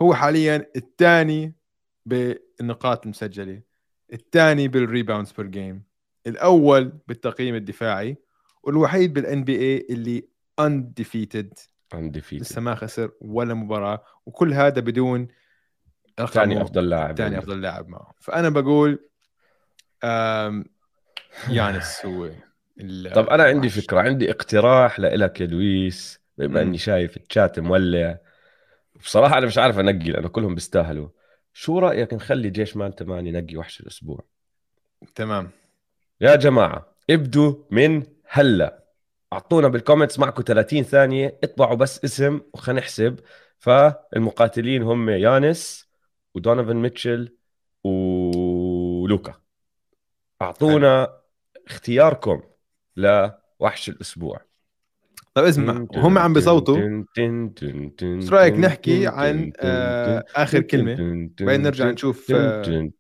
هو 0.03 0.15
حاليا 0.15 0.67
الثاني 0.77 1.55
بالنقاط 2.07 3.05
المسجلة. 3.05 3.63
الثاني 4.13 4.69
بال 4.69 4.82
rebounds 4.82 5.33
per 5.33 5.47
game 5.47 5.83
الأول 6.27 6.93
بالتقييم 7.09 7.55
الدفاعي. 7.55 8.17
والوحيد 8.63 9.13
بال 9.13 9.45
NBA 9.45 9.87
اللي 9.91 10.29
undefeated 10.61 11.59
undefeated. 11.95 12.33
لسه 12.33 12.61
ما 12.61 12.75
خسر 12.75 13.11
ولا 13.21 13.55
مباراة. 13.55 14.05
وكل 14.27 14.55
هذا 14.55 14.81
بدون 14.81 15.29
ثاني 16.27 16.63
أفضل 16.63 16.89
لاعب 16.91 17.17
ثاني 17.17 17.27
عنده. 17.27 17.39
أفضل 17.39 17.61
لاعب 17.61 17.89
معه 17.89 18.15
فأنا 18.21 18.49
بقول 18.49 18.99
يانس 21.49 22.01
هو 22.07 22.31
طب 23.15 23.29
أنا 23.29 23.43
عندي. 23.43 23.69
فكرة 23.69 24.01
عندي 24.01 24.31
اقتراح 24.31 25.01
لإلك 25.01 25.41
يا 25.41 25.47
دويس 25.47 26.21
بما. 26.39 26.63
إني 26.63 26.79
شايف 26.79 27.17
الشات 27.17 27.61
مولع. 27.61 28.19
بصراحة 29.05 29.39
أنا 29.39 29.47
مش 29.47 29.59
عارف 29.59 29.79
أنقي 29.79 30.11
لأنه 30.11 30.29
كلهم 30.29 30.55
بيستاهلوا. 30.55 31.09
شو 31.53 31.79
رأيك 31.79 32.15
نخلي 32.15 32.51
جيش 32.51 32.77
man-to-man 32.77 33.27
ينقي 33.27 33.57
وحش 33.57 33.81
الأسبوع؟ 33.81 34.25
تمام. 35.15 35.51
يا 36.21 36.37
جماعة 36.37 36.97
ابدوا 37.11 37.55
من 37.71 38.03
هلأ. 38.29 38.85
أعطونا 39.33 39.69
بال 39.69 39.79
comments 39.79 40.19
معكم 40.19 40.43
30 40.43 40.83
ثانية 40.83 41.39
اطبعوا 41.45 41.75
بس 41.75 42.05
اسم 42.05 42.41
وخلينا 42.55 42.81
نحسب. 42.81 43.21
فالمقاتلين 43.59 44.83
هم 44.83 45.11
يانس 45.11 45.90
ودونيفن 46.35 46.77
ميتشل 46.77 47.37
ولوكا. 47.85 49.35
أعطونا 50.43 51.21
اختياركم 51.67 52.43
لوحش 52.97 53.89
الأسبوع. 53.89 54.41
طيب 55.35 55.45
اسمع 55.45 55.87
وهم 55.97 56.19
عم 56.19 56.33
بيصوتوا. 56.33 57.05
إيش 58.03 58.31
رأيك 58.33 58.55
نحكي 58.55 59.07
عن 59.07 59.53
آه 59.61 60.25
آخر 60.37 60.61
كلمة؟ 60.61 60.95
بعدين 61.41 61.63
نرجع 61.63 61.91
نشوف 61.91 62.31
آه 62.31 62.91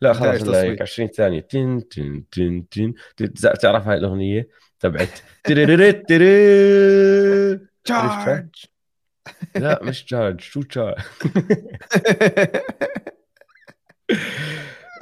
لا 0.00 0.12
خلاص 0.12 0.34
هيك 0.34 0.42
تصويت. 0.42 0.82
20 0.82 1.08
ثانية. 1.08 1.40
تن 1.40 1.88
تن 1.88 2.24
تن 2.30 2.68
تن. 2.70 2.94
تن- 3.16 3.34
تعرف 3.34 3.88
هاي 3.88 3.98
الأغنية 3.98 4.48
تبعت؟ 4.80 5.20
تشارج 7.84 8.64
لا 9.56 9.80
مش 9.82 10.04
تشارج 10.04 10.40
شو 10.40 10.62
تشارج 10.62 10.94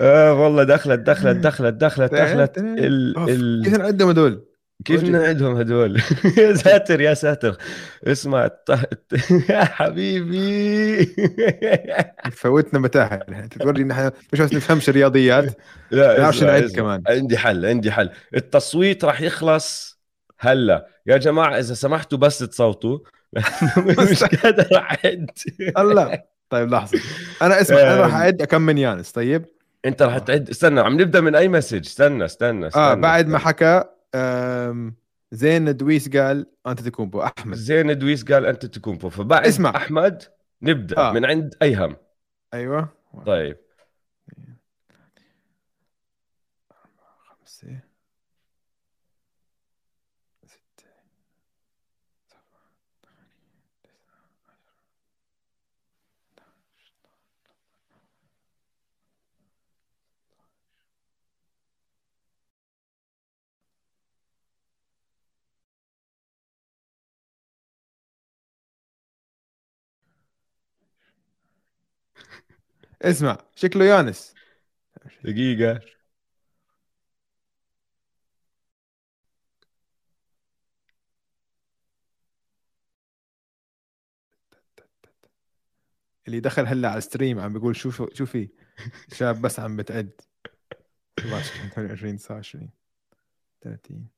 آه 0.01 0.33
والله 0.33 0.65
دخلت 0.65 1.01
دخلت 1.01 1.37
دخلت 1.37 1.75
دخلت 1.75 2.15
دخلت 2.15 2.59
ال 2.59 3.19
ال 3.19 3.65
كيف 3.65 3.79
نعدهم 3.79 4.09
هدول؟ 4.09 4.45
كيف. 4.85 5.03
نعدهم 5.05 5.57
هدول؟ 5.57 6.01
يا 6.39 6.55
ساتر 6.55 7.01
يا 7.01 7.15
ساتر. 7.15 7.57
اسمع 8.07 8.51
يا 9.51 9.65
حبيبي. 9.65 11.05
فوتنا 12.41 12.81
متاهه 12.81 13.21
انت 13.29 13.59
توري 13.59 13.83
إن 13.83 13.91
إحنا 13.91 14.13
مش 14.33 14.41
بس 14.41 14.53
نفهمش 14.55 14.91
رياضيات 14.91 15.59
لا 15.91 16.21
نعرفش 16.21 16.43
نعد. 16.43 16.71
كمان. 16.71 17.03
عندي 17.07 17.39
حل 17.39 17.67
عندي 17.67 17.91
حل. 17.91 18.11
التصويت 18.35 19.05
راح 19.05 19.21
يخلص 19.21 19.99
هلا. 20.39 20.87
يا 21.07 21.17
جماعة 21.17 21.59
إذا 21.59 21.75
سمحتوا 21.75 22.19
بس 22.19 22.39
تصوتوا. 22.39 22.99
مش 24.11 24.25
قادر 24.25 24.77
أعد. 24.77 25.31
الله 25.79 26.23
طيب 26.51 26.71
لحظة. 26.71 27.01
أنا 27.43 27.61
اسمع 27.61 27.81
أنا 27.81 27.97
راح. 27.97 28.15
أعد 28.15 28.43
كم 28.43 28.63
من 28.63 28.79
يانس. 28.79 29.13
طيب؟ 29.13 29.45
أنت 29.85 30.03
راح 30.03 30.19
تعد. 30.19 30.49
استنى 30.49 30.81
عم 30.81 31.01
نبدأ 31.01 31.21
من 31.21 31.35
أي 31.35 31.49
مسج؟ 31.49 31.87
استنى 31.87 32.25
استنى, 32.25 32.67
استنى. 32.67 32.83
آه 32.83 32.95
بعد 32.95 33.29
ما. 33.29 33.39
حكى 33.39 33.85
زين 35.33 35.77
دويس 35.77 36.17
قال 36.17 36.47
انت 36.67 36.81
تكومبو 36.81 37.23
أحمد. 37.23 37.55
زين 37.57 37.99
دويس 37.99 38.25
قال 38.25 38.47
انت 38.47 38.67
تكون 38.67 38.99
فبعد 38.99 39.47
اسمع. 39.47 39.77
أحمد 39.77 40.23
نبدأ 40.63 40.99
آه. 40.99 41.13
من 41.13 41.25
عند 41.25 41.55
أيهم. 41.63 41.97
أيوه. 42.55 42.89
طيب. 43.27 43.57
اسمع 73.03 73.39
شكله 73.55 73.85
يانس. 73.85 74.35
دقيقة. 75.25 75.81
اللي 86.27 86.41
دخل 86.41 86.67
هلا 86.67 86.89
على 86.89 86.99
الستريم 86.99 87.41
عم 87.41 87.53
بيقول 87.53 87.77
شو 87.77 87.91
شو 87.91 88.27
في؟ 88.27 88.49
شاب 89.13 89.43
بس 89.43 89.61
عم 89.61 89.77
بتعد. 89.77 90.11
27 91.21 91.71
28 91.71 92.17
29 92.17 92.71
30 93.61 94.09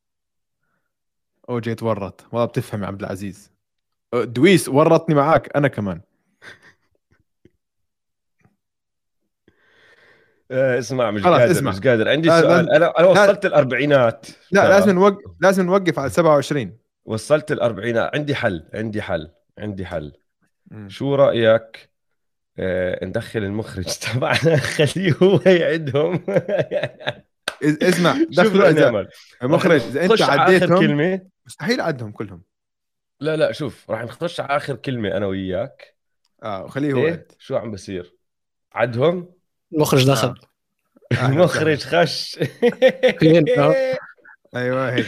اوجي 1.48 1.74
تورط 1.74 2.24
والله 2.32 2.44
بتفهم 2.44 2.82
يا 2.82 2.86
عبد 2.86 3.00
العزيز. 3.02 3.50
أه، 4.14 4.24
دويس 4.24 4.68
ورطني 4.68 5.14
معاك 5.14 5.56
أنا 5.56 5.68
كمان. 5.68 6.00
اسمع 10.50 11.10
مش 11.10 11.22
قادر 11.24 11.50
اسمع. 11.50 11.70
مش 11.70 11.80
قادر. 11.80 12.08
عندي 12.08 12.28
لا، 12.28 12.40
سؤال. 12.40 12.64
لا- 12.64 12.76
أنا 12.76 12.98
أنا 12.98 13.06
وصلت 13.06 13.46
الأربعينات 13.46 14.26
لا 14.50 14.60
ترى. 14.62 14.70
لازم 14.70 14.90
نوقف 14.94 15.30
لازم 15.40 15.66
نوقف 15.66 15.98
على 15.98 16.10
27 16.10 16.76
وصلت 17.04 17.52
الأربعينات. 17.52 18.14
عندي 18.14 18.34
حل 18.34 18.68
عندي 18.74 19.02
حل 19.02 19.30
عندي 19.58 19.86
حل. 19.86 20.12
شو 20.88 21.14
رأيك 21.14 21.90
آه 22.58 23.04
ندخل 23.04 23.44
المخرج؟ 23.44 23.84
تبعنا 24.14 24.56
خليه 24.56 25.14
هو 25.22 25.40
يعدهم. 25.46 26.24
اسمع 27.62 28.16
دخلوا 28.30 28.68
إذا 28.68 28.80
نعمل. 28.84 29.08
مخرج 29.42 29.80
إذا 29.80 30.04
أنت 30.04 30.22
عديتهم 30.22 30.80
كلمة. 30.80 31.20
مستحيل 31.46 31.80
أعدهم 31.80 32.12
كلهم. 32.12 32.42
لا 33.20 33.36
لا 33.36 33.52
شوف 33.52 33.90
راح 33.90 34.02
نخش 34.04 34.40
على 34.40 34.56
آخر 34.56 34.76
كلمة 34.76 35.16
أنا 35.16 35.26
وياك. 35.26 35.94
آه 36.42 36.64
وخليه 36.64 36.92
هو 36.92 37.06
يعد. 37.06 37.32
شو 37.38 37.56
عم 37.56 37.70
بصير؟ 37.70 38.14
عدهم؟ 38.72 39.28
المخرج 39.72 40.06
دخل 40.06 40.34
المخرج 41.22 41.76
وسهلاً. 41.78 42.04
خش. 42.06 42.38
فين؟ 43.20 43.48
أهو. 43.58 43.74
أيوه 44.56 44.94
هيك. 44.94 45.06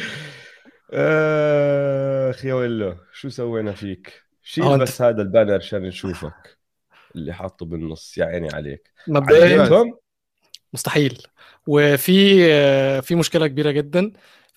اخ 0.95 2.45
يا 2.45 2.55
ولو 2.55 2.97
شو 3.13 3.29
سوينا 3.29 3.73
فيك؟ 3.73 4.23
شيل 4.43 4.79
بس 4.79 5.03
هذا 5.03 5.23
البانر 5.23 5.55
عشان 5.55 5.83
نشوفك 5.83 6.59
اللي 7.15 7.33
حاطه 7.33 7.67
بالنص 7.67 8.19
يا 8.19 8.25
عيني 8.25 8.49
عليك. 8.55 8.91
مبدئيا 9.09 9.93
مستحيل. 10.73 11.23
وفي 11.67 12.47
آه، 12.53 13.01
في 13.01 13.15
مشكلة 13.15 13.47
كبيرة 13.47 13.71
جدا. 13.71 14.13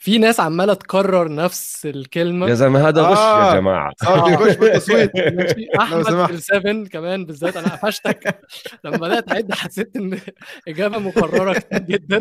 في 0.05 0.17
ناس 0.17 0.39
عمالة 0.39 0.73
تكرر 0.73 1.35
نفس 1.35 1.85
الكلمة. 1.85 2.49
يا 2.49 2.53
زلمة 2.53 2.87
هذا 2.87 3.01
غش 3.01 3.17
آه. 3.17 3.49
يا 3.49 3.59
جماعة 3.59 3.93
صار 4.03 4.29
بيخش 4.29 4.55
بالتصويت. 4.55 5.11
ماشي. 5.37 5.67
أحمد 5.79 6.03
سمحت. 6.03 6.31
السفن 6.31 6.85
كمان 6.85 7.25
بالذات 7.25 7.57
أنا 7.57 7.75
قفشتك. 7.75 8.39
لما 8.83 8.97
بدأت 8.97 9.31
أعد 9.31 9.53
حسيت 9.53 9.95
إن 9.95 10.19
إجابة 10.67 10.99
مكررة 10.99 11.53
كتير 11.53 11.79
جدا. 11.79 12.19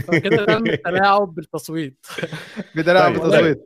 فكده 0.00 0.44
تم 0.44 0.66
التلاعب 0.66 1.34
بالتصويت. 1.34 2.06
بتلاعب 2.74 3.12
طيب. 3.12 3.22
بالتصويت. 3.22 3.64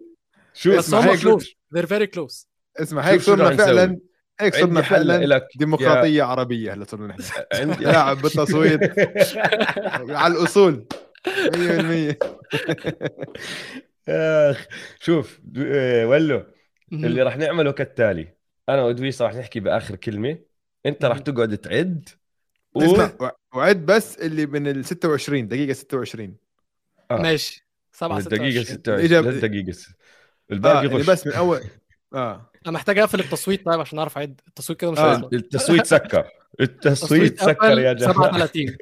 شو 0.55 0.71
بس 0.71 0.79
اسمع 0.79 1.01
هم 1.01 1.09
هيك 1.09 1.21
كلوز 1.21 1.57
they're 1.77 1.87
very 1.87 2.07
close. 2.17 2.47
اسمع 2.81 3.03
هيك 3.03 3.21
صرنا. 3.21 3.57
فعلا. 3.57 3.99
هيك 4.41 4.55
صرنا 4.55 4.83
فعلا 4.83 5.27
لك 5.27 5.47
ديمقراطية 5.57 6.23
عربية 6.23 6.73
هلا 6.75 6.85
صرنا 6.85 7.07
نحن 7.07 7.43
عندي 7.55 7.75
تلاعب 7.75 8.23
بالتصويت. 8.23 8.81
على 10.23 10.35
الأصول. 10.35 10.87
100% 11.29 11.29
آخ 14.09 14.67
شوف 15.01 15.41
آه، 15.59 16.07
ولو 16.07 16.47
اللي 16.93 17.23
راح 17.23 17.37
نعمله 17.37 17.73
كالتالي 17.73 18.29
أنا 18.69 18.83
وأدويس 18.83 19.23
راح 19.23 19.35
نحكي 19.35 19.61
بآخر 19.61 19.97
كلمة. 19.97 20.39
أنت 20.87 21.05
راح. 21.05 21.19
تقعد 21.19 21.59
تعد 21.59 22.09
و... 22.75 22.83
اسمع 22.83 23.13
وع- 23.21 23.37
وعد 23.55 23.87
بس 23.87 24.19
اللي 24.19 24.47
من 24.47 24.67
ال 24.67 24.85
26 24.85 25.49
دقيقة 25.49 25.73
26 25.73 26.37
آه. 27.11 27.17
ماشي. 27.23 27.67
7 27.93 28.19
الدقيقة 28.19 28.65
26 28.65 28.65
26 28.65 29.09
الإجابة- 29.09 29.27
للدقيقه 29.27 29.73
س- 29.73 29.89
آه 29.89 30.53
الباقي 30.55 30.87
غش 30.87 31.07
بس 31.11 31.27
من 31.27 31.33
أول 31.33 31.61
آه. 32.15 32.51
أنا 32.67 32.73
محتاج 32.73 32.99
أقفل 32.99 33.21
التصويت 33.21 33.67
طيب 33.67 33.81
عشان 33.81 33.99
أعرف 33.99 34.19
أعد. 34.19 34.41
التصويت 34.49 34.81
كده 34.81 34.91
مش 34.93 34.99
آه. 34.99 35.29
التصويت 35.33 35.87
سكر. 35.87 36.25
التصويت 36.61 37.41
سكر 37.43 37.79
يا 37.79 37.93
جماعة. 37.93 38.13
37 38.13 38.37
مستحيل 38.37 38.43
27 38.43 38.77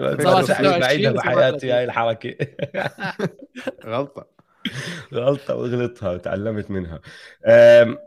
بعيدها 0.00 1.12
بحياتي 1.12 1.58
37. 1.58 1.70
هاي 1.70 1.84
الحركة. 1.84 2.34
غلطة. 3.86 4.26
غلطة 5.14 5.54
وغلطها 5.54 6.10
وتعلمت 6.10 6.70
منها. 6.70 7.00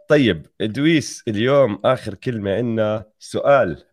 طيب 0.07 0.45
ادويس 0.61 1.23
اليوم 1.27 1.81
آخر 1.85 2.13
كلمة 2.13 2.55
عندنا. 2.55 3.05
سؤال 3.19 3.83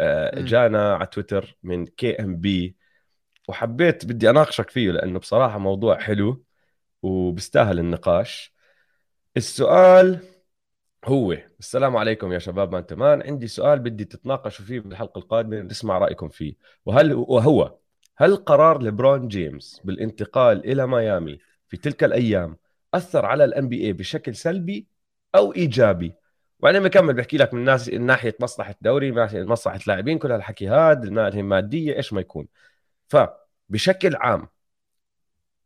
مم. 0.00 0.44
جانا 0.44 0.94
على 0.94 1.06
تويتر 1.06 1.56
من 1.62 1.86
كي 1.86 2.12
إم 2.20 2.36
بي. 2.36 2.76
وحبيت 3.48 4.04
بدي 4.06 4.30
أناقشك 4.30 4.70
فيه 4.70 4.90
لأنه 4.90 5.18
بصراحة 5.18 5.58
موضوع 5.58 5.98
حلو 5.98 6.44
وبيستاهل 7.02 7.78
النقاش. 7.78 8.54
السؤال 9.36 10.18
هو. 11.06 11.36
السلام 11.60 11.96
عليكم 11.96 12.32
يا 12.32 12.38
شباب 12.38 12.72
مان 12.72 12.86
تمان. 12.86 13.22
عندي 13.22 13.48
سؤال 13.48 13.78
بدي 13.78 14.04
تتناقشوا 14.04 14.64
فيه 14.64 14.80
بالحلقة 14.80 15.18
القادمة 15.18 15.60
نسمع 15.60 15.98
رأيكم 15.98 16.28
فيه. 16.28 16.54
وهل 16.86 17.14
وهو 17.14 17.76
هل 18.16 18.36
قرار 18.36 18.82
ليبرون 18.82 19.28
جيمس 19.28 19.80
بالانتقال 19.84 20.66
إلى 20.70 20.86
ميامي 20.86 21.38
في 21.68 21.76
تلك 21.76 22.04
الأيام 22.04 22.56
أثر 22.94 23.26
على 23.26 23.44
ال 23.44 23.68
NBA 23.68 23.92
بشكل 23.92 24.34
سلبي 24.34 24.86
أو 25.34 25.52
إيجابي؟ 25.52 26.14
وبعدين 26.60 26.82
بكمل 26.82 27.14
بحكي 27.14 27.36
لك 27.36 27.54
من 27.54 27.64
ناس 27.64 27.88
ناحية 27.88 28.36
مصلحة 28.40 28.74
دوري 28.80 29.12
مصلحة 29.34 29.80
لاعبين 29.86 30.18
كل 30.18 30.32
هالحكي 30.32 30.66
ناحيه 30.66 31.42
مادية 31.42 31.96
إيش 31.96 32.12
ما 32.12 32.20
يكون. 32.20 32.48
فبشكل 33.08 34.16
عام 34.16 34.48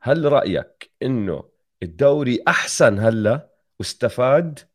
هل 0.00 0.32
رأيك 0.32 0.90
إنه 1.02 1.44
الدوري 1.82 2.42
أحسن 2.48 2.98
هلأ؟ 2.98 3.50
واستفاد 3.78 4.69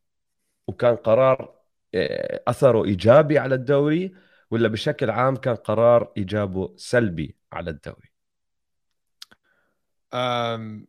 وكان 0.67 0.95
قرار 0.95 1.55
آه، 1.95 2.43
أثره 2.47 2.85
إيجابي 2.85 3.39
على 3.39 3.55
الدوري 3.55 4.15
ولا 4.51 4.67
بشكل 4.67 5.09
عام 5.09 5.35
كان 5.35 5.55
قرار 5.55 6.11
إيجابه 6.17 6.73
سلبي 6.77 7.35
على 7.53 7.69
الدوري 7.69 8.11
أم... 10.13 10.87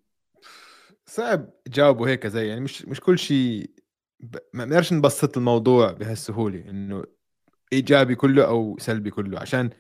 صعب 1.07 1.51
جاوبوا 1.69 2.09
هيك 2.09 2.27
زي 2.27 2.49
يعني 2.49 2.61
مش 2.61 2.85
مش 2.85 3.01
كل 3.01 3.19
شيء. 3.19 3.71
ما 4.53 4.65
بنقدرش 4.65 4.93
نبسط 4.93 5.37
الموضوع 5.37 5.93
بهالسهولة 5.93 6.71
إنه 6.71 7.05
إيجابي 7.73 8.15
كله 8.15 8.45
أو 8.47 8.77
سلبي 8.79 9.11
كله 9.11 9.39
عشان 9.41 9.71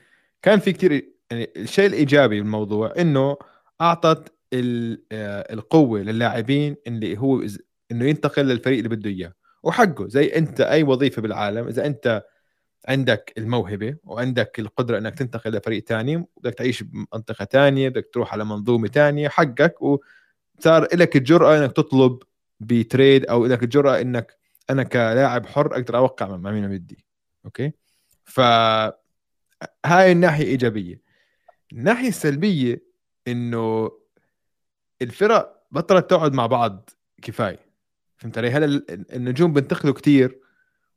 كان 0.42 0.58
في 0.58 0.72
كتير 0.72 0.92
يعني 1.30 1.52
الشيء 1.56 1.86
الإيجابي 1.86 2.40
بالموضوع 2.40 2.94
إنه 2.98 3.36
أعطت. 3.80 4.36
آه، 4.54 5.52
القوة 5.52 6.00
للاعبين 6.00 6.76
اللي 6.86 7.18
هو 7.18 7.42
إنه 7.90 8.04
ينتقل 8.04 8.46
للفريق 8.46 8.76
اللي 8.78 8.88
بده 8.88 9.10
إياه 9.10 9.32
وحقه. 9.66 10.08
زي 10.08 10.26
أنت 10.26 10.60
أي 10.60 10.82
وظيفة 10.82 11.22
بالعالم 11.22 11.68
إذا 11.68 11.86
أنت 11.86 12.24
عندك 12.88 13.32
الموهبة 13.38 13.96
وعندك 14.04 14.58
القدرة 14.58 14.98
إنك 14.98 15.14
تنتقل 15.18 15.50
لفريق 15.50 15.84
ثاني 15.84 16.16
وبدك 16.16 16.54
تعيش 16.54 16.82
بمنطقة 16.82 17.44
ثانية 17.44 17.88
بدك 17.88 18.10
تروح 18.12 18.32
على 18.32 18.44
منظومة 18.44 18.88
ثانية 18.88 19.28
حقك. 19.28 19.74
وصار 19.82 20.88
لك 20.94 21.16
الجرأة 21.16 21.58
إنك 21.58 21.72
تطلب 21.72 22.22
بتريد 22.60 23.26
أو 23.26 23.46
لك 23.46 23.62
الجرأة 23.62 24.00
إنك 24.00 24.38
أنا 24.70 24.82
كلاعب 24.82 25.46
حر 25.46 25.74
أقدر 25.74 25.96
أوقع 25.96 26.36
مع 26.36 26.50
مين 26.50 26.68
بدي. 26.68 27.04
أوكي؟ 27.44 27.72
ف 28.24 28.40
هاي 29.86 30.12
الناحية 30.12 30.44
إيجابية. 30.44 31.00
الناحية 31.72 32.08
السلبية 32.08 32.82
إنه 33.28 33.90
الفرق 35.02 35.62
بطلت 35.70 36.10
تقعد 36.10 36.32
مع 36.32 36.46
بعض 36.46 36.90
كفاية. 37.22 37.65
فهمت 38.16 38.38
علي؟ 38.38 38.50
هلا 38.50 38.82
النجوم 38.90 39.52
بينتقلوا 39.52 39.94
كتير 39.94 40.40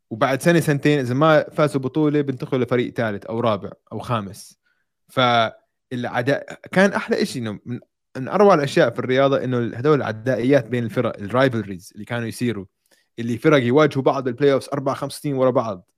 وبعد 0.09 0.41
سنة 0.41 0.59
سنتين 0.59 0.99
إذا 0.99 1.13
ما 1.13 1.49
فازوا 1.49 1.81
بطولة 1.81 2.21
بينتقلوا 2.21 2.65
لفريق 2.65 2.93
ثالث 2.93 3.25
أو 3.25 3.39
رابع 3.39 3.71
أو 3.91 3.99
خامس. 3.99 4.59
فالعداء 5.07 6.59
كان 6.71 6.93
أحلى 6.93 7.25
شيء 7.25 7.41
إنه 7.41 7.59
من 7.65 7.79
من 8.17 8.27
أروع 8.27 8.53
الأشياء 8.53 8.89
في 8.89 8.99
الرياضة 8.99 9.43
إنه 9.43 9.57
هدول 9.57 9.97
العدائيات 9.97 10.67
بين 10.67 10.83
الفرق 10.83 11.19
ال 11.19 11.27
rivalries 11.27 11.91
اللي 11.93 12.05
كانوا 12.05 12.27
يصيروا 12.27 12.65
اللي 13.19 13.37
فرق 13.37 13.63
يواجهوا 13.63 14.03
بعض 14.03 14.23
بال 14.23 14.53
playoffs 14.53 14.69
أربع 14.73 14.93
خمس 14.93 15.13
سنين 15.13 15.35
ورا 15.35 15.51
بعض. 15.51 15.91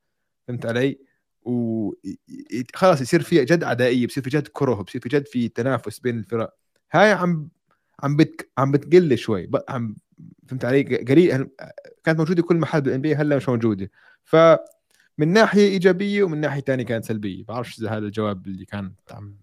فهمت 0.48 0.65
علي؟ 0.65 0.99
وخلاص 1.41 3.02
يصير 3.02 3.22
في 3.22 3.45
جد 3.45 3.64
عدائية 3.64 4.07
بصير 4.07 4.23
في 4.23 4.30
جد 4.30 4.48
كره 4.48 4.73
بصير 4.73 5.02
في 5.02 5.10
جد 5.10 5.27
في 5.27 5.48
تنافس 5.48 5.99
بين 5.99 6.18
الفرق. 6.18 6.53
هاي 6.91 7.11
عم 7.11 7.49
عم 8.03 8.15
بت 8.15 8.49
عم 8.57 8.72
بتقل 8.72 9.18
شوي 9.18 9.49
عم 9.69 9.95
فهمت 10.48 10.65
علي؟ 10.65 10.84
قليل 10.84 11.48
كانت 12.03 12.19
موجودة 12.19 12.43
كل 12.43 12.56
محل 12.56 12.81
بال 12.82 13.02
NBA 13.02 13.16
هلا 13.15 13.35
مش 13.35 13.49
موجودة. 13.49 13.89
ف 14.23 14.35
من 15.18 15.27
ناحية 15.27 15.68
إيجابية 15.68 16.23
ومن 16.23 16.38
ناحية 16.38 16.61
ثانية 16.61 16.85
كانت 16.85 17.06
سلبية. 17.06 17.43
بعرفش 17.45 17.80
إذا 17.80 17.89
هذا 17.89 18.06
الجواب 18.06 18.48
اللي 18.48 18.65
كان 18.65 18.93
عم 19.11 19.35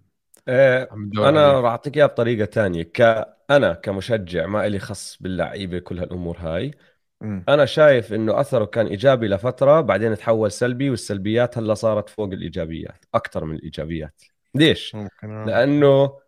أه 0.48 0.88
أنا 1.16 1.60
راح 1.60 1.70
أعطيك 1.70 1.96
اياها 1.96 2.06
بطريقة 2.06 2.44
ثانية 2.44 2.82
كانا 2.82 3.72
كمشجع 3.74 4.46
ما 4.46 4.68
لي 4.68 4.78
خص 4.78 5.16
باللعيبة 5.20 5.78
كل 5.78 5.98
هالأمور 5.98 6.38
هاي. 6.38 6.74
م. 7.20 7.40
أنا 7.48 7.64
شايف 7.64 8.12
إنه 8.12 8.40
أثره 8.40 8.64
كان 8.64 8.86
إيجابي 8.86 9.28
لفترة 9.28 9.80
بعدين 9.80 10.16
تحول 10.16 10.52
سلبي 10.52 10.90
والسلبيات 10.90 11.58
هلا 11.58 11.74
صارت 11.74 12.08
فوق 12.08 12.32
الإيجابيات 12.32 13.04
أكثر 13.14 13.44
من 13.44 13.54
الإيجابيات. 13.56 14.22
ليش؟ 14.54 14.94
ممكن. 14.94 15.30
آه. 15.30 15.44
لأنه 15.44 16.18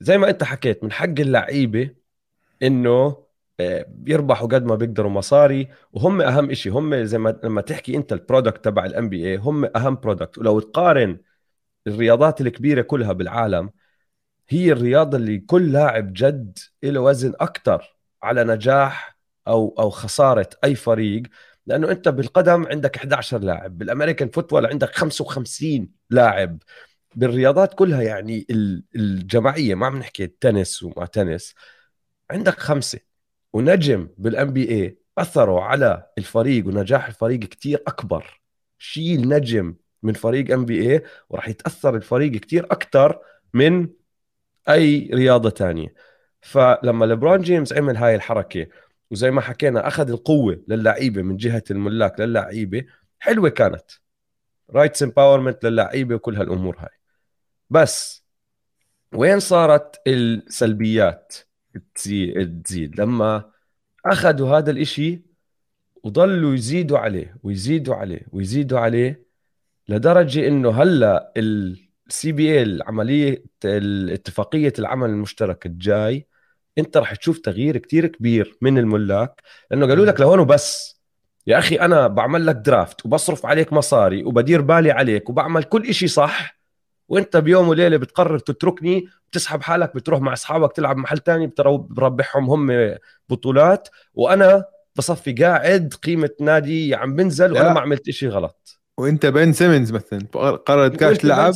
زي 0.00 0.18
ما 0.18 0.30
أنت 0.30 0.44
حكيت 0.44 0.84
من 0.84 0.92
حق 0.92 1.04
اللعيبة 1.04 1.90
إنه 2.62 3.25
آه، 3.60 3.86
يربحوا 4.06 4.48
قد 4.48 4.64
ما 4.64 4.74
بيقدروا 4.74 5.10
مصاري 5.10 5.68
وهم 5.92 6.20
أهم 6.22 6.54
شيء 6.54 6.72
هم 6.72 7.04
زي 7.04 7.18
ما 7.18 7.40
لما 7.44 7.60
تحكي 7.60 7.96
أنت 7.96 8.12
ال 8.12 8.19
product 8.19 8.64
تبع 8.64 8.84
ال 8.86 9.08
NBA 9.08 9.36
هم 9.36 9.64
أهم 9.76 9.94
product 9.94 10.38
ولو 10.38 10.60
تقارن 10.60 11.18
الرياضات 11.86 12.40
الكبيرة 12.40 12.82
كلها 12.82 13.12
بالعالم 13.12 13.70
هي 14.48 14.72
الرياضة 14.72 15.16
اللي 15.18 15.38
كل 15.38 15.72
لاعب 15.72 16.12
جد 16.12 16.58
له 16.82 17.00
وزن 17.00 17.32
أكثر 17.40 17.96
على 18.22 18.44
نجاح 18.44 19.18
أو 19.48 19.74
أو 19.78 19.90
خسارة 19.90 20.50
أي 20.64 20.74
فريق 20.74 21.22
لأنه 21.66 21.90
أنت 21.90 22.08
بالقدم 22.08 22.66
عندك 22.66 22.96
11 22.96 23.38
لاعب 23.38 23.78
بال 23.78 23.88
American 23.88 24.28
football 24.28 24.66
عندك 24.66 24.94
55 24.96 25.90
لاعب. 26.10 26.58
بالرياضات 27.14 27.74
كلها 27.74 28.02
يعني 28.02 28.46
الجماعية 28.96 29.74
ما 29.74 29.86
عم 29.86 29.98
نحكي 29.98 30.26
تنس 30.26 30.82
وما 30.82 31.06
تنس 31.06 31.54
عندك 32.30 32.58
خمسة. 32.60 33.00
ونجم 33.56 34.08
بال 34.18 34.52
NBA 34.52 34.98
أثروا 35.18 35.60
على 35.60 36.06
الفريق 36.18 36.66
ونجاح 36.66 37.06
الفريق 37.06 37.40
كتير 37.40 37.82
أكبر. 37.86 38.40
شيل 38.78 39.28
نجم 39.28 39.74
من 40.02 40.12
فريق 40.12 40.52
NBA 40.52 41.02
وراح 41.28 41.48
يتأثر 41.48 41.96
الفريق 41.96 42.32
كتير 42.32 42.64
أكثر 42.64 43.18
من 43.54 43.88
أي 44.68 45.10
رياضة 45.14 45.50
تانية. 45.50 45.94
فلما 46.40 47.04
ليبرون 47.04 47.40
جيمس 47.40 47.72
عمل 47.72 47.96
هاي 47.96 48.14
الحركة 48.14 48.66
وزي 49.10 49.30
ما 49.30 49.40
حكينا 49.40 49.88
أخذ 49.88 50.10
القوة 50.10 50.62
للعيبة 50.68 51.22
من 51.22 51.36
جهة 51.36 51.64
الملاك 51.70 52.20
للعيبة 52.20 52.84
حلوة 53.18 53.48
كانت. 53.48 53.90
rights 54.70 55.02
empowerment 55.02 55.64
للعيبة 55.64 56.14
وكل 56.14 56.36
هالأمور 56.36 56.76
هاي. 56.78 56.98
بس 57.70 58.24
وين 59.14 59.40
صارت 59.40 60.00
السلبيات؟ 60.06 61.45
تزيد 61.94 63.00
لما 63.00 63.50
أخذوا 64.06 64.58
هذا 64.58 64.70
الإشي 64.70 65.22
وضلوا 66.04 66.54
يزيدوا 66.54 66.98
عليه 66.98 67.36
ويزيدوا 67.42 67.94
عليه 67.94 68.26
ويزيدوا 68.32 68.78
عليه 68.78 69.26
لدرجة 69.88 70.48
إنه 70.48 70.82
هلأ 70.82 71.32
ال 71.36 72.32
CBA 72.32 72.82
عمليه 72.82 73.44
اتفاقية 73.64 74.72
العمل 74.78 75.10
المشترك 75.10 75.66
الجاي 75.66 76.26
أنت 76.78 76.96
راح 76.96 77.14
تشوف 77.14 77.38
تغيير 77.38 77.76
كتير 77.76 78.06
كبير 78.06 78.58
من 78.62 78.78
الملاك 78.78 79.42
لأنه 79.70 79.86
قالوا 79.86 80.06
لك 80.06 80.20
لهون 80.20 80.38
وبس. 80.38 80.96
يا 81.46 81.58
أخي 81.58 81.76
أنا 81.76 82.06
بعمل 82.06 82.46
لك 82.46 82.56
draft 82.56 83.06
وبصرف 83.06 83.46
عليك 83.46 83.72
مصاري 83.72 84.24
وبدير 84.24 84.60
بالي 84.60 84.90
عليك 84.90 85.30
وبعمل 85.30 85.62
كل 85.64 85.86
إشي 85.88 86.08
صح 86.08 86.58
وأنت 87.08 87.36
بيوم 87.36 87.68
وليلة 87.68 87.96
بتقرر 87.96 88.38
تتركني 88.38 89.06
بتسحب 89.36 89.62
حالك 89.62 89.94
بتروح 89.94 90.20
مع 90.20 90.32
أصحابك 90.32 90.72
تلعب 90.72 90.96
محل 90.96 91.18
تاني 91.18 91.52
بربحهم 91.66 92.50
هم 92.50 92.94
بطولات. 93.28 93.88
وأنا 94.14 94.64
بصفي 94.96 95.32
قاعد 95.32 95.94
قيمة 96.02 96.30
نادي 96.40 96.94
عم 96.94 97.16
بنزل 97.16 97.52
وأنا 97.52 97.72
ما 97.72 97.80
عملت 97.80 98.08
إشي 98.08 98.28
غلط. 98.28 98.80
وأنت 98.98 99.26
بين 99.26 99.52
سيمنز 99.52 99.92
مثلا 99.92 100.20
قررت 100.66 100.96
كاش 100.96 101.18
تلعب؟ 101.18 101.54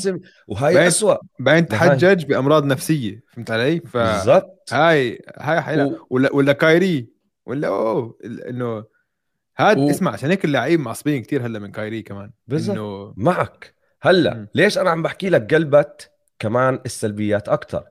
وهي 0.49 0.87
اسوء 0.87 1.19
بعدين 1.39 1.67
تحجج 1.67 2.25
بأمراض 2.25 2.65
نفسية 2.65 3.23
فهمت 3.33 3.51
علي؟ 3.51 3.81
ف 3.81 3.97
بالضبط. 3.97 4.73
هاي 4.73 5.23
هاي 5.39 5.61
حيلا 5.61 5.85
و... 5.85 6.07
ولا 6.11 6.33
ولا 6.33 6.53
كايري. 6.53 7.09
ولا 7.47 7.69
أوه 7.69 8.19
إنه 8.25 8.85
هذا 9.57 9.81
و... 9.81 9.91
اسمع 9.91 10.13
عشان 10.13 10.31
هيك 10.31 10.45
اللاعبين 10.45 10.81
معصبين 10.81 11.23
كثير 11.23 11.47
هلأ 11.47 11.59
من 11.59 11.73
كايري 11.73 12.03
كمان. 12.03 12.31
بالضبط. 12.47 12.77
إنه... 12.77 13.15
معك. 13.17 13.75
هلأ. 14.03 14.47
ليش 14.55 14.79
أنا 14.79 14.91
عم 14.91 15.03
بحكي 15.03 15.29
لك 15.29 15.55
قلبت؟ 15.55 16.11
كمان 16.41 16.81
السلبيات 16.87 17.49
أكثر 17.49 17.85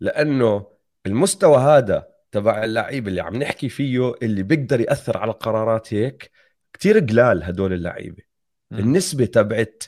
لأنه 0.00 0.66
المستوى 1.06 1.56
هذا 1.56 2.08
تبع 2.32 2.64
اللعيبه 2.64 3.08
اللي 3.08 3.20
عم 3.20 3.36
نحكي 3.36 3.68
فيه 3.68 4.12
اللي 4.22 4.42
بيقدر 4.42 4.80
يأثر 4.80 5.18
على 5.18 5.32
قرارات 5.32 5.94
هيك 5.94 6.30
كثير 6.72 6.98
قلال 6.98 7.44
هدول 7.44 7.72
اللعيبة. 7.72 8.22
النسبة 8.72 9.24
تبعت 9.24 9.82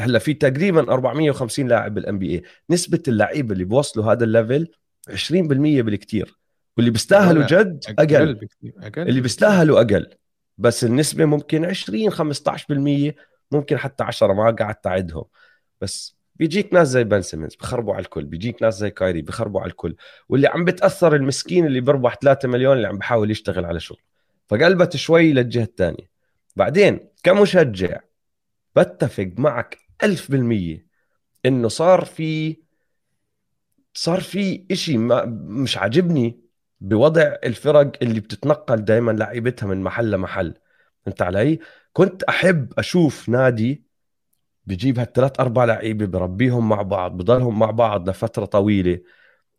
هلأ 0.00 0.18
في 0.18 0.34
تقريبا 0.34 0.92
450 0.92 1.68
لاعب 1.68 1.94
بال 1.94 2.18
NBA 2.18 2.42
نسبة 2.70 3.02
اللعيبة 3.08 3.52
اللي 3.52 3.64
بوصلوا 3.64 4.12
هذا 4.12 4.24
ال 4.24 4.31
level 4.31 4.68
20% 5.10 5.32
بالكثير 5.82 6.38
واللي 6.76 6.90
بيستاهلوا 6.90 7.46
جد 7.46 7.84
أقل, 7.88 8.16
أقل. 8.16 8.48
أقل. 8.82 9.08
اللي 9.08 9.20
بيستاهلوا 9.20 9.80
أقل. 9.80 10.14
بس 10.58 10.84
النسبة 10.84 11.24
ممكن 11.24 11.64
20 11.64 12.10
15% 12.10 13.14
ممكن 13.52 13.76
حتى 13.76 14.04
10 14.04 14.32
ما 14.32 14.50
قعدت 14.50 14.86
اعدهم 14.86 15.24
بس 15.80 16.15
بيجيك 16.38 16.72
ناس 16.74 16.88
زي 16.88 17.04
بن 17.04 17.22
سيمنز 17.22 17.54
بخربوا 17.54 17.94
على 17.94 18.02
الكل 18.02 18.24
بيجيك 18.24 18.62
ناس 18.62 18.78
زي 18.78 18.90
كايري 18.90 19.22
بخربوا 19.22 19.60
على 19.60 19.70
الكل. 19.70 19.96
واللي 20.28 20.46
عم 20.48 20.64
بتأثر 20.64 21.14
المسكين 21.14 21.66
اللي 21.66 21.80
بيربح 21.80 22.14
3 22.14 22.48
مليون 22.48 22.76
اللي 22.76 22.88
عم 22.88 22.98
بحاول 22.98 23.30
يشتغل 23.30 23.64
على 23.64 23.80
شغل. 23.80 24.00
فقلبت 24.48 24.96
شوي 24.96 25.32
للجهة 25.32 25.62
الثانية. 25.62 26.10
بعدين 26.56 27.08
كمشجع 27.22 28.00
بتفق 28.76 29.32
معك 29.38 29.78
ألف 30.02 30.30
بالمية 30.30 30.86
إنه 31.46 31.68
صار 31.68 32.04
في 32.04 32.56
صار 33.94 34.20
في 34.20 34.66
إشي 34.70 34.98
ما 34.98 35.24
مش 35.44 35.78
عاجبني 35.78 36.40
بوضع 36.80 37.36
الفرق 37.44 37.92
اللي 38.02 38.20
بتتنقل 38.20 38.84
دائما 38.84 39.12
لعيبتها 39.12 39.66
من 39.66 39.82
محل 39.82 40.10
لمحل. 40.10 40.54
فهمت 41.08 41.22
علي؟ 41.22 41.58
كنت 41.92 42.22
أحب 42.22 42.72
أشوف 42.78 43.28
نادي 43.28 43.85
بجيب 44.66 44.98
هالثلاث 44.98 45.40
أربع 45.40 45.64
لعيبة 45.64 46.06
بربيهم 46.06 46.68
مع 46.68 46.82
بعض 46.82 47.16
بضلهم 47.16 47.58
مع 47.58 47.70
بعض 47.70 48.08
لفترة 48.08 48.44
طويلة. 48.44 48.98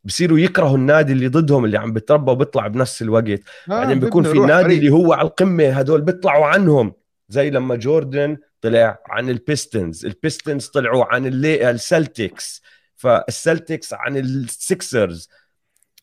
بصيروا 0.03 0.39
يكرهوا 0.39 0.77
النادي 0.77 1.13
اللي 1.13 1.27
ضدهم 1.27 1.65
اللي 1.65 1.77
عم 1.77 1.93
بتربى 1.93 2.31
وبيطلع 2.31 2.67
بنفس 2.67 3.01
الوقت. 3.01 3.39
آه 3.39 3.69
بعدين 3.69 3.99
بيكون 3.99 4.23
في 4.23 4.39
نادي 4.39 4.77
اللي 4.77 4.89
هو 4.89 5.13
على 5.13 5.27
القمه 5.27 5.69
هدول 5.69 6.01
بيطلعوا 6.01 6.45
عنهم. 6.45 6.93
زي 7.29 7.49
لما 7.49 7.75
جوردن 7.75 8.38
طلع 8.61 8.99
عن 9.07 9.29
البيستونز 9.30 10.06
البيستونز 10.06 10.68
طلعوا 10.67 11.05
عن 11.05 11.25
السلتكس. 11.45 12.61
فالسلتكس 12.95 13.93
عن 13.93 14.17
السيكسرز 14.18 15.30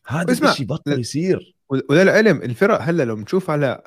هذا 0.07 0.49
الشيء 0.49 0.65
بطل 0.65 0.99
يصير. 0.99 1.55
وللعلم 1.69 2.41
الفرق 2.41 2.81
هلأ 2.81 3.03
لو 3.03 3.15
بنشوف 3.15 3.49
على 3.49 3.83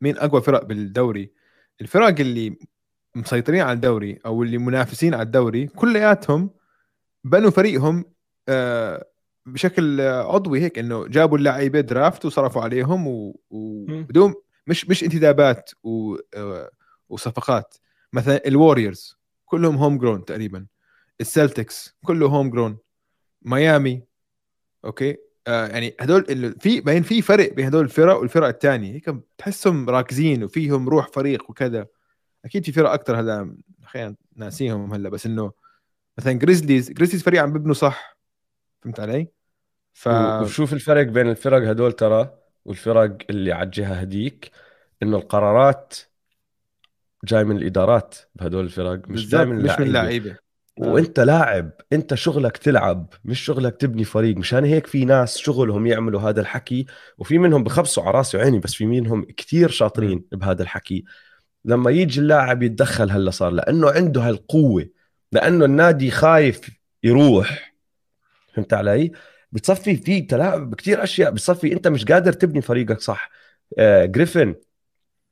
مين 0.00 0.18
أقوى 0.18 0.42
فرق 0.42 0.64
بالدوري. 0.64 1.32
الفرق 1.80 2.20
اللي 2.20 2.58
مسيطرين 3.14 3.60
على 3.60 3.72
الدوري 3.72 4.18
أو 4.26 4.42
اللي 4.42 4.58
منافسين 4.58 5.14
على 5.14 5.22
الدوري 5.22 5.66
كلياتهم 5.66 6.50
بنوا 7.24 7.50
فريقهم 7.50 8.04
آه، 8.48 9.06
بشكل 9.46 10.00
عضوي 10.00 10.60
هيك 10.60 10.78
إنه 10.78 11.06
جابوا 11.06 11.38
اللعيبة 11.38 11.80
draft 11.80 12.24
وصرفوا 12.24 12.62
عليهم 12.62 13.32
وبدون 13.50 14.34
مش 14.66 14.88
مش 14.88 15.04
انتدابات. 15.04 15.70
آه، 16.34 16.70
وصفقات. 17.08 17.74
مثلا 18.12 18.46
الوريورز 18.46 19.16
كلهم 19.44 19.76
homegrown 19.76 20.24
تقريبا. 20.24 20.66
السلتكس 21.20 21.94
كله 22.04 22.26
homegrown 22.26 22.78
ميامي 23.42 24.02
أوكي؟ 24.84 25.16
آه 25.46 25.66
يعني 25.66 25.94
هدول 26.00 26.54
في 26.60 26.80
باين 26.80 27.02
في 27.02 27.22
فرق 27.22 27.52
بين 27.52 27.66
هدول 27.66 27.84
الفرق 27.84 28.16
والفرق 28.16 28.46
الثانية 28.48 28.92
هيك 28.94 29.10
بتحسهم 29.10 29.90
راكزين 29.90 30.44
وفيهم 30.44 30.88
روح 30.88 31.08
فريق 31.08 31.50
وكذا. 31.50 31.86
أكيد 32.44 32.64
في 32.64 32.72
فرق 32.72 32.90
أكثر 32.90 33.20
هلا 33.20 33.56
خلينا 33.84 34.14
ناسيهم 34.36 34.94
هلا 34.94 35.08
بس 35.08 35.26
إنه 35.26 35.52
مثلا 36.18 36.32
جريزليز 36.32 36.90
جريزليز 36.90 37.22
فريق 37.22 37.42
عم 37.42 37.52
ببنوا 37.52 37.74
صح 37.74 38.18
فهمت 38.82 39.00
علي؟ 39.00 39.28
ف 39.94 40.08
وشوف 40.08 40.72
الفرق 40.72 41.06
بين 41.06 41.30
الفرق 41.30 41.68
هدول 41.68 41.92
ترى 41.92 42.38
والفرق 42.64 43.16
اللي 43.30 43.52
على 43.52 43.66
الجهة 43.66 43.94
هديك 43.94 44.50
إنه 45.02 45.16
القرارات 45.16 45.96
جاي 47.24 47.44
من 47.44 47.56
الإدارات 47.56 48.14
بهدول 48.34 48.64
الفرق 48.64 49.08
مش 49.08 49.28
جاي 49.28 49.44
من 49.44 49.62
مش 49.62 49.70
من 49.70 49.86
اللعيبة. 49.86 50.26
لعيبه 50.28 50.36
وأنت 50.78 51.20
لاعب 51.20 51.70
أنت 51.92 52.14
شغلك 52.14 52.56
تلعب 52.56 53.06
مش 53.24 53.40
شغلك 53.40 53.76
تبني 53.76 54.04
فريق. 54.04 54.36
مشان 54.36 54.64
هيك 54.64 54.86
في 54.86 55.04
ناس 55.04 55.38
شغلهم 55.38 55.86
يعملوا 55.86 56.20
هذا 56.20 56.40
الحكي 56.40 56.86
وفي 57.18 57.38
منهم 57.38 57.64
بخبصوا 57.64 58.02
على 58.02 58.12
راسي 58.12 58.36
وعيني 58.36 58.58
بس 58.58 58.74
في 58.74 58.86
منهم 58.86 59.24
كتير 59.24 59.68
شاطرين 59.68 60.24
بهذا 60.32 60.62
الحكي. 60.62 61.04
لما 61.64 61.90
يجي 61.90 62.20
اللاعب 62.20 62.62
يتدخل 62.62 63.10
هلا 63.10 63.30
صار 63.30 63.50
لأنه 63.50 63.90
عنده 63.90 64.20
هالقوة 64.20 64.88
لأنه 65.32 65.64
النادي 65.64 66.10
خايف 66.10 66.70
يروح. 67.02 67.74
فهمت 68.54 68.74
علي؟ 68.74 69.12
بتصفي 69.52 69.96
في 69.96 70.20
تلاعب 70.20 70.74
كتير 70.74 71.02
أشياء 71.02 71.30
بتصفي. 71.30 71.72
أنت 71.72 71.88
مش 71.88 72.04
قادر 72.04 72.32
تبني 72.32 72.60
فريقك 72.60 73.00
صح. 73.00 73.30
آه 73.78 74.04
جريفن 74.04 74.54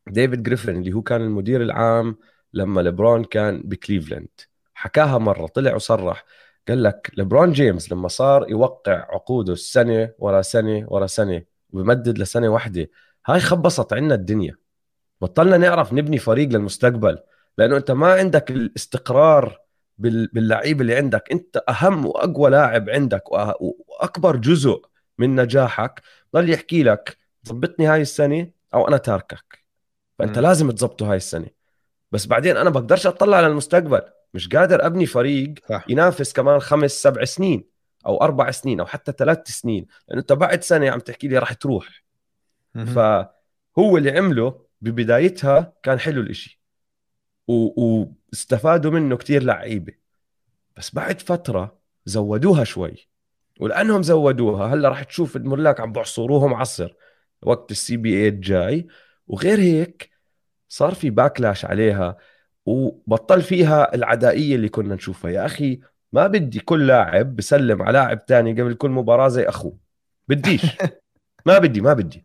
ديفيد 0.06 0.42
جريفن 0.42 0.76
اللي 0.76 0.92
هو 0.92 1.02
كان 1.02 1.20
المدير 1.20 1.62
العام 1.62 2.16
لما 2.54 2.80
ليبرون 2.80 3.24
كان 3.24 3.62
بكليفلاند. 3.64 4.28
حكاها 4.74 5.18
مرة 5.18 5.46
طلع 5.46 5.74
وصرح. 5.74 6.24
قال 6.68 6.82
لك 6.82 7.10
ليبرون 7.16 7.52
جيمس 7.52 7.92
لما 7.92 8.08
صار 8.08 8.50
يوقع 8.50 8.92
عقوده 8.92 9.52
السنة 9.52 10.10
ورا 10.18 10.42
سنة 10.42 10.84
ورا 10.88 11.06
سنة 11.06 11.42
وبمدد 11.70 12.18
لسنة 12.18 12.48
واحدة 12.48 12.90
هاي 13.26 13.40
خبصت 13.40 13.92
عنا 13.92 14.14
الدنيا. 14.14 14.56
بطلنا 15.20 15.56
نعرف 15.56 15.92
نبني 15.92 16.18
فريق 16.18 16.48
للمستقبل 16.48 17.18
لأنه 17.58 17.76
أنت 17.76 17.90
ما 17.90 18.12
عندك 18.12 18.50
الاستقرار 18.50 19.60
بال- 19.98 20.30
باللعيبه 20.32 20.80
اللي 20.80 20.96
عندك. 20.96 21.32
أنت 21.32 21.62
أهم 21.68 22.06
وأقوى 22.06 22.50
لاعب 22.50 22.90
عندك 22.90 23.22
وأكبر 23.60 24.36
جزء 24.36 24.82
من 25.18 25.40
نجاحك 25.40 26.00
ضل 26.34 26.50
يحكي 26.50 26.82
لك 26.82 27.18
ضبطني 27.48 27.86
هاي 27.86 28.02
السنة 28.02 28.50
أو 28.74 28.88
أنا 28.88 28.96
تاركك. 28.96 29.64
فأنت 30.18 30.38
مم. 30.38 30.44
لازم 30.44 30.70
تزبطه 30.70 31.10
هاي 31.10 31.16
السنة. 31.16 31.46
بس 32.12 32.26
بعدين 32.26 32.56
أنا 32.56 32.70
بقدرش 32.70 33.06
أطلع 33.06 33.36
على 33.36 33.46
المستقبل. 33.46 34.00
مش 34.34 34.48
قادر 34.48 34.86
أبني 34.86 35.06
فريق 35.06 35.54
صح. 35.68 35.84
ينافس 35.88 36.32
كمان 36.32 36.60
خمس 36.60 36.90
سبع 37.02 37.24
سنين 37.24 37.64
أو 38.06 38.22
أربع 38.22 38.50
سنين 38.50 38.80
أو 38.80 38.86
حتى 38.86 39.12
ثلاث 39.18 39.48
سنين. 39.48 39.86
لأنه 40.08 40.20
أنت 40.20 40.32
بعد 40.32 40.62
سنة 40.62 40.90
عم 40.90 40.98
تحكي 40.98 41.28
لي 41.28 41.38
راح 41.38 41.52
تروح. 41.52 42.04
مهم. 42.74 42.86
فهو 42.86 43.96
اللي 43.96 44.18
عمله 44.18 44.69
ببدايتها 44.80 45.72
كان 45.82 45.98
حلو 45.98 46.20
الإشي. 46.20 46.60
و... 47.48 47.80
واستفادوا 48.32 48.90
منه 48.90 49.16
كتير 49.16 49.42
لعيبة. 49.42 49.92
بس 50.76 50.94
بعد 50.94 51.20
فترة 51.20 51.78
زودوها 52.04 52.64
شوي. 52.64 53.08
ولأنهم 53.60 54.02
زودوها 54.02 54.74
هلأ 54.74 54.88
راح 54.88 55.02
تشوف 55.02 55.36
الملاك 55.36 55.80
عم 55.80 55.92
بعصروهم 55.92 56.54
عصر. 56.54 56.94
وقت 57.42 57.70
ال 57.70 57.96
CBA 57.96 58.28
الجاي 58.28 58.86
وغير 59.26 59.58
هيك 59.58 60.10
صار 60.68 60.94
في 60.94 61.10
backlash 61.10 61.64
عليها. 61.64 62.16
وبطل 62.66 63.42
فيها 63.42 63.94
العدائية 63.94 64.56
اللي 64.56 64.68
كنا 64.68 64.94
نشوفها. 64.94 65.30
يا 65.30 65.46
أخي 65.46 65.80
ما 66.12 66.26
بدي 66.26 66.60
كل 66.60 66.86
لاعب 66.86 67.36
بسلم 67.36 67.82
على 67.82 67.92
لاعب 67.92 68.26
تاني 68.26 68.52
قبل 68.52 68.74
كل 68.74 68.90
مباراة 68.90 69.28
زي 69.28 69.44
أخوه. 69.44 69.78
بديش. 70.28 70.62
ما 71.46 71.58
بدي 71.58 71.80
ما 71.80 71.92
بدي. 71.92 72.24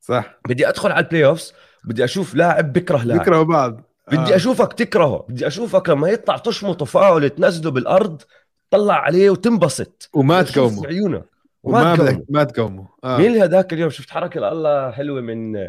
صح. 0.00 0.40
بدي 0.48 0.68
أدخل 0.68 0.92
على 0.92 1.04
ال 1.04 1.24
playoffs 1.26 1.54
بدي 1.88 2.04
أشوف 2.04 2.34
لاعب 2.34 2.72
بكره 2.72 3.02
لاعب. 3.02 3.18
بيكرهوا 3.18 3.44
بعض 3.44 3.80
بدي 4.08 4.32
آه. 4.32 4.36
أشوفك 4.36 4.72
تكرهه. 4.72 5.26
بدي 5.28 5.46
أشوفك 5.46 5.88
لما 5.88 6.08
يطلع 6.08 6.36
تشمطه 6.36 6.84
فاول 6.84 7.30
تنزله 7.30 7.70
بالأرض 7.70 8.22
تطلع 8.70 8.94
عليه 8.94 9.30
وتنبسط. 9.30 10.10
وما 10.14 10.42
تقوموا 10.42 10.86
عيونك 10.86 11.24
وما 11.62 11.96
تقوموا 11.96 12.24
ما 12.28 12.44
تقوموا 12.44 12.84
آه. 13.04 13.18
مين 13.18 13.42
هذاك 13.42 13.72
اليوم؟ 13.72 13.90
شفت 13.90 14.10
حركة 14.10 14.48
الله 14.48 14.90
حلوة 14.90 15.20
من 15.20 15.66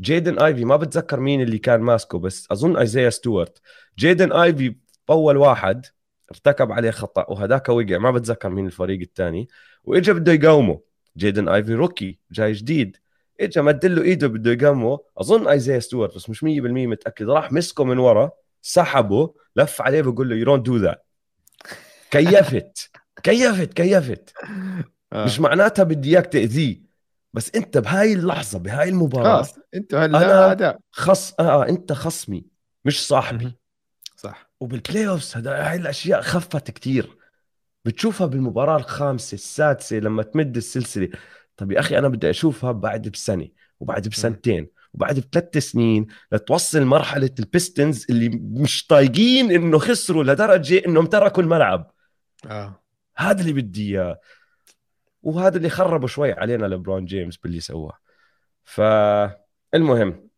جيدن 0.00 0.38
آيفي. 0.38 0.64
ما 0.64 0.76
بتذكر 0.76 1.20
مين 1.20 1.42
اللي 1.42 1.58
كان 1.58 1.80
ماسكه 1.80 2.18
بس 2.18 2.48
أظن 2.52 2.76
ايزايا 2.76 3.10
ستوارت. 3.10 3.60
جيدن 3.98 4.32
آيفي 4.32 4.76
اول 5.10 5.36
واحد 5.36 5.86
ارتكب 6.30 6.72
عليه 6.72 6.90
خطأ 6.90 7.26
وهذاك 7.28 7.68
وقع. 7.68 7.98
ما 7.98 8.10
بتذكر 8.10 8.48
مين 8.48 8.66
الفريق 8.66 9.00
الثاني. 9.00 9.48
وإجا 9.84 10.12
بده 10.12 10.32
يقاومه. 10.32 10.80
جيدن 11.16 11.48
آيفي 11.48 11.74
rookie 11.74 12.18
جاي 12.32 12.52
جديد. 12.52 12.96
اجا 13.42 13.62
مد 13.62 13.86
له 13.86 14.02
إيده 14.02 14.26
بده 14.28 14.50
يقاومه 14.52 14.98
أظن 15.18 15.48
ايزايا 15.48 15.78
ستوارت 15.80 16.14
بس 16.16 16.30
مش 16.30 16.44
100% 16.44 16.46
متأكد. 16.86 17.28
راح 17.28 17.52
مسكه 17.52 17.84
من 17.84 17.98
ورا 17.98 18.30
سحبه 18.62 19.34
لف 19.56 19.82
عليه 19.82 20.02
بقول 20.02 20.28
له 20.30 20.36
you 20.36 20.44
don't 20.44 20.66
do 20.66 20.76
that 20.76 21.06
كيفت. 22.10 22.90
كيفت 23.22 23.72
كيفت. 23.72 24.34
آه. 25.12 25.24
مش 25.24 25.40
معناتها 25.40 25.82
بدي 25.82 26.10
إياك 26.10 26.26
تأذيه 26.26 26.82
بس 27.34 27.50
أنت 27.54 27.78
بهاي 27.78 28.12
اللحظة 28.12 28.58
بهاي 28.58 28.88
المباراة 28.88 29.36
خلاص 29.36 29.54
أنتوا 29.74 29.98
هلا 30.04 30.18
أنا- 30.18 30.50
أداء. 30.50 30.78
خص 30.90 31.34
آه 31.40 31.68
أنت 31.68 31.92
خصمي 31.92 32.44
مش 32.84 33.06
صاحبي. 33.06 33.58
صح. 34.16 34.50
وبال 34.60 35.08
playoffs 35.08 35.36
هذا 35.36 35.70
هاي 35.70 35.76
الأشياء 35.76 36.20
خفت 36.20 36.70
كتير. 36.70 37.16
بتشوفها 37.84 38.26
بالمباراة 38.26 38.76
الخامسة 38.76 39.34
السادسة 39.34 39.96
لما 39.96 40.22
تمد 40.22 40.56
السلسلة. 40.56 41.08
طب 41.62 41.72
يا 41.72 41.80
أخي 41.80 41.98
أنا 41.98 42.08
بدي 42.08 42.30
أشوفها 42.30 42.72
بعد 42.72 43.08
بسنة 43.08 43.48
وبعد 43.80 44.08
بسنتين 44.08 44.68
وبعد 44.94 45.20
بثلاث 45.20 45.58
سنين 45.58 46.06
لتوصل 46.32 46.84
مرحلة 46.84 47.30
ال 47.38 47.47
Pistons 47.47 48.06
اللي 48.10 48.28
مش 48.42 48.86
طايقين 48.86 49.50
إنه 49.50 49.78
خسروا 49.78 50.24
لدرجة 50.24 50.82
إنهم 50.86 51.06
تركوا 51.06 51.42
الملعب. 51.42 51.90
آه. 52.46 52.82
هذا 53.16 53.40
اللي 53.40 53.52
بدي 53.52 53.90
إياه. 53.90 54.20
وهذا 55.22 55.56
اللي 55.56 55.68
خربوا 55.68 56.08
شوي 56.08 56.32
علينا 56.32 56.66
لبرون 56.66 57.04
جيمس 57.04 57.36
باللي 57.36 57.60
سواه. 57.60 57.98
فالمهم 58.64 60.28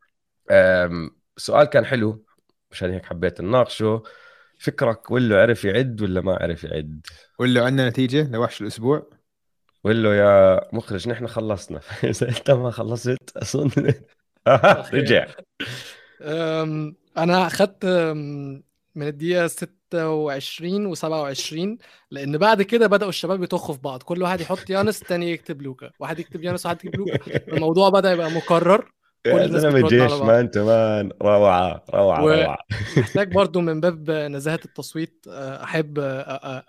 سؤال 1.36 1.64
كان 1.64 1.84
حلو 1.84 2.24
مشان 2.70 2.90
هيك 2.90 3.06
حبيت 3.06 3.40
نناقشه. 3.40 4.02
فكرك 4.58 5.10
ولا 5.10 5.42
عرف 5.42 5.64
يعد 5.64 6.02
ولا 6.02 6.20
ما 6.20 6.38
عرف 6.40 6.64
يعد؟ 6.64 7.06
ولا 7.38 7.64
عندنا 7.64 7.88
نتيجة 7.88 8.30
لوحش 8.30 8.62
الأسبوع؟ 8.62 9.10
ولا 9.84 10.16
يا 10.18 10.60
مخرج 10.72 11.08
نحن 11.08 11.26
خلصنا. 11.26 11.80
إذا 12.04 12.28
أنت 12.28 12.50
ما 12.50 12.70
خلصت 12.70 13.36
أظن. 13.36 13.70
رجع. 14.94 15.26
أنا 17.16 17.46
أخدت 17.46 17.84
أم، 17.84 18.62
من 18.94 19.06
الدقيقة 19.08 19.46
26 19.46 20.94
و27 20.94 21.78
لأن 22.10 22.38
بعد 22.38 22.62
كده 22.62 22.86
بدأوا 22.86 23.08
الشباب 23.10 23.42
يطخوا 23.42 23.74
في 23.74 23.80
بعض. 23.80 24.02
كل 24.02 24.22
واحد 24.22 24.40
يحط 24.40 24.70
يانس 24.70 25.02
التاني 25.02 25.30
يكتب 25.30 25.62
لوكا. 25.62 25.90
واحد 26.00 26.18
يكتب 26.18 26.44
يانس 26.44 26.66
واحد 26.66 26.76
يكتب 26.84 26.98
لوكا. 26.98 27.52
الموضوع 27.54 27.88
بدأ 27.88 28.12
يبقى 28.12 28.30
مكرر. 28.30 28.90
يا 29.26 29.46
زلمة 29.46 29.88
جيش 29.88 30.12
بعض. 30.12 30.22
مان 30.22 30.50
تمان 30.50 31.10
روعة 31.22 31.84
روعة 31.94 32.24
و- 32.24 32.28
روعة. 32.30 32.58
محتاج 32.96 33.32
برضو 33.32 33.60
من 33.60 33.80
باب 33.80 34.10
نزاهة 34.10 34.60
التصويت 34.64 35.24
أحب 35.28 35.98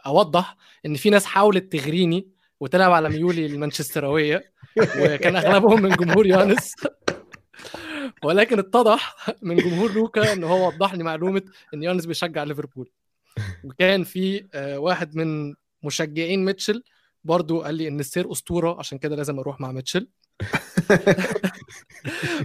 أوضح 0.06 0.58
إن 0.86 0.96
في 0.96 1.10
ناس 1.10 1.26
حاولت 1.26 1.72
تغريني 1.78 2.28
وتلعب 2.60 2.92
على 2.92 3.10
ميولي 3.10 3.46
المانشستراوية 3.46 4.52
وكان 5.00 5.36
أغلبهم 5.36 5.82
من 5.82 5.90
جمهور 5.90 6.28
يانس 6.28 6.76
ولكن 8.24 8.60
اتضح 8.60 9.16
من 9.42 9.56
جمهور 9.56 9.94
لوكا 9.94 10.34
إن 10.34 10.44
هو 10.44 10.68
وضح 10.68 10.94
لي 10.94 11.04
معلومة 11.04 11.42
إن 11.74 11.84
يانس 11.84 12.06
بيشجع 12.06 12.44
ليفربول. 12.44 12.92
وكان 13.64 14.04
في 14.04 14.48
آه، 14.54 14.80
واحد 14.80 15.16
من 15.16 15.54
مشجعين 15.84 16.46
ميتشل 16.46 16.84
برضو 17.24 17.62
قال 17.62 17.76
لي 17.76 17.88
إن 17.88 18.00
السير 18.00 18.32
أسطورة 18.32 18.80
عشان 18.80 18.98
كده 18.98 19.16
لازم 19.16 19.40
أروح 19.40 19.60
مع 19.60 19.72
ميتشل. 19.72 20.08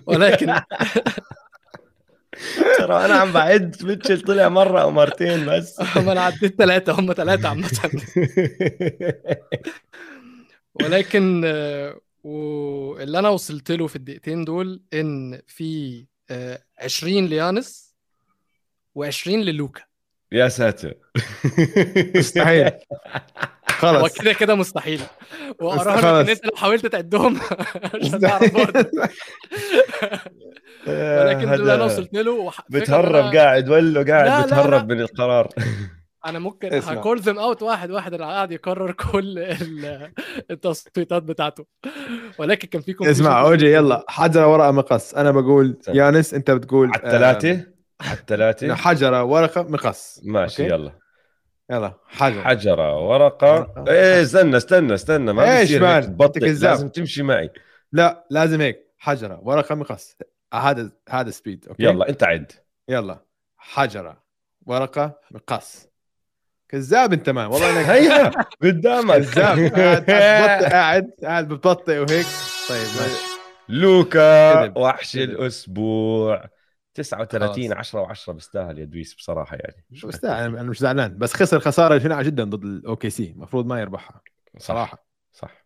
ولكن 0.06 0.54
ترى 2.78 3.04
أنا 3.04 3.14
عم 3.14 3.32
بعد 3.32 3.76
ميتشل 3.82 4.20
طلع 4.20 4.48
مرة 4.48 4.80
أو 4.80 4.90
مرتين 4.90 5.46
بس. 5.46 5.80
هم 5.96 6.08
أنا 6.08 6.20
عديت 6.20 6.58
ثلاثة 6.58 6.92
هم 6.92 7.12
ثلاثة 7.12 7.48
عامة. 7.48 7.70
ولكن 10.74 11.42
آه، 11.44 12.00
واللي 12.22 13.18
أنا 13.18 13.28
وصلت 13.28 13.70
له 13.70 13.86
في 13.86 13.96
الدقيقتين 13.96 14.44
دول 14.44 14.82
إن 14.94 15.40
في 15.46 16.06
آه، 16.30 16.62
20 16.78 17.26
ليانس 17.26 17.94
و20 18.98 19.28
للوكا. 19.28 19.82
يا 20.32 20.48
ساتر. 20.48 20.94
مستحيل. 22.16 22.70
هو 23.85 23.98
خلص 24.02 24.19
كده 24.19 24.32
كده 24.32 24.55
مستحيل 24.55 25.01
وأراهنك 25.61 26.01
خلاص. 26.01 26.24
إن 26.24 26.28
أنت 26.31 26.44
لو 26.44 26.57
حاولت 26.57 26.86
تعدهم 26.86 27.35
مش 28.02 28.15
هتعرف 28.15 28.55
ولكن 30.86 31.52
اللي 31.55 31.74
أنا 31.74 31.85
وصلت 31.85 32.15
له 32.15 32.31
وح- 32.32 32.61
بتهرب 32.70 33.31
أنا- 33.31 33.36
قاعد 33.36 33.69
ولا 33.69 34.01
لا، 34.01 34.12
قاعد 34.15 34.28
لا، 34.40 34.47
بتهرب 34.47 34.89
لا. 34.90 34.94
من 34.94 35.01
القرار 35.01 35.48
أنا 36.27 36.39
ممكن. 36.39 36.74
هكول 36.74 37.20
ذم 37.20 37.39
أوت 37.39 37.62
واحد 37.62 37.90
واحد 37.90 38.12
اللي 38.15 38.24
قاعد 38.27 38.52
يكرر 38.52 38.93
كل 38.93 39.39
ال- 39.39 40.12
التصويتات 40.51 41.23
بتاعته 41.23 41.66
ولكن 42.39 42.69
كان 42.69 42.82
في 42.82 42.97
اسمع. 43.02 43.40
أوجي 43.40 43.73
يلا 43.73 44.05
حجره 44.09 44.47
ورقة 44.52 44.70
مقص 44.70 45.15
أنا 45.15 45.31
بقول. 45.31 45.78
يانس 45.89 46.35
أنت 46.35 46.51
بتقول 46.51 46.89
على 46.89 46.97
الثلاثة 46.97 47.48
على 47.48 48.11
آه 48.11 48.12
الثلاثة 48.12 48.74
حجره 48.74 49.24
ورقة 49.24 49.62
مقص 49.62 50.20
ماشي 50.24 50.62
okay؟ 50.62 50.74
يلا 50.74 50.93
يلا 51.70 51.92
حجره 52.09 52.42
حجرة 52.42 52.98
ورقة. 53.01 53.74
إيه 53.88 54.22
استنى 54.22 54.56
استنى 54.56 54.94
استنى 54.94 55.32
ما 55.32 55.60
بيصير 55.60 55.82
man؟ 55.82 56.16
لازم 56.42 56.88
تمشي 56.88 57.22
معي. 57.22 57.51
لا 57.92 58.26
لازم 58.30 58.60
هيك. 58.60 58.86
حجرة 58.98 59.40
ورقة 59.42 59.74
مقص. 59.74 60.16
هذا 60.55 60.90
هذا 61.09 61.30
speed 61.30 61.66
okay؟ 61.68 61.82
يلا 61.82 62.09
أنت 62.09 62.22
عد. 62.22 62.52
يلا. 62.88 63.18
حجرة 63.56 64.22
ورقة 64.66 65.18
مقص. 65.30 65.86
كذاب 66.68 67.12
أنت 67.12 67.30
man 67.30 67.47
والله 67.47 67.80
انك 67.80 67.86
هيا 67.86 68.30
قدامك. 68.62 69.20
كذاب. 69.34 69.70
قاعد 70.70 71.10
قاعد 71.22 71.48
بتبطئ 71.55 71.98
وهيك. 71.98 72.26
طيب 72.68 72.88
ماشي. 73.01 73.30
لوكا. 73.68 74.78
وحش. 74.78 75.16
الأسبوع. 75.16 76.44
39 76.94 77.74
خلاص. 77.74 77.94
10 77.94 78.06
و10 78.06 78.30
بيستاهل 78.30 78.78
يا 78.78 78.84
دويس 78.84 79.14
بصراحة 79.14 79.56
يعني. 79.56 79.84
مش 79.90 80.04
مستاهل 80.04 80.56
أنا 80.56 80.70
مش 80.70 80.78
زعلان. 80.78 81.18
بس 81.18 81.32
خسر 81.32 81.60
خسارة 81.60 81.98
شنيعه 81.98 82.22
جدا 82.22 82.44
ضد 82.44 82.64
الاوكي 82.64 83.10
سي 83.10 83.30
المفروض 83.30 83.66
ما 83.66 83.80
يربحها. 83.80 84.20
صراحة. 84.58 85.06
صح. 85.32 85.64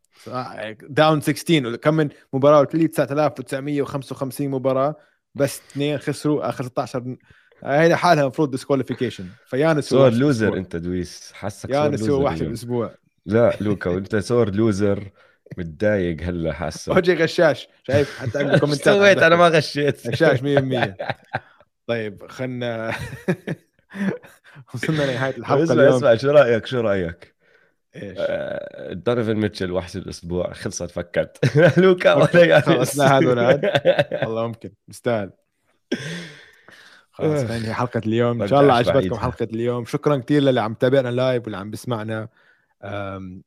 داون 0.82 1.20
16 1.20 1.76
كم 1.76 1.94
من 1.94 2.08
مباراة؟ 2.32 2.58
قلت 2.58 2.74
لي 2.74 2.88
9955 2.88 4.48
مباراة. 4.48 4.96
بس 5.34 5.60
اثنين 5.70 5.98
خسروا 5.98 6.48
اخر 6.48 6.64
16 6.64 7.16
هي 7.64 7.96
حالها 7.96 8.22
المفروض 8.22 8.50
ديسكواليفيكيشن 8.50 9.26
فيانس 9.46 9.92
وحش 9.92 10.14
لوزر. 10.14 10.56
أنت 10.56 10.76
دويس. 10.76 11.32
حسك 11.34 11.70
يانس 11.70 12.10
هو 12.10 12.24
وحش. 12.24 12.42
الأسبوع. 12.42 12.94
لا 13.26 13.56
لوكا 13.60 13.90
وأنت 13.90 14.16
sore 14.16 14.50
loser. 14.50 15.10
متضايق 15.58 16.22
هلا 16.22 16.52
حاسه. 16.52 16.92
وجهي 16.92 17.22
غشاش. 17.22 17.68
شايف؟ 17.82 18.18
حتى 18.18 18.38
عندي 18.38 18.58
كومنتات 18.60 18.84
سويت 18.84 19.18
أنا 19.18 19.36
ما 19.36 19.48
غشيت. 19.48 20.06
غشاش 20.08 20.40
100% 20.40 20.44
طيب 21.88 22.26
خلنا 22.26 22.92
وصلنا 24.74 25.02
لنهاية 25.02 25.36
الحلقة 25.36 25.62
اسمع 25.62 25.74
اليوم. 25.82 25.94
اسمع 25.96 26.16
شو 26.16 26.30
رأيك؟ 26.30 26.66
شو 26.66 26.80
رأيك؟ 26.80 27.34
إيش؟ 27.96 28.16
آه، 28.18 28.92
دونيفن 28.92 29.34
ميتشل 29.34 29.72
وحش 29.72 29.96
الأسبوع. 29.96 30.52
خلصت 30.52 30.90
فكت 30.90 31.38
لوكا 31.78 32.14
ولا 32.14 32.44
يانس 32.44 32.64
خلص، 32.64 32.98
لا 32.98 33.18
هذا 33.18 33.26
ولا 33.28 33.76
والله 34.22 34.46
ممكن. 34.46 34.70
مستاهل. 34.88 35.30
خلاص 37.12 37.40
آه. 37.40 37.46
خلينا 37.46 37.74
حلقة 37.74 38.00
اليوم. 38.06 38.42
إن 38.42 38.48
شاء 38.48 38.60
الله 38.60 38.74
عجبتكم. 38.74 39.16
حلقة 39.16 39.48
اليوم. 39.52 39.84
شكرا 39.84 40.16
كثير 40.16 40.42
للي 40.42 40.60
عم 40.60 40.74
تابعنا 40.74 41.08
لايف 41.08 41.42
واللي 41.42 41.56
عم 41.56 41.70
بسمعنا. 41.70 42.28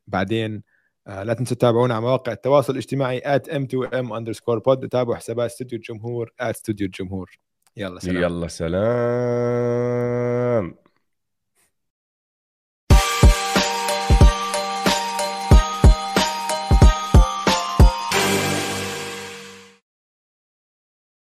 بعدين 0.08 0.64
لا 1.08 1.34
تنسوا 1.34 1.56
تتابعونا 1.56 1.94
على 1.94 2.02
مواقع 2.02 2.32
التواصل 2.32 2.74
الاجتماعي 2.74 3.22
at 3.22 3.42
m2m 3.50 4.08
underscore 4.12 4.60
pod 4.60 4.84
وتابعوا 4.84 5.16
حسابات 5.16 5.52
استوديو 5.52 5.78
الجمهور 5.78 6.28
at 6.28 6.46
استوديو 6.46 6.86
الجمهور. 6.88 7.40
يلا 7.78 8.00
سلام. 8.00 8.24
يلا 8.24 8.48
سلام. 8.48 8.78